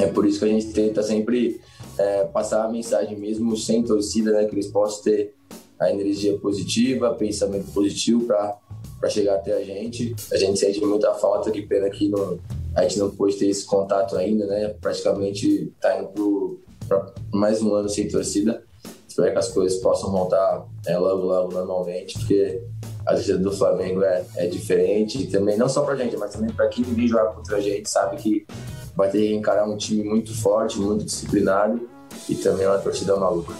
É 0.00 0.06
por 0.06 0.26
isso 0.26 0.40
que 0.40 0.46
a 0.46 0.48
gente 0.48 0.72
tenta 0.72 1.00
sempre 1.00 1.60
é, 1.96 2.24
passar 2.24 2.64
a 2.64 2.68
mensagem 2.68 3.16
mesmo 3.16 3.56
sem 3.56 3.84
torcida, 3.84 4.32
né, 4.32 4.46
que 4.46 4.54
eles 4.56 4.66
possam 4.66 5.04
ter 5.04 5.32
a 5.78 5.92
energia 5.92 6.36
positiva, 6.38 7.14
pensamento 7.14 7.70
positivo 7.70 8.24
para 8.24 8.58
para 9.00 9.08
chegar 9.08 9.36
até 9.36 9.54
a 9.54 9.64
gente. 9.64 10.14
A 10.30 10.36
gente 10.36 10.60
sente 10.60 10.80
muita 10.84 11.12
falta, 11.14 11.50
que 11.50 11.62
pena 11.62 11.88
que 11.88 12.08
não, 12.08 12.38
a 12.76 12.82
gente 12.82 12.98
não 12.98 13.10
pôde 13.10 13.36
ter 13.36 13.46
esse 13.46 13.64
contato 13.64 14.16
ainda, 14.16 14.46
né? 14.46 14.68
Praticamente 14.80 15.72
está 15.74 15.98
indo 15.98 16.60
para 16.86 17.12
mais 17.32 17.62
um 17.62 17.74
ano 17.74 17.88
sem 17.88 18.06
torcida. 18.06 18.62
Espero 19.08 19.32
que 19.32 19.38
as 19.38 19.48
coisas 19.48 19.78
possam 19.78 20.12
voltar 20.12 20.66
é, 20.86 20.96
logo, 20.96 21.24
logo 21.24 21.52
normalmente, 21.52 22.18
porque 22.18 22.62
a 23.06 23.14
torcida 23.14 23.38
do 23.38 23.50
Flamengo 23.50 24.02
é, 24.02 24.24
é 24.36 24.46
diferente. 24.46 25.22
E 25.22 25.26
também, 25.26 25.56
não 25.56 25.68
só 25.68 25.82
para 25.82 25.96
gente, 25.96 26.16
mas 26.16 26.32
também 26.32 26.52
para 26.52 26.68
quem 26.68 26.84
vem 26.84 27.08
jogar 27.08 27.32
contra 27.32 27.56
a 27.56 27.60
gente, 27.60 27.88
sabe 27.88 28.16
que 28.18 28.46
vai 28.94 29.10
ter 29.10 29.18
que 29.18 29.34
encarar 29.34 29.68
um 29.68 29.76
time 29.76 30.04
muito 30.04 30.34
forte, 30.34 30.78
muito 30.78 31.04
disciplinado 31.04 31.88
e 32.28 32.34
também 32.34 32.66
uma 32.66 32.78
torcida 32.78 33.16
maluca. 33.16 33.54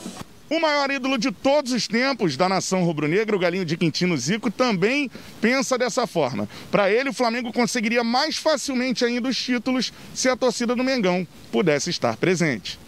O 0.51 0.59
maior 0.59 0.91
ídolo 0.91 1.17
de 1.17 1.31
todos 1.31 1.71
os 1.71 1.87
tempos 1.87 2.37
da 2.37 2.49
nação 2.49 2.83
rubro-negra, 2.83 3.37
o 3.37 3.39
Galinho 3.39 3.65
de 3.65 3.77
Quintino 3.77 4.17
Zico, 4.17 4.51
também 4.51 5.09
pensa 5.41 5.79
dessa 5.79 6.09
forma. 6.09 6.49
Para 6.73 6.91
ele, 6.91 7.11
o 7.11 7.15
Flamengo 7.15 7.53
conseguiria 7.53 8.03
mais 8.03 8.37
facilmente 8.37 9.05
ainda 9.05 9.29
os 9.29 9.37
títulos 9.37 9.93
se 10.13 10.29
a 10.29 10.37
torcida 10.37 10.75
do 10.75 10.83
Mengão 10.83 11.25
pudesse 11.53 11.89
estar 11.89 12.17
presente. 12.17 12.81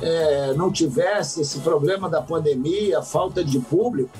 É, 0.00 0.54
não 0.54 0.72
tivesse 0.72 1.42
esse 1.42 1.60
problema 1.60 2.08
da 2.08 2.22
pandemia, 2.22 3.02
falta 3.02 3.44
de 3.44 3.58
público, 3.58 4.16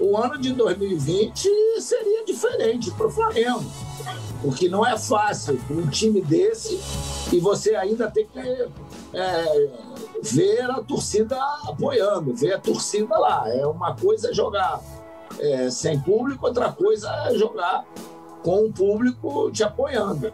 o 0.00 0.16
ano 0.16 0.38
de 0.38 0.52
2020 0.52 1.48
seria 1.80 2.24
diferente 2.24 2.90
para 2.92 3.06
o 3.06 3.10
Flamengo. 3.10 3.64
Porque 4.42 4.68
não 4.68 4.86
é 4.86 4.96
fácil 4.96 5.60
um 5.70 5.86
time 5.88 6.20
desse 6.20 6.80
e 7.32 7.40
você 7.40 7.74
ainda 7.74 8.10
tem 8.10 8.26
que 8.26 8.38
é, 8.38 9.70
ver 10.22 10.62
a 10.70 10.80
torcida 10.82 11.36
apoiando, 11.64 12.34
ver 12.34 12.54
a 12.54 12.58
torcida 12.58 13.18
lá. 13.18 13.48
É 13.48 13.66
uma 13.66 13.96
coisa 13.96 14.30
é 14.30 14.32
jogar 14.32 14.80
é, 15.38 15.70
sem 15.70 15.98
público, 16.00 16.46
outra 16.46 16.72
coisa 16.72 17.10
é 17.26 17.34
jogar 17.36 17.84
com 18.42 18.66
o 18.66 18.72
público 18.72 19.50
te 19.50 19.64
apoiando. 19.64 20.32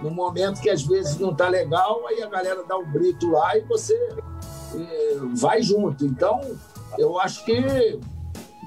No 0.00 0.10
momento 0.10 0.60
que 0.60 0.70
às 0.70 0.82
vezes 0.82 1.18
não 1.18 1.30
está 1.30 1.48
legal, 1.48 2.06
aí 2.08 2.22
a 2.22 2.26
galera 2.26 2.64
dá 2.64 2.76
um 2.76 2.90
grito 2.90 3.30
lá 3.30 3.56
e 3.56 3.60
você 3.62 3.94
é, 4.74 5.16
vai 5.34 5.62
junto. 5.62 6.04
Então, 6.04 6.40
eu 6.98 7.18
acho 7.20 7.44
que 7.44 7.98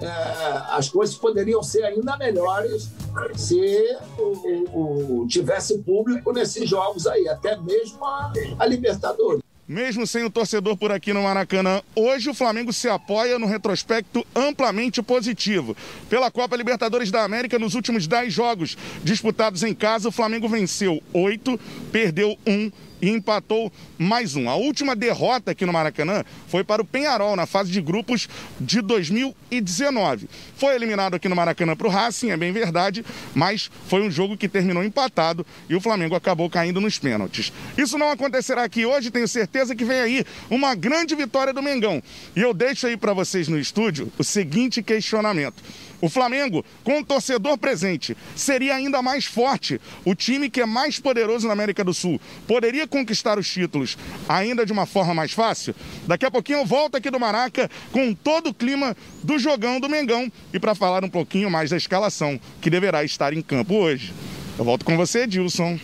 é, 0.01 0.75
as 0.75 0.89
coisas 0.89 1.15
poderiam 1.15 1.63
ser 1.63 1.83
ainda 1.83 2.17
melhores 2.17 2.89
se 3.36 3.97
o, 4.17 5.21
o, 5.21 5.27
tivesse 5.27 5.79
público 5.79 6.31
nesses 6.31 6.69
jogos 6.69 7.07
aí, 7.07 7.27
até 7.27 7.57
mesmo 7.57 8.03
a, 8.05 8.31
a 8.60 8.65
Libertadores. 8.65 9.41
Mesmo 9.67 10.07
sem 10.07 10.23
o 10.23 10.29
torcedor 10.29 10.77
por 10.77 10.93
aqui 10.93 11.12
no 11.12 11.23
Maracanã, 11.23 11.81
hoje 11.93 12.29
o 12.29 12.33
Flamengo 12.33 12.71
se 12.71 12.88
apoia 12.88 13.38
no 13.38 13.45
retrospecto 13.45 14.25
amplamente 14.33 15.03
positivo. 15.03 15.75
Pela 16.10 16.31
Copa 16.31 16.55
Libertadores 16.55 17.12
da 17.12 17.25
América, 17.25 17.60
nos 17.60 17.75
últimos 17.75 18.07
10 18.07 18.31
jogos 18.31 18.77
disputados 19.03 19.63
em 19.63 19.73
casa, 19.75 20.07
o 20.07 20.12
Flamengo 20.12 20.47
venceu 20.47 21.03
8, 21.13 21.60
perdeu 21.91 22.38
1 22.47 22.71
e 23.01 23.10
empatou 23.10 23.71
mais 23.97 24.36
um. 24.36 24.49
A 24.49 24.55
última 24.55 24.95
derrota 24.95 25.51
aqui 25.51 25.65
no 25.65 25.73
Maracanã 25.73 26.23
foi 26.47 26.63
para 26.63 26.81
o 26.81 26.86
Penharol 26.86 27.36
na 27.36 27.45
fase 27.45 27.71
de 27.71 27.81
grupos 27.81 28.27
de 28.60 28.81
2019. 28.81 30.29
Foi 30.55 30.75
eliminado 30.75 31.15
aqui 31.15 31.27
no 31.27 31.36
Maracanã 31.36 31.75
para 31.75 31.88
o 31.88 31.89
Racing, 31.89 32.31
é 32.31 32.38
bem 32.38 32.51
verdade, 32.51 33.05
mas 33.33 33.69
foi 33.88 34.01
um 34.01 34.12
jogo 34.12 34.38
que 34.38 34.47
terminou 34.47 34.83
empatado 34.83 35.45
e 35.69 35.75
o 35.75 35.81
Flamengo 35.81 36.15
acabou 36.15 36.49
caindo 36.49 36.81
nos 36.81 36.97
pênaltis. 36.97 37.51
Isso 37.77 37.97
não 37.97 38.10
acontecerá 38.10 38.63
aqui 38.63 38.86
hoje, 38.86 39.12
tenho 39.12 39.27
certeza 39.27 39.75
que 39.75 39.86
vem 39.86 39.99
aí 39.99 40.25
uma 40.49 40.75
grande 40.75 41.15
vitória 41.15 41.53
do 41.53 41.62
Mengão. 41.62 42.01
E 42.36 42.41
eu 42.41 42.53
deixo 42.53 42.88
aí 42.88 42.97
para 42.97 43.13
vocês 43.13 43.47
no 43.47 43.60
estúdio 43.60 44.12
o 44.17 44.23
seguinte 44.23 44.81
questionamento. 44.81 45.63
O 46.01 46.10
Flamengo, 46.10 46.63
com 46.83 46.99
o 46.99 47.05
torcedor 47.05 47.57
presente, 47.57 48.15
seria 48.36 48.75
ainda 48.75 49.01
mais 49.01 49.25
forte. 49.25 49.81
O 50.05 50.13
time 50.13 50.49
que 50.49 50.62
é 50.62 50.65
mais 50.65 50.99
poderoso 50.99 51.47
na 51.47 51.53
América 51.53 51.83
do 51.83 51.93
Sul 51.93 52.19
poderia 52.47 52.88
conquistar 52.88 53.39
os 53.39 53.49
títulos 53.49 53.97
ainda 54.29 54.65
de 54.65 54.71
uma 54.71 54.86
forma 54.86 55.13
mais 55.13 55.31
fácil? 55.31 55.73
Daqui 56.05 56.25
a 56.25 56.31
pouquinho 56.31 56.60
eu 56.60 56.65
volto 56.65 56.95
aqui 56.95 57.10
do 57.10 57.19
Maraca 57.19 57.69
com 57.91 58.13
todo 58.13 58.49
o 58.49 58.53
clima 58.53 58.95
do 59.23 59.39
jogão 59.39 59.79
do 59.79 59.89
Mengão 59.89 60.31
e 60.53 60.60
para 60.60 60.75
falar 60.75 61.03
um 61.03 61.10
pouquinho 61.10 61.49
mais 61.49 61.69
da 61.69 61.77
escalação 61.77 62.39
que 62.62 62.69
deverá 62.69 63.03
estar 63.03 63.33
em 63.33 63.41
campo 63.41 63.75
hoje. 63.75 64.13
Eu 64.57 64.65
volto 64.65 64.86
com 64.86 64.95
você, 64.95 65.21
Edilson. 65.23 65.79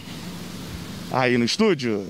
Aí 1.11 1.37
no 1.37 1.45
estúdio. 1.45 2.07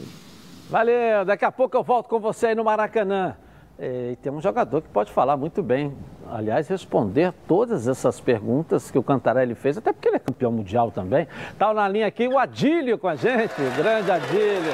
Valeu, 0.69 1.25
daqui 1.25 1.45
a 1.45 1.51
pouco 1.51 1.75
eu 1.75 1.83
volto 1.83 2.07
com 2.07 2.19
você 2.19 2.47
aí 2.47 2.55
no 2.55 2.63
Maracanã. 2.63 3.35
E 3.79 4.15
tem 4.21 4.31
um 4.31 4.41
jogador 4.41 4.81
que 4.81 4.89
pode 4.89 5.11
falar 5.11 5.35
muito 5.35 5.61
bem, 5.61 5.93
aliás, 6.29 6.67
responder 6.67 7.33
todas 7.47 7.87
essas 7.87 8.19
perguntas 8.19 8.89
que 8.89 8.97
o 8.97 9.03
Cantarelli 9.03 9.55
fez, 9.55 9.77
até 9.77 9.91
porque 9.91 10.07
ele 10.07 10.17
é 10.17 10.19
campeão 10.19 10.51
mundial 10.51 10.91
também. 10.91 11.27
Tá 11.57 11.73
na 11.73 11.87
linha 11.87 12.07
aqui 12.07 12.27
o 12.27 12.37
Adílio 12.37 12.97
com 12.97 13.07
a 13.07 13.15
gente, 13.15 13.55
grande 13.77 14.11
Adílio. 14.11 14.73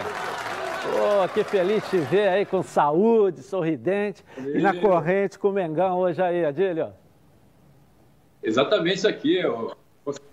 Oh, 0.96 1.28
que 1.28 1.44
feliz 1.44 1.88
te 1.90 1.98
ver 1.98 2.30
aí 2.30 2.46
com 2.46 2.64
saúde, 2.64 3.44
sorridente 3.44 4.24
e 4.38 4.60
na 4.60 4.74
corrente 4.74 5.38
com 5.38 5.50
o 5.50 5.52
Mengão 5.52 6.00
hoje 6.00 6.22
aí, 6.22 6.46
Adílio. 6.46 6.94
Exatamente 8.42 8.98
isso 8.98 9.08
aqui, 9.08 9.38
eu 9.38 9.76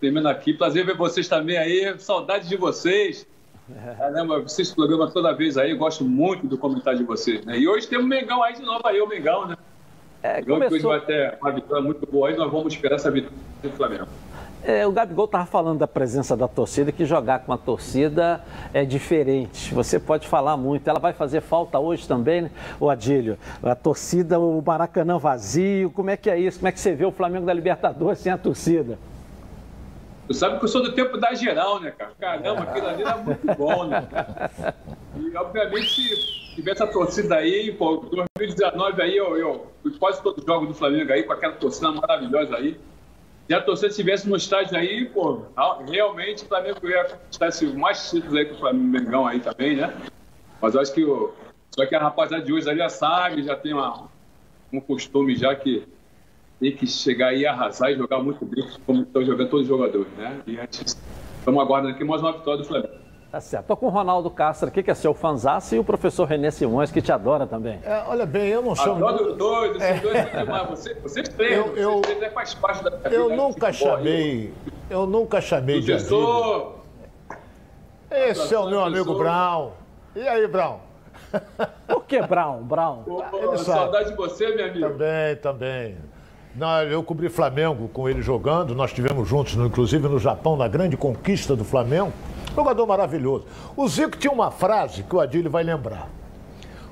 terminando 0.01 0.29
aqui. 0.29 0.55
Prazer 0.55 0.87
ver 0.87 0.97
vocês 0.97 1.29
também 1.29 1.59
aí, 1.59 1.99
saudade 1.99 2.49
de 2.49 2.57
vocês. 2.57 3.27
Caramba, 3.99 4.41
vocês 4.41 4.73
programam 4.73 5.11
toda 5.11 5.35
vez 5.35 5.59
aí, 5.59 5.73
eu 5.73 5.79
gosto 5.79 6.05
muito 6.05 6.47
do 6.47 6.57
comentário 6.57 7.01
de 7.01 7.05
vocês. 7.05 7.45
Né? 7.45 7.59
E 7.59 7.67
hoje 7.69 7.89
temos 7.89 8.07
o 8.07 8.09
Mengão 8.09 8.43
aí 8.43 8.55
de 8.55 8.63
novo, 8.63 8.87
aí 8.87 9.01
o 9.01 9.09
Mengão, 9.09 9.49
né? 9.49 9.57
É, 10.27 10.41
Mengão 10.41 10.59
começou... 10.59 10.91
vai 10.91 11.01
ter 11.01 11.39
uma 11.41 11.53
vitória 11.53 11.83
muito 11.83 12.05
boa 12.11 12.29
aí, 12.29 12.37
nós 12.37 12.51
vamos 12.51 12.75
esperar 12.75 12.97
essa 12.97 13.11
vitória 13.11 13.39
do 13.63 13.71
Flamengo. 13.71 14.07
É, 14.65 14.85
o 14.85 14.91
Gabigol 14.91 15.27
estava 15.27 15.47
falando 15.47 15.79
da 15.79 15.87
presença 15.87 16.37
da 16.37 16.49
torcida, 16.49 16.91
que 16.91 17.05
jogar 17.05 17.41
com 17.41 17.53
a 17.53 17.57
torcida 17.57 18.41
é 18.75 18.85
diferente. 18.85 19.73
Você 19.73 20.01
pode 20.01 20.27
falar 20.27 20.57
muito. 20.57 20.89
Ela 20.91 20.99
vai 20.99 21.13
fazer 21.13 21.41
falta 21.41 21.79
hoje 21.79 22.09
também, 22.09 22.43
né, 22.43 22.51
o 22.81 22.91
Adílio? 22.91 23.39
A 23.63 23.77
torcida, 23.77 24.41
o 24.41 24.61
Maracanã 24.61 25.19
vazio. 25.19 25.89
Como 25.91 26.11
é 26.11 26.17
que 26.17 26.29
é 26.29 26.37
isso? 26.37 26.59
Como 26.59 26.67
é 26.67 26.73
que 26.73 26.81
você 26.81 26.93
vê 26.97 27.05
o 27.05 27.13
Flamengo 27.13 27.47
da 27.47 27.53
Libertadores 27.53 28.19
sem 28.19 28.33
a 28.33 28.37
torcida? 28.37 28.99
Tu 30.27 30.35
sabe 30.35 30.59
que 30.59 30.65
eu 30.65 30.69
sou 30.69 30.83
do 30.83 30.93
tempo 30.93 31.17
da 31.17 31.35
geral, 31.35 31.81
né, 31.81 31.93
cara? 31.93 32.13
Caramba, 32.19 32.63
aquilo 32.63 32.89
ali 32.89 33.03
era 33.03 33.17
muito 33.19 33.47
bom, 33.57 33.85
né? 33.85 34.09
E, 35.17 35.37
obviamente, 35.37 35.89
se 35.89 36.55
tivesse 36.57 36.83
a 36.83 36.87
torcida 36.87 37.37
aí, 37.37 37.73
pô, 37.73 37.99
2019 38.37 39.03
aí, 39.03 39.17
eu, 39.17 39.37
eu 39.37 39.73
fui 39.83 39.93
quase 39.99 40.23
todo 40.23 40.45
jogo 40.45 40.67
do 40.67 40.75
Flamengo 40.75 41.13
aí, 41.13 41.23
com 41.23 41.33
aquela 41.33 41.55
torcida 41.55 41.93
maravilhosa 41.93 42.57
aí. 42.57 42.79
Se 43.47 43.55
a 43.55 43.63
torcida 43.63 43.89
estivesse 43.89 44.29
no 44.29 44.37
estádio 44.37 44.77
aí, 44.77 45.05
pô, 45.07 45.43
realmente 45.89 46.45
o 46.45 46.49
Flamengo 46.49 46.89
ia 46.89 47.05
conquistar 47.05 47.51
mais 47.77 48.11
títulos 48.11 48.35
aí 48.35 48.45
com 48.47 48.55
o 48.57 48.59
Flamengo 48.59 49.27
aí 49.27 49.39
também, 49.39 49.77
né? 49.77 49.95
Mas 50.61 50.75
eu 50.75 50.81
acho 50.81 50.93
que 50.93 51.05
o, 51.05 51.33
só 51.71 51.87
que 51.87 51.95
a 51.95 52.01
rapaziada 52.01 52.45
de 52.45 52.53
hoje 52.53 52.75
já 52.75 52.89
sabe, 52.89 53.45
já 53.45 53.55
tem 53.55 53.73
uma, 53.73 54.09
um 54.73 54.81
costume 54.81 55.37
já 55.37 55.55
que 55.55 55.87
tem 56.61 56.75
que 56.75 56.87
chegar 56.87 57.29
aí, 57.29 57.47
arrasar 57.47 57.91
e 57.91 57.97
jogar 57.97 58.19
muito 58.19 58.45
bem, 58.45 58.67
como 58.87 59.03
estão 59.03 59.25
jogando 59.25 59.49
todos 59.51 59.63
os 59.63 59.69
jogadores, 59.69 60.13
né? 60.17 60.41
E 60.47 60.59
a 60.59 60.63
gente 60.63 60.87
estamos 60.87 61.63
aguardando 61.63 61.95
aqui 61.95 62.05
mais 62.05 62.23
uma 62.23 62.33
vitória 62.33 62.63
do 62.63 62.67
Flamengo. 62.67 63.07
Tá 63.31 63.41
certo. 63.41 63.65
Estou 63.65 63.77
com 63.77 63.87
o 63.87 63.91
Ronaldo 63.91 64.31
Castro 64.31 64.69
aqui, 64.69 64.83
que 64.83 64.91
é 64.91 64.95
seu 64.95 65.13
fanzaço, 65.13 65.75
e 65.75 65.79
o 65.79 65.85
professor 65.85 66.25
Renê 66.25 66.51
Simões, 66.51 66.91
que 66.91 67.03
te 67.03 67.13
adora 67.13 67.47
também. 67.47 67.79
É, 67.85 68.05
olha 68.07 68.25
bem, 68.25 68.49
eu 68.49 68.63
não 68.63 68.75
chamo... 68.75 69.07
Adoro 69.07 69.33
os 69.33 69.37
dois, 69.37 69.77
esses 69.77 70.01
dois 70.01 70.31
são 70.31 70.41
demais. 70.45 70.71
Você, 70.71 70.95
vocês 70.95 71.29
treinam, 71.29 71.67
eu, 71.69 71.77
eu, 71.77 72.01
vocês 72.01 72.33
faz 72.33 72.55
parte 72.55 72.85
da 72.85 73.11
Eu 73.11 73.37
nunca 73.37 73.73
chamei, 73.73 74.55
eu 74.89 75.07
nunca 75.07 75.41
chamei 75.41 75.83
professor, 75.83 76.09
de 76.09 77.35
amigo. 77.35 78.31
Esse 78.31 78.55
é 78.55 78.59
o 78.59 78.71
meu 78.71 78.83
amigo 78.83 79.15
Brown. 79.15 79.73
E 80.15 80.27
aí, 80.27 80.47
Brown? 80.47 80.79
Por 81.87 82.05
que 82.05 82.23
Brown? 82.23 82.63
Brown? 82.63 83.03
Pô, 83.03 83.57
saudade 83.59 84.11
de 84.11 84.17
você, 84.17 84.55
meu 84.55 84.65
amigo. 84.65 84.89
Também, 84.89 85.37
também. 85.37 85.97
Eu 86.91 87.03
cobri 87.03 87.29
Flamengo 87.29 87.87
com 87.89 88.09
ele 88.09 88.23
jogando, 88.23 88.75
nós 88.75 88.91
estivemos 88.91 89.29
juntos, 89.29 89.55
inclusive 89.55 90.09
no 90.09 90.19
Japão, 90.19 90.57
na 90.57 90.67
grande 90.67 90.97
conquista 90.97 91.55
do 91.55 91.65
Flamengo. 91.65 92.11
Jogador 92.55 92.87
maravilhoso. 92.87 93.45
O 93.77 93.87
Zico 93.87 94.17
tinha 94.17 94.33
uma 94.33 94.51
frase 94.51 95.03
que 95.03 95.15
o 95.15 95.21
Adílio 95.21 95.51
vai 95.51 95.63
lembrar. 95.63 96.09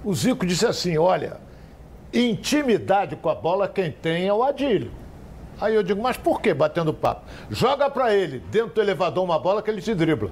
O 0.05 0.15
Zico 0.15 0.45
disse 0.45 0.67
assim: 0.67 0.99
olha, 0.99 1.39
intimidade 2.13 3.17
com 3.17 3.31
a 3.31 3.35
bola 3.35 3.67
quem 3.67 3.91
tem 3.91 4.29
é 4.29 4.35
o 4.35 4.43
Adílio. 4.43 4.91
Aí 5.59 5.75
eu 5.75 5.83
digo, 5.83 6.03
mas 6.03 6.19
por 6.19 6.43
que 6.43 6.53
batendo 6.53 6.93
papo? 6.93 7.23
Joga 7.49 7.89
para 7.89 8.13
ele, 8.13 8.41
dentro 8.51 8.75
do 8.75 8.81
elevador, 8.83 9.25
uma 9.25 9.39
bola 9.39 9.63
que 9.63 9.71
ele 9.71 9.81
te 9.81 9.95
dribla. 9.95 10.31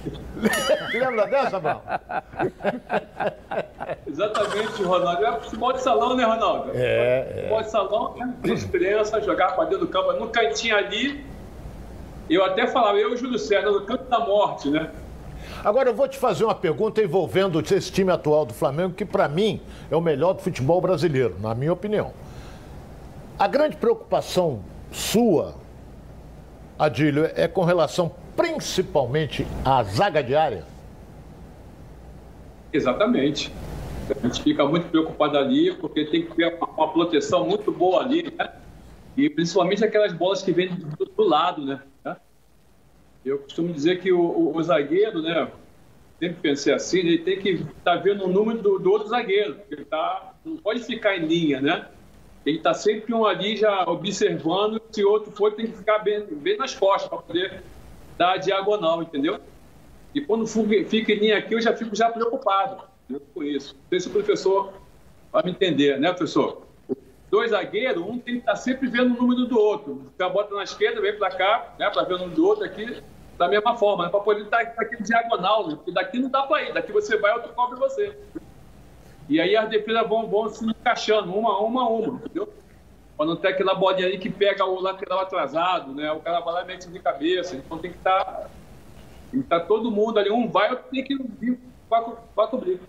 Lembra 0.92 1.26
dessa, 1.26 1.60
Mal? 1.60 1.82
Exatamente, 4.06 4.82
Ronaldo. 4.82 5.24
É 5.24 5.40
futebol 5.40 5.72
de 5.72 5.82
salão, 5.82 6.16
né, 6.16 6.24
Ronaldo? 6.24 6.70
É. 6.74 6.78
é. 6.78 7.34
Futebol 7.34 7.62
de 7.62 7.70
salão, 7.70 8.16
né? 8.16 8.34
experiência, 8.44 9.20
jogar 9.20 9.54
para 9.54 9.64
dentro 9.64 9.86
do 9.86 9.88
campo. 9.88 10.12
No 10.14 10.28
cantinho 10.28 10.76
ali, 10.76 11.24
eu 12.28 12.44
até 12.44 12.66
falava, 12.66 12.98
eu 12.98 13.10
e 13.10 13.14
o 13.14 13.16
Júlio 13.16 13.38
César, 13.38 13.70
no 13.70 13.84
canto 13.84 14.04
da 14.04 14.20
morte, 14.20 14.70
né? 14.70 14.90
Agora 15.64 15.90
eu 15.90 15.94
vou 15.94 16.08
te 16.08 16.16
fazer 16.16 16.44
uma 16.44 16.54
pergunta 16.54 17.02
envolvendo 17.02 17.60
esse 17.60 17.92
time 17.92 18.10
atual 18.10 18.46
do 18.46 18.54
Flamengo, 18.54 18.94
que 18.94 19.04
para 19.04 19.28
mim 19.28 19.60
é 19.90 19.96
o 19.96 20.00
melhor 20.00 20.34
do 20.34 20.42
futebol 20.42 20.80
brasileiro, 20.80 21.36
na 21.40 21.54
minha 21.54 21.72
opinião. 21.72 22.12
A 23.38 23.46
grande 23.46 23.76
preocupação 23.76 24.60
sua, 24.92 25.54
Adílio, 26.78 27.30
é 27.34 27.46
com 27.48 27.64
relação 27.64 28.10
principalmente 28.40 29.46
a 29.62 29.82
zaga 29.82 30.22
diária? 30.22 30.64
Exatamente. 32.72 33.52
A 34.08 34.26
gente 34.26 34.42
fica 34.42 34.64
muito 34.64 34.88
preocupado 34.88 35.36
ali, 35.36 35.74
porque 35.74 36.06
tem 36.06 36.24
que 36.24 36.34
ter 36.34 36.56
uma, 36.56 36.90
proteção 36.90 37.46
muito 37.46 37.70
boa 37.70 38.02
ali, 38.02 38.32
né? 38.36 38.50
E 39.14 39.28
principalmente 39.28 39.84
aquelas 39.84 40.14
bolas 40.14 40.42
que 40.42 40.52
vêm 40.52 40.74
do, 40.74 41.04
do 41.04 41.22
lado, 41.22 41.64
né? 41.64 41.82
Eu 43.22 43.40
costumo 43.40 43.70
dizer 43.70 44.00
que 44.00 44.10
o, 44.10 44.18
o, 44.18 44.56
o, 44.56 44.62
zagueiro, 44.62 45.20
né? 45.20 45.50
Sempre 46.18 46.36
pensei 46.40 46.72
assim, 46.72 47.00
ele 47.00 47.18
tem 47.18 47.38
que 47.38 47.50
estar 47.50 47.96
tá 47.96 47.96
vendo 47.96 48.24
o 48.24 48.28
número 48.28 48.62
do, 48.62 48.78
do 48.78 48.90
outro 48.90 49.08
zagueiro. 49.08 49.58
Ele 49.70 49.84
tá, 49.84 50.32
não 50.42 50.56
pode 50.56 50.80
ficar 50.84 51.18
em 51.18 51.26
linha, 51.26 51.60
né? 51.60 51.86
Ele 52.46 52.56
está 52.56 52.72
sempre 52.72 53.12
um 53.12 53.26
ali 53.26 53.58
já 53.58 53.84
observando. 53.86 54.80
Se 54.90 55.04
outro 55.04 55.30
for, 55.32 55.52
tem 55.52 55.66
que 55.66 55.76
ficar 55.76 55.98
bem, 55.98 56.24
bem 56.24 56.56
nas 56.56 56.74
costas 56.74 57.10
para 57.10 57.18
poder 57.18 57.62
da 58.20 58.36
diagonal, 58.36 59.02
entendeu? 59.02 59.40
E 60.14 60.20
quando 60.20 60.46
fica 60.46 61.10
em 61.10 61.18
linha 61.18 61.38
aqui, 61.38 61.54
eu 61.54 61.60
já 61.62 61.74
fico 61.74 61.96
já 61.96 62.10
preocupado 62.10 62.82
com 63.32 63.42
isso. 63.42 63.74
Não 63.74 63.88
sei 63.88 64.00
se 64.00 64.08
o 64.08 64.10
professor 64.10 64.74
vai 65.32 65.42
me 65.42 65.52
entender, 65.52 65.98
né, 65.98 66.12
professor? 66.12 66.66
Dois 67.30 67.52
zagueiros, 67.52 68.02
um 68.02 68.18
tem 68.18 68.34
que 68.34 68.40
estar 68.40 68.56
sempre 68.56 68.88
vendo 68.88 69.14
o 69.14 69.22
número 69.22 69.46
do 69.46 69.58
outro. 69.58 70.02
Fica 70.12 70.28
bota 70.28 70.54
na 70.54 70.64
esquerda, 70.64 71.00
vem 71.00 71.16
para 71.16 71.30
cá, 71.30 71.72
né, 71.78 71.88
para 71.88 72.02
ver 72.02 72.14
o 72.14 72.18
número 72.18 72.36
do 72.36 72.46
outro 72.46 72.62
aqui, 72.62 73.02
da 73.38 73.48
mesma 73.48 73.78
forma, 73.78 74.04
né, 74.04 74.10
para 74.10 74.20
poder 74.20 74.42
estar 74.42 74.60
aqui 74.60 75.02
diagonal, 75.02 75.68
né, 75.68 75.76
porque 75.76 75.92
daqui 75.92 76.18
não 76.18 76.28
dá 76.28 76.42
para 76.42 76.62
ir, 76.62 76.74
daqui 76.74 76.92
você 76.92 77.16
vai, 77.16 77.32
outro 77.32 77.54
cobre 77.54 77.78
você. 77.78 78.18
E 79.30 79.40
aí 79.40 79.56
as 79.56 79.70
defesas 79.70 80.06
vão, 80.06 80.28
vão 80.28 80.46
se 80.50 80.62
encaixando, 80.62 81.32
uma, 81.32 81.58
uma, 81.58 81.88
uma, 81.88 82.16
entendeu? 82.16 82.52
Para 83.20 83.26
não 83.26 83.36
ter 83.36 83.48
aquela 83.48 83.74
bolinha 83.74 84.06
ali 84.06 84.16
que 84.16 84.30
pega 84.30 84.64
o 84.64 84.80
lateral 84.80 85.20
atrasado, 85.20 85.92
né? 85.92 86.10
O 86.10 86.20
cara 86.20 86.40
vai 86.40 86.54
lá 86.54 86.62
e 86.62 86.66
mete 86.66 86.88
de 86.88 86.98
cabeça. 87.00 87.54
Então 87.54 87.76
tem 87.76 87.90
que 87.90 87.98
estar. 87.98 88.24
Tá, 88.24 88.48
tem 89.30 89.40
que 89.40 89.46
estar 89.46 89.60
tá 89.60 89.66
todo 89.66 89.90
mundo 89.90 90.18
ali. 90.18 90.30
Um 90.30 90.48
vai, 90.48 90.70
outro 90.70 90.86
tem 90.90 91.04
que 91.04 91.18
vir 91.38 91.60
para 91.86 92.46
cobrir. 92.46 92.80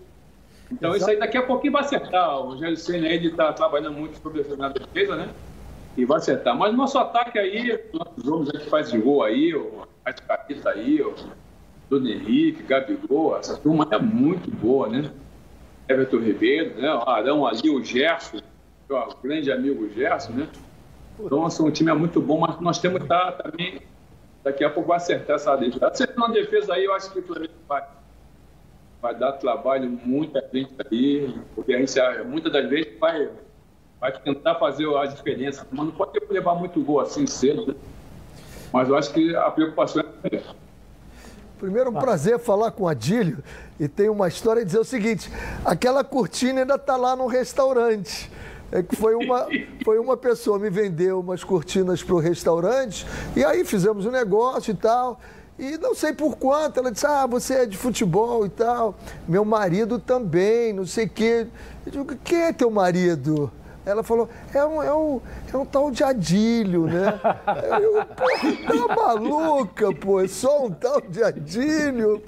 Então 0.70 0.88
Exato. 0.94 0.96
isso 0.96 1.10
aí 1.10 1.18
daqui 1.18 1.36
a 1.36 1.42
pouquinho 1.42 1.74
vai 1.74 1.82
acertar. 1.82 2.38
O 2.38 2.52
Rogério 2.52 2.78
Senna 2.78 3.08
ele 3.08 3.28
está 3.28 3.52
trabalhando 3.52 3.92
muito 3.92 4.16
sobre 4.22 4.42
na 4.56 4.70
defesa, 4.70 5.16
né? 5.16 5.28
E 5.98 6.06
vai 6.06 6.16
acertar. 6.16 6.56
Mas 6.56 6.74
nosso 6.74 6.98
ataque 6.98 7.38
aí, 7.38 7.78
nossos 7.92 8.26
homens 8.26 8.52
que 8.52 8.70
faz 8.70 8.90
de 8.90 8.96
gol 8.96 9.22
aí, 9.22 9.54
o 9.54 9.86
Articapita 10.02 10.70
aí, 10.70 11.02
o 11.02 11.14
Dona 11.90 12.08
Henrique, 12.08 12.62
Gabigol, 12.62 13.36
essa 13.36 13.58
turma 13.58 13.86
é 13.90 13.98
muito 13.98 14.50
boa, 14.50 14.88
né? 14.88 15.12
Everton 15.86 16.20
Ribeiro, 16.20 16.80
né? 16.80 16.90
O 16.94 17.06
Arão 17.06 17.46
ali, 17.46 17.68
o 17.68 17.84
Gerson 17.84 18.38
o 18.92 19.16
grande 19.22 19.50
amigo 19.50 19.88
Gerson, 19.90 20.32
né? 20.32 20.48
Então, 21.18 21.44
assim, 21.46 21.66
o 21.66 21.70
time 21.70 21.90
é 21.90 21.94
muito 21.94 22.20
bom, 22.20 22.40
mas 22.40 22.60
nós 22.60 22.78
temos 22.78 22.98
que 22.98 23.04
estar 23.04 23.32
também. 23.32 23.82
Daqui 24.42 24.64
a 24.64 24.70
pouco 24.70 24.88
vai 24.88 24.96
acertar 24.96 25.36
essa 25.36 25.54
defesa. 25.56 25.86
Acertando 25.86 26.26
a 26.26 26.30
defesa 26.30 26.74
aí, 26.74 26.84
eu 26.84 26.94
acho 26.94 27.12
que 27.12 27.20
o 27.20 27.22
Flamengo 27.22 27.52
vai, 27.68 27.84
vai 29.00 29.14
dar 29.14 29.32
trabalho 29.32 29.88
muita 30.04 30.42
gente 30.52 30.74
aí, 30.90 31.34
porque 31.54 31.74
a 31.74 31.78
gente, 31.78 32.00
muitas 32.26 32.52
das 32.52 32.68
vezes, 32.68 32.98
vai, 32.98 33.28
vai 34.00 34.12
tentar 34.20 34.56
fazer 34.56 34.88
a 34.96 35.06
diferença. 35.06 35.66
Mas 35.70 35.86
não 35.86 35.92
pode 35.92 36.18
levar 36.28 36.54
muito 36.54 36.82
gol 36.82 37.00
assim 37.00 37.26
cedo, 37.26 37.68
né? 37.68 37.74
Mas 38.72 38.88
eu 38.88 38.96
acho 38.96 39.12
que 39.12 39.36
a 39.36 39.50
preocupação 39.50 40.02
é. 40.24 40.42
Primeiro, 41.58 41.90
um 41.90 41.94
prazer 41.94 42.40
falar 42.40 42.72
com 42.72 42.84
o 42.84 42.88
Adílio 42.88 43.38
e 43.78 43.86
tem 43.86 44.08
uma 44.08 44.26
história 44.26 44.64
dizer 44.64 44.80
o 44.80 44.84
seguinte: 44.84 45.30
aquela 45.64 46.02
cortina 46.02 46.62
ainda 46.62 46.74
está 46.74 46.96
lá 46.96 47.14
no 47.14 47.26
restaurante. 47.26 48.28
É 48.72 48.82
que 48.82 48.96
foi 48.96 49.14
uma, 49.14 49.46
foi 49.84 49.98
uma 49.98 50.16
pessoa 50.16 50.58
me 50.58 50.70
vendeu 50.70 51.20
umas 51.20 51.44
cortinas 51.44 52.02
para 52.02 52.14
o 52.14 52.18
restaurante 52.18 53.06
e 53.36 53.44
aí 53.44 53.66
fizemos 53.66 54.06
um 54.06 54.10
negócio 54.10 54.70
e 54.70 54.74
tal. 54.74 55.20
E 55.58 55.76
não 55.76 55.94
sei 55.94 56.14
por 56.14 56.36
quanto, 56.36 56.80
ela 56.80 56.90
disse, 56.90 57.06
ah, 57.06 57.26
você 57.26 57.54
é 57.54 57.66
de 57.66 57.76
futebol 57.76 58.46
e 58.46 58.48
tal. 58.48 58.94
Meu 59.28 59.44
marido 59.44 59.98
também, 59.98 60.72
não 60.72 60.86
sei 60.86 61.04
o 61.04 61.08
quê. 61.10 61.46
Eu 61.84 61.92
digo, 61.92 62.16
quem 62.24 62.44
é 62.44 62.52
teu 62.52 62.70
marido? 62.70 63.52
Ela 63.84 64.02
falou, 64.02 64.28
é 64.54 64.64
um, 64.64 64.82
é 64.82 64.94
um, 64.94 65.20
é 65.52 65.56
um 65.56 65.66
tal 65.66 65.90
de 65.90 66.02
Adílio, 66.02 66.86
né? 66.86 67.20
Eu, 67.80 68.04
pô, 68.06 68.86
tá 68.86 68.94
maluca, 68.94 69.92
pô, 69.92 70.20
é 70.20 70.28
só 70.28 70.66
um 70.66 70.70
tal 70.70 71.00
de 71.00 71.22
Adílio. 71.22 72.22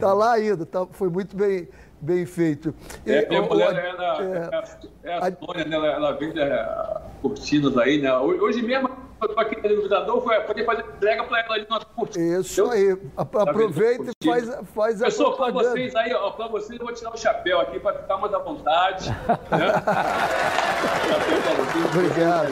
Tá 0.00 0.12
lá 0.12 0.32
ainda, 0.32 0.66
tá, 0.66 0.86
foi 0.92 1.08
muito 1.08 1.36
bem, 1.36 1.68
bem 2.00 2.24
feito. 2.26 2.74
E, 3.06 3.12
É, 3.12 3.28
minha 3.28 3.42
o- 3.42 3.48
mulher, 3.48 3.74
ela, 3.74 4.22
é, 4.22 5.10
é, 5.10 5.14
a 5.18 5.32
Sônia, 5.32 5.64
né? 5.64 5.76
ela, 5.76 5.86
ela 5.88 6.12
vende 6.12 6.40
é, 6.40 7.00
cortinas 7.22 7.76
aí, 7.78 8.00
né? 8.00 8.16
Hoje 8.18 8.62
mesmo, 8.62 8.88
no 9.20 9.28
televisor, 9.34 10.22
foi 10.22 10.40
poder 10.42 10.64
fazer 10.64 10.84
entrega 10.96 11.24
para 11.24 11.40
ela 11.40 11.54
ali 11.54 11.66
na 11.68 11.80
cortina. 11.80 12.38
Isso 12.40 12.70
aí, 12.70 12.96
a- 13.16 13.22
aproveita 13.22 14.12
e 14.22 14.26
faz, 14.28 14.48
faz 14.74 15.02
a 15.02 15.06
Pessoal, 15.06 15.36
para 15.36 15.50
vocês 15.52 15.94
aí, 15.96 16.14
ó, 16.14 16.30
para 16.30 16.46
vocês 16.48 16.78
eu 16.78 16.86
vou 16.86 16.94
tirar 16.94 17.12
o 17.12 17.16
chapéu 17.16 17.60
aqui 17.60 17.80
para 17.80 17.98
ficar 17.98 18.16
mais 18.18 18.32
à 18.32 18.38
vontade. 18.38 19.10
né? 19.10 19.16
chapéu 21.08 21.42
para 21.42 21.54
vocês. 21.64 21.84
Obrigado. 21.94 22.48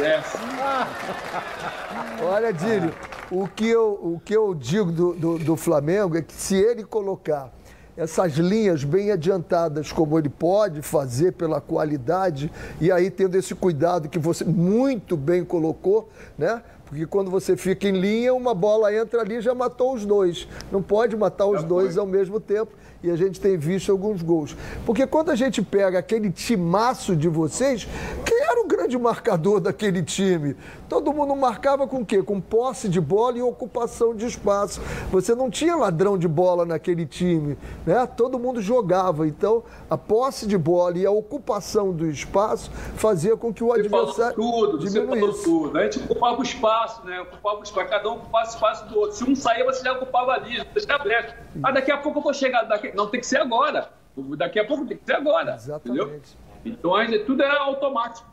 Olha, 2.22 2.52
Dílio, 2.52 2.92
o 3.30 3.46
que 3.48 3.68
eu, 3.68 3.92
o 4.02 4.20
que 4.24 4.34
eu 4.34 4.54
digo 4.54 4.90
do, 4.90 5.12
do, 5.14 5.38
do 5.38 5.56
Flamengo 5.56 6.16
é 6.16 6.22
que 6.22 6.32
se 6.32 6.56
ele 6.56 6.84
colocar 6.84 7.50
essas 7.96 8.34
linhas 8.34 8.84
bem 8.84 9.10
adiantadas, 9.10 9.90
como 9.90 10.18
ele 10.18 10.28
pode 10.28 10.82
fazer 10.82 11.32
pela 11.32 11.60
qualidade, 11.60 12.52
e 12.80 12.92
aí 12.92 13.10
tendo 13.10 13.36
esse 13.36 13.54
cuidado 13.54 14.08
que 14.08 14.18
você 14.18 14.44
muito 14.44 15.16
bem 15.16 15.44
colocou, 15.44 16.08
né? 16.36 16.62
Porque 16.84 17.04
quando 17.04 17.30
você 17.30 17.56
fica 17.56 17.88
em 17.88 17.98
linha, 17.98 18.32
uma 18.32 18.54
bola 18.54 18.94
entra 18.94 19.20
ali 19.20 19.36
e 19.36 19.40
já 19.40 19.52
matou 19.54 19.94
os 19.94 20.04
dois. 20.04 20.46
Não 20.70 20.80
pode 20.80 21.16
matar 21.16 21.46
os 21.46 21.64
dois 21.64 21.98
ao 21.98 22.06
mesmo 22.06 22.38
tempo. 22.38 22.70
E 23.06 23.10
a 23.10 23.16
gente 23.16 23.40
tem 23.40 23.56
visto 23.56 23.92
alguns 23.92 24.20
gols. 24.20 24.56
Porque 24.84 25.06
quando 25.06 25.30
a 25.30 25.36
gente 25.36 25.62
pega 25.62 25.98
aquele 26.00 26.28
timaço 26.30 27.14
de 27.14 27.28
vocês, 27.28 27.86
quem 28.24 28.42
era 28.42 28.60
o 28.60 28.66
grande 28.66 28.98
marcador 28.98 29.60
daquele 29.60 30.02
time? 30.02 30.56
Todo 30.88 31.12
mundo 31.12 31.34
marcava 31.36 31.86
com 31.86 31.98
o 31.98 32.06
quê? 32.06 32.20
Com 32.22 32.40
posse 32.40 32.88
de 32.88 33.00
bola 33.00 33.38
e 33.38 33.42
ocupação 33.42 34.14
de 34.14 34.26
espaço. 34.26 34.80
Você 35.10 35.34
não 35.34 35.48
tinha 35.50 35.76
ladrão 35.76 36.18
de 36.18 36.26
bola 36.26 36.64
naquele 36.64 37.06
time, 37.06 37.56
né? 37.86 38.06
Todo 38.06 38.38
mundo 38.38 38.60
jogava. 38.60 39.26
Então, 39.26 39.62
a 39.88 39.96
posse 39.96 40.46
de 40.46 40.58
bola 40.58 40.98
e 40.98 41.06
a 41.06 41.10
ocupação 41.10 41.92
do 41.92 42.06
espaço 42.08 42.70
fazia 42.96 43.36
com 43.36 43.52
que 43.52 43.62
o 43.62 43.68
Você 43.68 43.88
falou 43.88 44.06
adversário 44.06 44.36
tudo, 44.36 44.80
você 44.80 45.00
falou 45.00 45.14
diminuísse. 45.14 45.44
tudo. 45.44 45.78
A 45.78 45.82
gente 45.84 45.98
ocupava 46.00 46.40
o 46.40 46.42
espaço, 46.42 47.06
né? 47.06 47.20
Ocupava 47.20 47.60
o 47.60 47.62
espaço, 47.62 47.88
cada 47.88 48.08
um 48.08 48.14
ocupava 48.14 48.46
o 48.46 48.48
espaço 48.48 48.88
do 48.88 48.98
outro. 48.98 49.16
Se 49.16 49.24
um 49.24 49.34
saía, 49.36 49.64
você 49.64 49.84
já 49.84 49.92
ocupava 49.92 50.32
ali, 50.32 50.64
deixava 50.72 51.04
brecha. 51.04 51.36
Ah, 51.62 51.72
daqui 51.72 51.90
a 51.90 51.98
pouco 51.98 52.18
eu 52.18 52.22
vou 52.22 52.34
chegar. 52.34 52.62
Daqui... 52.62 52.92
Não, 52.96 53.06
tem 53.06 53.20
que 53.20 53.26
ser 53.26 53.38
agora. 53.40 53.90
Daqui 54.36 54.58
a 54.58 54.66
pouco 54.66 54.86
tem 54.86 54.96
que 54.96 55.04
ser 55.04 55.14
agora. 55.14 55.56
Entendeu? 55.84 56.20
Então, 56.64 56.94
a 56.94 57.04
gente, 57.04 57.24
tudo 57.24 57.42
é 57.42 57.50
automático. 57.58 58.26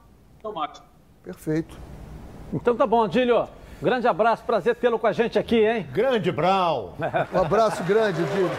Automático. 0.44 0.86
Perfeito. 1.24 1.78
Então 2.54 2.76
tá 2.76 2.88
bom, 2.88 3.08
Dílio. 3.08 3.48
Grande 3.82 4.08
abraço, 4.08 4.44
prazer 4.44 4.76
tê-lo 4.76 4.98
com 4.98 5.08
a 5.08 5.12
gente 5.12 5.38
aqui, 5.38 5.66
hein? 5.66 5.86
Grande 5.92 6.32
Brau. 6.32 6.96
Um 7.34 7.42
abraço 7.42 7.84
grande, 7.84 8.24
Dílio. 8.24 8.50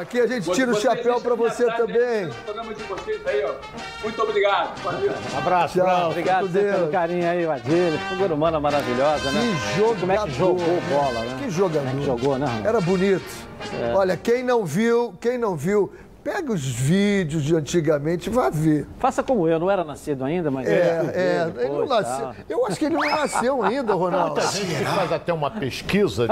Aqui 0.00 0.20
a 0.20 0.26
gente 0.26 0.50
tira 0.52 0.70
o 0.70 0.74
chapéu 0.80 1.20
para 1.20 1.34
você 1.34 1.64
também. 1.72 2.26
né? 2.26 2.30
Programa 2.44 2.74
de 2.74 2.82
vocês 2.84 3.26
aí, 3.26 3.44
ó. 3.44 3.54
Muito 4.02 4.22
obrigado. 4.22 4.80
Valeu. 4.82 5.12
Abraço, 5.36 5.78
Tchau. 5.78 6.10
Obrigado 6.10 6.48
pelo 6.48 6.88
carinho 6.90 7.28
aí, 7.28 7.44
o 7.46 7.50
Adílio. 7.50 7.98
Figura 8.08 8.34
humana 8.34 8.60
maravilhosa, 8.60 9.30
né? 9.32 9.40
Que 9.40 9.76
jogador. 9.78 10.00
Como 10.00 10.12
é 10.12 10.18
que 10.18 10.30
jogou 10.30 10.80
bola, 10.90 11.20
né? 11.24 11.36
Que 11.42 11.50
jogador. 11.50 11.78
Como 11.88 11.96
é 11.96 12.00
que 12.00 12.06
jogou, 12.06 12.38
né? 12.38 12.62
Era 12.64 12.80
bonito. 12.80 13.48
É. 13.80 13.92
Olha, 13.94 14.16
quem 14.16 14.42
não 14.42 14.64
viu, 14.64 15.14
quem 15.20 15.36
não 15.36 15.56
viu, 15.56 15.92
pega 16.22 16.52
os 16.52 16.64
vídeos 16.64 17.42
de 17.42 17.54
antigamente 17.56 18.28
e 18.28 18.32
vai 18.32 18.50
ver. 18.50 18.86
Faça 18.98 19.22
como 19.22 19.48
eu, 19.48 19.58
não 19.58 19.70
era 19.70 19.84
nascido 19.84 20.24
ainda, 20.24 20.50
mas... 20.50 20.66
É, 20.68 20.72
é, 21.14 21.52
ele 21.64 21.68
não 21.70 21.86
nasceu. 21.86 22.18
tal. 22.26 22.34
Eu 22.48 22.66
acho 22.66 22.78
que 22.78 22.84
ele 22.84 22.94
não 22.96 23.08
nasceu 23.08 23.62
ainda, 23.62 23.94
Ronaldo. 23.94 24.34
Muita 24.34 24.46
gente 24.52 24.74
que 24.74 24.84
faz 24.84 25.12
até 25.12 25.32
uma 25.32 25.50
pesquisa 25.50 26.26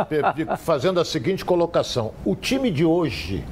fazendo 0.59 1.01
a 1.01 1.05
seguinte 1.05 1.45
colocação: 1.45 2.12
o 2.24 2.34
time 2.34 2.70
de 2.70 2.84
hoje 2.84 3.45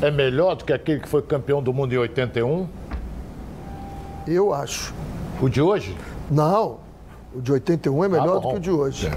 é 0.00 0.10
melhor 0.10 0.54
do 0.56 0.64
que 0.64 0.72
aquele 0.72 1.00
que 1.00 1.08
foi 1.08 1.22
campeão 1.22 1.62
do 1.62 1.72
mundo 1.72 1.92
em 1.92 1.98
81? 1.98 2.66
Eu 4.26 4.52
acho. 4.52 4.94
O 5.40 5.48
de 5.48 5.60
hoje? 5.60 5.96
Não. 6.30 6.78
O 7.34 7.40
de 7.40 7.52
81 7.52 8.04
é 8.04 8.08
melhor 8.08 8.36
Ah, 8.36 8.40
do 8.40 8.48
que 8.48 8.56
o 8.56 8.60
de 8.60 8.70
hoje. 8.70 9.10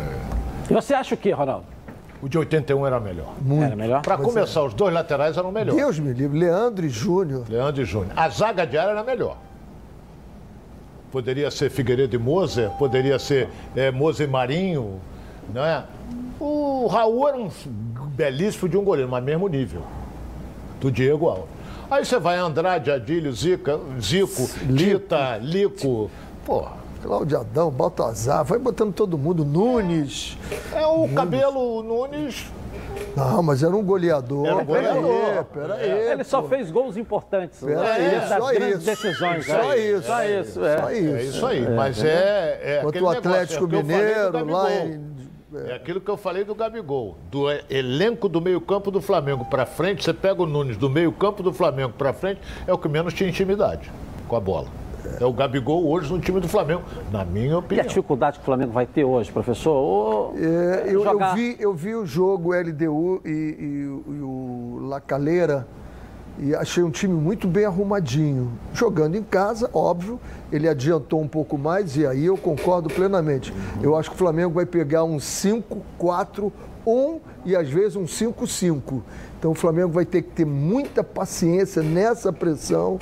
E 0.69 0.73
você 0.73 0.93
acha 0.93 1.15
o 1.15 1.17
quê, 1.17 1.31
Ronaldo? 1.31 1.65
O 2.21 2.27
de 2.27 2.37
81 2.37 2.85
era 2.85 2.99
melhor. 2.99 3.33
Muito. 3.41 3.63
Era 3.63 3.75
melhor? 3.75 4.01
Para 4.01 4.17
começar, 4.17 4.63
os 4.63 4.73
dois 4.73 4.93
laterais 4.93 5.37
eram 5.37 5.51
melhores. 5.51 5.75
Deus 5.81 5.99
me 5.99 6.11
livre. 6.13 6.37
Leandro 6.37 6.85
e 6.85 6.89
Júnior. 6.89 7.45
Leandro 7.49 7.81
e 7.81 7.85
Júnior. 7.85 8.11
A 8.15 8.27
zaga 8.29 8.65
de 8.65 8.77
área 8.77 8.91
era 8.91 9.03
melhor. 9.03 9.37
Poderia 11.11 11.49
ser 11.49 11.69
Figueiredo 11.71 12.15
e 12.15 12.19
Moser, 12.19 12.69
poderia 12.71 13.17
ser 13.17 13.49
é, 13.75 13.89
Moser 13.89 14.27
e 14.27 14.31
Marinho, 14.31 14.99
não 15.51 15.65
é? 15.65 15.83
O 16.39 16.85
Raul 16.87 17.27
era 17.27 17.37
um 17.37 17.49
belíssimo 18.15 18.69
de 18.69 18.77
um 18.77 18.83
goleiro, 18.83 19.09
mas 19.09 19.23
mesmo 19.23 19.47
nível 19.47 19.81
do 20.79 20.91
Diego 20.91 21.27
Alves. 21.27 21.45
Aí 21.89 22.05
você 22.05 22.19
vai 22.19 22.37
Andrade, 22.37 22.91
Adílio, 22.91 23.33
Zica, 23.33 23.79
Zico, 23.99 24.47
Tita, 24.77 25.37
Lico. 25.37 26.11
Pô, 26.45 26.67
Cláudio 27.01 27.39
Adão, 27.39 27.71
Baltazar, 27.71 28.43
vai 28.43 28.59
botando 28.59 28.93
todo 28.93 29.17
mundo. 29.17 29.45
Nunes. 29.45 30.37
é 30.73 30.85
o 30.85 31.07
cabelo 31.09 31.81
Nunes. 31.81 32.51
Não, 33.15 33.41
mas 33.43 33.63
era 33.63 33.75
um 33.75 33.83
goleador. 33.83 34.45
Era 34.45 34.55
um 34.57 34.65
goleador. 34.65 35.45
Pera 35.45 35.73
aí, 35.75 35.83
pera 35.83 35.95
aí. 35.95 36.11
Ele 36.11 36.23
só 36.23 36.43
fez 36.43 36.71
gols 36.71 36.97
importantes. 36.97 37.59
Pera 37.59 37.81
né? 37.81 37.91
aí, 37.91 38.05
Ele 38.05 38.15
das 38.15 38.29
só 38.29 38.51
isso. 38.51 38.85
decisões. 38.85 39.45
Só 39.45 39.53
né? 39.53 39.77
isso. 39.77 40.03
Só 40.03 40.23
isso, 40.23 40.65
é. 40.65 40.77
Só 40.77 40.91
isso. 40.91 41.15
É 41.15 41.23
isso 41.23 41.45
aí, 41.45 41.69
mas 41.69 42.03
é. 42.03 42.59
é 42.61 42.77
aquele 42.77 42.87
o 42.87 42.91
negócio, 42.91 43.19
Atlético 43.19 43.63
é 43.63 43.65
o 43.65 43.69
que 43.69 43.75
eu 43.75 43.83
falei 43.83 44.31
do 44.31 44.45
Mineiro, 44.45 44.51
lá 44.51 44.71
em. 44.73 45.19
É 45.67 45.73
aquilo 45.73 45.99
que 45.99 46.09
eu 46.11 46.17
falei 46.17 46.43
do 46.43 46.53
Gabigol. 46.53 47.17
Do 47.31 47.47
elenco 47.69 48.29
do 48.29 48.39
meio-campo 48.39 48.91
do 48.91 49.01
Flamengo 49.01 49.43
pra 49.45 49.65
frente, 49.65 50.03
você 50.03 50.13
pega 50.13 50.43
o 50.43 50.45
Nunes 50.45 50.77
do 50.77 50.89
meio-campo 50.89 51.41
do 51.41 51.51
Flamengo 51.51 51.93
pra 51.97 52.13
frente, 52.13 52.39
é 52.67 52.73
o 52.73 52.77
que 52.77 52.87
menos 52.87 53.15
tinha 53.15 53.27
intimidade 53.27 53.91
com 54.27 54.35
a 54.35 54.39
bola. 54.39 54.67
É 55.19 55.25
o 55.25 55.31
Gabigol 55.33 55.87
hoje 55.87 56.11
no 56.11 56.19
time 56.19 56.39
do 56.39 56.47
Flamengo, 56.47 56.81
na 57.11 57.23
minha 57.25 57.47
E 57.47 57.53
a 57.53 57.57
opinião. 57.59 57.87
dificuldade 57.87 58.37
que 58.37 58.43
o 58.43 58.45
Flamengo 58.45 58.71
vai 58.71 58.85
ter 58.85 59.03
hoje, 59.03 59.31
professor? 59.31 59.73
Ou 59.73 60.33
É, 60.37 60.83
eu, 60.87 60.93
eu 60.99 61.03
jogar- 61.03 61.35
vi, 61.35 61.55
eu 61.59 61.73
vi 61.73 61.95
o 61.95 62.05
jogo 62.05 62.53
LDU 62.53 63.21
e, 63.25 63.29
e- 63.29 64.11
e 64.13 64.21
o 64.21 64.79
La 64.87 64.99
Calera 65.01 65.67
e 66.41 66.55
achei 66.55 66.81
um 66.83 66.89
time 66.89 67.13
muito 67.13 67.47
bem 67.47 67.65
arrumadinho. 67.65 68.51
Jogando 68.73 69.15
em 69.15 69.23
casa, 69.23 69.69
óbvio, 69.73 70.19
ele 70.51 70.67
adiantou 70.69 71.19
um 71.21 71.27
pouco 71.27 71.57
mais 71.57 71.97
e 71.97 72.05
aí 72.07 72.25
eu 72.25 72.37
concordo 72.37 72.89
plenamente. 72.89 73.53
Eu 73.81 73.95
acho 73.97 74.09
que 74.09 74.15
o 74.15 74.19
Flamengo 74.19 74.53
vai 74.53 74.65
pegar 74.65 75.03
um 75.03 75.17
5-4-1 75.19 76.51
e 77.45 77.55
às 77.55 77.69
vezes 77.69 77.95
um 77.95 78.05
5-5. 78.05 79.01
Então 79.37 79.51
o 79.51 79.55
Flamengo 79.55 79.89
vai 79.89 80.05
ter 80.05 80.21
que 80.21 80.29
ter 80.31 80.45
muita 80.45 81.03
paciência 81.03 81.81
nessa 81.83 82.31
pressão. 82.31 82.99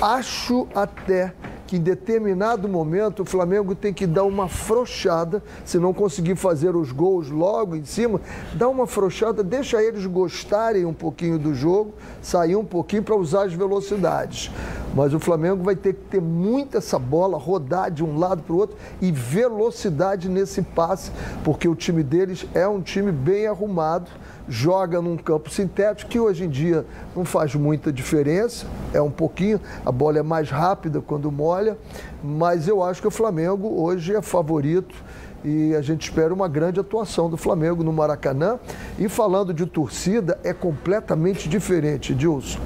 Acho 0.00 0.66
até 0.74 1.32
que 1.72 1.78
em 1.78 1.80
determinado 1.80 2.68
momento 2.68 3.22
o 3.22 3.24
Flamengo 3.24 3.74
tem 3.74 3.94
que 3.94 4.06
dar 4.06 4.24
uma 4.24 4.46
frouxada, 4.46 5.42
se 5.64 5.78
não 5.78 5.94
conseguir 5.94 6.36
fazer 6.36 6.76
os 6.76 6.92
gols 6.92 7.30
logo 7.30 7.74
em 7.74 7.84
cima, 7.86 8.20
dá 8.52 8.68
uma 8.68 8.86
frouxada, 8.86 9.42
deixa 9.42 9.82
eles 9.82 10.04
gostarem 10.04 10.84
um 10.84 10.92
pouquinho 10.92 11.38
do 11.38 11.54
jogo, 11.54 11.94
sair 12.20 12.56
um 12.56 12.64
pouquinho 12.64 13.02
para 13.02 13.16
usar 13.16 13.44
as 13.44 13.54
velocidades. 13.54 14.50
Mas 14.94 15.14
o 15.14 15.18
Flamengo 15.18 15.64
vai 15.64 15.74
ter 15.74 15.94
que 15.94 16.02
ter 16.10 16.20
muita 16.20 16.76
essa 16.76 16.98
bola, 16.98 17.38
rodar 17.38 17.90
de 17.90 18.04
um 18.04 18.18
lado 18.18 18.42
para 18.42 18.54
o 18.54 18.58
outro 18.58 18.76
e 19.00 19.10
velocidade 19.10 20.28
nesse 20.28 20.60
passe, 20.60 21.10
porque 21.42 21.66
o 21.66 21.74
time 21.74 22.02
deles 22.02 22.46
é 22.52 22.68
um 22.68 22.82
time 22.82 23.10
bem 23.10 23.46
arrumado 23.46 24.10
joga 24.52 25.00
num 25.00 25.16
campo 25.16 25.48
sintético, 25.50 26.10
que 26.10 26.20
hoje 26.20 26.44
em 26.44 26.48
dia 26.50 26.84
não 27.16 27.24
faz 27.24 27.54
muita 27.54 27.90
diferença, 27.90 28.66
é 28.92 29.00
um 29.00 29.10
pouquinho, 29.10 29.58
a 29.84 29.90
bola 29.90 30.18
é 30.18 30.22
mais 30.22 30.50
rápida 30.50 31.00
quando 31.00 31.32
molha, 31.32 31.78
mas 32.22 32.68
eu 32.68 32.82
acho 32.82 33.00
que 33.00 33.08
o 33.08 33.10
Flamengo 33.10 33.80
hoje 33.82 34.14
é 34.14 34.20
favorito 34.20 34.94
e 35.42 35.74
a 35.74 35.80
gente 35.80 36.02
espera 36.02 36.32
uma 36.32 36.46
grande 36.48 36.78
atuação 36.78 37.30
do 37.30 37.36
Flamengo 37.36 37.82
no 37.82 37.92
Maracanã. 37.92 38.60
E 38.96 39.08
falando 39.08 39.52
de 39.52 39.66
torcida, 39.66 40.38
é 40.44 40.52
completamente 40.52 41.48
diferente, 41.48 42.14
Dilson. 42.14 42.60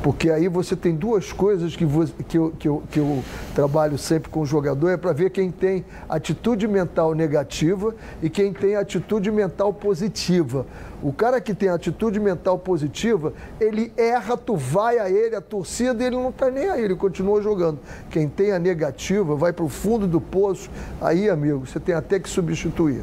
Porque 0.00 0.30
aí 0.30 0.48
você 0.48 0.76
tem 0.76 0.94
duas 0.94 1.32
coisas 1.32 1.74
que, 1.74 1.84
vo- 1.84 2.06
que, 2.28 2.38
eu, 2.38 2.52
que, 2.58 2.68
eu, 2.68 2.82
que 2.90 2.98
eu 3.00 3.22
trabalho 3.54 3.98
sempre 3.98 4.30
com 4.30 4.40
o 4.40 4.46
jogador, 4.46 4.90
é 4.90 4.96
para 4.96 5.12
ver 5.12 5.30
quem 5.30 5.50
tem 5.50 5.84
atitude 6.08 6.68
mental 6.68 7.14
negativa 7.14 7.94
e 8.22 8.30
quem 8.30 8.52
tem 8.52 8.76
atitude 8.76 9.30
mental 9.30 9.74
positiva. 9.74 10.64
O 11.02 11.12
cara 11.12 11.40
que 11.40 11.54
tem 11.54 11.68
atitude 11.70 12.20
mental 12.20 12.58
positiva, 12.58 13.32
ele 13.58 13.92
erra, 13.96 14.36
tu 14.36 14.54
vai 14.54 14.98
a 14.98 15.08
ele, 15.10 15.34
a 15.34 15.40
torcida, 15.40 16.04
ele 16.04 16.16
não 16.16 16.28
está 16.28 16.50
nem 16.50 16.68
aí, 16.68 16.84
ele 16.84 16.94
continua 16.94 17.40
jogando. 17.40 17.78
Quem 18.10 18.28
tem 18.28 18.52
a 18.52 18.58
negativa 18.58 19.34
vai 19.34 19.52
para 19.52 19.64
o 19.64 19.68
fundo 19.68 20.06
do 20.06 20.20
poço, 20.20 20.70
aí, 21.00 21.30
amigo, 21.30 21.66
você 21.66 21.80
tem 21.80 21.94
até 21.94 22.20
que 22.20 22.28
substituir. 22.28 23.02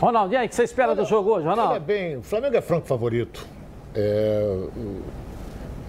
Ronaldo, 0.00 0.34
e 0.34 0.36
aí, 0.36 0.46
o 0.46 0.48
que 0.48 0.54
você 0.54 0.64
espera 0.64 0.94
do 0.94 1.04
jogo 1.04 1.30
hoje, 1.30 1.46
Ronaldo? 1.46 1.72
Olha 1.72 1.80
bem, 1.80 2.16
o 2.16 2.22
Flamengo 2.22 2.56
é 2.56 2.60
franco 2.60 2.86
favorito. 2.86 3.46
É, 3.94 4.58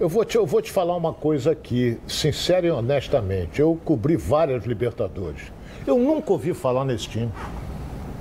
eu, 0.00 0.08
vou 0.08 0.24
te, 0.24 0.36
eu 0.36 0.46
vou 0.46 0.62
te 0.62 0.70
falar 0.70 0.96
uma 0.96 1.12
coisa 1.12 1.50
aqui, 1.50 1.98
sincero 2.06 2.66
e 2.66 2.70
honestamente. 2.70 3.60
Eu 3.60 3.78
cobri 3.84 4.16
várias 4.16 4.64
Libertadores. 4.64 5.52
Eu 5.86 5.98
nunca 5.98 6.32
ouvi 6.32 6.54
falar 6.54 6.84
nesse 6.84 7.08
time. 7.08 7.30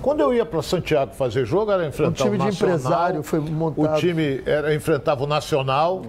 Quando 0.07 0.21
eu 0.21 0.33
ia 0.33 0.45
para 0.45 0.61
Santiago 0.61 1.13
fazer 1.13 1.43
jogo, 1.43 1.69
era 1.69 1.85
enfrentar 1.85 2.23
Um 2.23 2.27
time 2.27 2.37
o 2.37 2.39
de 2.39 2.45
Nacional, 2.45 2.77
empresário 2.77 3.23
foi 3.23 3.39
montado. 3.41 3.93
O 3.93 3.99
time 3.99 4.41
era, 4.45 4.73
enfrentava 4.73 5.25
o 5.25 5.27
Nacional, 5.27 6.01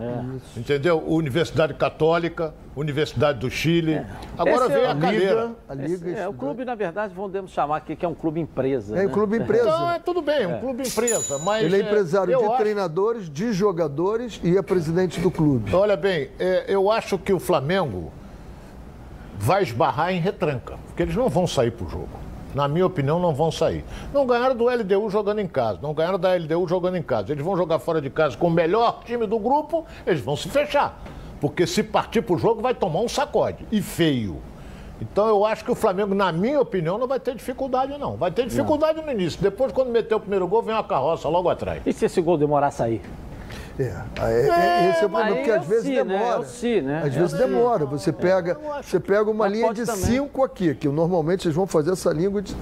entendeu? 0.57 1.03
Universidade 1.05 1.75
Católica, 1.75 2.55
Universidade 2.77 3.41
do 3.41 3.51
Chile. 3.51 4.01
Agora 4.39 4.67
Esse 4.67 4.73
veio 4.73 4.85
é 4.85 4.87
a 4.87 4.93
a 4.93 4.95
Calheira. 4.95 5.51
A 5.69 5.75
Esse 5.75 5.97
Liga 5.97 6.11
é, 6.21 6.29
o 6.29 6.33
clube, 6.33 6.65
na 6.65 6.77
verdade, 6.77 7.13
podemos 7.13 7.51
chamar 7.51 7.79
aqui 7.79 7.97
que 7.97 8.07
é 8.07 8.09
um 8.09 8.15
clube 8.15 8.39
empresa. 8.39 8.95
É 8.97 9.01
né? 9.01 9.07
um 9.09 9.11
clube 9.11 9.37
empresa. 9.37 9.65
Então, 9.65 9.91
é 9.91 9.99
tudo 9.99 10.23
bem, 10.23 10.47
um 10.47 10.61
clube 10.61 10.87
empresa, 10.87 11.41
mas... 11.41 11.65
Ele 11.65 11.75
é 11.75 11.81
é, 11.81 11.83
empresário 11.83 12.39
de 12.39 12.45
acho- 12.45 12.57
treinadores, 12.57 13.29
de 13.29 13.53
jogadores 13.53 14.41
e 14.45 14.57
é 14.57 14.63
presidente 14.63 15.19
do 15.21 15.29
clube. 15.29 15.75
Olha 15.75 15.97
bem, 15.97 16.31
é, 16.39 16.67
eu 16.69 16.89
acho 16.89 17.19
que 17.19 17.33
o 17.33 17.41
Flamengo 17.41 18.13
vai 19.37 19.65
esbarrar 19.65 20.13
em 20.13 20.21
retranca, 20.21 20.77
porque 20.87 21.03
eles 21.03 21.17
não 21.17 21.29
vão 21.29 21.49
sair 21.49 21.73
pro 21.73 21.89
jogo. 21.89 22.28
Na 22.55 22.67
minha 22.67 22.87
opinião, 22.87 23.21
não 23.21 23.35
vão 23.35 23.51
sair. 23.51 23.85
Não 24.13 24.27
ganharam 24.27 24.57
do 24.57 24.67
LDU 24.67 25.11
jogando 25.11 25.41
em 25.41 25.47
casa, 25.47 25.79
não 25.83 25.93
ganharam 25.93 26.19
da 26.19 26.35
LDU 26.35 26.67
jogando 26.67 26.97
em 26.97 27.03
casa. 27.03 27.33
Eles 27.33 27.45
vão 27.45 27.57
jogar 27.57 27.79
fora 27.79 28.01
de 28.01 28.11
casa 28.11 28.37
com 28.37 28.49
o 28.49 28.51
melhor 28.51 29.01
time 29.05 29.27
do 29.27 29.39
grupo, 29.39 29.85
eles 30.07 30.21
vão 30.21 30.37
se 30.37 30.49
fechar. 30.49 30.99
Porque 31.41 31.67
se 31.67 31.83
partir 31.83 32.23
pro 32.23 32.37
jogo, 32.37 32.61
vai 32.61 32.75
tomar 32.75 33.01
um 33.01 33.09
sacode. 33.09 33.67
E 33.71 33.81
feio. 33.81 34.41
Então 35.01 35.29
eu 35.29 35.45
acho 35.45 35.65
que 35.65 35.71
o 35.71 35.75
Flamengo, 35.75 36.15
na 36.15 36.33
minha 36.33 36.61
opinião, 36.61 36.99
não 36.99 37.07
vai 37.07 37.21
ter 37.21 37.35
dificuldade, 37.35 37.97
não. 37.99 38.17
Vai 38.17 38.31
ter 38.31 38.47
dificuldade 38.47 39.01
no 39.01 39.13
início. 39.13 39.41
Depois, 39.41 39.71
quando 39.71 39.91
meter 39.91 40.15
o 40.15 40.21
primeiro 40.21 40.49
gol, 40.49 40.63
vem 40.63 40.75
uma 40.75 40.83
carroça 40.83 41.29
logo 41.29 41.49
atrás. 41.49 41.83
E 41.87 41.93
se 41.93 42.07
esse 42.07 42.21
gol 42.21 42.37
demorar 42.37 42.69
a 42.69 42.71
sair? 42.71 43.01
É, 43.79 43.95
é, 44.23 44.49
é, 44.49 44.91
esse 44.91 45.03
é 45.03 45.07
o 45.07 45.09
problema, 45.09 45.37
porque 45.37 45.51
é 45.51 45.57
às 45.57 45.65
o 45.65 45.69
vezes 45.69 45.85
si, 45.85 45.91
né? 45.91 46.03
demora. 46.05 46.35
É 46.35 46.39
o 46.39 46.45
si, 46.45 46.81
né? 46.81 46.99
Às 46.99 47.07
É 47.07 47.11
vezes 47.11 47.31
si. 47.31 47.37
demora. 47.39 47.87
Você 47.87 48.13
pega, 48.13 48.59
você 48.83 48.99
pega 48.99 49.31
uma 49.31 49.45
Mas 49.45 49.53
linha 49.53 49.73
de 49.73 49.87
cinco 49.87 50.43
aqui, 50.43 50.75
que 50.75 50.89
normalmente 50.89 51.47
eles 51.47 51.55
vão 51.55 51.67
fazer 51.67 51.93
essa 51.93 52.11
língua 52.13 52.43
de- 52.43 52.57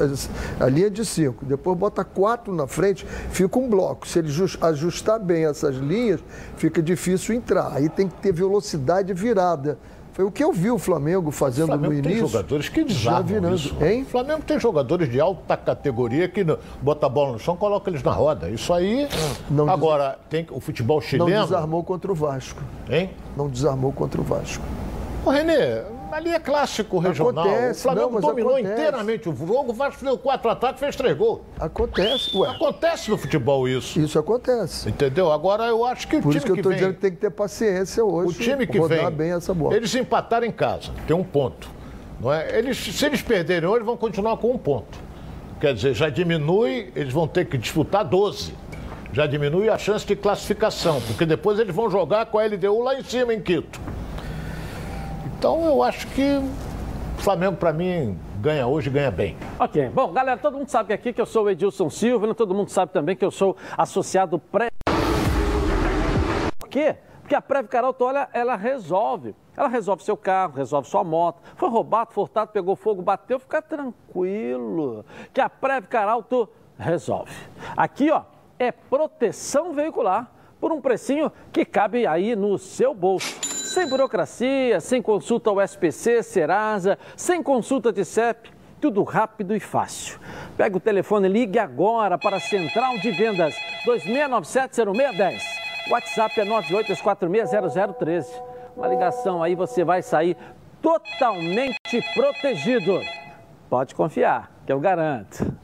a 0.60 0.66
linha 0.68 0.90
de 0.90 1.04
cinco. 1.06 1.44
Depois 1.44 1.76
bota 1.78 2.04
quatro 2.04 2.54
na 2.54 2.66
frente, 2.66 3.06
fica 3.30 3.58
um 3.58 3.68
bloco. 3.68 4.06
Se 4.06 4.18
ele 4.18 4.28
jus- 4.28 4.58
ajustar 4.60 5.18
bem 5.18 5.46
essas 5.46 5.76
linhas, 5.76 6.20
fica 6.58 6.82
difícil 6.82 7.34
entrar. 7.34 7.72
Aí 7.72 7.88
tem 7.88 8.08
que 8.08 8.14
ter 8.16 8.32
velocidade 8.32 9.14
virada. 9.14 9.78
Foi 10.16 10.24
o 10.24 10.30
que 10.30 10.42
eu 10.42 10.50
vi 10.50 10.70
o 10.70 10.78
Flamengo 10.78 11.28
O 11.28 11.30
fazendo 11.30 11.66
Flamengo 11.66 11.92
no 11.92 12.00
tem 12.02 12.12
início. 12.12 12.26
jogadores 12.28 12.70
que 12.70 12.82
desarmam 12.82 13.54
isso. 13.54 13.76
Hein? 13.84 14.00
O 14.00 14.06
Flamengo 14.06 14.40
tem 14.46 14.58
jogadores 14.58 15.10
de 15.10 15.20
alta 15.20 15.58
categoria 15.58 16.26
que 16.26 16.42
não- 16.42 16.56
bota 16.80 17.04
a 17.04 17.08
bola 17.10 17.32
no 17.34 17.38
chão, 17.38 17.54
coloca 17.54 17.90
eles 17.90 18.02
na 18.02 18.12
roda. 18.12 18.48
Isso 18.48 18.72
aí. 18.72 19.06
Não 19.50 19.68
agora, 19.68 20.18
tem 20.30 20.46
o 20.50 20.58
futebol 20.58 20.96
Não 20.96 21.02
chileno. 21.06 21.42
desarmou 21.44 21.84
contra 21.84 22.10
o 22.10 22.14
Vasco. 22.14 22.62
Hein? 22.88 23.10
Não 23.36 23.46
desarmou 23.46 23.92
contra 23.92 24.18
o 24.18 24.24
Vasco. 24.24 24.64
Ô, 25.22 25.28
Renê, 25.28 25.82
ali 26.16 26.30
é 26.30 26.38
clássico 26.38 26.98
regional. 26.98 27.44
Acontece, 27.44 27.78
o 27.80 27.82
Flamengo 27.82 28.10
não, 28.12 28.20
dominou 28.20 28.54
acontece. 28.56 28.72
inteiramente 28.72 29.28
o 29.28 29.36
jogo. 29.36 29.70
O 29.70 29.74
Vasco 29.74 30.04
deu 30.04 30.18
quatro 30.18 30.50
ataques, 30.50 30.80
fez 30.80 30.96
três 30.96 31.16
gols. 31.16 31.40
Acontece, 31.60 32.36
ué. 32.36 32.50
Acontece 32.50 33.10
no 33.10 33.18
futebol 33.18 33.68
isso. 33.68 33.98
Isso 34.00 34.18
acontece. 34.18 34.88
Entendeu? 34.88 35.30
Agora 35.30 35.64
eu 35.64 35.84
acho 35.84 36.08
que 36.08 36.16
o 36.16 36.22
Por 36.22 36.30
time 36.30 36.36
isso 36.38 36.46
que 36.46 36.52
eu 36.52 36.54
que 36.54 36.60
estou 36.60 36.70
vem, 36.70 36.78
dizendo 36.78 36.94
que 36.94 37.00
tem 37.00 37.10
que 37.10 37.18
ter 37.18 37.30
paciência 37.30 38.04
hoje. 38.04 38.30
o 38.30 38.32
time 38.32 38.66
que 38.66 38.78
rodar 38.78 39.06
vem, 39.06 39.10
bem 39.10 39.32
essa 39.32 39.52
bola. 39.52 39.74
eles 39.76 39.94
empataram 39.94 40.46
em 40.46 40.52
casa, 40.52 40.90
tem 41.06 41.14
um 41.14 41.24
ponto. 41.24 41.68
Não 42.20 42.32
é? 42.32 42.58
eles, 42.58 42.78
se 42.78 43.04
eles 43.04 43.20
perderem 43.20 43.68
hoje, 43.68 43.84
vão 43.84 43.96
continuar 43.96 44.36
com 44.38 44.50
um 44.50 44.58
ponto. 44.58 44.98
Quer 45.60 45.74
dizer, 45.74 45.94
já 45.94 46.08
diminui, 46.08 46.90
eles 46.94 47.12
vão 47.12 47.28
ter 47.28 47.46
que 47.46 47.56
disputar 47.58 48.04
12. 48.04 48.54
Já 49.12 49.26
diminui 49.26 49.68
a 49.70 49.78
chance 49.78 50.06
de 50.06 50.14
classificação, 50.14 51.00
porque 51.06 51.24
depois 51.24 51.58
eles 51.58 51.74
vão 51.74 51.90
jogar 51.90 52.26
com 52.26 52.38
a 52.38 52.44
LDU 52.44 52.82
lá 52.82 52.98
em 52.98 53.02
cima, 53.02 53.32
em 53.32 53.40
Quito. 53.40 53.80
Então 55.38 55.64
eu 55.66 55.82
acho 55.82 56.06
que 56.08 56.38
o 56.38 57.20
Flamengo, 57.20 57.56
para 57.56 57.72
mim, 57.72 58.18
ganha 58.40 58.66
hoje 58.66 58.88
ganha 58.88 59.10
bem. 59.10 59.36
Ok. 59.58 59.90
Bom, 59.90 60.10
galera, 60.10 60.38
todo 60.40 60.56
mundo 60.56 60.68
sabe 60.70 60.94
aqui 60.94 61.12
que 61.12 61.20
eu 61.20 61.26
sou 61.26 61.44
o 61.44 61.50
Edilson 61.50 61.90
Silva, 61.90 62.26
né? 62.26 62.34
todo 62.34 62.54
mundo 62.54 62.70
sabe 62.70 62.90
também 62.92 63.14
que 63.14 63.24
eu 63.24 63.30
sou 63.30 63.54
associado 63.76 64.38
pré. 64.38 64.68
Por 66.58 66.68
quê? 66.70 66.96
Porque 67.20 67.34
a 67.34 67.42
Preve 67.42 67.68
Caralto, 67.68 68.04
olha, 68.04 68.28
ela 68.32 68.56
resolve. 68.56 69.34
Ela 69.54 69.68
resolve 69.68 70.02
seu 70.04 70.16
carro, 70.16 70.54
resolve 70.54 70.88
sua 70.88 71.04
moto. 71.04 71.42
Foi 71.56 71.68
roubado, 71.68 72.12
furtado, 72.12 72.52
pegou 72.52 72.74
fogo, 72.74 73.02
bateu, 73.02 73.38
fica 73.38 73.60
tranquilo. 73.60 75.04
Que 75.34 75.40
a 75.40 75.50
Preve 75.50 75.86
Caralto 75.86 76.48
resolve. 76.78 77.32
Aqui, 77.76 78.10
ó, 78.10 78.22
é 78.58 78.72
proteção 78.72 79.74
veicular 79.74 80.30
por 80.58 80.72
um 80.72 80.80
precinho 80.80 81.30
que 81.52 81.64
cabe 81.64 82.06
aí 82.06 82.34
no 82.34 82.56
seu 82.56 82.94
bolso. 82.94 83.55
Sem 83.76 83.86
burocracia, 83.86 84.80
sem 84.80 85.02
consulta 85.02 85.50
ao 85.50 85.60
SPC, 85.60 86.22
Serasa, 86.22 86.98
sem 87.14 87.42
consulta 87.42 87.92
de 87.92 88.06
CEP, 88.06 88.50
tudo 88.80 89.02
rápido 89.02 89.54
e 89.54 89.60
fácil. 89.60 90.18
Pega 90.56 90.78
o 90.78 90.80
telefone 90.80 91.28
e 91.28 91.30
ligue 91.30 91.58
agora 91.58 92.16
para 92.16 92.38
a 92.38 92.40
Central 92.40 92.96
de 92.96 93.10
Vendas 93.10 93.54
2697-0610. 93.86 95.42
WhatsApp 95.90 96.40
é 96.40 96.46
982460013. 96.46 98.24
Uma 98.74 98.88
ligação 98.88 99.42
aí 99.42 99.54
você 99.54 99.84
vai 99.84 100.00
sair 100.00 100.38
totalmente 100.80 102.02
protegido. 102.14 103.02
Pode 103.68 103.94
confiar, 103.94 104.50
que 104.64 104.72
eu 104.72 104.80
garanto. 104.80 105.54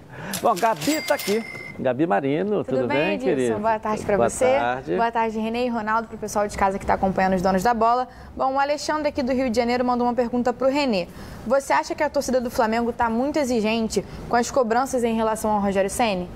Bom, 0.43 0.55
Gabi 0.55 0.97
está 0.97 1.15
aqui. 1.15 1.62
Gabi 1.79 2.07
Marino, 2.07 2.63
tudo, 2.65 2.77
Tudo 2.77 2.89
bem, 2.89 3.19
querido? 3.19 3.41
Edilson? 3.41 3.61
Boa 3.61 3.79
tarde 3.79 4.05
para 4.05 4.17
Boa 4.17 4.29
você. 4.29 4.45
Tarde. 4.45 4.95
Boa 4.95 5.11
tarde, 5.11 5.39
Renê 5.39 5.67
e 5.67 5.69
Ronaldo, 5.69 6.07
para 6.07 6.17
o 6.17 6.19
pessoal 6.19 6.47
de 6.47 6.57
casa 6.57 6.79
que 6.79 6.85
está 6.85 6.95
acompanhando 6.95 7.35
os 7.35 7.43
donos 7.43 7.63
da 7.63 7.73
bola. 7.73 8.07
Bom, 8.37 8.55
o 8.55 8.59
Alexandre 8.59 9.09
aqui 9.09 9.23
do 9.23 9.33
Rio 9.33 9.49
de 9.49 9.57
Janeiro 9.57 9.85
mandou 9.85 10.07
uma 10.07 10.15
pergunta 10.15 10.53
para 10.53 10.69
o 10.69 10.71
Renê. 10.71 11.09
Você 11.47 11.73
acha 11.73 11.95
que 11.95 12.03
a 12.03 12.11
torcida 12.11 12.41
do 12.41 12.51
Flamengo 12.51 12.91
está 12.91 13.09
muito 13.09 13.39
exigente 13.39 14.05
com 14.29 14.37
as 14.37 14.51
cobranças 14.51 15.03
em 15.03 15.15
relação 15.15 15.51
ao 15.51 15.61
Rogério 15.61 15.91
Ceni? 15.91 16.29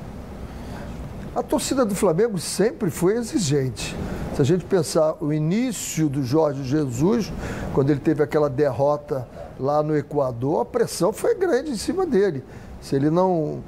A 1.34 1.43
torcida 1.43 1.84
do 1.84 1.95
Flamengo 1.95 2.39
sempre 2.39 2.91
foi 2.91 3.14
exigente. 3.16 3.95
Se 4.34 4.41
a 4.41 4.45
gente 4.45 4.64
pensar 4.64 5.16
o 5.20 5.32
início 5.32 6.09
do 6.09 6.22
Jorge 6.22 6.64
Jesus, 6.64 7.30
quando 7.74 7.91
ele 7.91 8.01
teve 8.01 8.22
aquela 8.22 8.49
derrota 8.49 9.28
lá 9.61 9.82
no 9.82 9.95
Equador, 9.95 10.62
a 10.62 10.64
pressão 10.64 11.12
foi 11.12 11.34
grande 11.34 11.70
em 11.70 11.76
cima 11.76 12.07
dele. 12.07 12.43
Se 12.80 12.97
ele 12.97 13.11
não 13.11 13.62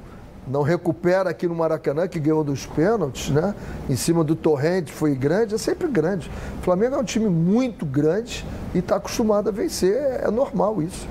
não 0.47 0.61
recupera 0.61 1.29
aqui 1.29 1.47
no 1.47 1.55
Maracanã, 1.55 2.07
que 2.07 2.19
ganhou 2.19 2.43
dos 2.43 2.65
pênaltis, 2.65 3.29
né? 3.29 3.53
Em 3.89 3.95
cima 3.95 4.23
do 4.23 4.35
Torrente 4.35 4.91
foi 4.91 5.15
grande, 5.15 5.55
é 5.55 5.57
sempre 5.57 5.87
grande. 5.87 6.29
O 6.59 6.63
Flamengo 6.63 6.95
é 6.95 6.97
um 6.97 7.03
time 7.03 7.29
muito 7.29 7.85
grande 7.85 8.45
e 8.73 8.79
está 8.79 8.95
acostumado 8.95 9.49
a 9.49 9.51
vencer, 9.51 10.21
é 10.23 10.29
normal 10.31 10.81
isso. 10.81 11.07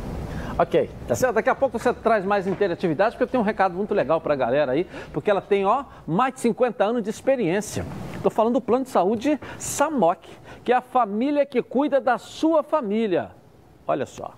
Ok, 0.59 0.91
tá 1.07 1.15
certo? 1.15 1.37
Daqui 1.37 1.49
a 1.49 1.55
pouco 1.55 1.79
você 1.79 1.93
traz 1.95 2.25
mais 2.25 2.49
interatividade, 2.49 3.13
porque 3.13 3.23
eu 3.23 3.29
tenho 3.29 3.43
um 3.43 3.47
recado 3.47 3.77
muito 3.77 3.95
legal 3.95 4.21
para 4.21 4.35
a 4.35 4.37
galera 4.37 4.73
aí, 4.73 4.89
porque 5.13 5.31
ela 5.31 5.41
tem, 5.41 5.65
ó, 5.65 5.85
mais 6.05 6.35
de 6.35 6.41
50 6.41 6.85
anos 6.85 7.03
de 7.03 7.11
experiência. 7.11 7.87
Estou 8.17 8.31
falando 8.31 8.55
do 8.55 8.61
plano 8.61 8.85
de 8.85 8.91
saúde 8.91 9.39
Samok, 9.57 10.29
que 10.65 10.73
é 10.73 10.77
a 10.77 10.81
família 10.81 11.47
que 11.47 11.63
cuida 11.63 12.01
da 12.01 12.19
sua 12.19 12.65
família. 12.65 13.31
Olha 13.87 14.05
só. 14.05 14.35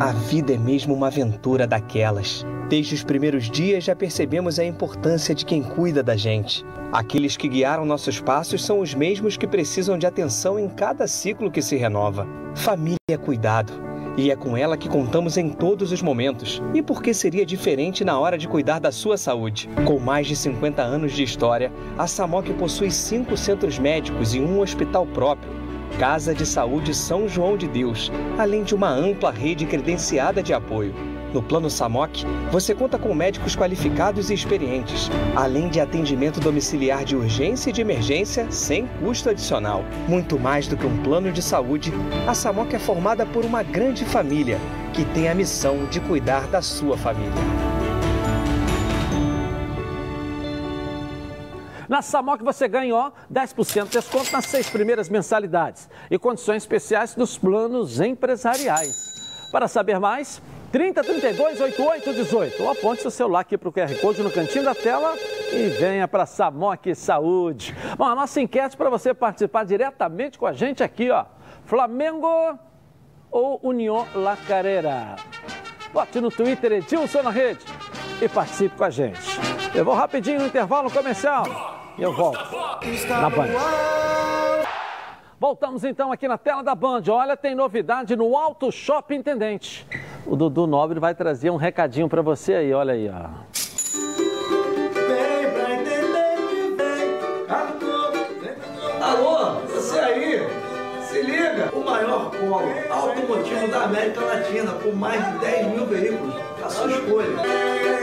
A 0.00 0.10
vida 0.10 0.54
é 0.54 0.58
mesmo 0.58 0.94
uma 0.94 1.08
aventura 1.08 1.66
daquelas. 1.66 2.46
Desde 2.68 2.94
os 2.94 3.04
primeiros 3.04 3.50
dias 3.50 3.84
já 3.84 3.94
percebemos 3.94 4.58
a 4.58 4.64
importância 4.64 5.34
de 5.34 5.44
quem 5.44 5.62
cuida 5.62 6.02
da 6.02 6.16
gente. 6.16 6.64
Aqueles 6.90 7.36
que 7.36 7.46
guiaram 7.46 7.84
nossos 7.84 8.18
passos 8.18 8.64
são 8.64 8.80
os 8.80 8.94
mesmos 8.94 9.36
que 9.36 9.46
precisam 9.46 9.98
de 9.98 10.06
atenção 10.06 10.58
em 10.58 10.68
cada 10.68 11.06
ciclo 11.06 11.50
que 11.50 11.60
se 11.60 11.76
renova. 11.76 12.26
Família 12.54 12.96
é 13.10 13.16
cuidado. 13.16 13.72
E 14.16 14.30
é 14.30 14.36
com 14.36 14.56
ela 14.56 14.76
que 14.76 14.88
contamos 14.88 15.36
em 15.36 15.50
todos 15.50 15.92
os 15.92 16.02
momentos. 16.02 16.62
E 16.74 16.82
por 16.82 17.02
que 17.02 17.14
seria 17.14 17.46
diferente 17.46 18.04
na 18.04 18.18
hora 18.18 18.36
de 18.36 18.48
cuidar 18.48 18.78
da 18.78 18.92
sua 18.92 19.16
saúde? 19.16 19.68
Com 19.86 19.98
mais 19.98 20.26
de 20.26 20.36
50 20.36 20.82
anos 20.82 21.12
de 21.12 21.22
história, 21.22 21.72
a 21.96 22.06
Samok 22.06 22.52
possui 22.54 22.90
cinco 22.90 23.36
centros 23.36 23.78
médicos 23.78 24.34
e 24.34 24.40
um 24.40 24.60
hospital 24.60 25.06
próprio. 25.06 25.61
Casa 25.98 26.34
de 26.34 26.44
Saúde 26.46 26.94
São 26.94 27.28
João 27.28 27.56
de 27.56 27.68
Deus, 27.68 28.10
além 28.38 28.62
de 28.62 28.74
uma 28.74 28.90
ampla 28.90 29.30
rede 29.30 29.66
credenciada 29.66 30.42
de 30.42 30.52
apoio. 30.52 30.94
No 31.32 31.42
Plano 31.42 31.70
Samok, 31.70 32.26
você 32.50 32.74
conta 32.74 32.98
com 32.98 33.14
médicos 33.14 33.56
qualificados 33.56 34.28
e 34.28 34.34
experientes, 34.34 35.10
além 35.34 35.68
de 35.68 35.80
atendimento 35.80 36.40
domiciliar 36.40 37.04
de 37.04 37.16
urgência 37.16 37.70
e 37.70 37.72
de 37.72 37.80
emergência 37.80 38.50
sem 38.50 38.86
custo 39.00 39.30
adicional. 39.30 39.84
Muito 40.06 40.38
mais 40.38 40.66
do 40.66 40.76
que 40.76 40.86
um 40.86 41.02
plano 41.02 41.32
de 41.32 41.40
saúde, 41.40 41.92
a 42.26 42.34
Samok 42.34 42.74
é 42.74 42.78
formada 42.78 43.24
por 43.24 43.44
uma 43.44 43.62
grande 43.62 44.04
família 44.04 44.58
que 44.92 45.04
tem 45.06 45.28
a 45.28 45.34
missão 45.34 45.86
de 45.86 46.00
cuidar 46.00 46.46
da 46.48 46.60
sua 46.60 46.98
família. 46.98 47.32
Na 51.88 52.02
Samok 52.02 52.42
você 52.42 52.68
ganha 52.68 52.94
ó, 52.94 53.10
10% 53.32 53.84
de 53.84 53.90
desconto 53.90 54.32
nas 54.32 54.46
seis 54.46 54.68
primeiras 54.68 55.08
mensalidades 55.08 55.88
e 56.10 56.18
condições 56.18 56.62
especiais 56.62 57.14
dos 57.14 57.38
planos 57.38 58.00
empresariais. 58.00 59.48
Para 59.50 59.68
saber 59.68 59.98
mais, 59.98 60.40
30 60.72 61.04
32 61.04 61.60
88 61.60 62.14
18. 62.14 62.62
Ou 62.62 62.70
aponte 62.70 63.02
seu 63.02 63.10
celular 63.10 63.40
aqui 63.40 63.58
para 63.58 63.68
o 63.68 63.72
QR 63.72 63.94
Code 64.00 64.22
no 64.22 64.30
cantinho 64.30 64.64
da 64.64 64.74
tela 64.74 65.14
e 65.52 65.68
venha 65.78 66.08
para 66.08 66.24
Samok 66.24 66.94
Saúde. 66.94 67.76
Bom, 67.98 68.04
a 68.04 68.14
nossa 68.14 68.40
enquete 68.40 68.76
para 68.76 68.88
você 68.88 69.12
participar 69.12 69.64
diretamente 69.64 70.38
com 70.38 70.46
a 70.46 70.52
gente 70.54 70.82
aqui, 70.82 71.10
ó. 71.10 71.26
Flamengo 71.66 72.58
ou 73.30 73.60
União 73.62 74.06
La 74.14 74.36
Carreira? 74.36 75.16
Bote 75.92 76.20
no 76.20 76.30
Twitter 76.30 76.72
Edilson 76.72 77.22
na 77.22 77.30
rede 77.30 77.64
e 78.22 78.28
participe 78.28 78.74
com 78.76 78.84
a 78.84 78.90
gente. 78.90 79.51
Eu 79.74 79.84
vou 79.86 79.94
rapidinho 79.94 80.40
no 80.40 80.46
intervalo 80.46 80.90
comercial 80.90 81.44
e 81.96 82.02
eu 82.02 82.12
volto 82.12 82.38
na 83.08 83.30
Band. 83.30 83.46
Voltamos 85.40 85.82
então 85.82 86.12
aqui 86.12 86.28
na 86.28 86.36
tela 86.36 86.62
da 86.62 86.74
Band. 86.74 87.02
Olha, 87.08 87.36
tem 87.36 87.54
novidade 87.54 88.14
no 88.14 88.36
Auto 88.36 88.70
Shop 88.70 89.14
Intendente. 89.14 89.86
O 90.26 90.36
Dudu 90.36 90.66
Nobre 90.66 91.00
vai 91.00 91.14
trazer 91.14 91.50
um 91.50 91.56
recadinho 91.56 92.08
para 92.08 92.20
você 92.20 92.54
aí, 92.54 92.72
olha 92.74 92.92
aí, 92.92 93.10
ó. 93.10 93.30
Alô, 99.00 99.54
você 99.66 99.98
aí? 99.98 100.46
Se 101.02 101.22
liga! 101.22 101.70
O 101.72 101.82
maior 101.82 102.30
polo 102.30 102.68
automotivo 102.90 103.68
da 103.68 103.84
América 103.84 104.20
Latina, 104.20 104.72
com 104.72 104.92
mais 104.92 105.32
de 105.32 105.38
10 105.38 105.66
mil 105.68 105.86
veículos, 105.86 106.34
a 106.64 106.68
sua 106.68 106.90
escolha. 106.90 108.01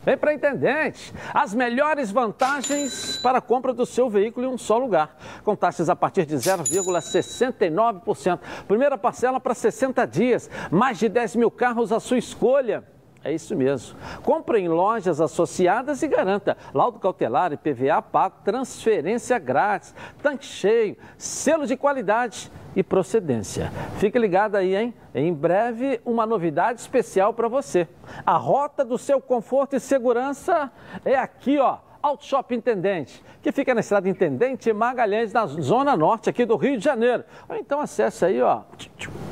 Vem 0.03 0.15
para 0.15 0.33
Intendente. 0.33 1.11
As 1.33 1.55
melhores 1.55 2.11
vantagens 2.11 3.17
para 3.17 3.39
a 3.39 3.41
compra 3.41 3.73
do 3.73 3.85
seu 3.85 4.09
veículo 4.09 4.45
em 4.45 4.49
um 4.49 4.57
só 4.57 4.77
lugar. 4.77 5.17
Com 5.43 5.55
taxas 5.55 5.89
a 5.89 5.95
partir 5.95 6.25
de 6.25 6.35
0,69%. 6.35 8.39
Primeira 8.67 8.97
parcela 8.97 9.39
para 9.39 9.55
60 9.55 10.05
dias. 10.05 10.49
Mais 10.69 10.99
de 10.99 11.09
10 11.09 11.37
mil 11.37 11.49
carros 11.49 11.91
à 11.91 11.99
sua 11.99 12.19
escolha. 12.19 12.83
É 13.25 13.33
isso 13.33 13.55
mesmo. 13.55 13.97
Compre 14.21 14.59
em 14.59 14.67
lojas 14.67 15.19
associadas 15.19 16.03
e 16.03 16.07
garanta 16.07 16.55
laudo 16.71 16.99
cautelar 16.99 17.51
e 17.51 17.57
PVA 17.57 17.99
pago, 17.99 18.35
transferência 18.45 19.39
grátis, 19.39 19.95
tanque 20.21 20.45
cheio, 20.45 20.95
selo 21.17 21.65
de 21.65 21.75
qualidade 21.75 22.51
e 22.75 22.83
procedência. 22.83 23.71
Fique 23.97 24.19
ligado 24.19 24.57
aí, 24.57 24.75
hein? 24.75 24.93
Em 25.15 25.33
breve, 25.33 25.99
uma 26.05 26.23
novidade 26.23 26.79
especial 26.79 27.33
para 27.33 27.47
você. 27.47 27.87
A 28.23 28.37
rota 28.37 28.85
do 28.85 28.95
seu 28.95 29.19
conforto 29.19 29.75
e 29.75 29.79
segurança 29.79 30.71
é 31.03 31.15
aqui, 31.15 31.57
ó. 31.57 31.79
Auto 32.05 32.23
Shop 32.23 32.53
Intendente, 32.53 33.19
que 33.41 33.51
fica 33.51 33.73
na 33.73 33.79
estrada 33.79 34.07
Intendente 34.07 34.71
Magalhães, 34.71 35.33
na 35.33 35.47
zona 35.47 35.97
norte 35.97 36.29
aqui 36.29 36.45
do 36.45 36.55
Rio 36.55 36.77
de 36.77 36.85
Janeiro. 36.85 37.23
Ou 37.49 37.55
então 37.55 37.79
acesse 37.79 38.23
aí, 38.23 38.39
ó, 38.43 38.61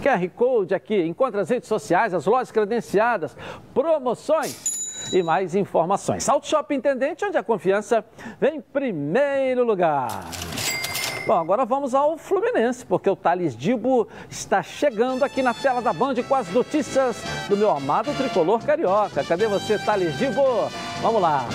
QR 0.02 0.28
Code 0.36 0.74
aqui, 0.74 1.00
encontre 1.04 1.40
as 1.40 1.52
redes 1.52 1.70
sociais, 1.70 2.16
as 2.16 2.26
lojas 2.26 2.52
credenciadas, 2.52 3.38
promoções 3.76 5.14
e 5.14 5.22
mais 5.22 5.54
informações. 5.54 6.28
Auto 6.28 6.48
Shop 6.48 6.74
Intendente, 6.74 7.24
onde 7.24 7.38
a 7.38 7.44
confiança 7.44 8.04
vem 8.42 8.56
em 8.56 8.62
primeiro 8.62 9.64
lugar. 9.64 10.24
Bom, 11.28 11.38
agora 11.38 11.66
vamos 11.66 11.94
ao 11.94 12.18
Fluminense, 12.18 12.84
porque 12.84 13.08
o 13.08 13.16
Thales 13.16 13.56
Dibo 13.56 14.08
está 14.32 14.64
chegando 14.64 15.22
aqui 15.22 15.44
na 15.44 15.54
tela 15.54 15.80
da 15.80 15.94
Band 15.94 16.16
com 16.28 16.34
as 16.34 16.52
notícias 16.52 17.24
do 17.48 17.56
meu 17.56 17.70
amado 17.70 18.12
tricolor 18.18 18.66
carioca. 18.66 19.24
Cadê 19.24 19.46
você, 19.46 19.78
Thales 19.78 20.18
Dibo? 20.18 20.42
Vamos 21.04 21.22
lá. 21.22 21.46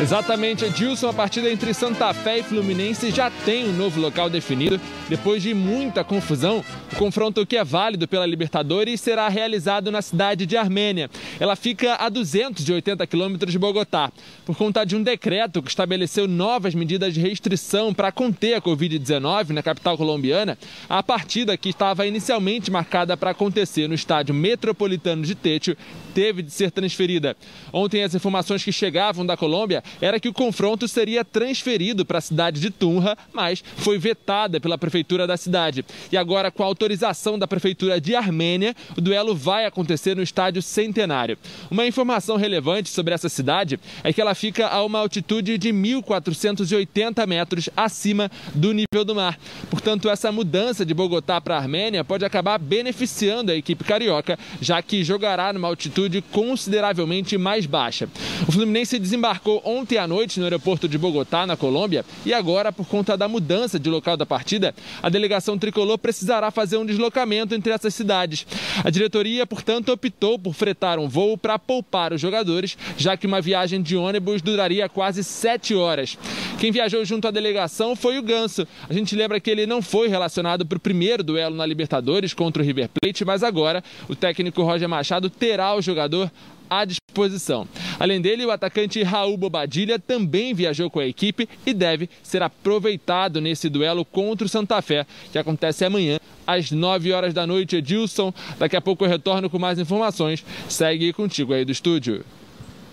Exatamente, 0.00 0.64
Edilson, 0.64 1.10
a 1.10 1.12
partida 1.12 1.52
entre 1.52 1.74
Santa 1.74 2.14
Fé 2.14 2.38
e 2.38 2.42
Fluminense 2.42 3.10
já 3.10 3.30
tem 3.44 3.68
um 3.68 3.72
novo 3.72 4.00
local 4.00 4.30
definido. 4.30 4.80
Depois 5.10 5.42
de 5.42 5.52
muita 5.52 6.02
confusão, 6.02 6.64
o 6.90 6.96
confronto 6.96 7.44
que 7.44 7.56
é 7.56 7.62
válido 7.62 8.08
pela 8.08 8.24
Libertadores 8.24 8.98
será 8.98 9.28
realizado 9.28 9.90
na 9.90 10.00
cidade 10.00 10.46
de 10.46 10.56
Armênia. 10.56 11.10
Ela 11.38 11.54
fica 11.54 11.96
a 11.96 12.08
280 12.08 13.06
quilômetros 13.06 13.52
de 13.52 13.58
Bogotá, 13.58 14.10
por 14.46 14.56
conta 14.56 14.86
de 14.86 14.96
um 14.96 15.02
decreto 15.02 15.62
que 15.62 15.68
estabeleceu 15.68 16.26
novas 16.26 16.74
medidas 16.74 17.12
de 17.12 17.20
restrição 17.20 17.92
para 17.92 18.10
conter 18.10 18.54
a 18.54 18.62
Covid-19 18.62 19.50
na 19.50 19.62
capital 19.62 19.98
colombiana. 19.98 20.56
A 20.88 21.02
partida 21.02 21.58
que 21.58 21.68
estava 21.68 22.06
inicialmente 22.06 22.70
marcada 22.70 23.18
para 23.18 23.32
acontecer 23.32 23.86
no 23.86 23.94
estádio 23.94 24.34
metropolitano 24.34 25.24
de 25.24 25.34
Techo 25.34 25.76
teve 26.14 26.42
de 26.42 26.50
ser 26.50 26.70
transferida. 26.70 27.36
Ontem, 27.72 28.02
as 28.02 28.14
informações 28.14 28.62
que 28.62 28.72
chegavam 28.72 29.24
da 29.24 29.36
Colômbia 29.36 29.82
era 30.00 30.20
que 30.20 30.28
o 30.28 30.32
confronto 30.32 30.86
seria 30.88 31.24
transferido 31.24 32.04
para 32.04 32.18
a 32.18 32.20
cidade 32.20 32.60
de 32.60 32.70
Tunja, 32.70 33.16
mas 33.32 33.62
foi 33.76 33.98
vetada 33.98 34.60
pela 34.60 34.78
prefeitura 34.78 35.26
da 35.26 35.36
cidade. 35.36 35.84
E 36.10 36.16
agora, 36.16 36.50
com 36.50 36.62
a 36.62 36.66
autorização 36.66 37.38
da 37.38 37.46
prefeitura 37.46 38.00
de 38.00 38.14
Armênia, 38.14 38.74
o 38.96 39.00
duelo 39.00 39.34
vai 39.34 39.66
acontecer 39.66 40.16
no 40.16 40.22
estádio 40.22 40.62
Centenário. 40.62 41.38
Uma 41.70 41.86
informação 41.86 42.36
relevante 42.36 42.88
sobre 42.88 43.14
essa 43.14 43.28
cidade 43.28 43.78
é 44.02 44.12
que 44.12 44.20
ela 44.20 44.34
fica 44.34 44.66
a 44.68 44.84
uma 44.84 44.98
altitude 44.98 45.58
de 45.58 45.70
1.480 45.70 47.26
metros 47.26 47.68
acima 47.76 48.30
do 48.54 48.72
nível 48.72 49.04
do 49.04 49.14
mar. 49.14 49.38
Portanto, 49.70 50.08
essa 50.08 50.32
mudança 50.32 50.84
de 50.84 50.94
Bogotá 50.94 51.40
para 51.40 51.56
Armênia 51.56 52.04
pode 52.04 52.24
acabar 52.24 52.58
beneficiando 52.58 53.52
a 53.52 53.54
equipe 53.54 53.84
carioca, 53.84 54.38
já 54.60 54.82
que 54.82 55.04
jogará 55.04 55.52
numa 55.52 55.68
altitude 55.68 55.99
consideravelmente 56.30 57.36
mais 57.36 57.66
baixa. 57.66 58.08
O 58.46 58.52
Fluminense 58.52 58.98
desembarcou 58.98 59.60
ontem 59.64 59.98
à 59.98 60.06
noite 60.06 60.38
no 60.38 60.44
aeroporto 60.46 60.88
de 60.88 60.96
Bogotá, 60.96 61.46
na 61.46 61.56
Colômbia, 61.56 62.04
e 62.24 62.32
agora, 62.32 62.72
por 62.72 62.86
conta 62.86 63.16
da 63.16 63.28
mudança 63.28 63.78
de 63.78 63.90
local 63.90 64.16
da 64.16 64.24
partida, 64.24 64.74
a 65.02 65.08
delegação 65.08 65.58
tricolor 65.58 65.98
precisará 65.98 66.50
fazer 66.50 66.76
um 66.76 66.86
deslocamento 66.86 67.54
entre 67.54 67.72
essas 67.72 67.94
cidades. 67.94 68.46
A 68.84 68.90
diretoria, 68.90 69.46
portanto, 69.46 69.90
optou 69.90 70.38
por 70.38 70.54
fretar 70.54 70.98
um 70.98 71.08
voo 71.08 71.36
para 71.36 71.58
poupar 71.58 72.12
os 72.12 72.20
jogadores, 72.20 72.76
já 72.96 73.16
que 73.16 73.26
uma 73.26 73.40
viagem 73.40 73.82
de 73.82 73.96
ônibus 73.96 74.42
duraria 74.42 74.88
quase 74.88 75.24
sete 75.24 75.74
horas. 75.74 76.16
Quem 76.58 76.70
viajou 76.70 77.04
junto 77.04 77.26
à 77.26 77.30
delegação 77.30 77.96
foi 77.96 78.18
o 78.18 78.22
Ganso. 78.22 78.66
A 78.88 78.92
gente 78.92 79.16
lembra 79.16 79.40
que 79.40 79.50
ele 79.50 79.66
não 79.66 79.80
foi 79.80 80.08
relacionado 80.08 80.66
para 80.66 80.76
o 80.76 80.80
primeiro 80.80 81.22
duelo 81.22 81.56
na 81.56 81.64
Libertadores 81.64 82.34
contra 82.34 82.62
o 82.62 82.66
River 82.66 82.88
Plate, 82.88 83.24
mas 83.24 83.42
agora 83.42 83.82
o 84.08 84.14
técnico 84.14 84.62
Roger 84.62 84.88
Machado 84.88 85.30
terá 85.30 85.74
o 85.74 85.82
jogador 85.90 86.30
à 86.68 86.84
disposição. 86.84 87.66
Além 87.98 88.20
dele, 88.20 88.46
o 88.46 88.50
atacante 88.50 89.02
Raul 89.02 89.36
Bobadilha 89.36 89.98
também 89.98 90.54
viajou 90.54 90.88
com 90.88 91.00
a 91.00 91.06
equipe 91.06 91.48
e 91.66 91.74
deve 91.74 92.08
ser 92.22 92.42
aproveitado 92.42 93.40
nesse 93.40 93.68
duelo 93.68 94.04
contra 94.04 94.46
o 94.46 94.48
Santa 94.48 94.80
Fé, 94.80 95.04
que 95.32 95.38
acontece 95.38 95.84
amanhã 95.84 96.18
às 96.46 96.70
9 96.70 97.12
horas 97.12 97.34
da 97.34 97.46
noite. 97.46 97.76
Edilson, 97.76 98.32
daqui 98.58 98.76
a 98.76 98.80
pouco 98.80 99.04
eu 99.04 99.08
retorno 99.08 99.50
com 99.50 99.58
mais 99.58 99.78
informações. 99.78 100.44
Segue 100.68 101.12
contigo 101.12 101.52
aí 101.52 101.64
do 101.64 101.72
estúdio. 101.72 102.24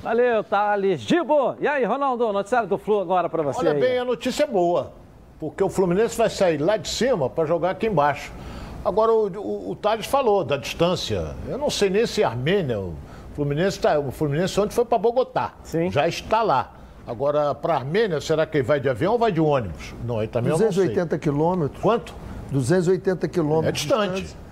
Valeu, 0.02 0.44
Thales 0.44 1.02
Gibo. 1.02 1.56
E 1.60 1.68
aí, 1.68 1.84
Ronaldo, 1.84 2.32
noticiário 2.34 2.68
do 2.68 2.78
Flu 2.78 3.00
agora 3.00 3.30
para 3.30 3.44
você. 3.44 3.60
Olha 3.60 3.74
aí. 3.74 3.80
bem, 3.80 4.00
a 4.00 4.06
notícia 4.06 4.44
é 4.44 4.48
boa, 4.48 4.94
porque 5.40 5.64
o 5.64 5.70
Fluminense 5.70 6.18
vai 6.18 6.30
sair 6.30 6.58
lá 6.58 6.78
de 6.78 6.88
cima 6.88 7.30
para 7.30 7.46
jogar 7.46 7.72
aqui 7.72 7.88
embaixo. 7.88 8.32
Agora, 8.86 9.12
o, 9.12 9.28
o, 9.28 9.72
o 9.72 9.76
Thales 9.76 10.06
falou 10.06 10.44
da 10.44 10.58
distância. 10.58 11.36
Eu 11.48 11.58
não 11.58 11.70
sei 11.70 11.90
nem 11.90 12.06
se 12.06 12.24
Armênia, 12.24 12.80
o 12.80 12.94
Fluminense, 13.36 13.80
tá, 13.80 14.00
o 14.00 14.12
Fluminense 14.12 14.60
ontem 14.60 14.74
foi 14.74 14.86
para 14.86 14.98
Bogotá. 14.98 15.54
Sim. 15.64 15.92
Já 15.92 16.08
está 16.08 16.42
lá. 16.42 16.72
Agora, 17.06 17.56
para 17.56 17.76
Armênia, 17.76 18.20
será 18.20 18.46
que 18.46 18.58
ele 18.58 18.64
vai 18.68 18.80
de 18.80 18.90
avião 18.90 19.14
ou 19.14 19.20
vai 19.20 19.32
de 19.32 19.40
ônibus? 19.40 19.94
Não, 20.06 20.20
aí 20.20 20.28
também 20.28 20.52
eu 20.52 20.58
não 20.58 20.72
sei. 20.72 20.88
280 20.88 21.18
quilômetros. 21.20 21.82
Quanto? 21.82 22.14
280 22.52 23.28
quilômetros. 23.28 23.68
É 23.70 23.72
distante. 23.72 24.22
distância. 24.22 24.48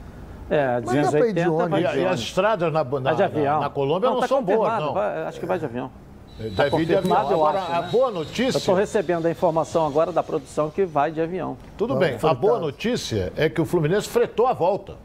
É, 0.50 0.82
Mas 0.86 1.02
dá 1.06 1.12
pra 1.12 1.28
ir 1.28 1.34
de 1.34 1.44
280 1.44 1.52
ônibus. 1.52 1.94
E, 1.96 1.98
e 2.00 2.06
as 2.06 2.20
estradas 2.20 2.72
na, 2.72 2.84
na, 2.84 3.00
Vai 3.00 3.16
de 3.16 3.24
avião. 3.24 3.54
na, 3.56 3.60
na 3.62 3.70
Colômbia 3.70 4.10
não, 4.10 4.20
tá 4.20 4.28
são 4.28 4.44
boas, 4.44 4.80
não. 4.80 4.94
vai- 4.94 5.24
acho 5.26 5.40
que 5.40 5.46
vai 5.46 5.58
de 5.60 5.66
avião. 5.66 5.90
Deve 6.38 6.56
Tá 6.70 6.82
ir 6.82 6.86
de 6.86 6.96
avião. 6.96 7.16
eu 7.16 7.28
Agora, 7.46 7.60
acho, 7.62 7.72
a 7.72 7.82
né? 7.82 7.90
boa 7.92 8.08
Eu 8.10 8.14
notícia... 8.14 8.58
estou 8.58 8.76
recebendo 8.76 9.26
a 9.26 9.32
informação 9.32 9.86
agora 9.86 10.12
da 10.12 10.22
produção 10.22 10.70
que 10.70 10.84
vai 10.86 11.12
de 11.12 11.22
avião. 11.22 11.58
Tudo 11.78 11.94
Vamos 11.94 12.10
bem, 12.10 12.30
a 12.30 12.34
boa 12.34 12.60
notícia 12.60 13.32
é 13.38 13.50
que 13.50 13.62
o 13.62 13.66
Fluminense 13.66 14.08
fretou 14.10 14.46
a 14.48 14.54
volta. 14.54 14.98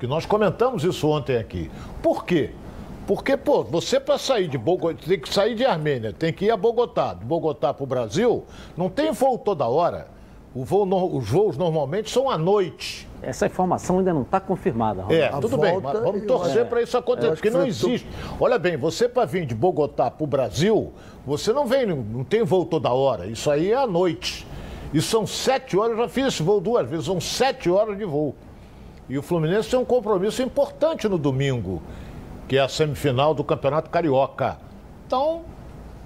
Que 0.00 0.06
nós 0.06 0.26
comentamos 0.26 0.82
isso 0.82 1.08
ontem 1.08 1.36
aqui. 1.36 1.70
Por 2.02 2.24
quê? 2.24 2.50
Porque, 3.06 3.36
pô, 3.36 3.62
você 3.62 4.00
para 4.00 4.18
sair 4.18 4.48
de 4.48 4.58
Bogotá, 4.58 5.00
tem 5.06 5.18
que 5.18 5.32
sair 5.32 5.54
de 5.54 5.64
Armênia, 5.64 6.12
tem 6.12 6.32
que 6.32 6.46
ir 6.46 6.50
a 6.50 6.56
Bogotá. 6.56 7.14
De 7.14 7.24
Bogotá 7.24 7.72
para 7.72 7.84
o 7.84 7.86
Brasil, 7.86 8.44
não 8.76 8.88
tem 8.88 9.12
voo 9.12 9.38
toda 9.38 9.66
hora. 9.68 10.08
O 10.54 10.64
voo 10.64 10.84
os 11.16 11.28
voos 11.28 11.56
normalmente 11.56 12.10
são 12.10 12.28
à 12.28 12.36
noite. 12.36 13.08
Essa 13.22 13.46
informação 13.46 13.98
ainda 13.98 14.12
não 14.12 14.22
está 14.22 14.40
confirmada. 14.40 15.02
Ronaldo. 15.02 15.14
É, 15.14 15.28
A 15.28 15.38
tudo 15.40 15.56
bem, 15.56 15.78
vamos 15.80 16.26
torcer 16.26 16.66
para 16.66 16.82
isso 16.82 16.96
acontecer, 16.98 17.28
porque 17.28 17.48
que 17.48 17.54
não 17.54 17.62
fretou- 17.62 17.88
existe. 17.90 18.08
Olha 18.40 18.58
bem, 18.58 18.76
você 18.76 19.08
para 19.08 19.24
vir 19.24 19.46
de 19.46 19.54
Bogotá 19.54 20.10
para 20.10 20.24
o 20.24 20.26
Brasil, 20.26 20.92
você 21.24 21.52
não 21.52 21.64
vem, 21.66 21.86
não 21.86 22.24
tem 22.24 22.42
voo 22.42 22.64
toda 22.64 22.92
hora. 22.92 23.26
Isso 23.26 23.48
aí 23.50 23.70
é 23.70 23.76
à 23.76 23.86
noite. 23.86 24.46
E 24.92 25.00
são 25.00 25.26
sete 25.26 25.76
horas, 25.78 25.92
eu 25.92 26.02
já 26.02 26.08
fiz 26.08 26.26
esse 26.26 26.42
voo 26.42 26.60
duas 26.60 26.88
vezes, 26.88 27.06
são 27.06 27.20
sete 27.20 27.70
horas 27.70 27.96
de 27.96 28.04
voo. 28.04 28.34
E 29.08 29.16
o 29.16 29.22
Fluminense 29.22 29.70
tem 29.70 29.78
um 29.78 29.84
compromisso 29.84 30.42
importante 30.42 31.08
no 31.08 31.16
domingo, 31.16 31.80
que 32.48 32.56
é 32.56 32.60
a 32.60 32.68
semifinal 32.68 33.32
do 33.34 33.44
Campeonato 33.44 33.88
Carioca. 33.88 34.58
Então, 35.06 35.42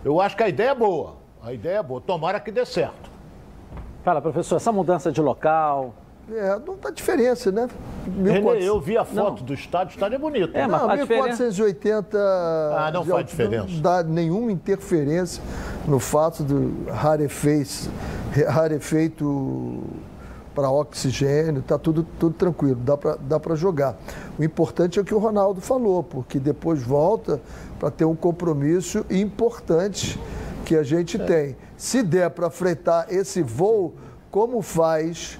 eu 0.04 0.20
acho 0.20 0.36
que 0.36 0.42
a 0.42 0.48
ideia 0.48 0.70
é 0.70 0.74
boa. 0.74 1.14
A 1.42 1.52
ideia 1.52 1.78
é 1.78 1.82
boa. 1.82 2.00
Tomara 2.00 2.38
que 2.40 2.50
dê 2.52 2.64
certo. 2.66 3.10
Fala, 4.04 4.20
professor, 4.20 4.56
essa 4.56 4.70
mudança 4.70 5.10
de 5.10 5.20
local, 5.20 5.94
É, 6.33 6.59
não 6.66 6.77
dá 6.77 6.91
diferença, 6.91 7.53
né? 7.53 7.68
Renê, 8.05 8.66
eu 8.66 8.81
vi 8.81 8.99
a 8.99 9.05
foto 9.05 9.45
do 9.45 9.55
estádio, 9.55 9.93
o 9.93 9.95
estádio 9.95 10.16
é 10.16 10.18
bonito. 10.18 10.57
É, 10.57 10.66
né? 10.66 10.66
não, 10.66 10.89
1480. 10.89 12.18
Ah, 12.18 12.91
não 12.93 13.05
faz 13.05 13.27
diferença. 13.27 13.68
Não 13.68 13.81
dá 13.81 14.03
nenhuma 14.03 14.51
interferência 14.51 15.41
no 15.87 16.01
fato 16.01 16.43
do 16.43 16.91
rarefeito, 16.91 17.91
rarefeito 18.49 19.85
para 20.53 20.68
oxigênio, 20.68 21.62
tá 21.62 21.79
tudo, 21.79 22.05
tudo 22.18 22.35
tranquilo, 22.35 22.77
dá 22.77 22.97
para 22.97 23.16
dá 23.16 23.39
pra 23.39 23.55
jogar. 23.55 23.97
O 24.37 24.43
importante 24.43 24.99
é 24.99 25.03
o 25.03 25.05
que 25.05 25.14
o 25.14 25.18
Ronaldo 25.18 25.61
falou, 25.61 26.03
porque 26.03 26.41
depois 26.41 26.83
volta 26.83 27.41
para 27.79 27.91
ter 27.91 28.05
um 28.05 28.16
compromisso 28.16 29.07
importante 29.11 30.18
que 30.64 30.74
a 30.74 30.83
gente 30.83 31.18
tem. 31.18 31.57
Se 31.77 32.03
der 32.03 32.31
para 32.31 32.51
fretar 32.51 33.07
esse 33.11 33.43
voo, 33.43 33.95
como 34.31 34.61
faz 34.61 35.39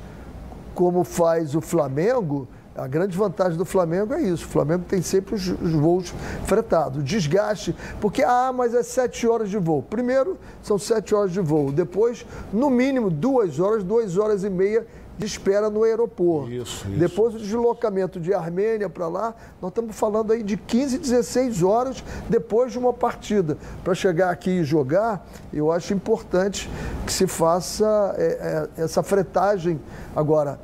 como 0.76 1.04
faz 1.04 1.54
o 1.54 1.60
Flamengo, 1.62 2.46
a 2.76 2.86
grande 2.86 3.16
vantagem 3.16 3.56
do 3.56 3.64
Flamengo 3.64 4.12
é 4.12 4.20
isso. 4.20 4.44
O 4.44 4.48
Flamengo 4.48 4.84
tem 4.86 5.00
sempre 5.00 5.34
os, 5.34 5.48
os 5.48 5.72
voos 5.72 6.14
fretados. 6.44 7.02
Desgaste, 7.02 7.74
porque, 7.98 8.22
ah, 8.22 8.52
mas 8.54 8.74
é 8.74 8.82
sete 8.82 9.26
horas 9.26 9.48
de 9.48 9.56
voo. 9.56 9.82
Primeiro, 9.82 10.36
são 10.62 10.78
sete 10.78 11.14
horas 11.14 11.32
de 11.32 11.40
voo. 11.40 11.72
Depois, 11.72 12.26
no 12.52 12.68
mínimo, 12.68 13.08
duas 13.08 13.58
horas, 13.58 13.82
duas 13.82 14.18
horas 14.18 14.44
e 14.44 14.50
meia 14.50 14.86
de 15.18 15.24
espera 15.24 15.70
no 15.70 15.82
aeroporto. 15.82 16.50
Isso, 16.50 16.86
isso. 16.88 16.98
Depois 16.98 17.34
o 17.34 17.38
deslocamento 17.38 18.20
de 18.20 18.34
Armênia 18.34 18.88
para 18.88 19.08
lá, 19.08 19.34
nós 19.60 19.70
estamos 19.70 19.96
falando 19.96 20.32
aí 20.32 20.42
de 20.42 20.56
15, 20.56 20.98
16 20.98 21.62
horas 21.62 22.04
depois 22.28 22.72
de 22.72 22.78
uma 22.78 22.92
partida. 22.92 23.56
Para 23.82 23.94
chegar 23.94 24.30
aqui 24.30 24.50
e 24.50 24.64
jogar, 24.64 25.26
eu 25.52 25.72
acho 25.72 25.94
importante 25.94 26.70
que 27.06 27.12
se 27.12 27.26
faça 27.26 28.14
é, 28.18 28.68
é, 28.78 28.82
essa 28.82 29.02
fretagem. 29.02 29.80
Agora, 30.14 30.60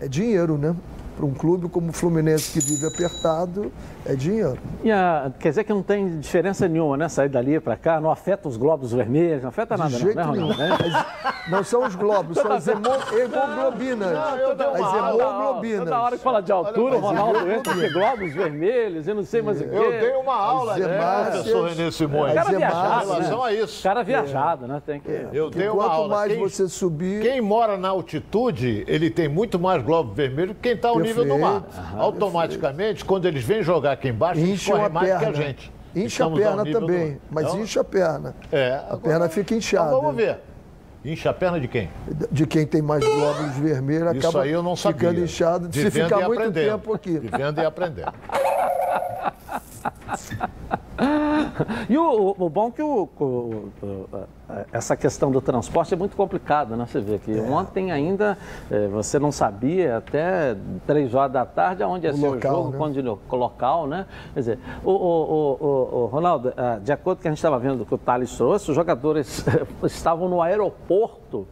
é 0.00 0.08
dinheiro, 0.08 0.58
né? 0.58 0.74
Para 1.16 1.24
um 1.26 1.32
clube 1.32 1.68
como 1.68 1.90
o 1.90 1.92
Fluminense 1.92 2.52
que 2.52 2.58
vive 2.60 2.86
apertado, 2.86 3.70
é 4.04 4.14
dinheiro. 4.16 4.58
E 4.82 4.90
a- 4.90 5.30
quer 5.38 5.50
dizer 5.50 5.62
que 5.64 5.72
não 5.72 5.82
tem 5.82 6.18
diferença 6.18 6.66
nenhuma, 6.66 6.96
né? 6.96 7.08
Sair 7.08 7.28
dali 7.28 7.60
para 7.60 7.76
cá, 7.76 8.00
não 8.00 8.10
afeta 8.10 8.48
os 8.48 8.56
glóbulos 8.56 8.92
vermelhos, 8.92 9.42
não 9.42 9.48
afeta 9.50 9.76
nada, 9.76 9.90
De 9.90 9.94
não, 9.96 10.12
jeito 10.12 10.16
né, 10.16 10.26
nenhum. 10.32 10.50
As- 10.50 11.24
Não 11.50 11.62
são 11.62 11.84
os 11.86 11.94
globos, 11.94 12.38
são 12.38 12.50
as 12.50 12.66
hemo- 12.66 12.80
hemoglobinas. 13.12 14.12
Não, 14.12 14.36
eu 14.38 14.54
dei 14.56 14.66
uma 14.66 14.76
As 14.76 14.82
aula. 14.94 15.22
hemoglobinas. 15.24 15.78
Toda 15.80 16.00
hora 16.00 16.16
que 16.16 16.22
fala 16.22 16.40
de 16.42 16.52
altura, 16.52 16.96
o 16.96 17.00
Ronaldo 17.00 17.50
entra 17.52 17.74
de 17.74 17.92
glóbulos 17.92 18.32
vermelhos 18.34 19.06
e 19.08 19.14
não 19.14 19.22
sei 19.24 19.42
mais 19.42 19.60
o 19.60 19.64
quê. 19.64 19.70
Eu 19.76 19.90
dei 20.00 20.12
uma 20.16 20.34
aula, 20.34 20.76
né, 20.76 21.30
professor 21.32 21.68
Renê 21.68 21.92
Simões, 21.92 22.34
Cara 22.34 22.52
em 22.52 22.56
viajado, 22.56 23.10
relação 23.12 23.38
né? 23.42 23.44
a 23.48 23.52
isso. 23.52 23.82
Cara 23.82 24.02
viajado, 24.02 24.66
né? 24.66 24.82
Tem 24.84 25.00
que... 25.00 25.26
Eu 25.32 25.50
dei 25.50 25.68
uma 25.68 25.76
Quanto 25.84 25.90
aula. 25.92 26.16
mais 26.16 26.32
quem, 26.32 26.40
você 26.40 26.68
subir. 26.68 27.22
quem 27.22 27.40
mora 27.40 27.76
na 27.76 27.88
altitude, 27.90 28.84
ele 28.88 29.10
tem 29.10 29.28
muito 29.28 29.58
mais 29.58 29.82
globo 29.82 30.12
vermelho 30.14 30.54
que 30.54 30.60
quem 30.62 30.72
está 30.72 30.92
nível 31.04 31.24
do 31.24 31.38
mar. 31.38 31.60
Perfeito. 31.62 31.96
Automaticamente, 32.00 33.04
quando 33.04 33.26
eles 33.26 33.44
vêm 33.44 33.62
jogar 33.62 33.92
aqui 33.92 34.08
embaixo, 34.08 34.40
eles 34.40 34.54
Incham 34.54 34.72
correm 34.72 34.86
a 34.86 34.88
mais 34.88 35.06
que 35.08 35.12
a 35.14 35.18
perna. 35.18 35.34
gente. 35.36 35.72
Incha 35.94 36.06
Estamos 36.06 36.40
a 36.40 36.42
perna 36.42 36.72
também, 36.72 37.20
mas 37.30 37.44
Então, 37.46 37.60
incha 37.60 37.80
a 37.80 37.84
perna. 37.84 38.34
É. 38.50 38.80
A 38.90 38.96
perna 38.96 39.28
fica 39.28 39.54
inchada. 39.54 39.88
Então 39.90 40.00
vamos 40.00 40.16
ver. 40.16 40.38
Incha 41.04 41.30
a 41.30 41.34
perna 41.34 41.60
de 41.60 41.68
quem? 41.68 41.88
De 42.32 42.46
quem 42.46 42.66
tem 42.66 42.82
mais 42.82 43.04
glóbulos 43.04 43.56
vermelhos 43.58 44.16
Isso 44.16 44.26
acaba 44.26 44.42
aí 44.44 44.50
eu 44.50 44.62
não 44.62 44.74
sabia. 44.74 45.10
ficando 45.10 45.24
inchado 45.24 45.68
se 45.72 45.84
Vivendo 45.84 46.04
ficar 46.08 46.26
muito 46.26 46.40
aprendendo. 46.40 46.72
tempo 46.72 46.94
aqui. 46.94 47.18
Vivendo 47.18 47.60
e 47.60 47.64
aprendendo. 47.64 48.12
E 51.88 51.96
o, 51.98 52.02
o- 52.38 52.44
o 52.46 52.48
bom 52.48 52.68
é 52.68 52.70
que 52.72 52.82
o, 52.82 53.08
o- 53.20 53.68
essa 54.72 54.96
questão 54.96 55.30
do 55.30 55.40
transporte 55.40 55.94
é 55.94 55.96
muito 55.96 56.16
complicada, 56.16 56.76
né? 56.76 56.86
Você 56.86 57.00
vê 57.00 57.18
que 57.18 57.38
ontem 57.40 57.90
ainda 57.92 58.36
eh, 58.70 58.88
você 58.88 59.18
não 59.18 59.30
sabia 59.32 59.96
até 59.98 60.56
três 60.86 61.14
horas 61.14 61.32
da 61.32 61.44
tarde 61.46 61.82
aonde 61.82 62.06
ia 62.06 62.12
O 62.12 62.16
ser 62.16 62.26
local, 62.28 62.52
o 62.52 62.56
jogo, 62.56 62.70
né? 62.72 62.78
quando 62.78 62.94
local, 63.36 63.86
né? 63.86 64.06
Quer 64.32 64.40
dizer, 64.40 64.58
o 64.84 66.06
Ronaldo, 66.06 66.52
ah, 66.56 66.78
de 66.82 66.92
acordo 66.92 67.16
com 67.18 67.20
o 67.20 67.22
que 67.22 67.28
a 67.28 67.30
gente 67.30 67.38
estava 67.38 67.58
vendo 67.58 67.84
que 67.86 67.94
o 67.94 67.98
Thales 67.98 68.34
trouxe, 68.36 68.70
os 68.70 68.74
jogadores 68.76 69.44
estavam 69.84 70.28
no 70.28 70.40
aeroporto 70.42 71.46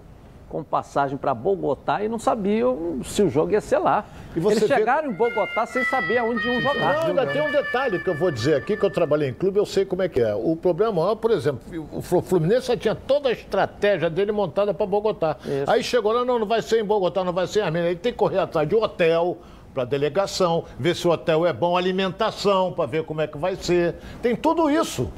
com 0.52 0.62
passagem 0.62 1.16
para 1.16 1.32
Bogotá 1.32 2.04
e 2.04 2.08
não 2.10 2.18
sabiam 2.18 3.00
se 3.02 3.22
o 3.22 3.30
jogo 3.30 3.52
ia 3.52 3.60
ser 3.62 3.78
lá. 3.78 4.04
E 4.36 4.38
você 4.40 4.58
Eles 4.58 4.68
vê- 4.68 4.74
chegaram 4.76 5.08
em 5.10 5.14
Bogotá 5.14 5.64
sem 5.64 5.82
saber 5.86 6.18
aonde 6.18 6.46
iam 6.46 6.60
jogar. 6.60 6.92
Não, 6.94 7.06
ainda 7.06 7.26
tem 7.26 7.40
um 7.40 7.50
detalhe 7.50 7.98
que 7.98 8.10
eu 8.10 8.14
vou 8.14 8.30
dizer 8.30 8.56
aqui, 8.56 8.76
que 8.76 8.84
eu 8.84 8.90
trabalhei 8.90 9.30
em 9.30 9.32
clube, 9.32 9.58
eu 9.58 9.64
sei 9.64 9.86
como 9.86 10.02
é 10.02 10.10
que 10.10 10.20
é. 10.20 10.34
O 10.34 10.54
problema 10.54 10.92
maior, 10.92 11.14
por 11.14 11.30
exemplo, 11.30 11.60
o 11.90 12.02
Flu- 12.02 12.20
Fluminense 12.20 12.66
já 12.66 12.76
tinha 12.76 12.94
toda 12.94 13.30
a 13.30 13.32
estratégia 13.32 14.10
dele 14.10 14.30
montada 14.30 14.74
para 14.74 14.84
Bogotá. 14.84 15.38
Aí 15.66 15.82
chegou 15.82 16.12
lá, 16.12 16.22
não, 16.22 16.38
não 16.38 16.46
vai 16.46 16.60
ser 16.60 16.80
em 16.82 16.84
Bogotá, 16.84 17.24
não 17.24 17.32
vai 17.32 17.46
ser 17.46 17.60
em 17.60 17.62
Armênia. 17.62 17.88
Ele 17.88 17.98
tem 17.98 18.12
que 18.12 18.18
correr 18.18 18.38
atrás 18.38 18.68
de 18.68 18.74
hotel, 18.74 19.38
para 19.72 19.86
delegação, 19.86 20.64
ver 20.78 20.94
se 20.94 21.08
o 21.08 21.10
hotel 21.12 21.46
é 21.46 21.52
bom, 21.54 21.78
alimentação, 21.78 22.72
para 22.74 22.84
ver 22.84 23.04
como 23.04 23.22
é 23.22 23.26
que 23.26 23.38
vai 23.38 23.56
ser. 23.56 23.94
Tem 24.20 24.36
tudo 24.36 24.68
isso, 24.70 25.10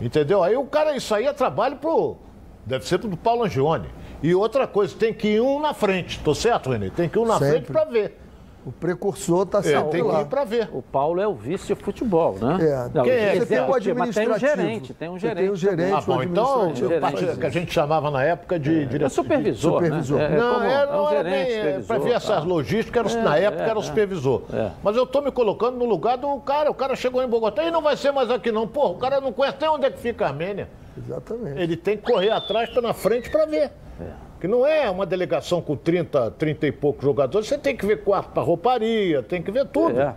entendeu? 0.00 0.42
Aí 0.42 0.56
o 0.56 0.64
cara, 0.64 0.96
isso 0.96 1.14
aí 1.14 1.26
é 1.26 1.32
trabalho 1.34 1.76
pro... 1.76 2.16
Deve 2.64 2.86
ser 2.86 2.96
do 2.98 3.16
Paulo 3.18 3.44
Angione. 3.44 3.88
E 4.22 4.34
outra 4.34 4.66
coisa, 4.66 4.94
tem 4.96 5.12
que 5.14 5.28
ir 5.28 5.40
um 5.40 5.60
na 5.60 5.72
frente, 5.74 6.18
tô 6.20 6.34
certo, 6.34 6.70
Renê? 6.70 6.90
Tem 6.90 7.08
que 7.08 7.18
ir 7.18 7.22
um 7.22 7.26
na 7.26 7.34
Sempre. 7.38 7.50
frente 7.50 7.72
para 7.72 7.84
ver. 7.84 8.18
O 8.66 8.72
precursor 8.72 9.44
está 9.44 9.60
É, 9.60 9.62
sempre 9.62 9.90
tem 9.92 10.02
que 10.02 10.08
lá. 10.08 10.20
ir 10.20 10.26
para 10.26 10.44
ver. 10.44 10.68
O 10.74 10.82
Paulo 10.82 11.20
é 11.22 11.26
o 11.26 11.32
vice 11.32 11.68
de 11.68 11.74
futebol, 11.82 12.36
né? 12.38 12.58
É. 12.60 12.90
Não, 12.92 13.04
Quem 13.04 13.12
é 13.12 13.16
que 13.16 13.22
é? 13.24 13.40
Você 13.40 13.46
tem 13.46 13.60
o 13.60 13.68
mas 13.68 13.84
tem 13.84 13.94
um 13.94 14.02
administrativo. 14.02 14.38
gerente, 14.56 14.92
tem 14.94 15.08
um 15.08 15.18
gerente. 15.18 15.38
tem 15.38 15.48
o 15.50 15.56
gerente, 15.56 15.94
Ah, 15.94 16.00
bom, 16.02 16.22
então, 16.22 16.62
administrativo. 16.64 17.38
que 17.38 17.46
a 17.46 17.50
gente 17.50 17.72
chamava 17.72 18.10
na 18.10 18.24
época 18.24 18.58
de 18.58 18.84
diretor. 18.84 19.06
É 19.06 19.08
supervisor, 19.08 19.72
Supervisor. 19.74 20.18
né? 20.18 20.24
É, 20.34 20.36
Não, 20.36 20.62
é, 20.62 20.72
é 20.82 20.86
não 20.86 21.04
um 21.04 21.08
é 21.08 21.16
gerente, 21.16 21.62
bem, 21.76 21.82
para 21.84 21.98
ver 21.98 22.10
essas 22.10 22.28
tá. 22.28 22.40
logísticas, 22.40 23.12
era, 23.14 23.20
É, 23.20 23.24
na 23.24 23.36
época 23.38 23.62
é, 23.62 23.68
era 23.70 23.78
o 23.78 23.82
é. 23.82 23.84
supervisor. 23.84 24.42
É. 24.52 24.70
Mas 24.82 24.96
eu 24.96 25.06
tô 25.06 25.22
me 25.22 25.30
colocando 25.30 25.78
no 25.78 25.86
lugar 25.86 26.18
do 26.18 26.36
cara, 26.40 26.70
o 26.70 26.74
cara 26.74 26.94
chegou 26.94 27.22
em 27.22 27.28
Bogotá 27.28 27.64
e 27.64 27.70
não 27.70 27.80
vai 27.80 27.96
ser 27.96 28.10
mais 28.10 28.30
aqui 28.30 28.52
não. 28.52 28.66
Pô, 28.68 28.88
o 28.88 28.96
cara 28.96 29.18
não 29.20 29.32
conhece 29.32 29.56
nem 29.62 29.70
onde 29.70 29.86
é 29.86 29.90
que 29.90 29.98
fica 30.00 30.26
a 30.26 30.28
Armênia. 30.28 30.68
Exatamente. 31.04 31.60
Ele 31.60 31.76
tem 31.76 31.96
que 31.96 32.04
correr 32.04 32.30
atrás, 32.30 32.72
tá 32.72 32.80
na 32.80 32.92
frente 32.92 33.30
para 33.30 33.46
ver. 33.46 33.70
Que 34.40 34.46
não 34.46 34.64
é 34.64 34.88
uma 34.88 35.04
delegação 35.04 35.60
com 35.60 35.76
30, 35.76 36.30
30 36.32 36.66
e 36.68 36.72
poucos 36.72 37.02
jogadores, 37.02 37.48
você 37.48 37.58
tem 37.58 37.76
que 37.76 37.84
ver 37.84 38.04
quarto 38.04 38.30
para 38.30 38.42
rouparia, 38.42 39.22
tem 39.22 39.42
que 39.42 39.50
ver 39.50 39.66
tudo. 39.66 40.00
É. 40.00 40.14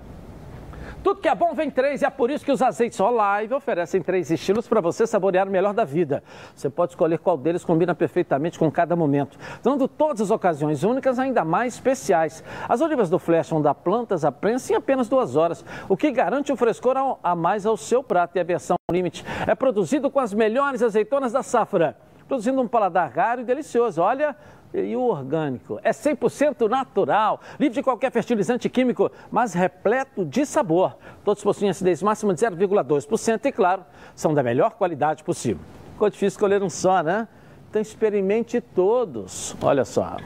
Tudo 1.04 1.20
que 1.20 1.28
é 1.28 1.34
bom 1.34 1.56
vem 1.56 1.72
três 1.72 2.04
e 2.04 2.06
é 2.06 2.10
por 2.12 2.30
isso 2.30 2.46
que 2.46 2.52
os 2.52 2.62
azeites 2.62 3.00
Olive 3.00 3.56
oferecem 3.56 4.04
três 4.04 4.30
estilos 4.30 4.68
para 4.68 4.80
você 4.80 5.08
saborear 5.08 5.48
o 5.48 5.52
melhor 5.52 5.74
da 5.74 5.84
vida. 5.84 6.24
Você 6.56 6.70
pode 6.70 6.92
escolher 6.92 7.18
qual 7.18 7.36
deles 7.36 7.66
combina 7.66 7.96
perfeitamente 7.96 8.60
com 8.60 8.70
cada 8.70 8.96
momento, 8.96 9.36
dando 9.64 9.88
todas 9.88 10.22
as 10.22 10.30
ocasiões 10.30 10.84
únicas 10.84 11.18
ainda 11.18 11.44
mais 11.44 11.74
especiais. 11.74 12.44
As 12.70 12.82
olivas 12.82 13.10
do 13.10 13.18
Flash 13.18 13.50
vão 13.50 13.64
dar 13.64 13.74
plantas 13.74 14.24
à 14.24 14.32
prensa 14.32 14.74
em 14.74 14.76
apenas 14.76 15.10
duas 15.10 15.36
horas, 15.36 15.66
o 15.90 15.98
que 15.98 16.12
garante 16.12 16.54
um 16.54 16.56
frescor 16.56 16.96
a 17.24 17.36
mais 17.36 17.66
ao 17.66 17.76
seu 17.76 18.04
prato. 18.04 18.38
E 18.38 18.40
a 18.40 18.44
versão 18.44 18.76
Limite 18.92 19.26
é 19.48 19.56
produzido 19.56 20.12
com 20.12 20.20
as 20.20 20.34
melhores 20.34 20.84
azeitonas 20.84 21.32
da 21.32 21.42
safra, 21.42 21.98
produzindo 22.28 22.62
um 22.62 22.68
paladar 22.68 23.12
raro 23.12 23.42
e 23.42 23.44
delicioso. 23.44 24.04
Olha, 24.04 24.36
e 24.74 24.96
o 24.96 25.02
orgânico. 25.02 25.80
É 25.84 25.92
100% 25.92 26.70
natural, 26.70 27.40
livre 27.60 27.76
de 27.76 27.84
qualquer 27.84 28.12
fertilizante 28.12 28.70
químico, 28.70 29.12
mas 29.32 29.54
repleto 29.54 30.26
de 30.26 30.46
sabor. 30.46 30.98
Todos 31.24 31.44
possuem 31.44 31.70
acidez 31.70 32.02
máxima 32.02 32.34
de 32.34 32.42
0,2% 32.42 33.46
e, 33.46 33.52
claro, 33.52 33.86
são 34.16 34.34
da 34.34 34.44
melhor 34.44 34.72
qualidade 34.72 35.24
possível. 35.24 35.62
Ficou 35.94 36.10
difícil 36.10 36.28
escolher 36.28 36.64
um 36.64 36.70
só, 36.70 37.04
né? 37.04 37.28
Então 37.70 37.82
experimente 37.82 38.60
todos. 38.60 39.56
Olha 39.62 39.86
só. 39.86 40.18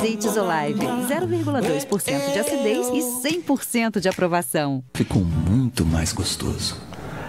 Azeites 0.00 0.34
Olive, 0.34 0.80
0,2% 0.80 2.32
de 2.32 2.38
acidez 2.38 2.88
e 2.88 3.02
100% 3.42 4.00
de 4.00 4.08
aprovação. 4.08 4.82
Ficou 4.94 5.20
muito 5.20 5.84
mais 5.84 6.10
gostoso. 6.10 6.80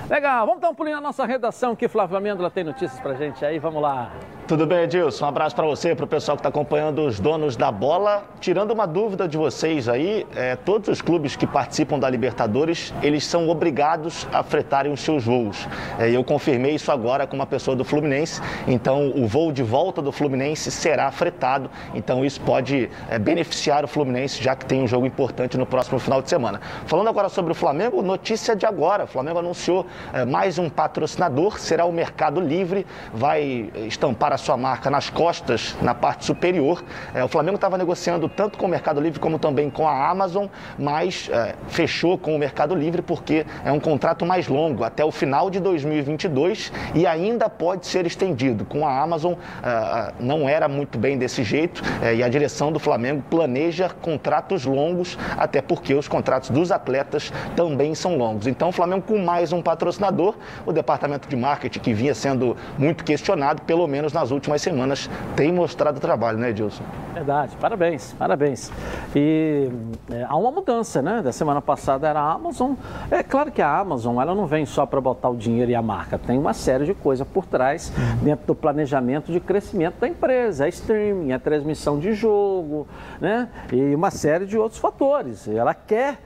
Legal, 0.09 0.47
vamos 0.47 0.61
dar 0.61 0.69
um 0.69 0.74
pulinho 0.74 0.95
na 0.95 1.01
nossa 1.01 1.26
redação 1.26 1.76
que 1.76 1.89
Flávio 1.89 2.15
Amêndola 2.15 2.49
tem 2.49 2.63
notícias 2.63 2.97
pra 3.01 3.13
gente 3.13 3.43
aí, 3.43 3.59
vamos 3.59 3.82
lá. 3.82 4.13
Tudo 4.48 4.66
bem, 4.66 4.80
Edilson? 4.80 5.24
Um 5.24 5.30
abraço 5.30 5.56
para 5.56 5.66
você, 5.66 5.96
para 5.96 6.04
o 6.04 6.08
pessoal 6.08 6.36
que 6.36 6.39
está 6.39 6.50
acompanhando 6.50 7.06
os 7.06 7.22
donos 7.22 7.56
da 7.56 7.72
bola. 7.72 8.26
Tirando 8.42 8.72
uma 8.72 8.86
dúvida 8.86 9.26
de 9.26 9.38
vocês 9.38 9.88
aí, 9.88 10.28
é, 10.36 10.58
todos 10.58 10.89
os 10.89 11.02
clubes 11.02 11.38
que 11.38 11.48
participam 11.48 11.98
da 11.98 12.10
Libertadores, 12.10 12.94
eles 13.02 13.26
são 13.26 13.48
obrigados 13.48 14.28
a 14.34 14.44
fretarem 14.44 14.92
os 14.92 15.00
seus 15.00 15.24
voos. 15.24 15.66
É, 15.98 16.10
eu 16.10 16.22
confirmei 16.22 16.76
isso 16.76 16.92
agora 16.92 17.26
com 17.26 17.36
uma 17.36 17.46
pessoa 17.46 17.78
do 17.78 17.86
Fluminense, 17.86 18.42
então 18.68 19.14
o 19.16 19.26
voo 19.26 19.54
de 19.54 19.64
volta 19.64 20.02
do 20.02 20.12
Fluminense 20.12 20.70
será 20.70 21.10
fretado, 21.12 21.70
então 21.94 22.26
isso 22.26 22.42
pode 22.42 22.89
é, 23.10 23.18
beneficiar 23.18 23.86
o 23.86 23.88
Fluminense, 23.88 24.44
já 24.44 24.54
que 24.54 24.66
tem 24.66 24.84
um 24.84 24.88
jogo 24.88 25.06
importante 25.06 25.58
no 25.58 25.66
próximo 25.66 25.98
final 25.98 26.22
de 26.22 26.30
semana. 26.30 26.60
Falando 26.88 27.08
agora 27.08 27.30
sobre 27.30 27.54
o 27.54 27.56
Flamengo, 27.56 28.02
notícia 28.02 28.54
de 28.54 28.66
agora, 28.66 29.06
o 29.06 29.08
Flamengo 29.08 29.39
anunciou 29.39 29.86
é, 30.12 30.26
mais 30.26 30.58
um 30.58 30.70
patrocinador, 30.70 31.58
será 31.58 31.86
o 31.86 31.92
Mercado 31.94 32.42
Livre, 32.42 32.86
vai 33.14 33.72
estampar 33.88 34.34
a 34.34 34.41
sua 34.42 34.58
marca 34.58 34.89
nas 34.89 35.10
costas, 35.10 35.76
na 35.82 35.94
parte 35.94 36.26
superior. 36.26 36.84
É, 37.14 37.24
o 37.24 37.28
Flamengo 37.28 37.56
estava 37.56 37.78
negociando 37.78 38.28
tanto 38.28 38.58
com 38.58 38.66
o 38.66 38.70
Mercado 38.70 39.00
Livre 39.00 39.20
como 39.20 39.39
também 39.39 39.70
com 39.70 39.88
a 39.88 40.10
Amazon, 40.10 40.48
mas 40.78 41.30
é, 41.32 41.56
fechou 41.68 42.18
com 42.18 42.36
o 42.36 42.39
Mercado 42.39 42.76
Livre 42.76 43.02
porque 43.02 43.46
é 43.64 43.72
um 43.72 43.80
contrato 43.80 44.26
mais 44.26 44.48
longo, 44.48 44.84
até 44.84 45.06
o 45.06 45.12
final 45.12 45.50
de 45.50 45.60
2022 45.60 46.72
e 46.96 47.06
ainda 47.06 47.50
pode 47.50 47.88
ser 47.88 48.06
estendido. 48.06 48.66
Com 48.66 48.86
a 48.86 49.00
Amazon 49.00 49.34
é, 49.64 50.14
não 50.20 50.50
era 50.50 50.68
muito 50.68 50.98
bem 50.98 51.18
desse 51.18 51.44
jeito 51.44 51.82
é, 52.02 52.16
e 52.16 52.24
a 52.24 52.28
direção 52.28 52.72
do 52.72 52.80
Flamengo 52.80 53.24
planeja 53.30 53.89
contratos 54.02 54.66
longos, 54.66 55.18
até 55.38 55.62
porque 55.62 55.94
os 55.94 56.08
contratos 56.08 56.50
dos 56.50 56.72
atletas 56.72 57.32
também 57.56 57.94
são 57.94 58.18
longos. 58.18 58.48
Então 58.48 58.70
o 58.70 58.72
Flamengo 58.72 59.04
com 59.04 59.20
mais 59.20 59.54
um 59.54 59.62
patrocinador, 59.62 60.36
o 60.66 60.74
departamento 60.74 61.30
de 61.30 61.36
marketing 61.36 61.80
que 61.80 61.94
vinha 61.94 62.16
sendo 62.16 62.58
muito 62.78 63.04
questionado, 63.04 63.62
pelo 63.62 63.88
menos 63.88 64.14
nas 64.22 64.30
últimas 64.30 64.61
semanas 64.61 65.09
tem 65.36 65.51
mostrado 65.51 65.99
trabalho, 65.99 66.38
né, 66.38 66.51
Edilson? 66.51 66.84
Verdade, 67.13 67.57
parabéns, 67.59 68.13
parabéns. 68.13 68.72
E 69.15 69.69
é, 70.11 70.24
há 70.24 70.36
uma 70.36 70.51
mudança, 70.51 71.01
né? 71.01 71.22
Da 71.24 71.32
semana 71.32 71.61
passada 71.61 72.07
era 72.07 72.19
a 72.19 72.32
Amazon. 72.32 72.74
É 73.09 73.24
claro 73.24 73.51
que 73.51 73.61
a 73.61 73.80
Amazon, 73.80 74.19
ela 74.22 74.36
não 74.36 74.45
vem 74.45 74.65
só 74.65 74.86
para 74.86 75.01
botar 75.01 75.30
o 75.30 75.36
dinheiro 75.36 75.72
e 75.72 75.76
a 75.76 75.82
marca, 75.82 76.19
tem 76.19 76.38
uma 76.38 76.53
série 76.53 76.86
de 76.86 76.93
coisas 76.93 77.28
por 77.28 77.45
trás 77.45 77.91
dentro 78.22 78.45
do 78.45 78.55
planejamento 78.55 79.32
de 79.32 79.39
crescimento 79.39 79.99
da 79.99 80.07
empresa, 80.07 80.67
é 80.67 80.69
streaming, 80.69 81.32
é 81.32 81.39
transmissão 81.39 81.99
de 81.99 82.13
jogo, 82.13 82.88
né? 83.19 83.49
E 83.74 83.95
uma 83.95 84.11
série 84.11 84.45
de 84.45 84.57
outros 84.57 84.80
fatores. 84.80 85.47
Ela 85.47 85.74
quer 85.74 86.19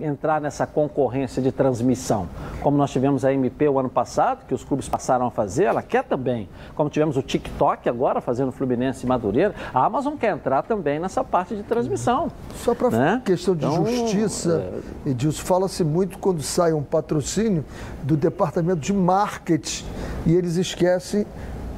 entrar 0.00 0.40
nessa 0.40 0.66
concorrência 0.66 1.42
de 1.42 1.50
transmissão. 1.50 2.28
Como 2.62 2.76
nós 2.76 2.90
tivemos 2.90 3.24
a 3.24 3.32
MP 3.32 3.68
o 3.68 3.78
ano 3.78 3.88
passado, 3.88 4.46
que 4.46 4.54
os 4.54 4.64
clubes 4.64 4.88
passaram 4.88 5.26
a 5.26 5.30
fazer, 5.30 5.64
ela 5.64 5.82
quer 5.82 6.04
também. 6.04 6.48
Como 6.74 6.88
tivemos 6.88 7.16
o 7.16 7.22
TikTok 7.22 7.88
agora 7.88 8.20
fazendo 8.20 8.52
Fluminense 8.52 9.04
e 9.04 9.08
Madureira, 9.08 9.54
a 9.72 9.84
Amazon 9.84 10.14
quer 10.16 10.32
entrar 10.32 10.62
também 10.62 10.98
nessa 10.98 11.24
parte 11.24 11.56
de 11.56 11.62
transmissão. 11.62 12.30
Só 12.54 12.74
para 12.74 12.90
né? 12.90 13.22
questão 13.24 13.54
de 13.54 13.66
Então, 13.66 13.86
justiça, 13.86 14.72
Edilson, 15.04 15.44
fala-se 15.44 15.84
muito 15.84 16.18
quando 16.18 16.42
sai 16.42 16.72
um 16.72 16.82
patrocínio 16.82 17.64
do 18.02 18.16
departamento 18.16 18.80
de 18.80 18.92
marketing 18.92 19.84
e 20.26 20.34
eles 20.34 20.56
esquecem 20.56 21.26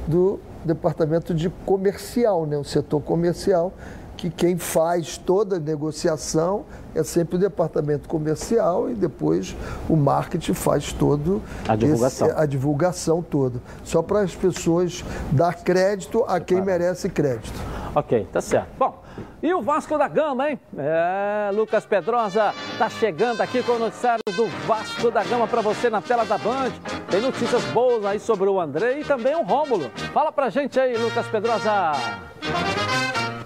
do 0.07 0.39
departamento 0.63 1.33
de 1.33 1.49
comercial, 1.65 2.45
né? 2.45 2.57
o 2.57 2.63
setor 2.63 3.01
comercial, 3.01 3.73
que 4.21 4.29
quem 4.29 4.55
faz 4.55 5.17
toda 5.17 5.55
a 5.55 5.59
negociação 5.59 6.63
é 6.93 7.01
sempre 7.03 7.37
o 7.37 7.39
departamento 7.39 8.07
comercial 8.07 8.87
e 8.87 8.93
depois 8.93 9.55
o 9.89 9.95
marketing 9.95 10.53
faz 10.53 10.93
todo 10.93 11.41
A 11.67 11.75
divulgação. 11.75 12.27
esse- 12.27 12.37
a 12.39 12.45
divulgação 12.45 13.23
toda. 13.23 13.59
Só 13.83 14.03
para 14.03 14.21
as 14.21 14.35
pessoas 14.35 15.03
dar 15.31 15.55
crédito 15.55 16.23
a 16.27 16.39
quem 16.39 16.61
merece 16.61 17.09
crédito. 17.09 17.59
Ok, 17.95 18.27
tá 18.31 18.39
certo. 18.41 18.67
Bom, 18.77 19.01
e 19.41 19.51
o 19.55 19.61
Vasco 19.63 19.97
da 19.97 20.07
Gama, 20.07 20.51
hein? 20.51 20.59
É, 20.77 21.49
Lucas 21.55 21.83
Pedrosa 21.83 22.53
tá 22.77 22.89
chegando 22.89 23.41
aqui 23.41 23.63
com 23.63 23.71
o 23.71 23.79
noticiário 23.79 24.21
do 24.35 24.45
Vasco 24.67 25.09
da 25.09 25.23
Gama 25.23 25.47
para 25.47 25.61
você 25.61 25.89
na 25.89 25.99
tela 25.99 26.23
da 26.25 26.37
Band. 26.37 26.71
Tem 27.09 27.19
notícias 27.21 27.63
boas 27.73 28.05
aí 28.05 28.19
sobre 28.19 28.47
o 28.47 28.61
André 28.61 28.99
e 28.99 29.03
também 29.03 29.33
o 29.35 29.41
Rômulo. 29.41 29.89
Fala 30.13 30.31
pra 30.31 30.51
gente 30.51 30.79
aí, 30.79 30.95
Lucas 30.95 31.25
Pedrosa. 31.25 31.71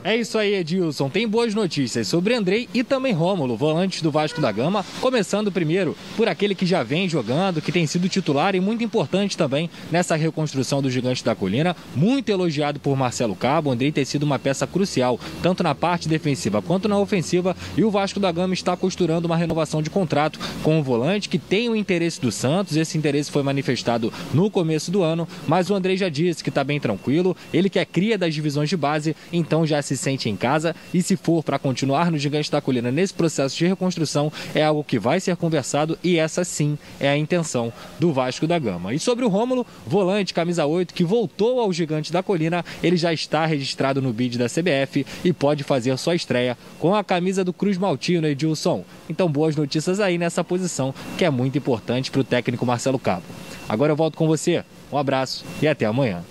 É 0.08 0.16
isso 0.16 0.38
aí, 0.38 0.54
Edilson. 0.54 1.10
Tem 1.10 1.28
boas 1.28 1.56
notícias 1.56 2.08
sobre 2.08 2.36
Andrei 2.36 2.70
e 2.72 2.84
também 2.84 3.12
Rômulo, 3.12 3.58
volantes 3.58 4.04
do 4.04 4.12
Vasco 4.12 4.40
da 4.40 4.52
Gama. 4.52 4.86
Começando 5.02 5.52
primeiro 5.52 5.98
por 6.16 6.28
aquele 6.28 6.54
que 6.54 6.64
já 6.64 6.84
vem 6.84 7.10
jogando, 7.10 7.60
que 7.60 7.72
tem 7.72 7.88
sido 7.88 8.08
titular 8.08 8.54
e 8.54 8.60
muito 8.60 8.84
importante 8.84 9.36
também 9.36 9.68
nessa 9.92 10.16
reconstrução 10.16 10.80
do 10.80 10.92
Gigante 10.92 11.26
da 11.26 11.34
Colina. 11.34 11.76
Muito 11.96 12.30
elogiado 12.30 12.80
por 12.80 12.96
Marcelo 12.96 13.36
Cabo. 13.36 13.72
Andrei 13.72 13.92
tem 13.92 14.06
sido 14.06 14.22
uma 14.22 14.38
peça 14.38 14.68
crucial, 14.68 15.20
tanto 15.42 15.64
na 15.64 15.74
parte 15.74 16.08
defensiva 16.08 16.62
quanto 16.62 16.88
na 16.88 17.00
ofensiva. 17.00 17.58
E 17.76 17.84
o 17.84 17.90
Vasco 17.90 18.20
da 18.20 18.32
Gama 18.32 18.54
está 18.54 18.78
costurando 18.78 19.26
uma 19.26 19.36
renovação 19.36 19.82
de 19.82 19.90
contrato 19.90 20.40
com 20.62 20.80
o 20.80 20.84
volante 20.84 21.28
que 21.28 21.40
tem 21.40 21.68
o 21.68 21.76
interesse 21.76 22.22
do 22.22 22.32
Santos. 22.32 22.78
Esse 22.78 22.96
interesse 22.96 23.32
foi 23.32 23.42
manifestado 23.42 24.14
no 24.32 24.52
começo 24.52 24.92
do 24.92 25.02
ano, 25.02 25.28
mas 25.48 25.72
o 25.72 25.74
Andrei 25.74 25.98
já 25.98 26.10
disse 26.10 26.44
que 26.44 26.50
está 26.50 26.64
bem 26.64 26.80
tranquilo. 26.80 27.36
Ele 27.52 27.72
que 27.72 27.80
é 27.80 27.86
cria 27.86 28.20
das 28.20 28.36
divisões 28.36 28.70
de 28.70 28.78
base, 28.78 29.16
então 29.34 29.66
já 29.66 29.82
se 29.82 29.95
sente 29.98 30.30
em 30.30 30.36
casa. 30.36 30.76
E 30.94 31.02
se 31.02 31.16
for 31.16 31.44
para 31.44 31.60
continuar 31.60 32.12
no 32.12 32.18
Gigante 32.18 32.52
da 32.52 32.62
Colina 32.62 32.92
nesse 32.92 33.14
processo 33.14 33.58
de 33.58 33.68
reconstrução, 33.68 34.32
é 34.54 34.64
algo 34.64 34.84
que 34.84 35.00
vai 35.00 35.20
ser 35.20 35.36
conversado 35.36 35.98
e 36.04 36.18
essa 36.18 36.44
sim 36.44 36.78
é 37.00 37.10
a 37.10 37.18
intenção 37.18 37.72
do 38.00 38.12
Vasco 38.12 38.48
da 38.48 38.58
Gama. 38.60 38.94
E 38.94 39.00
sobre 39.00 39.26
o 39.26 39.30
Rômulo, 39.30 39.66
volante 39.86 40.34
camisa 40.34 40.66
8 40.66 40.94
que 40.94 41.04
voltou 41.04 41.60
ao 41.60 41.72
Gigante 41.72 42.12
da 42.12 42.24
Colina, 42.24 42.64
ele 42.82 42.98
já 42.98 43.14
está 43.14 43.46
registrado 43.46 44.02
no 44.02 44.14
bid 44.14 44.38
da 44.38 44.48
CBF 44.48 45.06
e 45.24 45.34
pode 45.34 45.64
fazer 45.64 45.96
sua 45.98 46.16
estreia 46.16 46.58
com 46.80 46.96
a 46.96 47.04
camisa 47.04 47.44
do 47.44 47.54
Cruz 47.54 47.78
Maltino, 47.78 48.28
Edilson. 48.28 48.84
Então 49.10 49.30
boas 49.30 49.56
notícias 49.56 50.00
aí 50.00 50.18
nessa 50.18 50.44
posição 50.44 50.94
que 51.18 51.26
é 51.26 51.30
muito 51.30 51.58
importante 51.58 52.12
para 52.12 52.22
o 52.22 52.24
técnico 52.24 52.66
Marcelo 52.66 53.00
Cabo. 53.00 53.24
Agora 53.68 53.92
eu 53.92 53.96
volto 53.96 54.18
com 54.18 54.28
você. 54.28 54.64
Um 54.92 54.98
abraço 54.98 55.44
e 55.62 55.68
até 55.68 55.86
amanhã. 55.86 56.24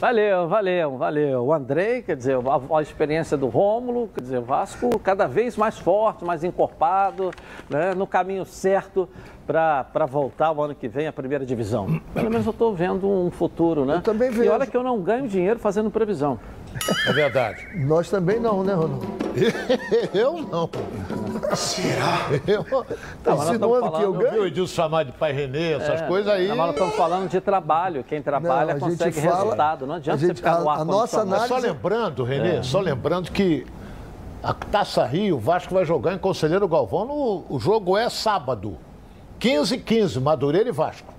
Valeu, 0.00 0.46
valeu, 0.46 0.96
valeu. 0.96 1.44
O 1.46 1.52
Andrei, 1.52 2.02
quer 2.02 2.14
dizer, 2.14 2.36
a, 2.36 2.78
a 2.78 2.80
experiência 2.80 3.36
do 3.36 3.48
Rômulo, 3.48 4.08
quer 4.14 4.20
dizer, 4.20 4.38
o 4.38 4.42
Vasco 4.42 4.96
cada 5.00 5.26
vez 5.26 5.56
mais 5.56 5.76
forte, 5.76 6.24
mais 6.24 6.44
encorpado, 6.44 7.32
né, 7.68 7.94
no 7.94 8.06
caminho 8.06 8.44
certo 8.44 9.08
para 9.48 10.04
voltar 10.06 10.52
o 10.52 10.62
ano 10.62 10.74
que 10.74 10.86
vem 10.86 11.06
à 11.06 11.12
primeira 11.12 11.44
divisão. 11.46 11.98
Pelo 12.12 12.28
menos 12.30 12.44
eu 12.44 12.50
estou 12.52 12.74
vendo 12.74 13.08
um 13.08 13.30
futuro, 13.30 13.86
né? 13.86 13.94
Eu 13.96 14.02
também 14.02 14.28
vejo. 14.30 14.44
E 14.44 14.48
olha 14.50 14.66
que 14.66 14.76
eu 14.76 14.82
não 14.82 15.00
ganho 15.00 15.26
dinheiro 15.26 15.58
fazendo 15.58 15.90
previsão. 15.90 16.38
É 17.06 17.12
verdade. 17.14 17.66
Nós 17.74 18.10
também 18.10 18.38
não, 18.38 18.62
né, 18.62 18.74
Ronaldo? 18.74 19.06
eu 20.12 20.42
não. 20.42 20.68
Será? 21.56 22.28
Eu, 22.46 22.62
tá 23.24 23.34
insinuando 23.34 23.90
que 23.92 24.02
eu 24.02 24.12
ganho? 24.12 24.34
Eu 24.36 24.46
Edilson 24.46 24.74
chamar 24.74 25.04
de 25.04 25.12
pai 25.12 25.32
Renê, 25.32 25.72
essas 25.72 26.02
É, 26.02 26.06
coisas 26.06 26.30
aí. 26.30 26.48
Mas 26.48 26.56
nós 26.58 26.70
estamos 26.72 26.94
falando 26.94 27.28
de 27.30 27.40
trabalho. 27.40 28.04
Quem 28.04 28.20
trabalha 28.20 28.74
Não, 28.74 28.86
a 28.86 28.90
gente 28.90 28.98
consegue 28.98 29.20
fala- 29.20 29.36
resultado. 29.36 29.86
Não 29.86 29.94
adianta 29.94 30.16
a 30.18 30.20
gente- 30.20 30.28
você 30.28 30.34
ficar 30.34 30.60
no 30.60 30.68
ar 30.68 30.80
a 30.80 30.84
nossa 30.84 31.24
Mas 31.24 31.42
só 31.48 31.56
lembrando, 31.56 32.22
Renê, 32.22 32.56
É. 32.56 32.62
só 32.62 32.80
lembrando 32.80 33.30
que 33.32 33.66
a 34.42 34.52
Taça 34.52 35.04
Rio, 35.06 35.36
o 35.36 35.40
Vasco 35.40 35.72
vai 35.74 35.86
jogar 35.86 36.12
em 36.12 36.18
Conselheiro 36.18 36.68
Galvão. 36.68 37.06
No, 37.06 37.44
o 37.48 37.58
jogo 37.58 37.96
é 37.96 38.10
sábado. 38.10 38.76
15 39.38 39.74
e 39.74 39.78
15, 39.78 40.20
Madureira 40.20 40.68
e 40.68 40.72
Vasco. 40.72 41.12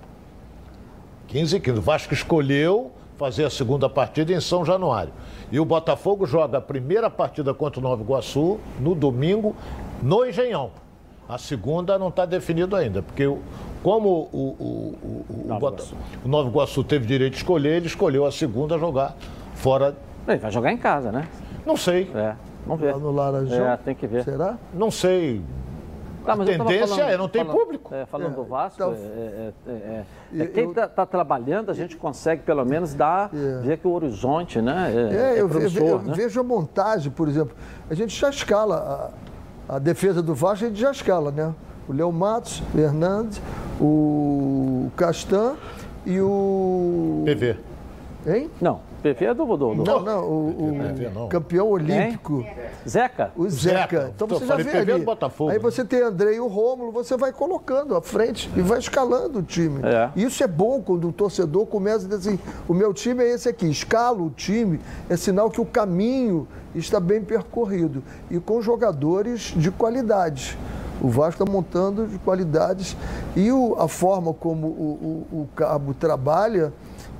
15 1.28 1.56
e 1.56 1.60
15. 1.60 1.78
O 1.78 1.82
Vasco 1.82 2.12
escolheu 2.14 2.90
fazer 3.16 3.44
a 3.44 3.50
segunda 3.50 3.88
partida 3.88 4.32
em 4.32 4.40
São 4.40 4.64
Januário. 4.64 5.12
E 5.52 5.58
o 5.60 5.64
Botafogo 5.64 6.26
joga 6.26 6.58
a 6.58 6.60
primeira 6.60 7.08
partida 7.10 7.52
contra 7.54 7.80
o 7.80 7.82
Nova 7.82 8.02
Iguaçu 8.02 8.58
no 8.78 8.94
domingo 8.94 9.54
no 10.02 10.24
Engenhão. 10.26 10.70
A 11.28 11.38
segunda 11.38 11.98
não 11.98 12.08
está 12.08 12.26
definido 12.26 12.74
ainda, 12.74 13.02
porque 13.02 13.24
como 13.82 14.28
o, 14.32 14.38
o, 14.38 14.44
o, 14.66 15.24
o, 15.28 15.46
Nova 15.46 15.60
Bota- 15.60 15.76
Iguaçu. 15.82 15.96
o 16.24 16.28
Nova 16.28 16.48
Iguaçu 16.48 16.82
teve 16.84 17.06
direito 17.06 17.32
de 17.34 17.38
escolher, 17.38 17.76
ele 17.76 17.86
escolheu 17.86 18.26
a 18.26 18.32
segunda 18.32 18.76
jogar 18.78 19.14
fora. 19.54 19.96
Ele 20.26 20.38
vai 20.38 20.50
jogar 20.50 20.72
em 20.72 20.76
casa, 20.76 21.12
né? 21.12 21.28
Não 21.64 21.76
sei. 21.76 22.10
É, 22.14 22.34
vamos 22.66 22.80
ver. 22.80 22.92
Lá 22.94 22.98
no 22.98 23.12
Laranjão? 23.12 23.66
É, 23.66 23.76
tem 23.76 23.94
que 23.94 24.06
ver. 24.06 24.24
Será? 24.24 24.58
Não 24.74 24.90
sei. 24.90 25.40
Tá, 26.24 26.32
a 26.34 26.36
eu 26.36 26.44
tendência 26.44 26.86
falando- 26.88 27.10
é, 27.10 27.16
não 27.16 27.28
tem 27.28 27.44
falando- 27.44 27.58
público. 27.60 27.94
é, 27.94 28.06
falando 28.06 28.34
do 28.34 28.44
Vasco, 28.44 28.74
então- 28.82 28.92
é, 28.92 28.96
é, 28.96 29.52
é, 29.66 29.70
é, 29.72 30.04
Eu- 30.32 30.44
é, 30.44 30.46
quem 30.48 30.70
está 30.70 31.06
trabalhando, 31.06 31.70
a 31.70 31.74
gente 31.74 31.96
consegue 31.96 32.42
pelo 32.42 32.64
menos 32.64 32.94
dar, 32.94 33.30
ver 33.62 33.78
que 33.78 33.86
o 33.88 33.92
horizonte 33.92 34.60
né, 34.60 34.92
é, 34.94 35.14
É, 35.14 35.38
é 35.38 35.40
eu, 35.42 35.48
promissor, 35.48 35.82
eu 35.82 36.02
né? 36.02 36.12
vejo 36.14 36.40
a 36.40 36.44
montagem, 36.44 37.10
por 37.10 37.28
exemplo. 37.28 37.54
A 37.88 37.94
gente 37.94 38.18
já 38.18 38.28
escala 38.30 39.12
a, 39.68 39.76
a 39.76 39.78
defesa 39.78 40.22
do 40.22 40.34
Vasco, 40.34 40.64
a 40.64 40.68
gente 40.68 40.80
já 40.80 40.90
escala, 40.90 41.30
né? 41.30 41.54
O 41.88 41.92
Léo 41.92 42.12
Matos, 42.12 42.62
o 42.74 42.78
Hernandes, 42.78 43.40
o 43.80 44.90
Castan 44.96 45.54
e 46.06 46.20
o. 46.20 47.22
PV. 47.24 47.56
Hein? 48.26 48.50
Não, 48.60 48.80
PV 49.02 49.24
é 49.24 49.34
do... 49.34 49.46
do, 49.46 49.56
do... 49.56 49.74
Não, 49.84 50.02
não, 50.02 50.24
o, 50.28 51.24
o 51.24 51.28
campeão 51.28 51.68
olímpico. 51.68 52.44
Zeca? 52.86 53.30
O 53.34 53.48
Zeca. 53.48 53.78
Zeca. 54.00 54.12
Então 54.14 54.28
você 54.28 54.44
já 54.46 54.56
vê 54.56 54.64
PV 54.64 54.78
ali. 54.78 54.92
do 55.00 55.04
Botafogo. 55.06 55.50
Aí 55.50 55.58
você 55.58 55.84
tem 55.84 56.02
André 56.02 56.34
e 56.34 56.40
o 56.40 56.46
Rômulo, 56.46 56.92
você 56.92 57.16
vai 57.16 57.32
colocando 57.32 57.96
à 57.96 58.02
frente 58.02 58.50
e 58.54 58.60
vai 58.60 58.78
escalando 58.78 59.38
o 59.38 59.42
time. 59.42 59.80
É. 59.84 60.10
Isso 60.14 60.44
é 60.44 60.46
bom 60.46 60.82
quando 60.82 61.08
o 61.08 61.12
torcedor 61.12 61.64
começa 61.66 62.04
a 62.04 62.08
dizer 62.08 62.28
assim, 62.30 62.38
o 62.68 62.74
meu 62.74 62.92
time 62.92 63.24
é 63.24 63.30
esse 63.32 63.48
aqui, 63.48 63.70
escala 63.70 64.20
o 64.20 64.28
time, 64.30 64.78
é 65.08 65.16
sinal 65.16 65.48
que 65.50 65.60
o 65.60 65.64
caminho 65.64 66.46
está 66.74 67.00
bem 67.00 67.22
percorrido 67.22 68.02
e 68.30 68.38
com 68.38 68.60
jogadores 68.60 69.54
de 69.56 69.70
qualidade. 69.70 70.58
O 71.00 71.08
Vasco 71.08 71.42
está 71.42 71.50
montando 71.50 72.06
de 72.06 72.18
qualidades 72.18 72.94
e 73.34 73.50
o- 73.50 73.74
a 73.78 73.88
forma 73.88 74.34
como 74.34 74.66
o, 74.66 75.26
o- 75.32 75.40
o 75.40 75.48
Cabo 75.56 75.94
trabalha, 75.94 76.70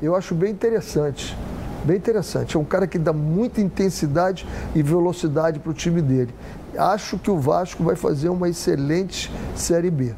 eu 0.07 0.15
acho 0.17 0.35
bem 0.35 0.51
interessante. 0.51 1.37
Bem 1.85 1.97
interessante. 1.97 2.57
É 2.57 2.61
um 2.61 2.65
cara 2.65 2.87
que 2.87 2.99
dá 2.99 3.13
muita 3.13 3.61
intensidade 3.61 4.47
e 4.75 4.83
velocidade 4.83 5.59
para 5.59 5.71
o 5.71 5.75
time 5.75 6.03
dele. 6.03 6.35
Acho 6.77 7.19
que 7.19 7.31
o 7.31 7.39
Vasco 7.39 7.83
vai 7.83 7.97
fazer 7.97 8.29
uma 8.29 8.49
excelente 8.49 9.31
Série 9.57 9.91
B. 9.91 10.15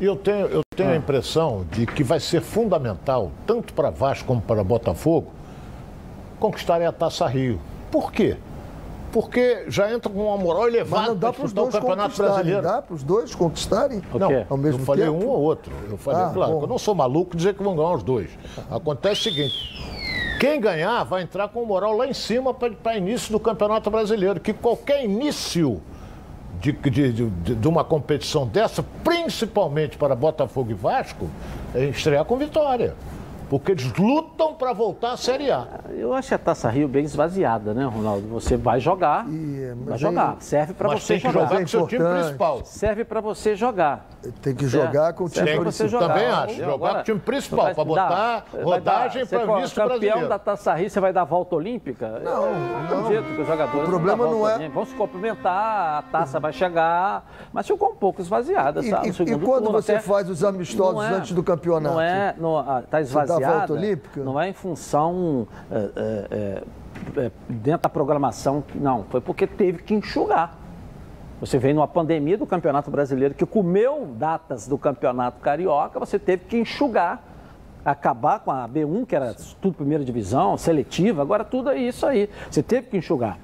E 0.00 0.04
eu 0.04 0.16
tenho, 0.16 0.46
eu 0.46 0.62
tenho 0.76 0.90
Ah. 0.90 0.92
a 0.92 0.96
impressão 0.96 1.64
de 1.70 1.86
que 1.86 2.02
vai 2.02 2.20
ser 2.20 2.42
fundamental, 2.42 3.30
tanto 3.46 3.72
para 3.72 3.88
Vasco 3.90 4.26
como 4.26 4.40
para 4.42 4.62
Botafogo, 4.64 5.28
conquistarem 6.38 6.86
a 6.86 6.92
Taça 6.92 7.26
Rio. 7.26 7.58
Por 7.90 8.12
quê? 8.12 8.36
Porque 9.16 9.64
já 9.68 9.90
entra 9.90 10.12
com 10.12 10.26
uma 10.26 10.36
moral 10.36 10.68
elevada 10.68 11.14
para 11.16 11.30
disputar 11.30 11.64
o 11.64 11.70
Campeonato. 11.72 12.16
Brasileiro. 12.18 12.60
Dá 12.60 12.82
para 12.82 12.94
os 12.94 13.02
dois 13.02 13.34
conquistarem? 13.34 14.02
Não, 14.12 14.44
Ao 14.46 14.58
mesmo 14.58 14.82
eu 14.82 14.84
falei 14.84 15.06
tempo? 15.06 15.24
um 15.24 15.28
ou 15.28 15.40
outro. 15.40 15.72
Eu 15.88 15.96
falei, 15.96 16.20
Ah, 16.20 16.30
claro, 16.34 16.60
eu 16.60 16.66
não 16.66 16.76
sou 16.76 16.94
maluco 16.94 17.34
dizer 17.34 17.54
que 17.54 17.62
vão 17.62 17.74
ganhar 17.74 17.94
os 17.94 18.02
dois. 18.02 18.28
Acontece 18.70 19.22
o 19.22 19.24
seguinte: 19.32 19.56
quem 20.38 20.60
ganhar 20.60 21.02
vai 21.04 21.22
entrar 21.22 21.48
com 21.48 21.64
moral 21.64 21.96
lá 21.96 22.06
em 22.06 22.12
cima 22.12 22.52
para 22.52 22.98
início 22.98 23.32
do 23.32 23.40
Campeonato 23.40 23.90
Brasileiro. 23.90 24.38
Que 24.38 24.52
qualquer 24.52 25.02
início 25.02 25.80
de, 26.60 26.72
de, 26.72 27.12
de, 27.12 27.54
de 27.54 27.68
uma 27.68 27.84
competição 27.84 28.46
dessa, 28.46 28.84
principalmente 29.02 29.96
para 29.96 30.14
Botafogo 30.14 30.72
e 30.72 30.74
Vasco, 30.74 31.26
é 31.74 31.86
estrear 31.86 32.26
com 32.26 32.36
vitória. 32.36 32.94
Porque 33.48 33.72
eles 33.72 33.92
lutam 33.96 34.54
para 34.54 34.72
voltar 34.72 35.12
à 35.12 35.16
Série 35.16 35.52
A. 35.52 35.66
Eu 35.90 36.12
acho 36.12 36.34
a 36.34 36.38
Taça 36.38 36.68
Rio 36.68 36.88
bem 36.88 37.04
esvaziada, 37.04 37.72
né, 37.72 37.84
Ronaldo? 37.84 38.26
Você 38.28 38.56
vai 38.56 38.80
jogar, 38.80 39.24
vai 39.24 39.76
mas 39.86 40.00
jogar. 40.00 40.30
aí- 40.30 40.36
Serve 40.40 40.74
para 40.74 40.88
Mas 40.88 41.02
você 41.04 41.12
tem 41.14 41.20
que 41.22 41.28
jogar. 41.32 41.44
jogar 41.46 41.58
com 41.58 41.64
o 41.64 41.68
seu 41.68 41.86
time 41.86 42.00
importante. 42.02 42.22
principal. 42.24 42.60
Serve 42.64 43.04
para 43.04 43.20
você 43.20 43.54
jogar. 43.54 44.06
Tem 44.42 44.52
que 44.54 44.68
Certo? 44.68 44.86
jogar 44.86 45.12
com 45.12 45.24
o 45.24 45.28
time 45.28 45.46
principal. 45.60 45.88
jogar. 45.88 46.08
Também 46.08 46.26
acho. 46.26 46.54
Jogar 46.56 46.94
com 46.94 47.00
o 47.00 47.02
time 47.04 47.20
principal, 47.20 47.64
vai 47.66 47.74
pra 47.74 47.84
dar- 47.84 47.90
botar 47.94 48.44
vai 48.52 48.62
rodagem 48.64 49.24
você 49.24 49.38
for 49.38 49.60
visto 49.60 49.74
campeão 49.76 49.88
brasileiro. 49.98 50.28
da 50.28 50.38
Taça 50.40 50.74
Rio, 50.74 50.90
você 50.90 51.00
vai 51.00 51.12
dar 51.12 51.24
volta 51.24 51.54
olímpica? 51.54 52.20
Não, 52.24 52.46
não. 53.02 53.06
jeito 53.08 53.24
que 53.32 53.40
os 53.42 53.46
jogadores 53.46 53.86
O 53.86 53.90
problema 53.90 54.24
não 54.24 54.32
volta 54.38 54.50
é- 54.50 54.54
olímpica. 54.56 54.74
Vão 54.74 54.84
se 54.86 54.94
cumprimentar, 54.96 55.98
a 55.98 56.02
taça 56.10 56.40
vai 56.40 56.52
chegar, 56.52 57.24
mas 57.52 57.64
ficou 57.64 57.90
um 57.90 57.94
pouco 57.94 58.20
esvaziada, 58.20 58.80
E, 58.80 58.90
sabe? 58.90 59.06
e- 59.06 59.10
e 59.10 59.38
quando 59.38 59.64
turno, 59.66 59.72
você 59.80 59.92
até- 59.92 60.00
faz 60.02 60.28
os 60.28 60.42
amistosos 60.42 60.94
Não 60.94 61.02
é- 61.04 61.10
antes 61.14 61.30
do 61.32 61.42
campeonato? 61.44 61.94
Não 61.94 62.00
é, 62.00 62.34
não, 62.36 62.58
ah, 62.58 62.82
Você 63.36 63.42
dá 63.42 63.48
a 63.48 63.50
esvaziada. 63.52 63.66
volta 63.66 63.72
olímpica? 63.86 64.20
Não 64.24 64.40
é 64.40 64.48
em 64.48 64.52
função 64.52 65.46
é, 65.70 65.76
é, 65.76 66.26
é, 66.30 66.62
é, 67.26 67.30
dentro 67.48 67.82
da 67.82 67.88
programação, 67.88 68.62
não. 68.74 69.04
Foi 69.10 69.20
porque 69.20 69.46
teve 69.46 69.82
que 69.82 69.94
enxugar. 69.94 70.56
Você 71.40 71.58
veio 71.58 71.74
numa 71.74 71.86
pandemia 71.88 72.38
do 72.38 72.46
Campeonato 72.46 72.90
Brasileiro 72.90 73.34
que 73.34 73.44
comeu 73.44 74.06
datas 74.18 74.66
do 74.66 74.78
Campeonato 74.78 75.38
Carioca, 75.40 76.00
você 76.00 76.18
teve 76.18 76.44
que 76.46 76.56
enxugar, 76.56 77.22
acabar 77.84 78.40
com 78.40 78.50
a 78.50 78.66
B1, 78.66 79.04
que 79.06 79.14
era 79.14 79.34
tudo 79.60 79.74
primeira 79.74 80.02
divisão, 80.02 80.56
seletiva, 80.56 81.20
agora 81.22 81.44
tudo 81.44 81.68
é 81.70 81.76
isso 81.78 82.06
aí. 82.06 82.30
Você 82.50 82.62
teve 82.62 82.88
que 82.88 82.96
enxugar. 82.96 83.38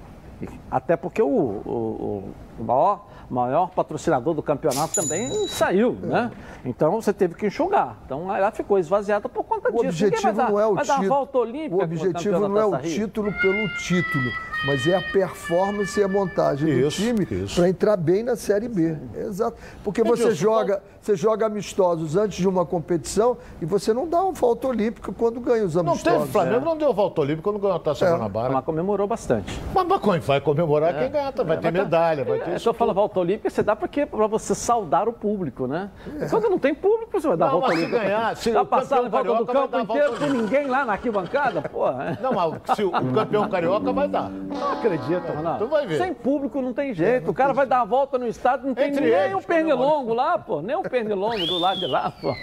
Até 0.70 0.96
porque 0.96 1.22
o, 1.22 1.26
o- 1.28 2.24
o 2.58 2.64
maior, 2.64 3.06
maior 3.32 3.70
patrocinador 3.70 4.34
do 4.34 4.42
campeonato 4.42 4.94
também 4.94 5.48
saiu, 5.48 5.96
né? 6.02 6.30
Então 6.64 7.00
você 7.00 7.12
teve 7.12 7.34
que 7.34 7.46
enxugar. 7.46 7.96
Então 8.04 8.34
ela 8.34 8.50
ficou 8.50 8.78
esvaziada 8.78 9.28
por 9.28 9.42
conta 9.44 9.68
O 9.70 9.72
disso. 9.72 10.04
Objetivo 10.04 10.22
vai 10.22 10.32
dar- 10.34 10.50
não 10.50 10.60
é 10.60 10.66
o 10.66 10.74
vai 10.74 10.84
dar 10.86 10.92
uma 10.94 11.00
título. 11.02 11.16
volta 11.18 11.38
olímpica 11.38 11.74
O 11.76 11.82
objetivo 11.82 12.38
não 12.48 12.58
é 12.58 12.66
o 12.66 12.78
título 12.78 13.32
pelo 13.40 13.68
título, 13.78 14.24
mas 14.66 14.86
é 14.86 14.96
a 14.96 15.02
performance 15.02 15.98
e 15.98 16.04
a 16.04 16.08
montagem 16.08 16.66
do 16.80 16.86
Isso, 16.88 16.98
time 17.02 17.26
para 17.54 17.68
entrar 17.68 17.96
bem 17.96 18.22
na 18.22 18.36
Série 18.36 18.68
B. 18.68 18.96
Exato. 19.16 19.56
Porque 19.82 20.04
você 20.04 20.32
joga, 20.32 20.82
você 21.00 21.16
joga 21.16 21.46
amistosos 21.46 22.16
antes 22.16 22.36
de 22.38 22.46
uma 22.46 22.64
competição 22.66 23.36
e 23.60 23.64
você 23.64 23.92
não 23.94 24.06
dá 24.06 24.22
uma 24.22 24.32
volta 24.32 24.68
olímpica 24.68 25.10
quando 25.12 25.40
ganha 25.40 25.64
os 25.64 25.74
Não 25.74 25.88
amistosos. 25.92 26.20
teve, 26.20 26.32
Flamengo 26.32 26.64
não 26.64 26.76
deu 26.76 26.92
volta 26.92 27.20
olímpica 27.22 27.42
quando 27.42 27.58
ganhou 27.58 27.76
a 27.76 27.80
Taça 27.80 28.04
É. 28.06 28.10
Guanabara. 28.10 28.52
Mas 28.52 28.64
comemorou 28.64 29.06
bastante. 29.08 29.58
Mas, 29.74 29.86
mas 30.04 30.24
vai 30.24 30.40
comemorar 30.40 30.96
quem 30.98 31.10
ganha, 31.10 31.32
vai 31.32 31.56
ter 31.58 31.72
medalha, 31.72 32.24
vai 32.24 32.38
ter 32.38 32.50
É, 32.50 32.68
eu 32.68 32.74
falo 32.74 32.92
volta 32.94 33.18
olímpica, 33.22 33.50
você 33.50 33.62
dá 33.62 33.74
porque 33.74 34.04
para 34.06 34.26
você 34.26 34.54
saudar 34.54 35.08
o 35.08 35.12
público, 35.12 35.66
né? 35.66 35.90
Quando 36.30 36.50
não 36.50 36.58
tem 36.58 36.74
público, 36.74 37.20
você 37.20 37.28
vai 37.28 37.36
dar 37.36 37.46
Não, 37.46 37.52
volta 37.60 37.68
se 37.68 37.78
olímpica. 37.78 37.98
ganhar, 38.02 38.36
se 38.36 38.50
Vai 38.50 38.64
passar 38.64 39.04
em 39.04 39.08
volta 39.08 39.34
do 39.34 39.46
campo 39.46 39.78
inteiro 39.78 40.18
com 40.18 40.26
ninguém 40.26 40.66
lá 40.66 40.84
na 40.84 40.92
arquibancada, 40.92 41.62
porra. 41.62 42.18
Não, 42.20 42.32
mas 42.32 42.76
se 42.76 42.84
o, 42.84 42.90
campeão 42.90 43.48
carioca 43.48 43.92
vai 43.92 44.08
dar. 44.08 44.28
Não 44.30 44.72
acredito, 44.72 45.32
Ronaldo. 45.32 45.64
Tu 45.64 45.70
vai 45.70 45.86
ver. 45.86 45.98
Sem 45.98 46.14
público 46.14 46.60
não 46.60 46.72
tem 46.72 46.92
jeito. 46.94 47.30
O 47.30 47.34
cara 47.34 47.52
vai 47.52 47.66
dar 47.66 47.80
a 47.80 47.84
volta 47.84 48.18
no 48.18 48.26
estádio, 48.26 48.66
não 48.66 48.74
tem 48.74 48.88
Entre 48.88 49.00
nem 49.00 49.12
eles, 49.12 49.36
um 49.36 49.42
pernilongo 49.42 50.14
lá, 50.14 50.38
pô. 50.38 50.60
Nem 50.60 50.76
um 50.76 50.82
pernilongo 50.82 51.46
do 51.46 51.58
lado 51.58 51.80
de 51.80 51.86
lá, 51.86 52.12
pô. 52.20 52.34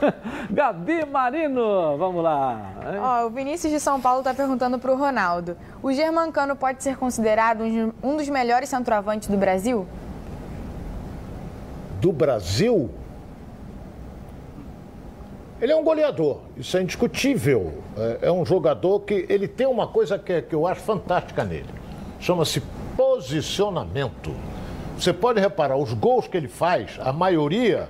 Gabi 0.50 1.04
Marino, 1.06 1.96
vamos 1.96 2.22
lá. 2.22 2.72
Ó, 3.00 3.26
o 3.26 3.30
Vinícius 3.30 3.72
de 3.72 3.80
São 3.80 4.00
Paulo 4.00 4.20
está 4.20 4.32
perguntando 4.34 4.78
para 4.78 4.92
o 4.92 4.96
Ronaldo. 4.96 5.56
O 5.82 5.92
Germancano 5.92 6.56
pode 6.56 6.82
ser 6.82 6.96
considerado 6.96 7.62
um 8.02 8.16
dos 8.16 8.28
melhores 8.28 8.68
centroavantes 8.68 9.28
do 9.28 9.36
Brasil? 9.36 9.86
Do 12.00 12.12
Brasil, 12.12 12.90
ele 15.60 15.72
é 15.72 15.76
um 15.76 15.82
goleador, 15.82 16.40
isso 16.56 16.76
é 16.76 16.82
indiscutível. 16.82 17.82
É, 17.96 18.28
é 18.28 18.32
um 18.32 18.44
jogador 18.44 19.00
que 19.00 19.26
ele 19.28 19.48
tem 19.48 19.66
uma 19.66 19.86
coisa 19.88 20.18
que, 20.18 20.42
que 20.42 20.54
eu 20.54 20.66
acho 20.66 20.80
fantástica 20.82 21.42
nele. 21.44 21.68
Chama-se 22.20 22.62
posicionamento. 22.96 24.34
Você 24.98 25.12
pode 25.12 25.40
reparar, 25.40 25.76
os 25.76 25.92
gols 25.92 26.26
que 26.28 26.36
ele 26.36 26.48
faz, 26.48 26.98
a 27.00 27.12
maioria 27.12 27.88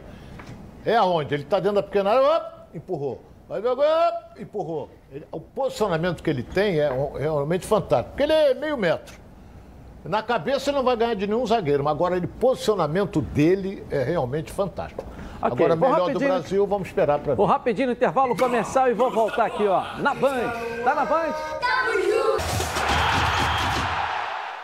é 0.85 0.97
aonde? 0.97 1.35
Ele 1.35 1.43
está 1.43 1.59
dentro 1.59 1.77
da 1.77 1.83
pequena 1.83 2.11
área, 2.11 2.37
op, 2.37 2.77
empurrou. 2.77 3.21
Vai 3.49 3.61
ver, 3.61 3.71
empurrou. 4.41 4.89
Ele- 5.13 5.25
o 5.31 5.41
posicionamento 5.41 6.23
que 6.23 6.29
ele 6.31 6.43
tem 6.43 6.81
é 6.81 6.87
é 6.87 7.19
realmente 7.21 7.65
fantástico, 7.65 8.11
porque 8.11 8.25
ele 8.25 8.33
é 8.33 8.55
meio 8.55 8.77
metro. 8.77 9.15
Na 10.09 10.23
cabeça 10.23 10.71
ele 10.71 10.77
não 10.77 10.85
vai 10.85 10.97
ganhar 10.97 11.15
de 11.15 11.27
nenhum 11.27 11.45
zagueiro, 11.47 11.83
mas 11.83 11.93
agora 11.93 12.17
ele, 12.17 12.27
posicionamento 12.27 13.21
dele 13.21 13.85
é 13.91 14.03
realmente 14.03 14.53
fantástico. 14.53 15.05
Ok, 15.43 15.67
agora, 15.67 15.77
melhor 15.77 16.13
do. 16.13 16.19
Brasil, 16.19 16.67
vamos 16.67 16.89
esperar 16.89 17.19
para 17.19 17.33
ver. 17.33 17.37
Vou 17.37 17.47
rapidinho 17.47 17.89
no 17.89 17.93
intervalo 17.93 18.37
comercial 18.37 18.89
e 18.91 18.95
vou 18.95 19.11
voltar 19.11 19.47
aqui, 19.47 19.67
ó, 19.67 19.83
na 19.99 20.15
Band. 20.15 20.53
Tá 20.83 20.95
na 20.95 21.05
Band? 21.05 21.35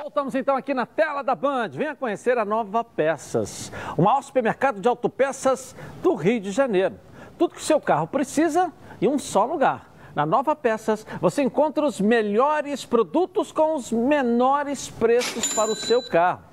Voltamos 0.00 0.34
então 0.34 0.56
aqui 0.56 0.74
na 0.74 0.86
tela 0.86 1.22
da 1.22 1.34
Band. 1.34 1.70
Venha 1.70 1.94
conhecer 1.94 2.38
a 2.38 2.44
Nova 2.44 2.84
Peças, 2.84 3.72
o 3.96 4.02
maior 4.02 4.22
supermercado 4.22 4.80
de 4.80 4.88
autopeças 4.88 5.74
do 6.02 6.14
Rio 6.14 6.40
de 6.40 6.50
Janeiro. 6.50 6.94
Tudo 7.38 7.54
que 7.54 7.60
o 7.60 7.64
seu 7.64 7.80
carro 7.80 8.06
precisa 8.06 8.72
em 9.00 9.08
um 9.08 9.18
só 9.18 9.44
lugar. 9.44 9.91
Na 10.14 10.26
Nova 10.26 10.54
Peças, 10.54 11.06
você 11.20 11.42
encontra 11.42 11.84
os 11.84 12.00
melhores 12.00 12.84
produtos 12.84 13.50
com 13.50 13.74
os 13.74 13.90
menores 13.90 14.90
preços 14.90 15.52
para 15.52 15.70
o 15.70 15.76
seu 15.76 16.02
carro 16.08 16.52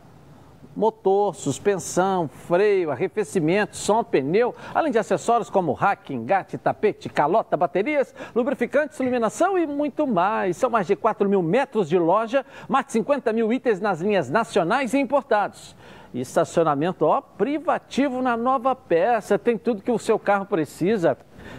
motor, 0.80 1.36
suspensão, 1.36 2.30
freio, 2.30 2.90
arrefecimento, 2.90 3.76
som, 3.76 4.02
pneu, 4.02 4.56
além 4.74 4.92
de 4.92 4.98
acessórios 4.98 5.50
como 5.50 5.74
rack, 5.74 6.14
engate, 6.14 6.58
tapete, 6.58 7.10
calota, 7.10 7.58
baterias, 7.58 8.16
lubrificantes, 8.34 8.98
iluminação 8.98 9.58
e 9.58 9.68
muito 9.68 10.08
mais. 10.08 10.56
São 10.56 10.70
mais 10.70 10.88
de 10.88 10.96
4 10.96 11.28
mil 11.28 11.42
metros 11.42 11.90
de 11.90 12.00
loja, 12.00 12.46
mais 12.70 12.86
de 12.86 12.94
50 12.94 13.34
mil 13.34 13.52
itens 13.52 13.82
nas 13.82 14.00
linhas 14.00 14.30
nacionais 14.30 14.94
e 14.94 15.00
importados. 15.00 15.76
E 16.14 16.22
estacionamento, 16.22 17.06
ó, 17.06 17.20
privativo 17.20 18.22
na 18.22 18.38
nova 18.38 18.74
peça. 18.74 19.38
Tem 19.38 19.58
tudo 19.58 19.84
que 19.84 19.92
o 19.92 20.00
seu 20.00 20.18
carro 20.18 20.46
precisa. 20.46 21.18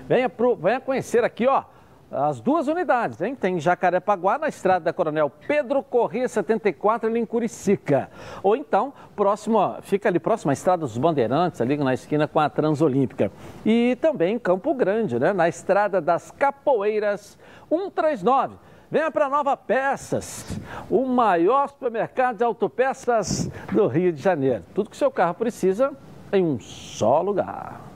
Venha, 0.08 0.30
pro, 0.30 0.56
venha 0.56 0.80
conhecer 0.80 1.24
aqui, 1.24 1.46
ó. 1.46 1.64
As 2.12 2.40
duas 2.40 2.66
unidades, 2.66 3.20
hein? 3.20 3.36
Tem 3.36 3.56
em 3.56 3.60
Jacarepaguá, 3.60 4.36
na 4.36 4.48
estrada 4.48 4.86
da 4.86 4.92
Coronel 4.92 5.30
Pedro 5.46 5.80
Corrêa 5.80 6.26
74, 6.26 7.08
ali 7.08 7.20
em 7.20 7.24
Curicica. 7.24 8.10
Ou 8.42 8.56
então, 8.56 8.92
próximo, 9.14 9.58
ó, 9.58 9.80
fica 9.80 10.08
ali 10.08 10.18
próximo 10.18 10.50
à 10.50 10.52
Estrada 10.52 10.80
dos 10.80 10.98
Bandeirantes, 10.98 11.60
ali 11.60 11.76
na 11.76 11.94
esquina 11.94 12.26
com 12.26 12.40
a 12.40 12.50
Transolímpica. 12.50 13.30
E 13.64 13.96
também 14.00 14.34
em 14.34 14.38
Campo 14.40 14.74
Grande, 14.74 15.20
né? 15.20 15.32
Na 15.32 15.48
Estrada 15.48 16.00
das 16.00 16.32
Capoeiras 16.32 17.38
139. 17.68 18.56
Venha 18.90 19.08
para 19.12 19.28
Nova 19.28 19.56
Peças, 19.56 20.58
o 20.90 21.06
maior 21.06 21.68
supermercado 21.68 22.38
de 22.38 22.42
autopeças 22.42 23.48
do 23.70 23.86
Rio 23.86 24.12
de 24.12 24.20
Janeiro. 24.20 24.64
Tudo 24.74 24.90
que 24.90 24.96
seu 24.96 25.12
carro 25.12 25.34
precisa 25.34 25.92
em 26.32 26.44
um 26.44 26.58
só 26.58 27.22
lugar. 27.22 27.89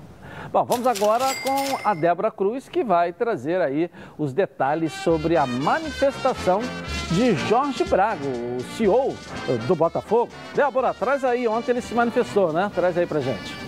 Bom, 0.55 0.65
vamos 0.65 0.87
agora 0.87 1.35
com 1.43 1.81
a 1.83 1.95
Débora 1.95 2.31
Cruz, 2.31 2.69
que 2.69 2.85
vai 2.85 3.13
trazer 3.13 3.61
aí 3.61 3.91
os 4.17 4.33
detalhes 4.33 4.93
sobre 4.93 5.37
a 5.37 5.45
manifestação 5.45 6.61
de 7.11 7.35
Jorge 7.49 7.83
Braga, 7.83 8.25
o 8.25 8.63
CEO 8.77 9.17
do 9.67 9.75
Botafogo. 9.75 10.31
Débora, 10.55 10.95
traz 10.95 11.25
aí, 11.25 11.49
ontem 11.49 11.73
ele 11.73 11.81
se 11.81 11.93
manifestou, 11.93 12.53
né? 12.53 12.71
Traz 12.73 12.97
aí 12.97 13.05
pra 13.05 13.19
gente. 13.19 13.64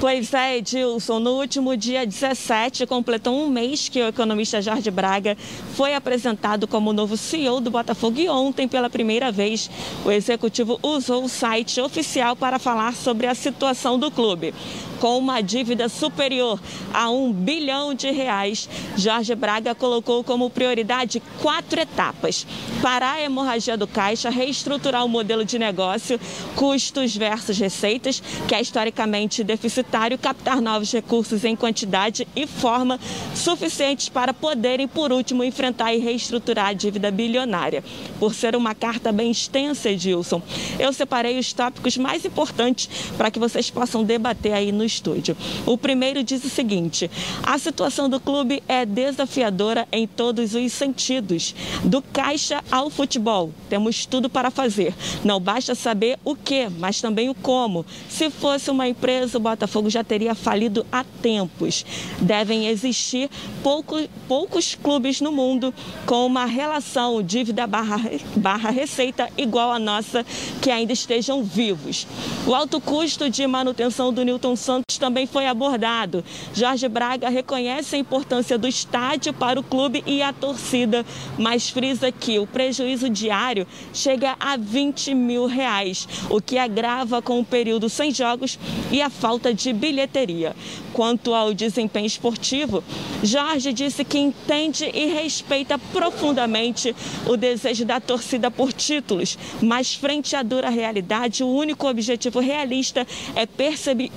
Pois 0.00 0.32
é, 0.32 0.56
Edilson, 0.56 1.18
no 1.18 1.32
último 1.32 1.76
dia 1.76 2.06
17, 2.06 2.86
completou 2.86 3.38
um 3.38 3.50
mês 3.50 3.86
que 3.90 4.00
o 4.00 4.08
economista 4.08 4.62
Jorge 4.62 4.90
Braga 4.90 5.36
foi 5.74 5.94
apresentado 5.94 6.66
como 6.66 6.90
novo 6.90 7.18
CEO 7.18 7.60
do 7.60 7.70
Botafogo. 7.70 8.18
E 8.18 8.26
ontem, 8.26 8.66
pela 8.66 8.88
primeira 8.88 9.30
vez, 9.30 9.70
o 10.02 10.10
executivo 10.10 10.80
usou 10.82 11.24
o 11.24 11.28
site 11.28 11.82
oficial 11.82 12.34
para 12.34 12.58
falar 12.58 12.94
sobre 12.94 13.26
a 13.26 13.34
situação 13.34 13.98
do 13.98 14.10
clube 14.10 14.54
com 15.00 15.18
uma 15.18 15.40
dívida 15.40 15.88
superior 15.88 16.60
a 16.92 17.10
um 17.10 17.32
bilhão 17.32 17.94
de 17.94 18.10
reais, 18.10 18.68
Jorge 18.96 19.34
Braga 19.34 19.74
colocou 19.74 20.22
como 20.22 20.50
prioridade 20.50 21.22
quatro 21.40 21.80
etapas: 21.80 22.46
parar 22.82 23.14
a 23.14 23.22
hemorragia 23.22 23.76
do 23.76 23.86
caixa, 23.86 24.28
reestruturar 24.28 25.04
o 25.04 25.08
modelo 25.08 25.44
de 25.44 25.58
negócio, 25.58 26.20
custos 26.54 27.16
versus 27.16 27.58
receitas, 27.58 28.22
que 28.46 28.54
é 28.54 28.60
historicamente 28.60 29.42
deficitário, 29.42 30.18
captar 30.18 30.60
novos 30.60 30.92
recursos 30.92 31.44
em 31.44 31.56
quantidade 31.56 32.28
e 32.36 32.46
forma 32.46 33.00
suficientes 33.34 34.10
para 34.10 34.34
poderem, 34.34 34.86
por 34.86 35.12
último, 35.12 35.42
enfrentar 35.42 35.94
e 35.94 35.98
reestruturar 35.98 36.66
a 36.66 36.72
dívida 36.74 37.10
bilionária. 37.10 37.82
Por 38.18 38.34
ser 38.34 38.54
uma 38.54 38.74
carta 38.74 39.10
bem 39.10 39.30
extensa, 39.30 39.88
Edilson, 39.88 40.42
eu 40.78 40.92
separei 40.92 41.38
os 41.38 41.52
tópicos 41.54 41.96
mais 41.96 42.24
importantes 42.26 42.90
para 43.16 43.30
que 43.30 43.38
vocês 43.38 43.70
possam 43.70 44.04
debater 44.04 44.52
aí 44.52 44.70
no 44.70 44.89
estúdio. 44.90 45.36
O 45.64 45.78
primeiro 45.78 46.22
diz 46.22 46.44
o 46.44 46.50
seguinte: 46.50 47.10
a 47.42 47.58
situação 47.58 48.08
do 48.08 48.20
clube 48.20 48.62
é 48.68 48.84
desafiadora 48.84 49.86
em 49.90 50.06
todos 50.06 50.54
os 50.54 50.72
sentidos, 50.72 51.54
do 51.84 52.02
caixa 52.02 52.62
ao 52.70 52.90
futebol. 52.90 53.50
Temos 53.68 54.06
tudo 54.06 54.28
para 54.28 54.50
fazer. 54.50 54.94
Não 55.24 55.40
basta 55.40 55.74
saber 55.74 56.18
o 56.24 56.34
que, 56.34 56.68
mas 56.78 57.00
também 57.00 57.28
o 57.28 57.34
como. 57.34 57.84
Se 58.08 58.30
fosse 58.30 58.70
uma 58.70 58.88
empresa, 58.88 59.38
o 59.38 59.40
Botafogo 59.40 59.88
já 59.88 60.02
teria 60.02 60.34
falido 60.34 60.84
há 60.90 61.04
tempos. 61.04 61.84
Devem 62.20 62.66
existir 62.66 63.30
pouco, 63.62 63.96
poucos 64.26 64.74
clubes 64.74 65.20
no 65.20 65.32
mundo 65.32 65.72
com 66.06 66.26
uma 66.26 66.44
relação 66.44 67.22
dívida 67.22 67.66
barra, 67.66 68.00
barra 68.36 68.70
receita 68.70 69.28
igual 69.36 69.72
a 69.72 69.78
nossa 69.78 70.24
que 70.60 70.70
ainda 70.70 70.92
estejam 70.92 71.42
vivos. 71.42 72.06
O 72.46 72.54
alto 72.54 72.80
custo 72.80 73.28
de 73.28 73.46
manutenção 73.46 74.12
do 74.12 74.24
Newton 74.24 74.56
Santos 74.56 74.79
também 74.98 75.26
foi 75.26 75.46
abordado. 75.46 76.24
Jorge 76.54 76.88
Braga 76.88 77.28
reconhece 77.28 77.96
a 77.96 77.98
importância 77.98 78.58
do 78.58 78.68
estádio 78.68 79.32
para 79.32 79.58
o 79.58 79.62
clube 79.62 80.02
e 80.06 80.22
a 80.22 80.32
torcida, 80.32 81.04
mas 81.38 81.70
frisa 81.70 82.12
que 82.12 82.38
o 82.38 82.46
prejuízo 82.46 83.08
diário 83.08 83.66
chega 83.92 84.36
a 84.38 84.56
20 84.56 85.14
mil 85.14 85.46
reais, 85.46 86.08
o 86.28 86.40
que 86.40 86.58
agrava 86.58 87.22
com 87.22 87.40
o 87.40 87.44
período 87.44 87.88
sem 87.88 88.12
jogos 88.12 88.58
e 88.90 89.00
a 89.00 89.10
falta 89.10 89.52
de 89.54 89.72
bilheteria. 89.72 90.54
Quanto 90.92 91.34
ao 91.34 91.54
desempenho 91.54 92.06
esportivo, 92.06 92.82
Jorge 93.22 93.72
disse 93.72 94.04
que 94.04 94.18
entende 94.18 94.90
e 94.92 95.06
respeita 95.06 95.78
profundamente 95.78 96.94
o 97.26 97.36
desejo 97.36 97.84
da 97.84 98.00
torcida 98.00 98.50
por 98.50 98.72
títulos, 98.72 99.38
mas 99.62 99.94
frente 99.94 100.34
à 100.34 100.42
dura 100.42 100.68
realidade, 100.68 101.42
o 101.42 101.48
único 101.48 101.88
objetivo 101.88 102.40
realista 102.40 103.06
é 103.34 103.46
perseguir 103.46 104.10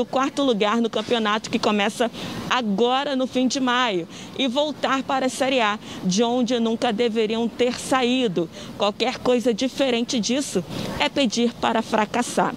o 0.00 0.04
quarto 0.04 0.42
lugar 0.42 0.80
no 0.80 0.90
campeonato 0.90 1.50
que 1.50 1.58
começa 1.58 2.10
agora 2.48 3.16
no 3.16 3.26
fim 3.26 3.46
de 3.46 3.60
maio 3.60 4.06
e 4.38 4.46
voltar 4.48 5.02
para 5.02 5.26
a 5.26 5.28
Série 5.28 5.60
A, 5.60 5.78
de 6.04 6.22
onde 6.22 6.58
nunca 6.60 6.92
deveriam 6.92 7.48
ter 7.48 7.78
saído. 7.78 8.48
Qualquer 8.76 9.18
coisa 9.18 9.54
diferente 9.54 10.20
disso 10.20 10.64
é 10.98 11.08
pedir 11.08 11.52
para 11.54 11.82
fracassar. 11.82 12.54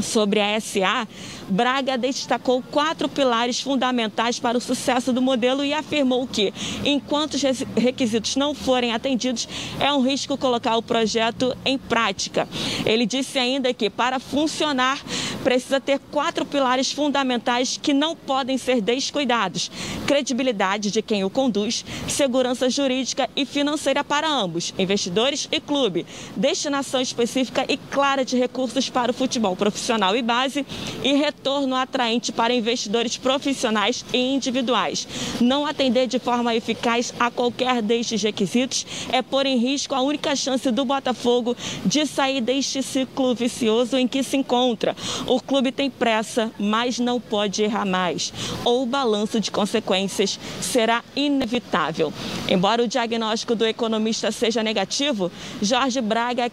Sobre 0.00 0.40
a 0.40 0.60
SA, 0.60 1.08
Braga 1.48 1.96
destacou 1.96 2.62
quatro 2.62 3.08
pilares 3.08 3.60
fundamentais 3.60 4.38
para 4.38 4.58
o 4.58 4.60
sucesso 4.60 5.12
do 5.12 5.22
modelo 5.22 5.64
e 5.64 5.72
afirmou 5.72 6.26
que, 6.26 6.52
enquanto 6.84 7.34
os 7.34 7.42
requisitos 7.74 8.36
não 8.36 8.54
forem 8.54 8.92
atendidos, 8.92 9.48
é 9.80 9.90
um 9.92 10.02
risco 10.02 10.36
colocar 10.36 10.76
o 10.76 10.82
projeto 10.82 11.56
em 11.64 11.78
prática. 11.78 12.46
Ele 12.84 13.06
disse 13.06 13.38
ainda 13.38 13.72
que, 13.72 13.88
para 13.88 14.20
funcionar, 14.20 15.00
precisa 15.42 15.80
ter 15.80 15.98
quatro 16.10 16.44
pilares 16.44 16.92
fundamentais 16.92 17.78
que 17.80 17.94
não 17.94 18.14
podem 18.14 18.58
ser 18.58 18.82
descuidados: 18.82 19.70
credibilidade 20.06 20.90
de 20.90 21.00
quem 21.00 21.24
o 21.24 21.30
conduz, 21.30 21.84
segurança 22.06 22.68
jurídica 22.68 23.28
e 23.34 23.46
financeira 23.46 24.04
para 24.04 24.28
ambos, 24.28 24.74
investidores 24.78 25.48
e 25.50 25.60
clube, 25.60 26.04
destinação 26.36 27.00
específica 27.00 27.64
e 27.68 27.78
clara 27.78 28.22
de 28.24 28.36
recursos 28.36 28.90
para 28.90 29.12
o 29.12 29.14
futebol 29.14 29.56
profissional 29.56 30.14
e 30.14 30.20
base 30.20 30.66
e 31.02 31.14
retorno 31.14 31.37
retorno 31.38 31.76
atraente 31.76 32.32
para 32.32 32.52
investidores 32.52 33.16
profissionais 33.16 34.04
e 34.12 34.18
individuais. 34.18 35.06
Não 35.40 35.64
atender 35.64 36.08
de 36.08 36.18
forma 36.18 36.54
eficaz 36.54 37.14
a 37.18 37.30
qualquer 37.30 37.80
destes 37.80 38.20
requisitos 38.20 38.84
é 39.12 39.22
pôr 39.22 39.46
em 39.46 39.56
risco 39.56 39.94
a 39.94 40.02
única 40.02 40.34
chance 40.34 40.68
do 40.72 40.84
Botafogo 40.84 41.56
de 41.86 42.04
sair 42.06 42.40
deste 42.40 42.82
ciclo 42.82 43.34
vicioso 43.36 43.96
em 43.96 44.08
que 44.08 44.22
se 44.24 44.36
encontra. 44.36 44.96
O 45.26 45.40
clube 45.40 45.70
tem 45.70 45.88
pressa, 45.88 46.50
mas 46.58 46.98
não 46.98 47.20
pode 47.20 47.62
errar 47.62 47.86
mais, 47.86 48.32
ou 48.64 48.82
o 48.82 48.86
balanço 48.86 49.38
de 49.38 49.50
consequências 49.50 50.40
será 50.60 51.04
inevitável. 51.14 52.12
Embora 52.48 52.82
o 52.82 52.88
diagnóstico 52.88 53.54
do 53.54 53.64
economista 53.64 54.32
seja 54.32 54.62
negativo, 54.62 55.30
Jorge 55.62 56.00
Braga 56.00 56.50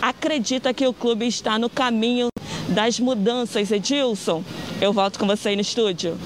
acredita 0.00 0.72
que 0.72 0.86
o 0.86 0.92
clube 0.92 1.26
está 1.26 1.58
no 1.58 1.68
caminho 1.68 2.30
das 2.70 2.98
mudanças. 3.00 3.70
Edilson, 3.70 4.42
eu 4.80 4.92
volto 4.92 5.18
com 5.18 5.26
você 5.26 5.50
aí 5.50 5.56
no 5.56 5.62
estúdio. 5.62 6.16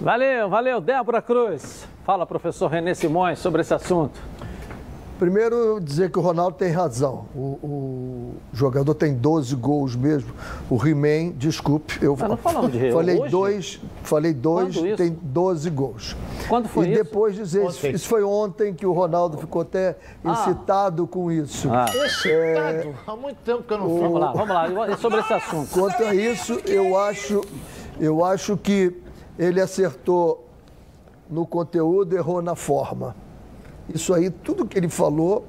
Valeu, 0.00 0.48
valeu, 0.48 0.80
Débora 0.80 1.22
Cruz. 1.22 1.86
Fala, 2.04 2.26
professor 2.26 2.68
René 2.68 2.94
Simões, 2.94 3.38
sobre 3.38 3.60
esse 3.60 3.72
assunto. 3.72 4.31
Primeiro, 5.18 5.80
dizer 5.80 6.10
que 6.10 6.18
o 6.18 6.22
Ronaldo 6.22 6.56
tem 6.56 6.70
razão. 6.70 7.26
O, 7.34 7.58
o 7.62 8.34
jogador 8.52 8.94
tem 8.94 9.14
12 9.14 9.54
gols 9.54 9.94
mesmo. 9.94 10.32
O 10.68 10.76
He-Man, 10.84 11.32
desculpe, 11.36 11.98
eu 12.02 12.16
ah, 12.20 12.66
de 12.68 12.92
falei 12.92 13.20
hoje? 13.20 13.30
dois, 13.30 13.80
falei 14.02 14.34
dois, 14.34 14.76
tem 14.96 15.16
12 15.22 15.70
gols. 15.70 16.16
Quando 16.48 16.68
foi 16.68 16.86
e 16.86 16.92
isso? 16.92 17.00
E 17.00 17.04
depois 17.04 17.36
dizer, 17.36 17.66
ontem. 17.66 17.92
isso 17.92 18.08
foi 18.08 18.24
ontem 18.24 18.74
que 18.74 18.84
o 18.84 18.92
Ronaldo 18.92 19.38
ficou 19.38 19.62
até 19.62 19.96
ah. 20.24 20.32
excitado 20.32 21.06
com 21.06 21.30
isso. 21.30 21.70
Ah. 21.70 21.86
Excitado? 21.88 22.88
É... 22.88 22.94
Há 23.06 23.16
muito 23.16 23.38
tempo 23.44 23.62
que 23.62 23.72
eu 23.72 23.78
não 23.78 23.86
o... 23.86 24.00
Vamos 24.00 24.20
lá, 24.20 24.32
vamos 24.32 24.48
lá, 24.48 24.96
sobre 24.96 25.20
esse 25.20 25.32
assunto. 25.32 25.70
Quanto 25.70 26.02
a 26.02 26.14
isso, 26.14 26.54
eu 26.66 26.98
acho, 26.98 27.42
eu 28.00 28.24
acho 28.24 28.56
que 28.56 28.96
ele 29.38 29.60
acertou 29.60 30.48
no 31.30 31.46
conteúdo, 31.46 32.14
errou 32.14 32.42
na 32.42 32.54
forma. 32.54 33.14
Isso 33.92 34.12
aí, 34.14 34.30
tudo 34.30 34.66
que 34.66 34.78
ele 34.78 34.88
falou, 34.88 35.44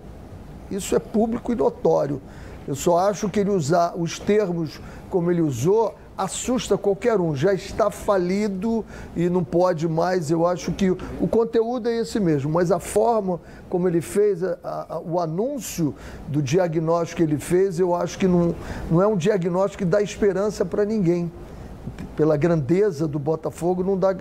isso 0.70 0.96
é 0.96 1.00
público 1.00 1.52
e 1.52 1.56
notório. 1.56 2.22
Eu 2.68 2.76
só 2.76 2.98
acho 2.98 3.30
que 3.30 3.40
ele 3.40 3.50
usar 3.50 3.94
os 3.96 4.20
termos 4.20 4.80
como 5.10 5.30
ele 5.30 5.42
usou 5.42 5.94
assusta 6.18 6.78
qualquer 6.78 7.20
um. 7.20 7.36
Já 7.36 7.54
está 7.54 7.90
falido 7.90 8.86
e 9.16 9.30
não 9.30 9.44
pode 9.44 9.88
mais. 9.88 10.30
Eu 10.30 10.46
acho 10.46 10.72
que 10.72 10.92
o 10.92 11.28
conteúdo 11.28 11.90
é 11.90 12.00
esse 12.00 12.20
mesmo, 12.20 12.52
mas 12.52 12.72
a 12.72 12.80
forma 12.80 13.40
como 13.70 13.88
ele 13.88 14.02
fez, 14.02 14.44
a, 14.44 14.58
a, 14.64 15.00
o 15.00 15.20
anúncio 15.20 15.96
do 16.28 16.42
diagnóstico 16.42 17.18
que 17.18 17.24
ele 17.24 17.40
fez, 17.40 17.80
eu 17.80 17.96
acho 17.96 18.18
que 18.18 18.28
não, 18.28 18.56
não 18.90 19.02
é 19.02 19.08
um 19.08 19.18
diagnóstico 19.18 19.84
que 19.84 19.90
dá 19.90 20.02
esperança 20.02 20.64
para 20.64 20.86
ninguém 20.86 21.32
pela 22.16 22.38
grandeza 22.38 23.08
do 23.08 23.20
Botafogo, 23.20 23.84
não 23.84 23.98
dá, 23.98 24.16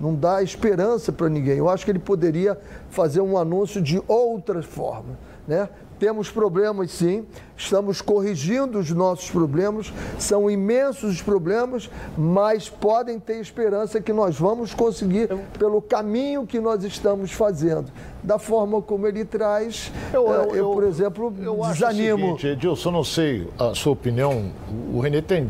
não 0.00 0.14
dá 0.14 0.42
esperança 0.42 1.12
para 1.12 1.28
ninguém. 1.28 1.58
Eu 1.58 1.68
acho 1.68 1.84
que 1.84 1.90
ele 1.90 1.98
poderia 1.98 2.58
fazer 2.90 3.20
um 3.20 3.36
anúncio 3.36 3.80
de 3.80 4.02
outra 4.08 4.62
forma. 4.62 5.18
Né? 5.46 5.68
Temos 5.98 6.28
problemas 6.28 6.90
sim, 6.90 7.24
estamos 7.56 8.00
corrigindo 8.02 8.78
os 8.78 8.90
nossos 8.90 9.30
problemas, 9.30 9.92
são 10.18 10.50
imensos 10.50 11.14
os 11.14 11.22
problemas, 11.22 11.88
mas 12.16 12.68
podem 12.68 13.20
ter 13.20 13.40
esperança 13.40 14.00
que 14.00 14.12
nós 14.12 14.36
vamos 14.36 14.74
conseguir 14.74 15.28
pelo 15.58 15.80
caminho 15.80 16.46
que 16.46 16.58
nós 16.58 16.82
estamos 16.82 17.30
fazendo. 17.30 17.92
Da 18.22 18.38
forma 18.38 18.82
como 18.82 19.06
ele 19.06 19.24
traz, 19.24 19.92
eu, 20.12 20.26
eu, 20.26 20.32
eu, 20.32 20.54
eu 20.56 20.70
por 20.72 20.82
exemplo, 20.82 21.32
eu 21.40 21.60
desanimo. 21.62 21.64
Acho 21.64 22.34
o 22.34 22.38
seguinte, 22.38 22.46
Edilson, 22.48 22.90
não 22.90 23.04
sei 23.04 23.48
a 23.58 23.74
sua 23.74 23.92
opinião, 23.92 24.50
o 24.92 24.98
Renê 24.98 25.22
tem 25.22 25.48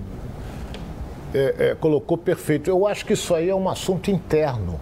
é, 1.35 1.71
é, 1.71 1.75
colocou 1.75 2.17
perfeito. 2.17 2.71
Eu 2.71 2.87
acho 2.87 3.05
que 3.05 3.13
isso 3.13 3.35
aí 3.35 3.51
é 3.51 3.55
um 3.55 3.69
assunto 3.69 4.11
interno 4.11 4.81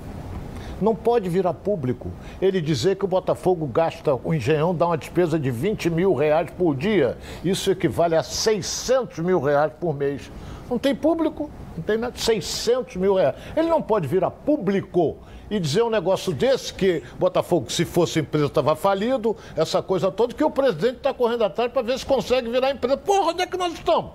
Não 0.80 0.94
pode 0.94 1.28
virar 1.28 1.54
público. 1.54 2.10
Ele 2.40 2.60
dizer 2.60 2.96
que 2.96 3.04
o 3.04 3.08
Botafogo 3.08 3.66
gasta, 3.66 4.14
o 4.14 4.34
Engenhão 4.34 4.74
dá 4.74 4.86
uma 4.86 4.98
despesa 4.98 5.38
de 5.38 5.50
20 5.50 5.88
mil 5.88 6.14
reais 6.14 6.50
por 6.50 6.76
dia. 6.76 7.16
Isso 7.42 7.70
equivale 7.70 8.16
a 8.16 8.22
600 8.22 9.20
mil 9.20 9.40
reais 9.40 9.72
por 9.80 9.94
mês. 9.94 10.30
Não 10.68 10.78
tem 10.78 10.94
público, 10.94 11.50
não 11.76 11.82
tem 11.82 11.96
nada. 11.96 12.14
600 12.16 12.96
mil 12.96 13.14
reais. 13.14 13.34
Ele 13.56 13.68
não 13.68 13.80
pode 13.80 14.06
virar 14.06 14.30
público 14.30 15.16
e 15.50 15.60
dizer 15.60 15.82
um 15.82 15.90
negócio 15.90 16.32
desse, 16.32 16.72
que 16.72 17.02
Botafogo, 17.18 17.70
se 17.70 17.84
fosse 17.84 18.20
empresa, 18.20 18.46
estava 18.46 18.74
falido, 18.74 19.36
essa 19.56 19.82
coisa 19.82 20.10
toda, 20.10 20.34
que 20.34 20.42
o 20.42 20.50
presidente 20.50 20.96
está 20.96 21.12
correndo 21.12 21.44
atrás 21.44 21.70
para 21.70 21.82
ver 21.82 21.98
se 21.98 22.06
consegue 22.06 22.48
virar 22.50 22.70
empresa. 22.70 22.96
Porra, 22.96 23.32
onde 23.32 23.42
é 23.42 23.46
que 23.46 23.56
nós 23.56 23.72
estamos? 23.74 24.12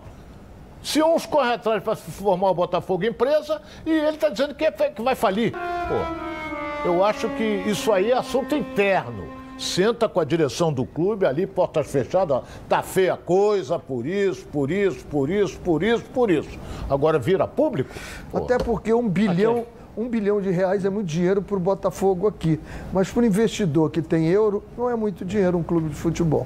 Se 0.88 1.04
uns 1.04 1.26
correm 1.26 1.52
atrás 1.52 1.84
para 1.84 1.98
formar 1.98 2.50
o 2.50 2.54
Botafogo 2.54 3.04
empresa 3.04 3.62
e 3.86 3.92
ele 3.92 4.16
está 4.16 4.30
dizendo 4.30 4.56
que, 4.56 4.64
é, 4.64 4.72
que 4.72 5.02
vai 5.02 5.16
falir. 5.16 5.52
Pô, 5.52 6.88
eu 6.88 7.04
acho 7.04 7.28
que 7.32 7.44
isso 7.44 7.92
aí 7.92 8.12
é 8.12 8.18
assunto 8.18 8.56
interno. 8.56 9.28
Senta 9.60 10.08
com 10.08 10.22
a 10.22 10.24
direção 10.24 10.72
do 10.72 10.86
clube 10.86 11.26
ali, 11.26 11.46
portas 11.46 11.92
fechadas, 11.92 12.38
ó, 12.38 12.44
tá 12.70 12.82
feia 12.82 13.16
a 13.16 13.18
coisa, 13.18 13.78
por 13.78 14.06
isso, 14.06 14.46
por 14.46 14.72
isso, 14.72 15.06
por 15.08 15.30
isso, 15.30 15.60
por 15.60 15.84
isso, 15.84 16.06
por 16.06 16.32
isso. 16.32 16.58
Agora 16.90 17.20
vira 17.20 17.46
público? 17.46 17.94
Pô. 18.32 18.38
Até 18.38 18.58
porque 18.58 18.94
um 18.94 19.10
bilhão, 19.10 19.66
um 19.98 20.08
bilhão 20.08 20.40
de 20.40 20.52
reais 20.52 20.86
é 20.86 20.90
muito 20.90 21.08
dinheiro 21.08 21.42
para 21.42 21.58
o 21.58 21.60
Botafogo 21.60 22.28
aqui. 22.28 22.60
Mas 22.94 23.10
para 23.10 23.24
o 23.24 23.26
investidor 23.26 23.90
que 23.90 24.02
tem 24.02 24.28
euro, 24.28 24.64
não 24.78 24.88
é 24.88 24.96
muito 24.96 25.26
dinheiro 25.26 25.58
um 25.58 25.64
clube 25.64 25.90
de 25.90 25.96
futebol. 25.96 26.46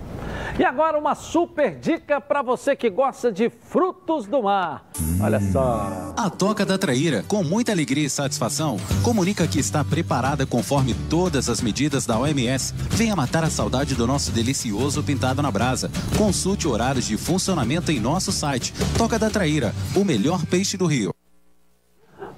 E 0.57 0.63
agora 0.63 0.97
uma 0.97 1.15
super 1.15 1.75
dica 1.75 2.21
para 2.21 2.41
você 2.41 2.75
que 2.75 2.89
gosta 2.89 3.31
de 3.31 3.49
frutos 3.49 4.25
do 4.25 4.43
mar. 4.43 4.89
Olha 5.21 5.39
só. 5.51 6.13
A 6.15 6.29
Toca 6.29 6.65
da 6.65 6.77
Traíra, 6.77 7.23
com 7.27 7.43
muita 7.43 7.71
alegria 7.71 8.05
e 8.05 8.09
satisfação, 8.09 8.77
comunica 9.03 9.47
que 9.47 9.59
está 9.59 9.83
preparada 9.83 10.45
conforme 10.45 10.93
todas 11.09 11.49
as 11.49 11.61
medidas 11.61 12.05
da 12.05 12.17
OMS. 12.17 12.73
Venha 12.91 13.15
matar 13.15 13.43
a 13.43 13.49
saudade 13.49 13.95
do 13.95 14.07
nosso 14.07 14.31
delicioso 14.31 15.03
pintado 15.03 15.41
na 15.41 15.51
brasa. 15.51 15.91
Consulte 16.17 16.67
horários 16.67 17.05
de 17.05 17.17
funcionamento 17.17 17.91
em 17.91 17.99
nosso 17.99 18.31
site. 18.31 18.73
Toca 18.97 19.19
da 19.19 19.29
Traíra, 19.29 19.73
o 19.95 20.05
melhor 20.05 20.45
peixe 20.45 20.77
do 20.77 20.85
Rio. 20.85 21.11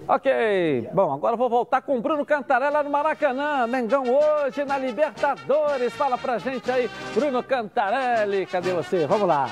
Ok, 0.05 0.89
bom, 0.93 1.13
agora 1.13 1.37
vou 1.37 1.49
voltar 1.49 1.81
com 1.81 1.97
o 1.97 2.01
Bruno 2.01 2.25
Cantarella 2.25 2.83
no 2.83 2.89
Maracanã. 2.89 3.65
Mengão 3.65 4.03
hoje 4.03 4.65
na 4.65 4.77
Libertadores. 4.77 5.93
Fala 5.93 6.17
pra 6.17 6.37
gente 6.37 6.69
aí, 6.69 6.89
Bruno 7.15 7.41
Cantarelli. 7.41 8.45
Cadê 8.45 8.73
você? 8.73 9.07
Vamos 9.07 9.27
lá. 9.27 9.47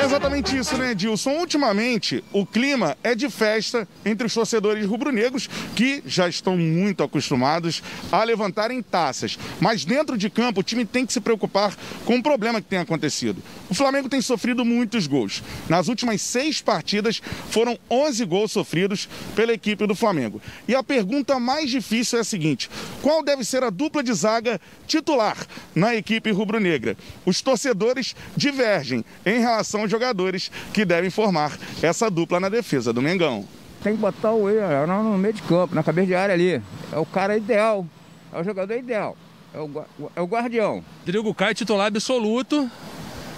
É 0.00 0.04
exatamente 0.04 0.56
isso, 0.56 0.78
né, 0.78 0.94
Dilson? 0.94 1.32
Ultimamente, 1.32 2.24
o 2.32 2.46
clima 2.46 2.96
é 3.04 3.14
de 3.14 3.28
festa 3.28 3.86
entre 4.02 4.26
os 4.26 4.32
torcedores 4.32 4.86
rubro-negros 4.86 5.46
que 5.76 6.02
já 6.06 6.26
estão 6.26 6.56
muito 6.56 7.02
acostumados 7.02 7.82
a 8.10 8.24
levantarem 8.24 8.80
taças. 8.82 9.38
Mas 9.60 9.84
dentro 9.84 10.16
de 10.16 10.30
campo, 10.30 10.60
o 10.60 10.62
time 10.62 10.86
tem 10.86 11.04
que 11.04 11.12
se 11.12 11.20
preocupar 11.20 11.76
com 12.06 12.16
o 12.16 12.22
problema 12.22 12.62
que 12.62 12.68
tem 12.68 12.78
acontecido. 12.78 13.42
O 13.68 13.74
Flamengo 13.74 14.08
tem 14.08 14.22
sofrido 14.22 14.64
muitos 14.64 15.06
gols. 15.06 15.42
Nas 15.68 15.86
últimas 15.86 16.22
seis 16.22 16.62
partidas, 16.62 17.20
foram 17.50 17.78
11 17.90 18.24
gols 18.24 18.52
sofridos 18.52 19.06
pela 19.36 19.52
equipe 19.52 19.86
do 19.86 19.94
Flamengo. 19.94 20.40
E 20.66 20.74
a 20.74 20.82
pergunta 20.82 21.38
mais 21.38 21.70
difícil 21.70 22.16
é 22.16 22.22
a 22.22 22.24
seguinte: 22.24 22.70
qual 23.02 23.22
deve 23.22 23.44
ser 23.44 23.62
a 23.62 23.68
dupla 23.68 24.02
de 24.02 24.14
zaga 24.14 24.58
titular 24.86 25.36
na 25.74 25.94
equipe 25.94 26.30
rubro-negra? 26.30 26.96
Os 27.26 27.42
torcedores 27.42 28.16
divergem 28.34 29.04
em 29.26 29.40
relação 29.40 29.89
jogadores 29.90 30.50
que 30.72 30.84
devem 30.84 31.10
formar 31.10 31.58
essa 31.82 32.10
dupla 32.10 32.40
na 32.40 32.48
defesa 32.48 32.92
do 32.92 33.02
Mengão. 33.02 33.44
Tem 33.82 33.94
que 33.94 34.00
botar 34.00 34.32
o 34.32 34.42
William 34.42 34.86
no 34.86 35.18
meio 35.18 35.34
de 35.34 35.42
campo, 35.42 35.74
na 35.74 35.82
cabeça 35.82 36.06
de 36.06 36.14
área 36.14 36.34
ali. 36.34 36.62
É 36.92 36.98
o 36.98 37.06
cara 37.06 37.36
ideal, 37.36 37.86
é 38.32 38.40
o 38.40 38.44
jogador 38.44 38.76
ideal, 38.76 39.16
é 39.54 39.58
o, 39.58 39.84
é 40.16 40.20
o 40.20 40.26
guardião. 40.26 40.84
Rodrigo 41.00 41.34
Caio, 41.34 41.54
titular 41.54 41.86
absoluto. 41.86 42.70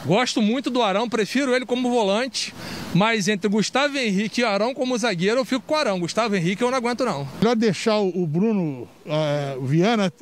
Gosto 0.05 0.43
muito 0.43 0.69
do 0.69 0.83
Arão, 0.83 1.09
prefiro 1.09 1.55
ele 1.55 1.65
como 1.65 1.89
volante, 1.89 2.53
mas 2.93 3.29
entre 3.29 3.49
Gustavo 3.49 3.97
Henrique 3.97 4.41
e 4.41 4.45
Arão 4.45 4.75
como 4.75 4.99
zagueiro, 4.99 5.39
eu 5.39 5.45
fico 5.45 5.63
com 5.65 5.75
o 5.75 5.77
Arão. 5.77 6.01
Gustavo 6.01 6.35
Henrique 6.35 6.63
eu 6.63 6.73
não 6.73 6.79
aguento 6.79 7.05
não. 7.05 7.27
Melhor 7.41 7.55
deixar 7.55 8.01
o 8.01 8.27
Bruno 8.27 8.89
uh, 9.07 9.65
Viana 9.65 10.13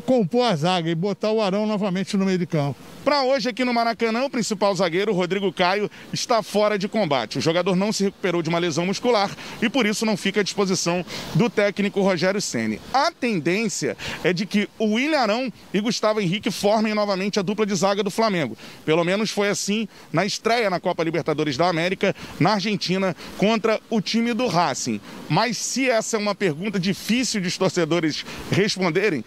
compor 0.00 0.46
a 0.46 0.56
zaga 0.56 0.90
e 0.90 0.94
botar 0.94 1.30
o 1.30 1.40
Arão 1.40 1.66
novamente 1.66 2.16
no 2.16 2.24
meio 2.24 2.38
de 2.38 2.46
campo. 2.46 2.76
Para 3.04 3.22
hoje 3.22 3.48
aqui 3.48 3.64
no 3.64 3.74
Maracanã, 3.74 4.24
o 4.24 4.30
principal 4.30 4.74
zagueiro, 4.74 5.12
Rodrigo 5.12 5.52
Caio, 5.52 5.90
está 6.12 6.42
fora 6.42 6.78
de 6.78 6.88
combate. 6.88 7.38
O 7.38 7.40
jogador 7.40 7.76
não 7.76 7.92
se 7.92 8.04
recuperou 8.04 8.40
de 8.42 8.48
uma 8.48 8.58
lesão 8.58 8.86
muscular 8.86 9.30
e 9.60 9.68
por 9.68 9.84
isso 9.84 10.06
não 10.06 10.16
fica 10.16 10.40
à 10.40 10.42
disposição 10.42 11.04
do 11.34 11.50
técnico 11.50 12.00
Rogério 12.00 12.40
Ceni. 12.40 12.80
A 12.92 13.10
tendência 13.10 13.96
é 14.22 14.32
de 14.32 14.46
que 14.46 14.68
o 14.78 14.94
William 14.94 15.18
Arão 15.18 15.52
e 15.72 15.80
Gustavo 15.80 16.20
Henrique 16.20 16.50
formem 16.50 16.94
novamente 16.94 17.38
a 17.38 17.42
dupla 17.42 17.66
de 17.66 17.74
zaga 17.74 18.02
do 18.02 18.10
Flamengo. 18.10 18.56
Pelo 18.84 19.04
menos 19.04 19.30
foi 19.30 19.48
assim 19.48 19.86
na 20.12 20.24
estreia 20.24 20.70
na 20.70 20.80
Copa 20.80 21.04
Libertadores 21.04 21.56
da 21.56 21.68
América, 21.68 22.14
na 22.40 22.54
Argentina, 22.54 23.14
contra 23.36 23.80
o 23.90 24.00
time 24.00 24.32
do 24.32 24.46
Racing. 24.46 25.00
Mas 25.28 25.58
se 25.58 25.90
essa 25.90 26.16
é 26.16 26.18
uma 26.18 26.34
pergunta 26.34 26.78
difícil 26.78 27.40
de 27.40 27.48
os 27.48 27.58
torcedores 27.58 28.24
responderem, 28.50 29.24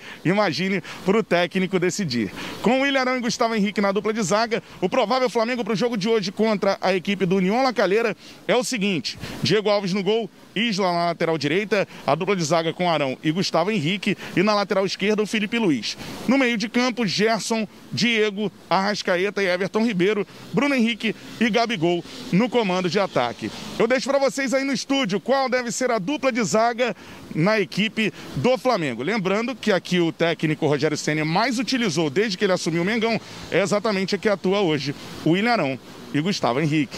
imagine 0.58 0.82
para 1.06 1.18
o 1.18 1.24
técnico 1.24 1.80
decidir. 1.80 2.32
Com 2.62 2.80
o 2.80 2.82
William 2.82 3.02
Arão 3.02 3.18
e 3.18 3.22
Gustavo 3.22 3.56
Henrique 3.56 3.80
na 3.80 3.92
dupla 3.92 4.12
de 4.12 4.22
zaga. 4.22 4.64
O 4.82 4.90
provável 4.90 5.30
Flamengo 5.30 5.64
para 5.64 5.74
o 5.74 5.76
jogo 5.76 5.96
de 5.96 6.10
hoje 6.10 6.32
contra 6.32 6.78
a 6.82 6.94
equipe 6.94 7.26
do 7.26 7.36
União 7.36 7.64
La 7.64 7.72
Calheira 7.72 8.16
é 8.48 8.56
o 8.56 8.64
seguinte: 8.64 9.18
Diego 9.44 9.70
Alves 9.70 9.94
no 9.94 10.02
gol, 10.02 10.30
Isla 10.56 10.92
na 10.92 11.06
lateral 11.06 11.38
direita, 11.38 11.88
a 12.06 12.16
dupla 12.16 12.36
de 12.36 12.44
zaga 12.44 12.74
com 12.74 12.90
Arão 12.90 13.18
e 13.24 13.32
Gustavo 13.32 13.70
Henrique 13.70 14.18
e 14.36 14.42
na 14.42 14.56
lateral 14.56 14.86
esquerda 14.86 15.22
o 15.22 15.28
Felipe 15.28 15.60
Luiz. 15.60 15.98
No 16.28 16.38
meio 16.38 16.58
de 16.58 16.68
campo, 16.68 17.06
Gerson, 17.06 17.68
Diego, 17.92 18.52
Arrascaeta 18.70 19.44
e 19.44 19.48
Everton 19.48 19.86
Ribeiro, 19.86 20.26
Bruno 20.54 20.74
Henrique 20.74 21.16
e 21.40 21.50
Gabigol 21.50 22.04
no 22.32 22.50
comando 22.50 22.90
de 22.90 23.00
ataque. 23.00 23.52
Eu 23.78 23.88
deixo 23.88 24.10
para 24.10 24.20
vocês 24.20 24.54
aí 24.54 24.64
no 24.64 24.74
estúdio 24.74 25.20
qual 25.20 25.50
deve 25.50 25.72
ser 25.72 25.92
a 25.92 26.00
dupla 26.00 26.32
de 26.32 26.44
zaga 26.44 26.96
na 27.36 27.60
equipe 27.60 28.14
do 28.36 28.58
Flamengo. 28.58 29.04
Lembrando 29.04 29.56
que 29.56 29.72
aqui 29.72 30.00
o 30.00 30.12
técnico 30.12 30.68
Rogério 30.68 30.98
Senna 30.98 31.26
mais 31.26 31.60
utilizou 31.60 32.10
desde 32.10 32.38
que 32.38 32.46
ele 32.46 32.54
assumiu 32.54 32.82
o 32.82 32.86
Mengão 32.86 33.20
é 33.52 33.62
exatamente 33.62 34.16
a 34.16 34.18
que 34.18 34.30
atua 34.30 34.62
hoje, 34.62 34.96
o 35.26 35.32
William 35.32 35.52
Arão 35.52 35.80
e 36.14 36.22
Gustavo 36.22 36.60
Henrique. 36.60 36.98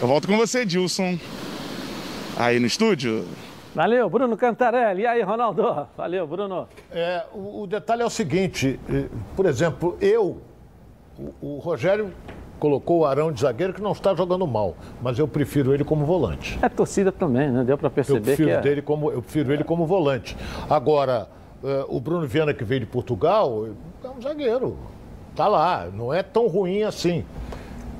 Eu 0.00 0.06
volto 0.06 0.28
com 0.28 0.36
você, 0.36 0.64
Dilson, 0.64 1.18
aí 2.36 2.60
no 2.60 2.66
estúdio. 2.66 3.26
Valeu, 3.74 4.08
Bruno 4.08 4.36
Cantarelli. 4.36 5.02
E 5.02 5.06
aí, 5.06 5.22
Ronaldo? 5.22 5.86
Valeu, 5.96 6.26
Bruno. 6.26 6.68
É, 6.90 7.24
o, 7.32 7.62
o 7.62 7.66
detalhe 7.66 8.02
é 8.02 8.04
o 8.04 8.10
seguinte, 8.10 8.78
eh, 8.90 9.06
por 9.36 9.46
exemplo, 9.46 9.96
eu, 10.00 10.40
o, 11.18 11.34
o 11.40 11.58
Rogério 11.58 12.12
colocou 12.58 13.00
o 13.00 13.06
Arão 13.06 13.32
de 13.32 13.40
zagueiro 13.40 13.72
que 13.72 13.80
não 13.80 13.92
está 13.92 14.14
jogando 14.14 14.46
mal, 14.46 14.74
mas 15.00 15.18
eu 15.18 15.26
prefiro 15.26 15.72
ele 15.72 15.84
como 15.84 16.04
volante. 16.04 16.58
É 16.60 16.68
torcida 16.68 17.10
também, 17.10 17.50
né? 17.50 17.64
Deu 17.64 17.78
para 17.78 17.88
perceber 17.88 18.18
eu 18.18 18.22
prefiro 18.22 18.48
que 18.48 18.54
é... 18.54 18.60
dele 18.60 18.82
como 18.82 19.10
eu 19.10 19.22
prefiro 19.22 19.52
ele 19.52 19.64
como 19.64 19.86
volante. 19.86 20.36
Agora, 20.68 21.28
uh, 21.62 21.96
o 21.96 22.00
Bruno 22.00 22.26
Viana 22.26 22.52
que 22.52 22.64
veio 22.64 22.80
de 22.80 22.86
Portugal 22.86 23.66
é 24.04 24.08
um 24.08 24.20
zagueiro. 24.20 24.76
Tá 25.34 25.46
lá, 25.46 25.88
não 25.92 26.12
é 26.12 26.22
tão 26.22 26.48
ruim 26.48 26.82
assim. 26.82 27.24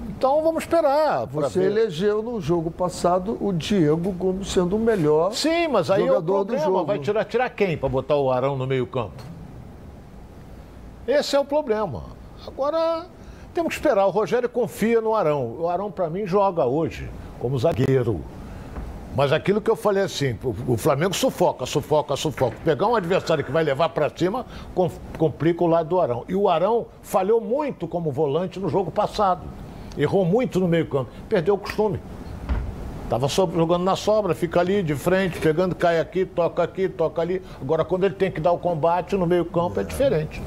Então 0.09 0.43
vamos 0.43 0.65
esperar. 0.65 1.27
Você 1.27 1.61
ver. 1.61 1.67
elegeu 1.67 2.23
no 2.23 2.41
jogo 2.41 2.71
passado 2.71 3.39
o 3.41 3.53
Diego 3.53 4.13
como 4.19 4.45
sendo 4.45 4.75
o 4.75 4.79
melhor 4.79 5.33
Sim, 5.33 5.69
mas 5.69 5.91
aí 5.91 6.05
jogador 6.07 6.17
é 6.17 6.19
o 6.19 6.45
problema. 6.45 6.65
do 6.65 6.73
jogo. 6.73 6.85
Vai 6.85 6.99
tirar, 6.99 7.25
tirar 7.25 7.51
quem 7.51 7.77
para 7.77 7.89
botar 7.89 8.17
o 8.17 8.31
Arão 8.31 8.57
no 8.57 8.67
meio-campo? 8.67 9.23
Esse 11.07 11.37
é 11.37 11.41
o 11.41 11.45
problema. 11.45 12.03
Agora 12.47 13.07
temos 13.59 13.75
que 13.75 13.81
esperar. 13.81 14.07
O 14.07 14.11
Rogério 14.11 14.49
confia 14.49 15.01
no 15.01 15.17
Arão. 15.17 15.57
O 15.59 15.69
Arão, 15.69 15.91
para 15.91 16.09
mim, 16.09 16.25
joga 16.25 16.65
hoje 16.65 17.11
como 17.41 17.59
zagueiro. 17.59 18.21
Mas 19.17 19.33
aquilo 19.33 19.61
que 19.61 19.69
eu 19.69 19.75
falei 19.75 20.05
assim, 20.05 20.39
o 20.69 20.77
Flamengo 20.77 21.13
sufoca, 21.13 21.67
sufoca, 21.67 22.15
sufoca. 22.15 22.57
Pegar 22.65 22.87
um 22.87 22.95
adversário 22.95 23.43
que 23.43 23.51
vai 23.51 23.65
levar 23.65 23.89
para 23.89 24.09
cima, 24.17 24.47
complica 25.19 25.65
o 25.65 25.67
lado 25.67 25.89
do 25.89 26.01
Arão. 26.01 26.25
E 26.29 26.37
o 26.37 26.49
Arão 26.49 26.87
falhou 27.03 27.41
muito 27.41 27.89
como 27.89 28.13
volante 28.13 28.61
no 28.61 28.69
jogo 28.69 28.93
passado. 28.93 29.43
Errou 29.97 30.25
muito 30.25 30.61
no 30.61 30.69
meio-campo. 30.69 31.11
Perdeu 31.29 31.55
o 31.55 31.59
costume. 31.59 31.99
Estava 33.03 33.27
jogando 33.27 33.83
na 33.83 33.97
sobra, 33.97 34.37
fica 34.37 34.61
ali 34.61 34.85
de 34.85 34.95
frente, 34.95 35.41
pegando, 35.41 35.75
cai 35.75 35.99
aqui, 35.99 36.25
toca 36.25 36.63
aqui, 36.63 36.89
toca 36.89 37.21
ali. 37.21 37.43
Agora, 37.61 37.85
quando 37.85 38.05
ele 38.05 38.15
tem 38.15 38.31
que 38.31 38.41
dar 38.41 38.53
o 38.53 38.59
combate 38.59 39.17
no 39.17 39.27
meio-campo, 39.27 39.81
é 39.81 39.83
diferente. 39.83 40.41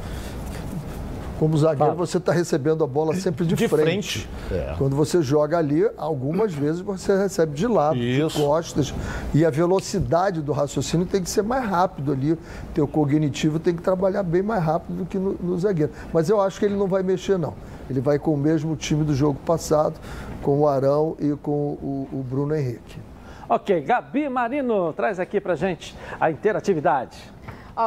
Como 1.41 1.57
zagueiro, 1.57 1.95
você 1.95 2.19
está 2.19 2.31
recebendo 2.31 2.83
a 2.83 2.87
bola 2.87 3.15
sempre 3.15 3.47
de, 3.47 3.55
De 3.55 3.67
frente. 3.67 4.27
frente. 4.27 4.29
É. 4.51 4.75
Quando 4.77 4.95
você 4.95 5.23
joga 5.23 5.57
ali, 5.57 5.89
algumas 5.97 6.53
vezes 6.53 6.81
você 6.81 7.17
recebe 7.17 7.55
de 7.55 7.65
lado, 7.65 7.97
de 7.97 8.21
costas. 8.31 8.93
E 9.33 9.43
a 9.43 9.49
velocidade 9.49 10.39
do 10.39 10.51
raciocínio 10.51 11.07
tem 11.07 11.23
que 11.23 11.27
ser 11.31 11.41
mais 11.41 11.67
rápido 11.67 12.11
ali. 12.11 12.37
Teu 12.75 12.87
cognitivo 12.87 13.57
tem 13.57 13.75
que 13.75 13.81
trabalhar 13.81 14.21
bem 14.21 14.43
mais 14.43 14.63
rápido 14.63 14.97
do 14.97 15.05
que 15.07 15.17
no, 15.17 15.33
no 15.33 15.57
zagueiro. 15.57 15.91
Mas 16.13 16.29
eu 16.29 16.39
acho 16.39 16.59
que 16.59 16.65
ele 16.65 16.75
não 16.75 16.85
vai 16.85 17.01
mexer, 17.01 17.39
não. 17.39 17.55
Ele 17.89 18.01
vai 18.01 18.19
com 18.19 18.35
o 18.35 18.37
mesmo 18.37 18.75
time 18.75 19.03
do 19.03 19.15
jogo 19.15 19.39
passado, 19.43 19.95
com 20.43 20.59
o 20.59 20.67
Arão 20.67 21.17
e 21.19 21.35
com 21.37 21.51
o, 21.51 22.07
o 22.13 22.23
Bruno 22.29 22.55
Henrique. 22.55 22.99
Ok, 23.49 23.81
Gabi 23.81 24.29
Marino, 24.29 24.93
traz 24.93 25.19
aqui 25.19 25.41
pra 25.41 25.55
gente 25.55 25.97
a 26.19 26.29
interatividade. 26.29 27.17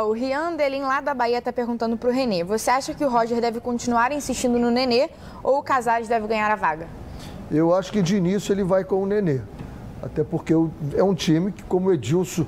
O 0.03 0.13
Rian 0.13 0.57
Delin 0.57 0.83
lá 0.83 1.01
da 1.01 1.15
Bahia 1.15 1.39
está 1.39 1.53
perguntando 1.53 1.97
para 1.97 2.09
o 2.09 2.13
Renê. 2.13 2.43
Você 2.43 2.71
acha 2.71 2.93
que 2.95 3.05
o 3.05 3.09
Roger 3.09 3.41
deve 3.41 3.61
continuar 3.61 4.11
insistindo 4.13 4.59
no 4.59 4.71
Nenê 4.71 5.09
ou 5.43 5.59
o 5.59 5.63
Casares 5.63 6.09
deve 6.09 6.27
ganhar 6.27 6.51
a 6.51 6.57
vaga? 6.57 6.87
Eu 7.51 7.73
acho 7.75 7.93
que 7.93 8.03
de 8.03 8.17
início 8.17 8.53
ele 8.53 8.65
vai 8.65 8.83
com 8.83 9.03
o 9.03 9.07
Nenê. 9.07 9.41
Até 10.03 10.25
porque 10.25 10.53
é 10.97 11.03
um 11.03 11.15
time 11.15 11.53
que, 11.53 11.63
como 11.63 11.89
o 11.89 11.93
Edilson 11.93 12.47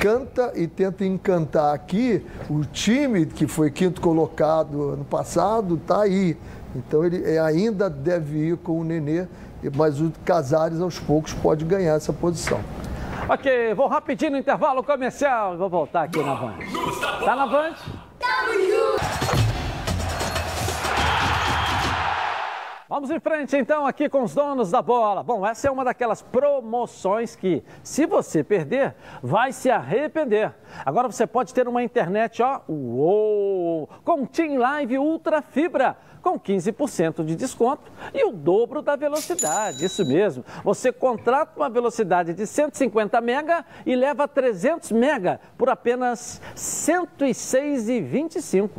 canta 0.00 0.52
e 0.56 0.66
tenta 0.66 1.04
encantar 1.04 1.72
aqui, 1.72 2.26
o 2.50 2.64
time 2.64 3.24
que 3.24 3.46
foi 3.46 3.70
quinto 3.70 4.00
colocado 4.00 4.90
ano 4.90 5.04
passado 5.04 5.76
está 5.76 6.02
aí. 6.02 6.36
Então 6.74 7.04
ele 7.04 7.38
ainda 7.38 7.88
deve 7.88 8.48
ir 8.48 8.56
com 8.56 8.80
o 8.80 8.84
Nenê 8.84 9.26
mas 9.76 10.00
o 10.00 10.12
Casares 10.24 10.80
aos 10.80 10.98
poucos 10.98 11.32
pode 11.32 11.64
ganhar 11.64 11.94
essa 11.94 12.12
posição. 12.12 12.60
Ok, 13.28 13.74
vou 13.74 13.86
rapidinho 13.86 14.32
no 14.32 14.38
intervalo 14.38 14.82
comercial. 14.82 15.56
Vou 15.56 15.68
voltar 15.68 16.02
aqui 16.02 16.20
na 16.22 16.34
Band. 16.34 16.54
Tá 17.24 17.36
na 17.36 17.46
Band? 17.46 17.74
Vamos 22.88 23.10
em 23.10 23.20
frente 23.20 23.56
então 23.56 23.86
aqui 23.86 24.06
com 24.06 24.22
os 24.22 24.34
donos 24.34 24.70
da 24.70 24.82
bola. 24.82 25.22
Bom, 25.22 25.46
essa 25.46 25.66
é 25.66 25.70
uma 25.70 25.84
daquelas 25.84 26.20
promoções 26.20 27.34
que, 27.34 27.64
se 27.82 28.04
você 28.04 28.44
perder, 28.44 28.94
vai 29.22 29.50
se 29.50 29.70
arrepender. 29.70 30.52
Agora 30.84 31.10
você 31.10 31.26
pode 31.26 31.54
ter 31.54 31.66
uma 31.66 31.82
internet, 31.82 32.42
ó, 32.42 32.60
uou, 32.68 33.88
com 34.04 34.26
Team 34.26 34.58
Live 34.58 34.98
Ultra 34.98 35.40
Fibra 35.40 35.96
com 36.22 36.38
15% 36.38 37.24
de 37.24 37.34
desconto 37.34 37.90
e 38.14 38.24
o 38.24 38.32
dobro 38.32 38.80
da 38.80 38.94
velocidade. 38.96 39.84
Isso 39.84 40.06
mesmo. 40.06 40.44
Você 40.64 40.92
contrata 40.92 41.52
uma 41.56 41.68
velocidade 41.68 42.32
de 42.32 42.46
150 42.46 43.20
mega 43.20 43.64
e 43.84 43.96
leva 43.96 44.28
300 44.28 44.92
mega 44.92 45.40
por 45.58 45.68
apenas 45.68 46.40
R$ 46.54 46.54
106,25 46.54 48.70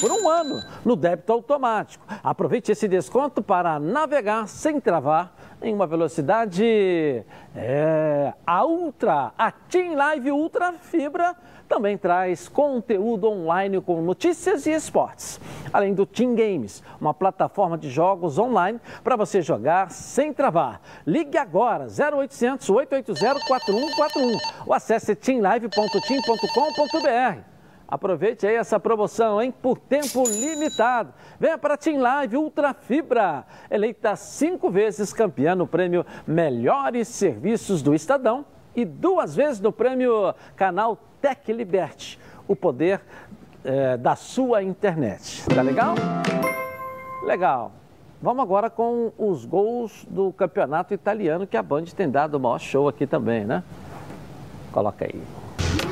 por 0.00 0.10
um 0.10 0.28
ano 0.28 0.60
no 0.84 0.96
débito 0.96 1.32
automático. 1.32 2.04
Aproveite 2.22 2.72
esse 2.72 2.88
desconto 2.88 3.42
para 3.42 3.78
navegar 3.78 4.48
sem 4.48 4.80
travar 4.80 5.36
em 5.60 5.74
uma 5.74 5.86
velocidade 5.86 7.24
é, 7.54 8.32
a 8.46 8.64
Ultra, 8.64 9.32
a 9.36 9.50
Team 9.50 9.94
Live 9.94 10.30
Ultra 10.30 10.72
Fibra 10.74 11.36
também 11.68 11.98
traz 11.98 12.48
conteúdo 12.48 13.28
online 13.28 13.80
com 13.80 14.02
notícias 14.02 14.66
e 14.66 14.72
esportes, 14.72 15.40
além 15.72 15.94
do 15.94 16.06
Team 16.06 16.34
Games, 16.34 16.82
uma 17.00 17.14
plataforma 17.14 17.76
de 17.76 17.90
jogos 17.90 18.38
online 18.38 18.80
para 19.04 19.14
você 19.14 19.42
jogar 19.42 19.90
sem 19.90 20.32
travar. 20.32 20.80
Ligue 21.06 21.36
agora 21.36 21.86
0800 21.86 22.70
880 22.70 23.46
4141 23.46 24.38
ou 24.66 24.72
acesse 24.72 25.14
teamlive.team.com.br. 25.14 27.40
Aproveite 27.86 28.46
aí 28.46 28.54
essa 28.54 28.78
promoção, 28.78 29.40
hein? 29.40 29.50
Por 29.50 29.78
tempo 29.78 30.22
limitado. 30.28 31.14
Venha 31.40 31.56
para 31.56 31.74
a 31.74 31.76
Team 31.76 32.02
Live 32.02 32.36
Ultra 32.36 32.74
Fibra, 32.74 33.46
eleita 33.70 34.14
cinco 34.14 34.70
vezes 34.70 35.12
campeã 35.12 35.54
no 35.54 35.66
prêmio 35.66 36.04
Melhores 36.26 37.08
Serviços 37.08 37.80
do 37.80 37.94
Estadão 37.94 38.44
e 38.76 38.84
duas 38.84 39.34
vezes 39.34 39.60
no 39.60 39.72
prêmio 39.72 40.34
Canal 40.54 41.07
Tech 41.20 41.52
Liberty, 41.52 42.18
o 42.46 42.54
poder 42.54 43.00
é, 43.64 43.96
da 43.96 44.16
sua 44.16 44.62
internet. 44.62 45.44
Tá 45.46 45.62
legal? 45.62 45.94
Legal. 47.24 47.72
Vamos 48.20 48.42
agora 48.42 48.68
com 48.68 49.12
os 49.16 49.44
gols 49.44 50.04
do 50.10 50.32
campeonato 50.32 50.92
italiano 50.92 51.46
que 51.46 51.56
a 51.56 51.62
Band 51.62 51.84
tem 51.84 52.10
dado 52.10 52.34
o 52.34 52.40
maior 52.40 52.58
show 52.58 52.88
aqui 52.88 53.06
também, 53.06 53.44
né? 53.44 53.62
Coloca 54.72 55.04
aí. 55.04 55.22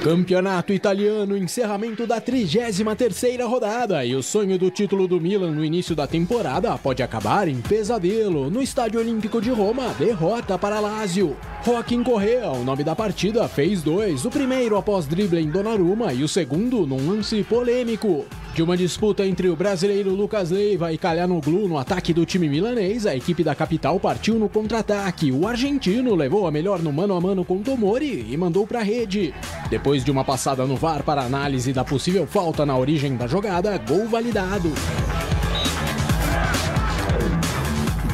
Campeonato 0.06 0.72
Italiano, 0.72 1.36
encerramento 1.36 2.06
da 2.06 2.20
33ª 2.20 3.44
rodada 3.44 4.04
e 4.04 4.14
o 4.14 4.22
sonho 4.22 4.56
do 4.56 4.70
título 4.70 5.08
do 5.08 5.20
Milan 5.20 5.50
no 5.50 5.64
início 5.64 5.96
da 5.96 6.06
temporada 6.06 6.78
pode 6.78 7.02
acabar 7.02 7.48
em 7.48 7.60
pesadelo. 7.60 8.48
No 8.48 8.62
Estádio 8.62 9.00
Olímpico 9.00 9.42
de 9.42 9.50
Roma, 9.50 9.92
derrota 9.98 10.56
para 10.56 10.78
Lazio. 10.78 11.36
Joaquim 11.64 12.04
Correa, 12.04 12.52
o 12.52 12.62
nome 12.62 12.84
da 12.84 12.94
partida, 12.94 13.48
fez 13.48 13.82
dois, 13.82 14.24
o 14.24 14.30
primeiro 14.30 14.76
após 14.76 15.08
drible 15.08 15.40
em 15.40 15.50
Donnarumma 15.50 16.12
e 16.12 16.22
o 16.22 16.28
segundo 16.28 16.86
num 16.86 17.10
lance 17.10 17.42
polêmico. 17.42 18.26
De 18.56 18.62
uma 18.62 18.74
disputa 18.74 19.26
entre 19.26 19.50
o 19.50 19.54
brasileiro 19.54 20.14
Lucas 20.14 20.50
Leiva 20.50 20.90
e 20.90 20.96
Calhanoglu 20.96 21.68
no 21.68 21.76
ataque 21.76 22.14
do 22.14 22.24
time 22.24 22.48
milanês, 22.48 23.04
a 23.04 23.14
equipe 23.14 23.44
da 23.44 23.54
capital 23.54 24.00
partiu 24.00 24.36
no 24.36 24.48
contra-ataque. 24.48 25.30
O 25.30 25.46
argentino 25.46 26.14
levou 26.14 26.46
a 26.46 26.50
melhor 26.50 26.80
no 26.80 26.90
mano 26.90 27.14
a 27.14 27.20
mano 27.20 27.44
com 27.44 27.62
Tomori 27.62 28.26
e 28.30 28.34
mandou 28.34 28.66
para 28.66 28.80
a 28.80 28.82
rede. 28.82 29.34
Depois 29.68 30.02
de 30.02 30.10
uma 30.10 30.24
passada 30.24 30.64
no 30.64 30.74
VAR 30.74 31.02
para 31.02 31.20
análise 31.20 31.70
da 31.70 31.84
possível 31.84 32.26
falta 32.26 32.64
na 32.64 32.74
origem 32.78 33.14
da 33.14 33.26
jogada, 33.26 33.76
gol 33.76 34.08
validado. 34.08 34.72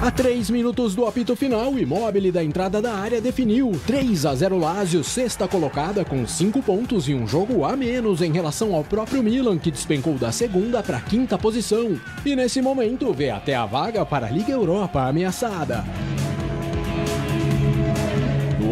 A 0.03 0.11
3 0.11 0.51
minutos 0.51 0.97
do 0.97 1.07
apito 1.07 1.37
final, 1.37 1.79
Immobile 1.79 2.33
da 2.33 2.43
entrada 2.43 2.83
da 2.83 2.93
área 2.93 3.21
definiu 3.21 3.71
3 3.87 4.27
a 4.27 4.35
0 4.35 4.59
Lazio, 4.59 5.05
sexta 5.05 5.47
colocada 5.47 6.05
com 6.05 6.27
5 6.27 6.61
pontos 6.61 7.09
e 7.09 7.15
um 7.15 7.25
jogo 7.25 7.65
a 7.65 7.77
menos 7.77 8.21
em 8.21 8.33
relação 8.33 8.75
ao 8.75 8.83
próprio 8.83 9.23
Milan, 9.23 9.59
que 9.59 9.71
despencou 9.71 10.15
da 10.15 10.33
segunda 10.33 10.83
para 10.83 10.97
a 10.97 11.01
quinta 11.01 11.39
posição. 11.39 12.01
E 12.27 12.35
nesse 12.35 12.61
momento 12.61 13.13
vê 13.13 13.31
até 13.31 13.55
a 13.55 13.65
vaga 13.65 14.05
para 14.05 14.27
a 14.27 14.31
Liga 14.31 14.51
Europa 14.51 15.03
ameaçada. 15.03 15.85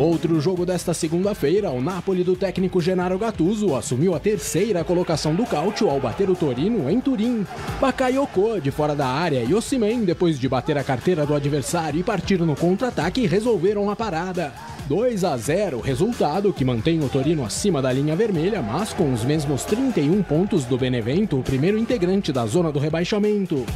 Outro 0.01 0.41
jogo 0.41 0.65
desta 0.65 0.95
segunda-feira, 0.95 1.71
o 1.71 1.83
Napoli 1.83 2.25
do 2.25 2.35
técnico 2.35 2.81
Gennaro 2.81 3.19
Gattuso 3.19 3.75
assumiu 3.75 4.15
a 4.15 4.19
terceira 4.19 4.83
colocação 4.83 5.35
do 5.35 5.45
Cautio 5.45 5.91
ao 5.91 6.01
bater 6.01 6.31
o 6.31 6.35
Torino 6.35 6.89
em 6.89 6.99
Turim. 6.99 7.47
Bakayoko 7.79 8.59
de 8.63 8.71
fora 8.71 8.97
da 8.97 9.07
área 9.07 9.45
e 9.45 9.53
Osimhen, 9.53 10.03
depois 10.03 10.41
de 10.41 10.49
bater 10.49 10.79
a 10.79 10.83
carteira 10.83 11.27
do 11.27 11.35
adversário 11.35 12.01
e 12.01 12.03
partir 12.03 12.39
no 12.39 12.57
contra-ataque, 12.57 13.27
resolveram 13.27 13.91
a 13.91 13.95
parada. 13.95 14.55
2 14.89 15.23
a 15.23 15.37
0, 15.37 15.81
resultado 15.81 16.51
que 16.51 16.65
mantém 16.65 17.05
o 17.05 17.09
Torino 17.11 17.45
acima 17.45 17.83
da 17.83 17.93
linha 17.93 18.17
vermelha, 18.17 18.63
mas 18.63 18.95
com 18.95 19.13
os 19.13 19.23
mesmos 19.23 19.65
31 19.67 20.23
pontos 20.23 20.65
do 20.65 20.79
Benevento, 20.79 21.39
o 21.39 21.43
primeiro 21.43 21.77
integrante 21.77 22.33
da 22.33 22.47
zona 22.47 22.73
do 22.73 22.79
rebaixamento. 22.79 23.67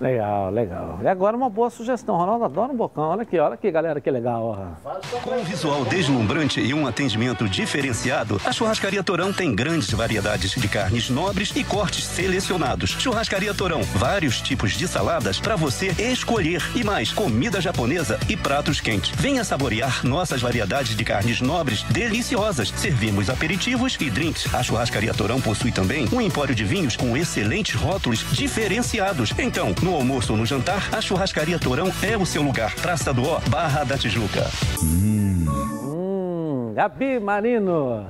Legal, 0.00 0.50
legal. 0.50 1.00
E 1.02 1.08
agora 1.08 1.36
uma 1.36 1.50
boa 1.50 1.70
sugestão. 1.70 2.16
Ronaldo 2.16 2.44
adora 2.44 2.72
um 2.72 2.76
bocão. 2.76 3.04
Olha 3.04 3.22
aqui, 3.22 3.38
olha 3.38 3.54
aqui, 3.54 3.70
galera, 3.70 4.00
que 4.00 4.10
legal. 4.10 4.76
Com 5.22 5.30
um 5.30 5.44
visual 5.44 5.84
deslumbrante 5.84 6.60
e 6.60 6.72
um 6.72 6.86
atendimento 6.86 7.48
diferenciado, 7.48 8.40
a 8.44 8.52
Churrascaria 8.52 9.02
Torão 9.02 9.32
tem 9.32 9.54
grandes 9.54 9.90
variedades 9.90 10.52
de 10.52 10.68
carnes 10.68 11.10
nobres 11.10 11.54
e 11.56 11.64
cortes 11.64 12.04
selecionados. 12.04 12.90
Churrascaria 12.90 13.52
Torão, 13.52 13.82
vários 13.82 14.40
tipos 14.40 14.72
de 14.72 14.86
saladas 14.86 15.40
para 15.40 15.56
você 15.56 15.88
escolher 15.98 16.62
e 16.76 16.84
mais 16.84 17.12
comida 17.12 17.60
japonesa 17.60 18.20
e 18.28 18.36
pratos 18.36 18.80
quentes. 18.80 19.10
Venha 19.16 19.42
saborear 19.42 20.06
nossas 20.06 20.40
variedades 20.40 20.96
de 20.96 21.04
carnes 21.04 21.40
nobres 21.40 21.82
deliciosas. 21.84 22.68
Servimos 22.70 23.28
aperitivos 23.28 23.96
e 24.00 24.08
drinks. 24.08 24.54
A 24.54 24.62
Churrascaria 24.62 25.12
Torão 25.12 25.40
possui 25.40 25.72
também 25.72 26.06
um 26.12 26.20
empório 26.20 26.54
de 26.54 26.64
vinhos 26.64 26.96
com 26.96 27.16
excelentes 27.16 27.74
rótulos 27.74 28.24
diferenciados. 28.30 29.32
Então, 29.38 29.74
no 29.82 29.87
almoço 29.94 30.32
ou 30.32 30.38
no 30.38 30.46
jantar, 30.46 30.88
a 30.94 31.00
Churrascaria 31.00 31.58
Torão 31.58 31.88
é 32.02 32.16
o 32.16 32.26
seu 32.26 32.42
lugar. 32.42 32.74
Praça 32.76 33.12
do 33.12 33.24
Ó, 33.26 33.40
Barra 33.48 33.84
da 33.84 33.96
Tijuca. 33.96 34.46
Hum, 34.82 36.72
Gabi 36.74 37.20
Marino. 37.20 38.06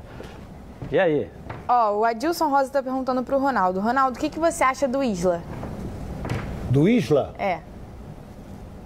E 0.90 0.98
aí? 0.98 1.30
Ó, 1.68 1.98
o 1.98 2.05
Adilson 2.05 2.48
Rosa 2.48 2.70
tá 2.70 2.82
perguntando 2.82 3.22
pro 3.22 3.38
Ronaldo. 3.38 3.80
Ronaldo, 3.80 4.16
o 4.16 4.20
que, 4.20 4.30
que 4.30 4.38
você 4.38 4.64
acha 4.64 4.88
do 4.88 5.02
Isla? 5.02 5.42
Do 6.70 6.88
Isla? 6.88 7.34
É. 7.38 7.60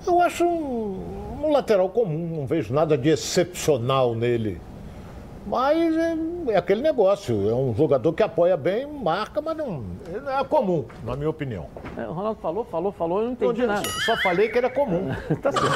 Eu 0.06 0.20
acho 0.20 0.44
um, 0.44 1.40
um 1.44 1.52
lateral 1.52 1.88
comum, 1.88 2.38
não 2.38 2.46
vejo 2.46 2.74
nada 2.74 2.98
de 2.98 3.08
excepcional 3.08 4.14
nele. 4.14 4.60
Mas 5.46 5.96
é, 5.96 6.16
é, 6.48 6.56
aquele 6.56 6.82
negócio, 6.82 7.50
é 7.50 7.54
um 7.54 7.74
jogador 7.74 8.12
que 8.12 8.22
apoia 8.22 8.56
bem, 8.56 8.86
marca, 8.86 9.40
mas 9.40 9.56
não 9.56 9.84
é 10.38 10.44
comum, 10.44 10.84
na 11.04 11.16
minha 11.16 11.30
opinião. 11.30 11.66
É, 11.96 12.06
o 12.06 12.12
Ronaldo 12.12 12.40
falou, 12.40 12.64
falou, 12.64 12.92
falou, 12.92 13.18
eu 13.20 13.24
não 13.26 13.32
entendi 13.32 13.62
eu 13.62 13.66
nada. 13.66 13.88
Só 14.04 14.16
falei 14.18 14.48
que 14.48 14.58
era 14.58 14.70
comum. 14.70 15.08
tá 15.42 15.50
certo. 15.50 15.68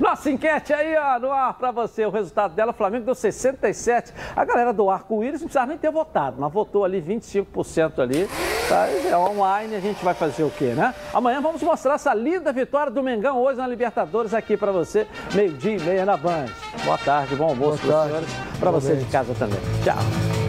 Nossa 0.02 0.30
enquete 0.30 0.72
aí, 0.72 0.96
ó, 0.96 1.18
no 1.20 1.30
ar 1.30 1.54
pra 1.54 1.70
você. 1.70 2.04
O 2.04 2.10
resultado 2.10 2.54
dela, 2.54 2.72
o 2.72 2.74
Flamengo 2.74 3.04
deu 3.04 3.14
67. 3.14 4.12
A 4.34 4.44
galera 4.44 4.72
do 4.72 4.90
Arco-Íris 4.90 5.40
não 5.40 5.46
precisava 5.46 5.66
nem 5.66 5.78
ter 5.78 5.90
votado, 5.90 6.36
mas 6.40 6.52
votou 6.52 6.84
ali 6.84 7.00
25% 7.00 8.00
ali. 8.00 8.28
Tá? 8.68 8.88
É 8.88 9.16
online, 9.16 9.76
a 9.76 9.80
gente 9.80 10.04
vai 10.04 10.14
fazer 10.14 10.42
o 10.42 10.50
quê, 10.50 10.74
né? 10.74 10.92
Amanhã 11.14 11.40
vamos 11.40 11.62
mostrar 11.62 11.94
essa 11.94 12.12
linda 12.12 12.52
vitória 12.52 12.90
do 12.90 13.00
Mengão 13.00 13.40
hoje 13.40 13.58
na 13.58 13.66
Libertadores 13.66 14.34
aqui 14.34 14.56
pra 14.56 14.72
você, 14.72 15.06
meio-dia 15.32 15.76
e 15.76 15.80
meia 15.80 16.04
na 16.04 16.16
Band. 16.16 16.46
Boa 16.84 16.98
tarde, 16.98 17.36
bom 17.36 17.48
almoço 17.50 17.75
para 17.78 17.98
os 17.98 18.06
senhores, 18.06 18.28
para 18.58 18.70
você 18.70 18.96
de 18.96 19.04
casa 19.06 19.34
também. 19.34 19.58
Tchau. 19.84 20.45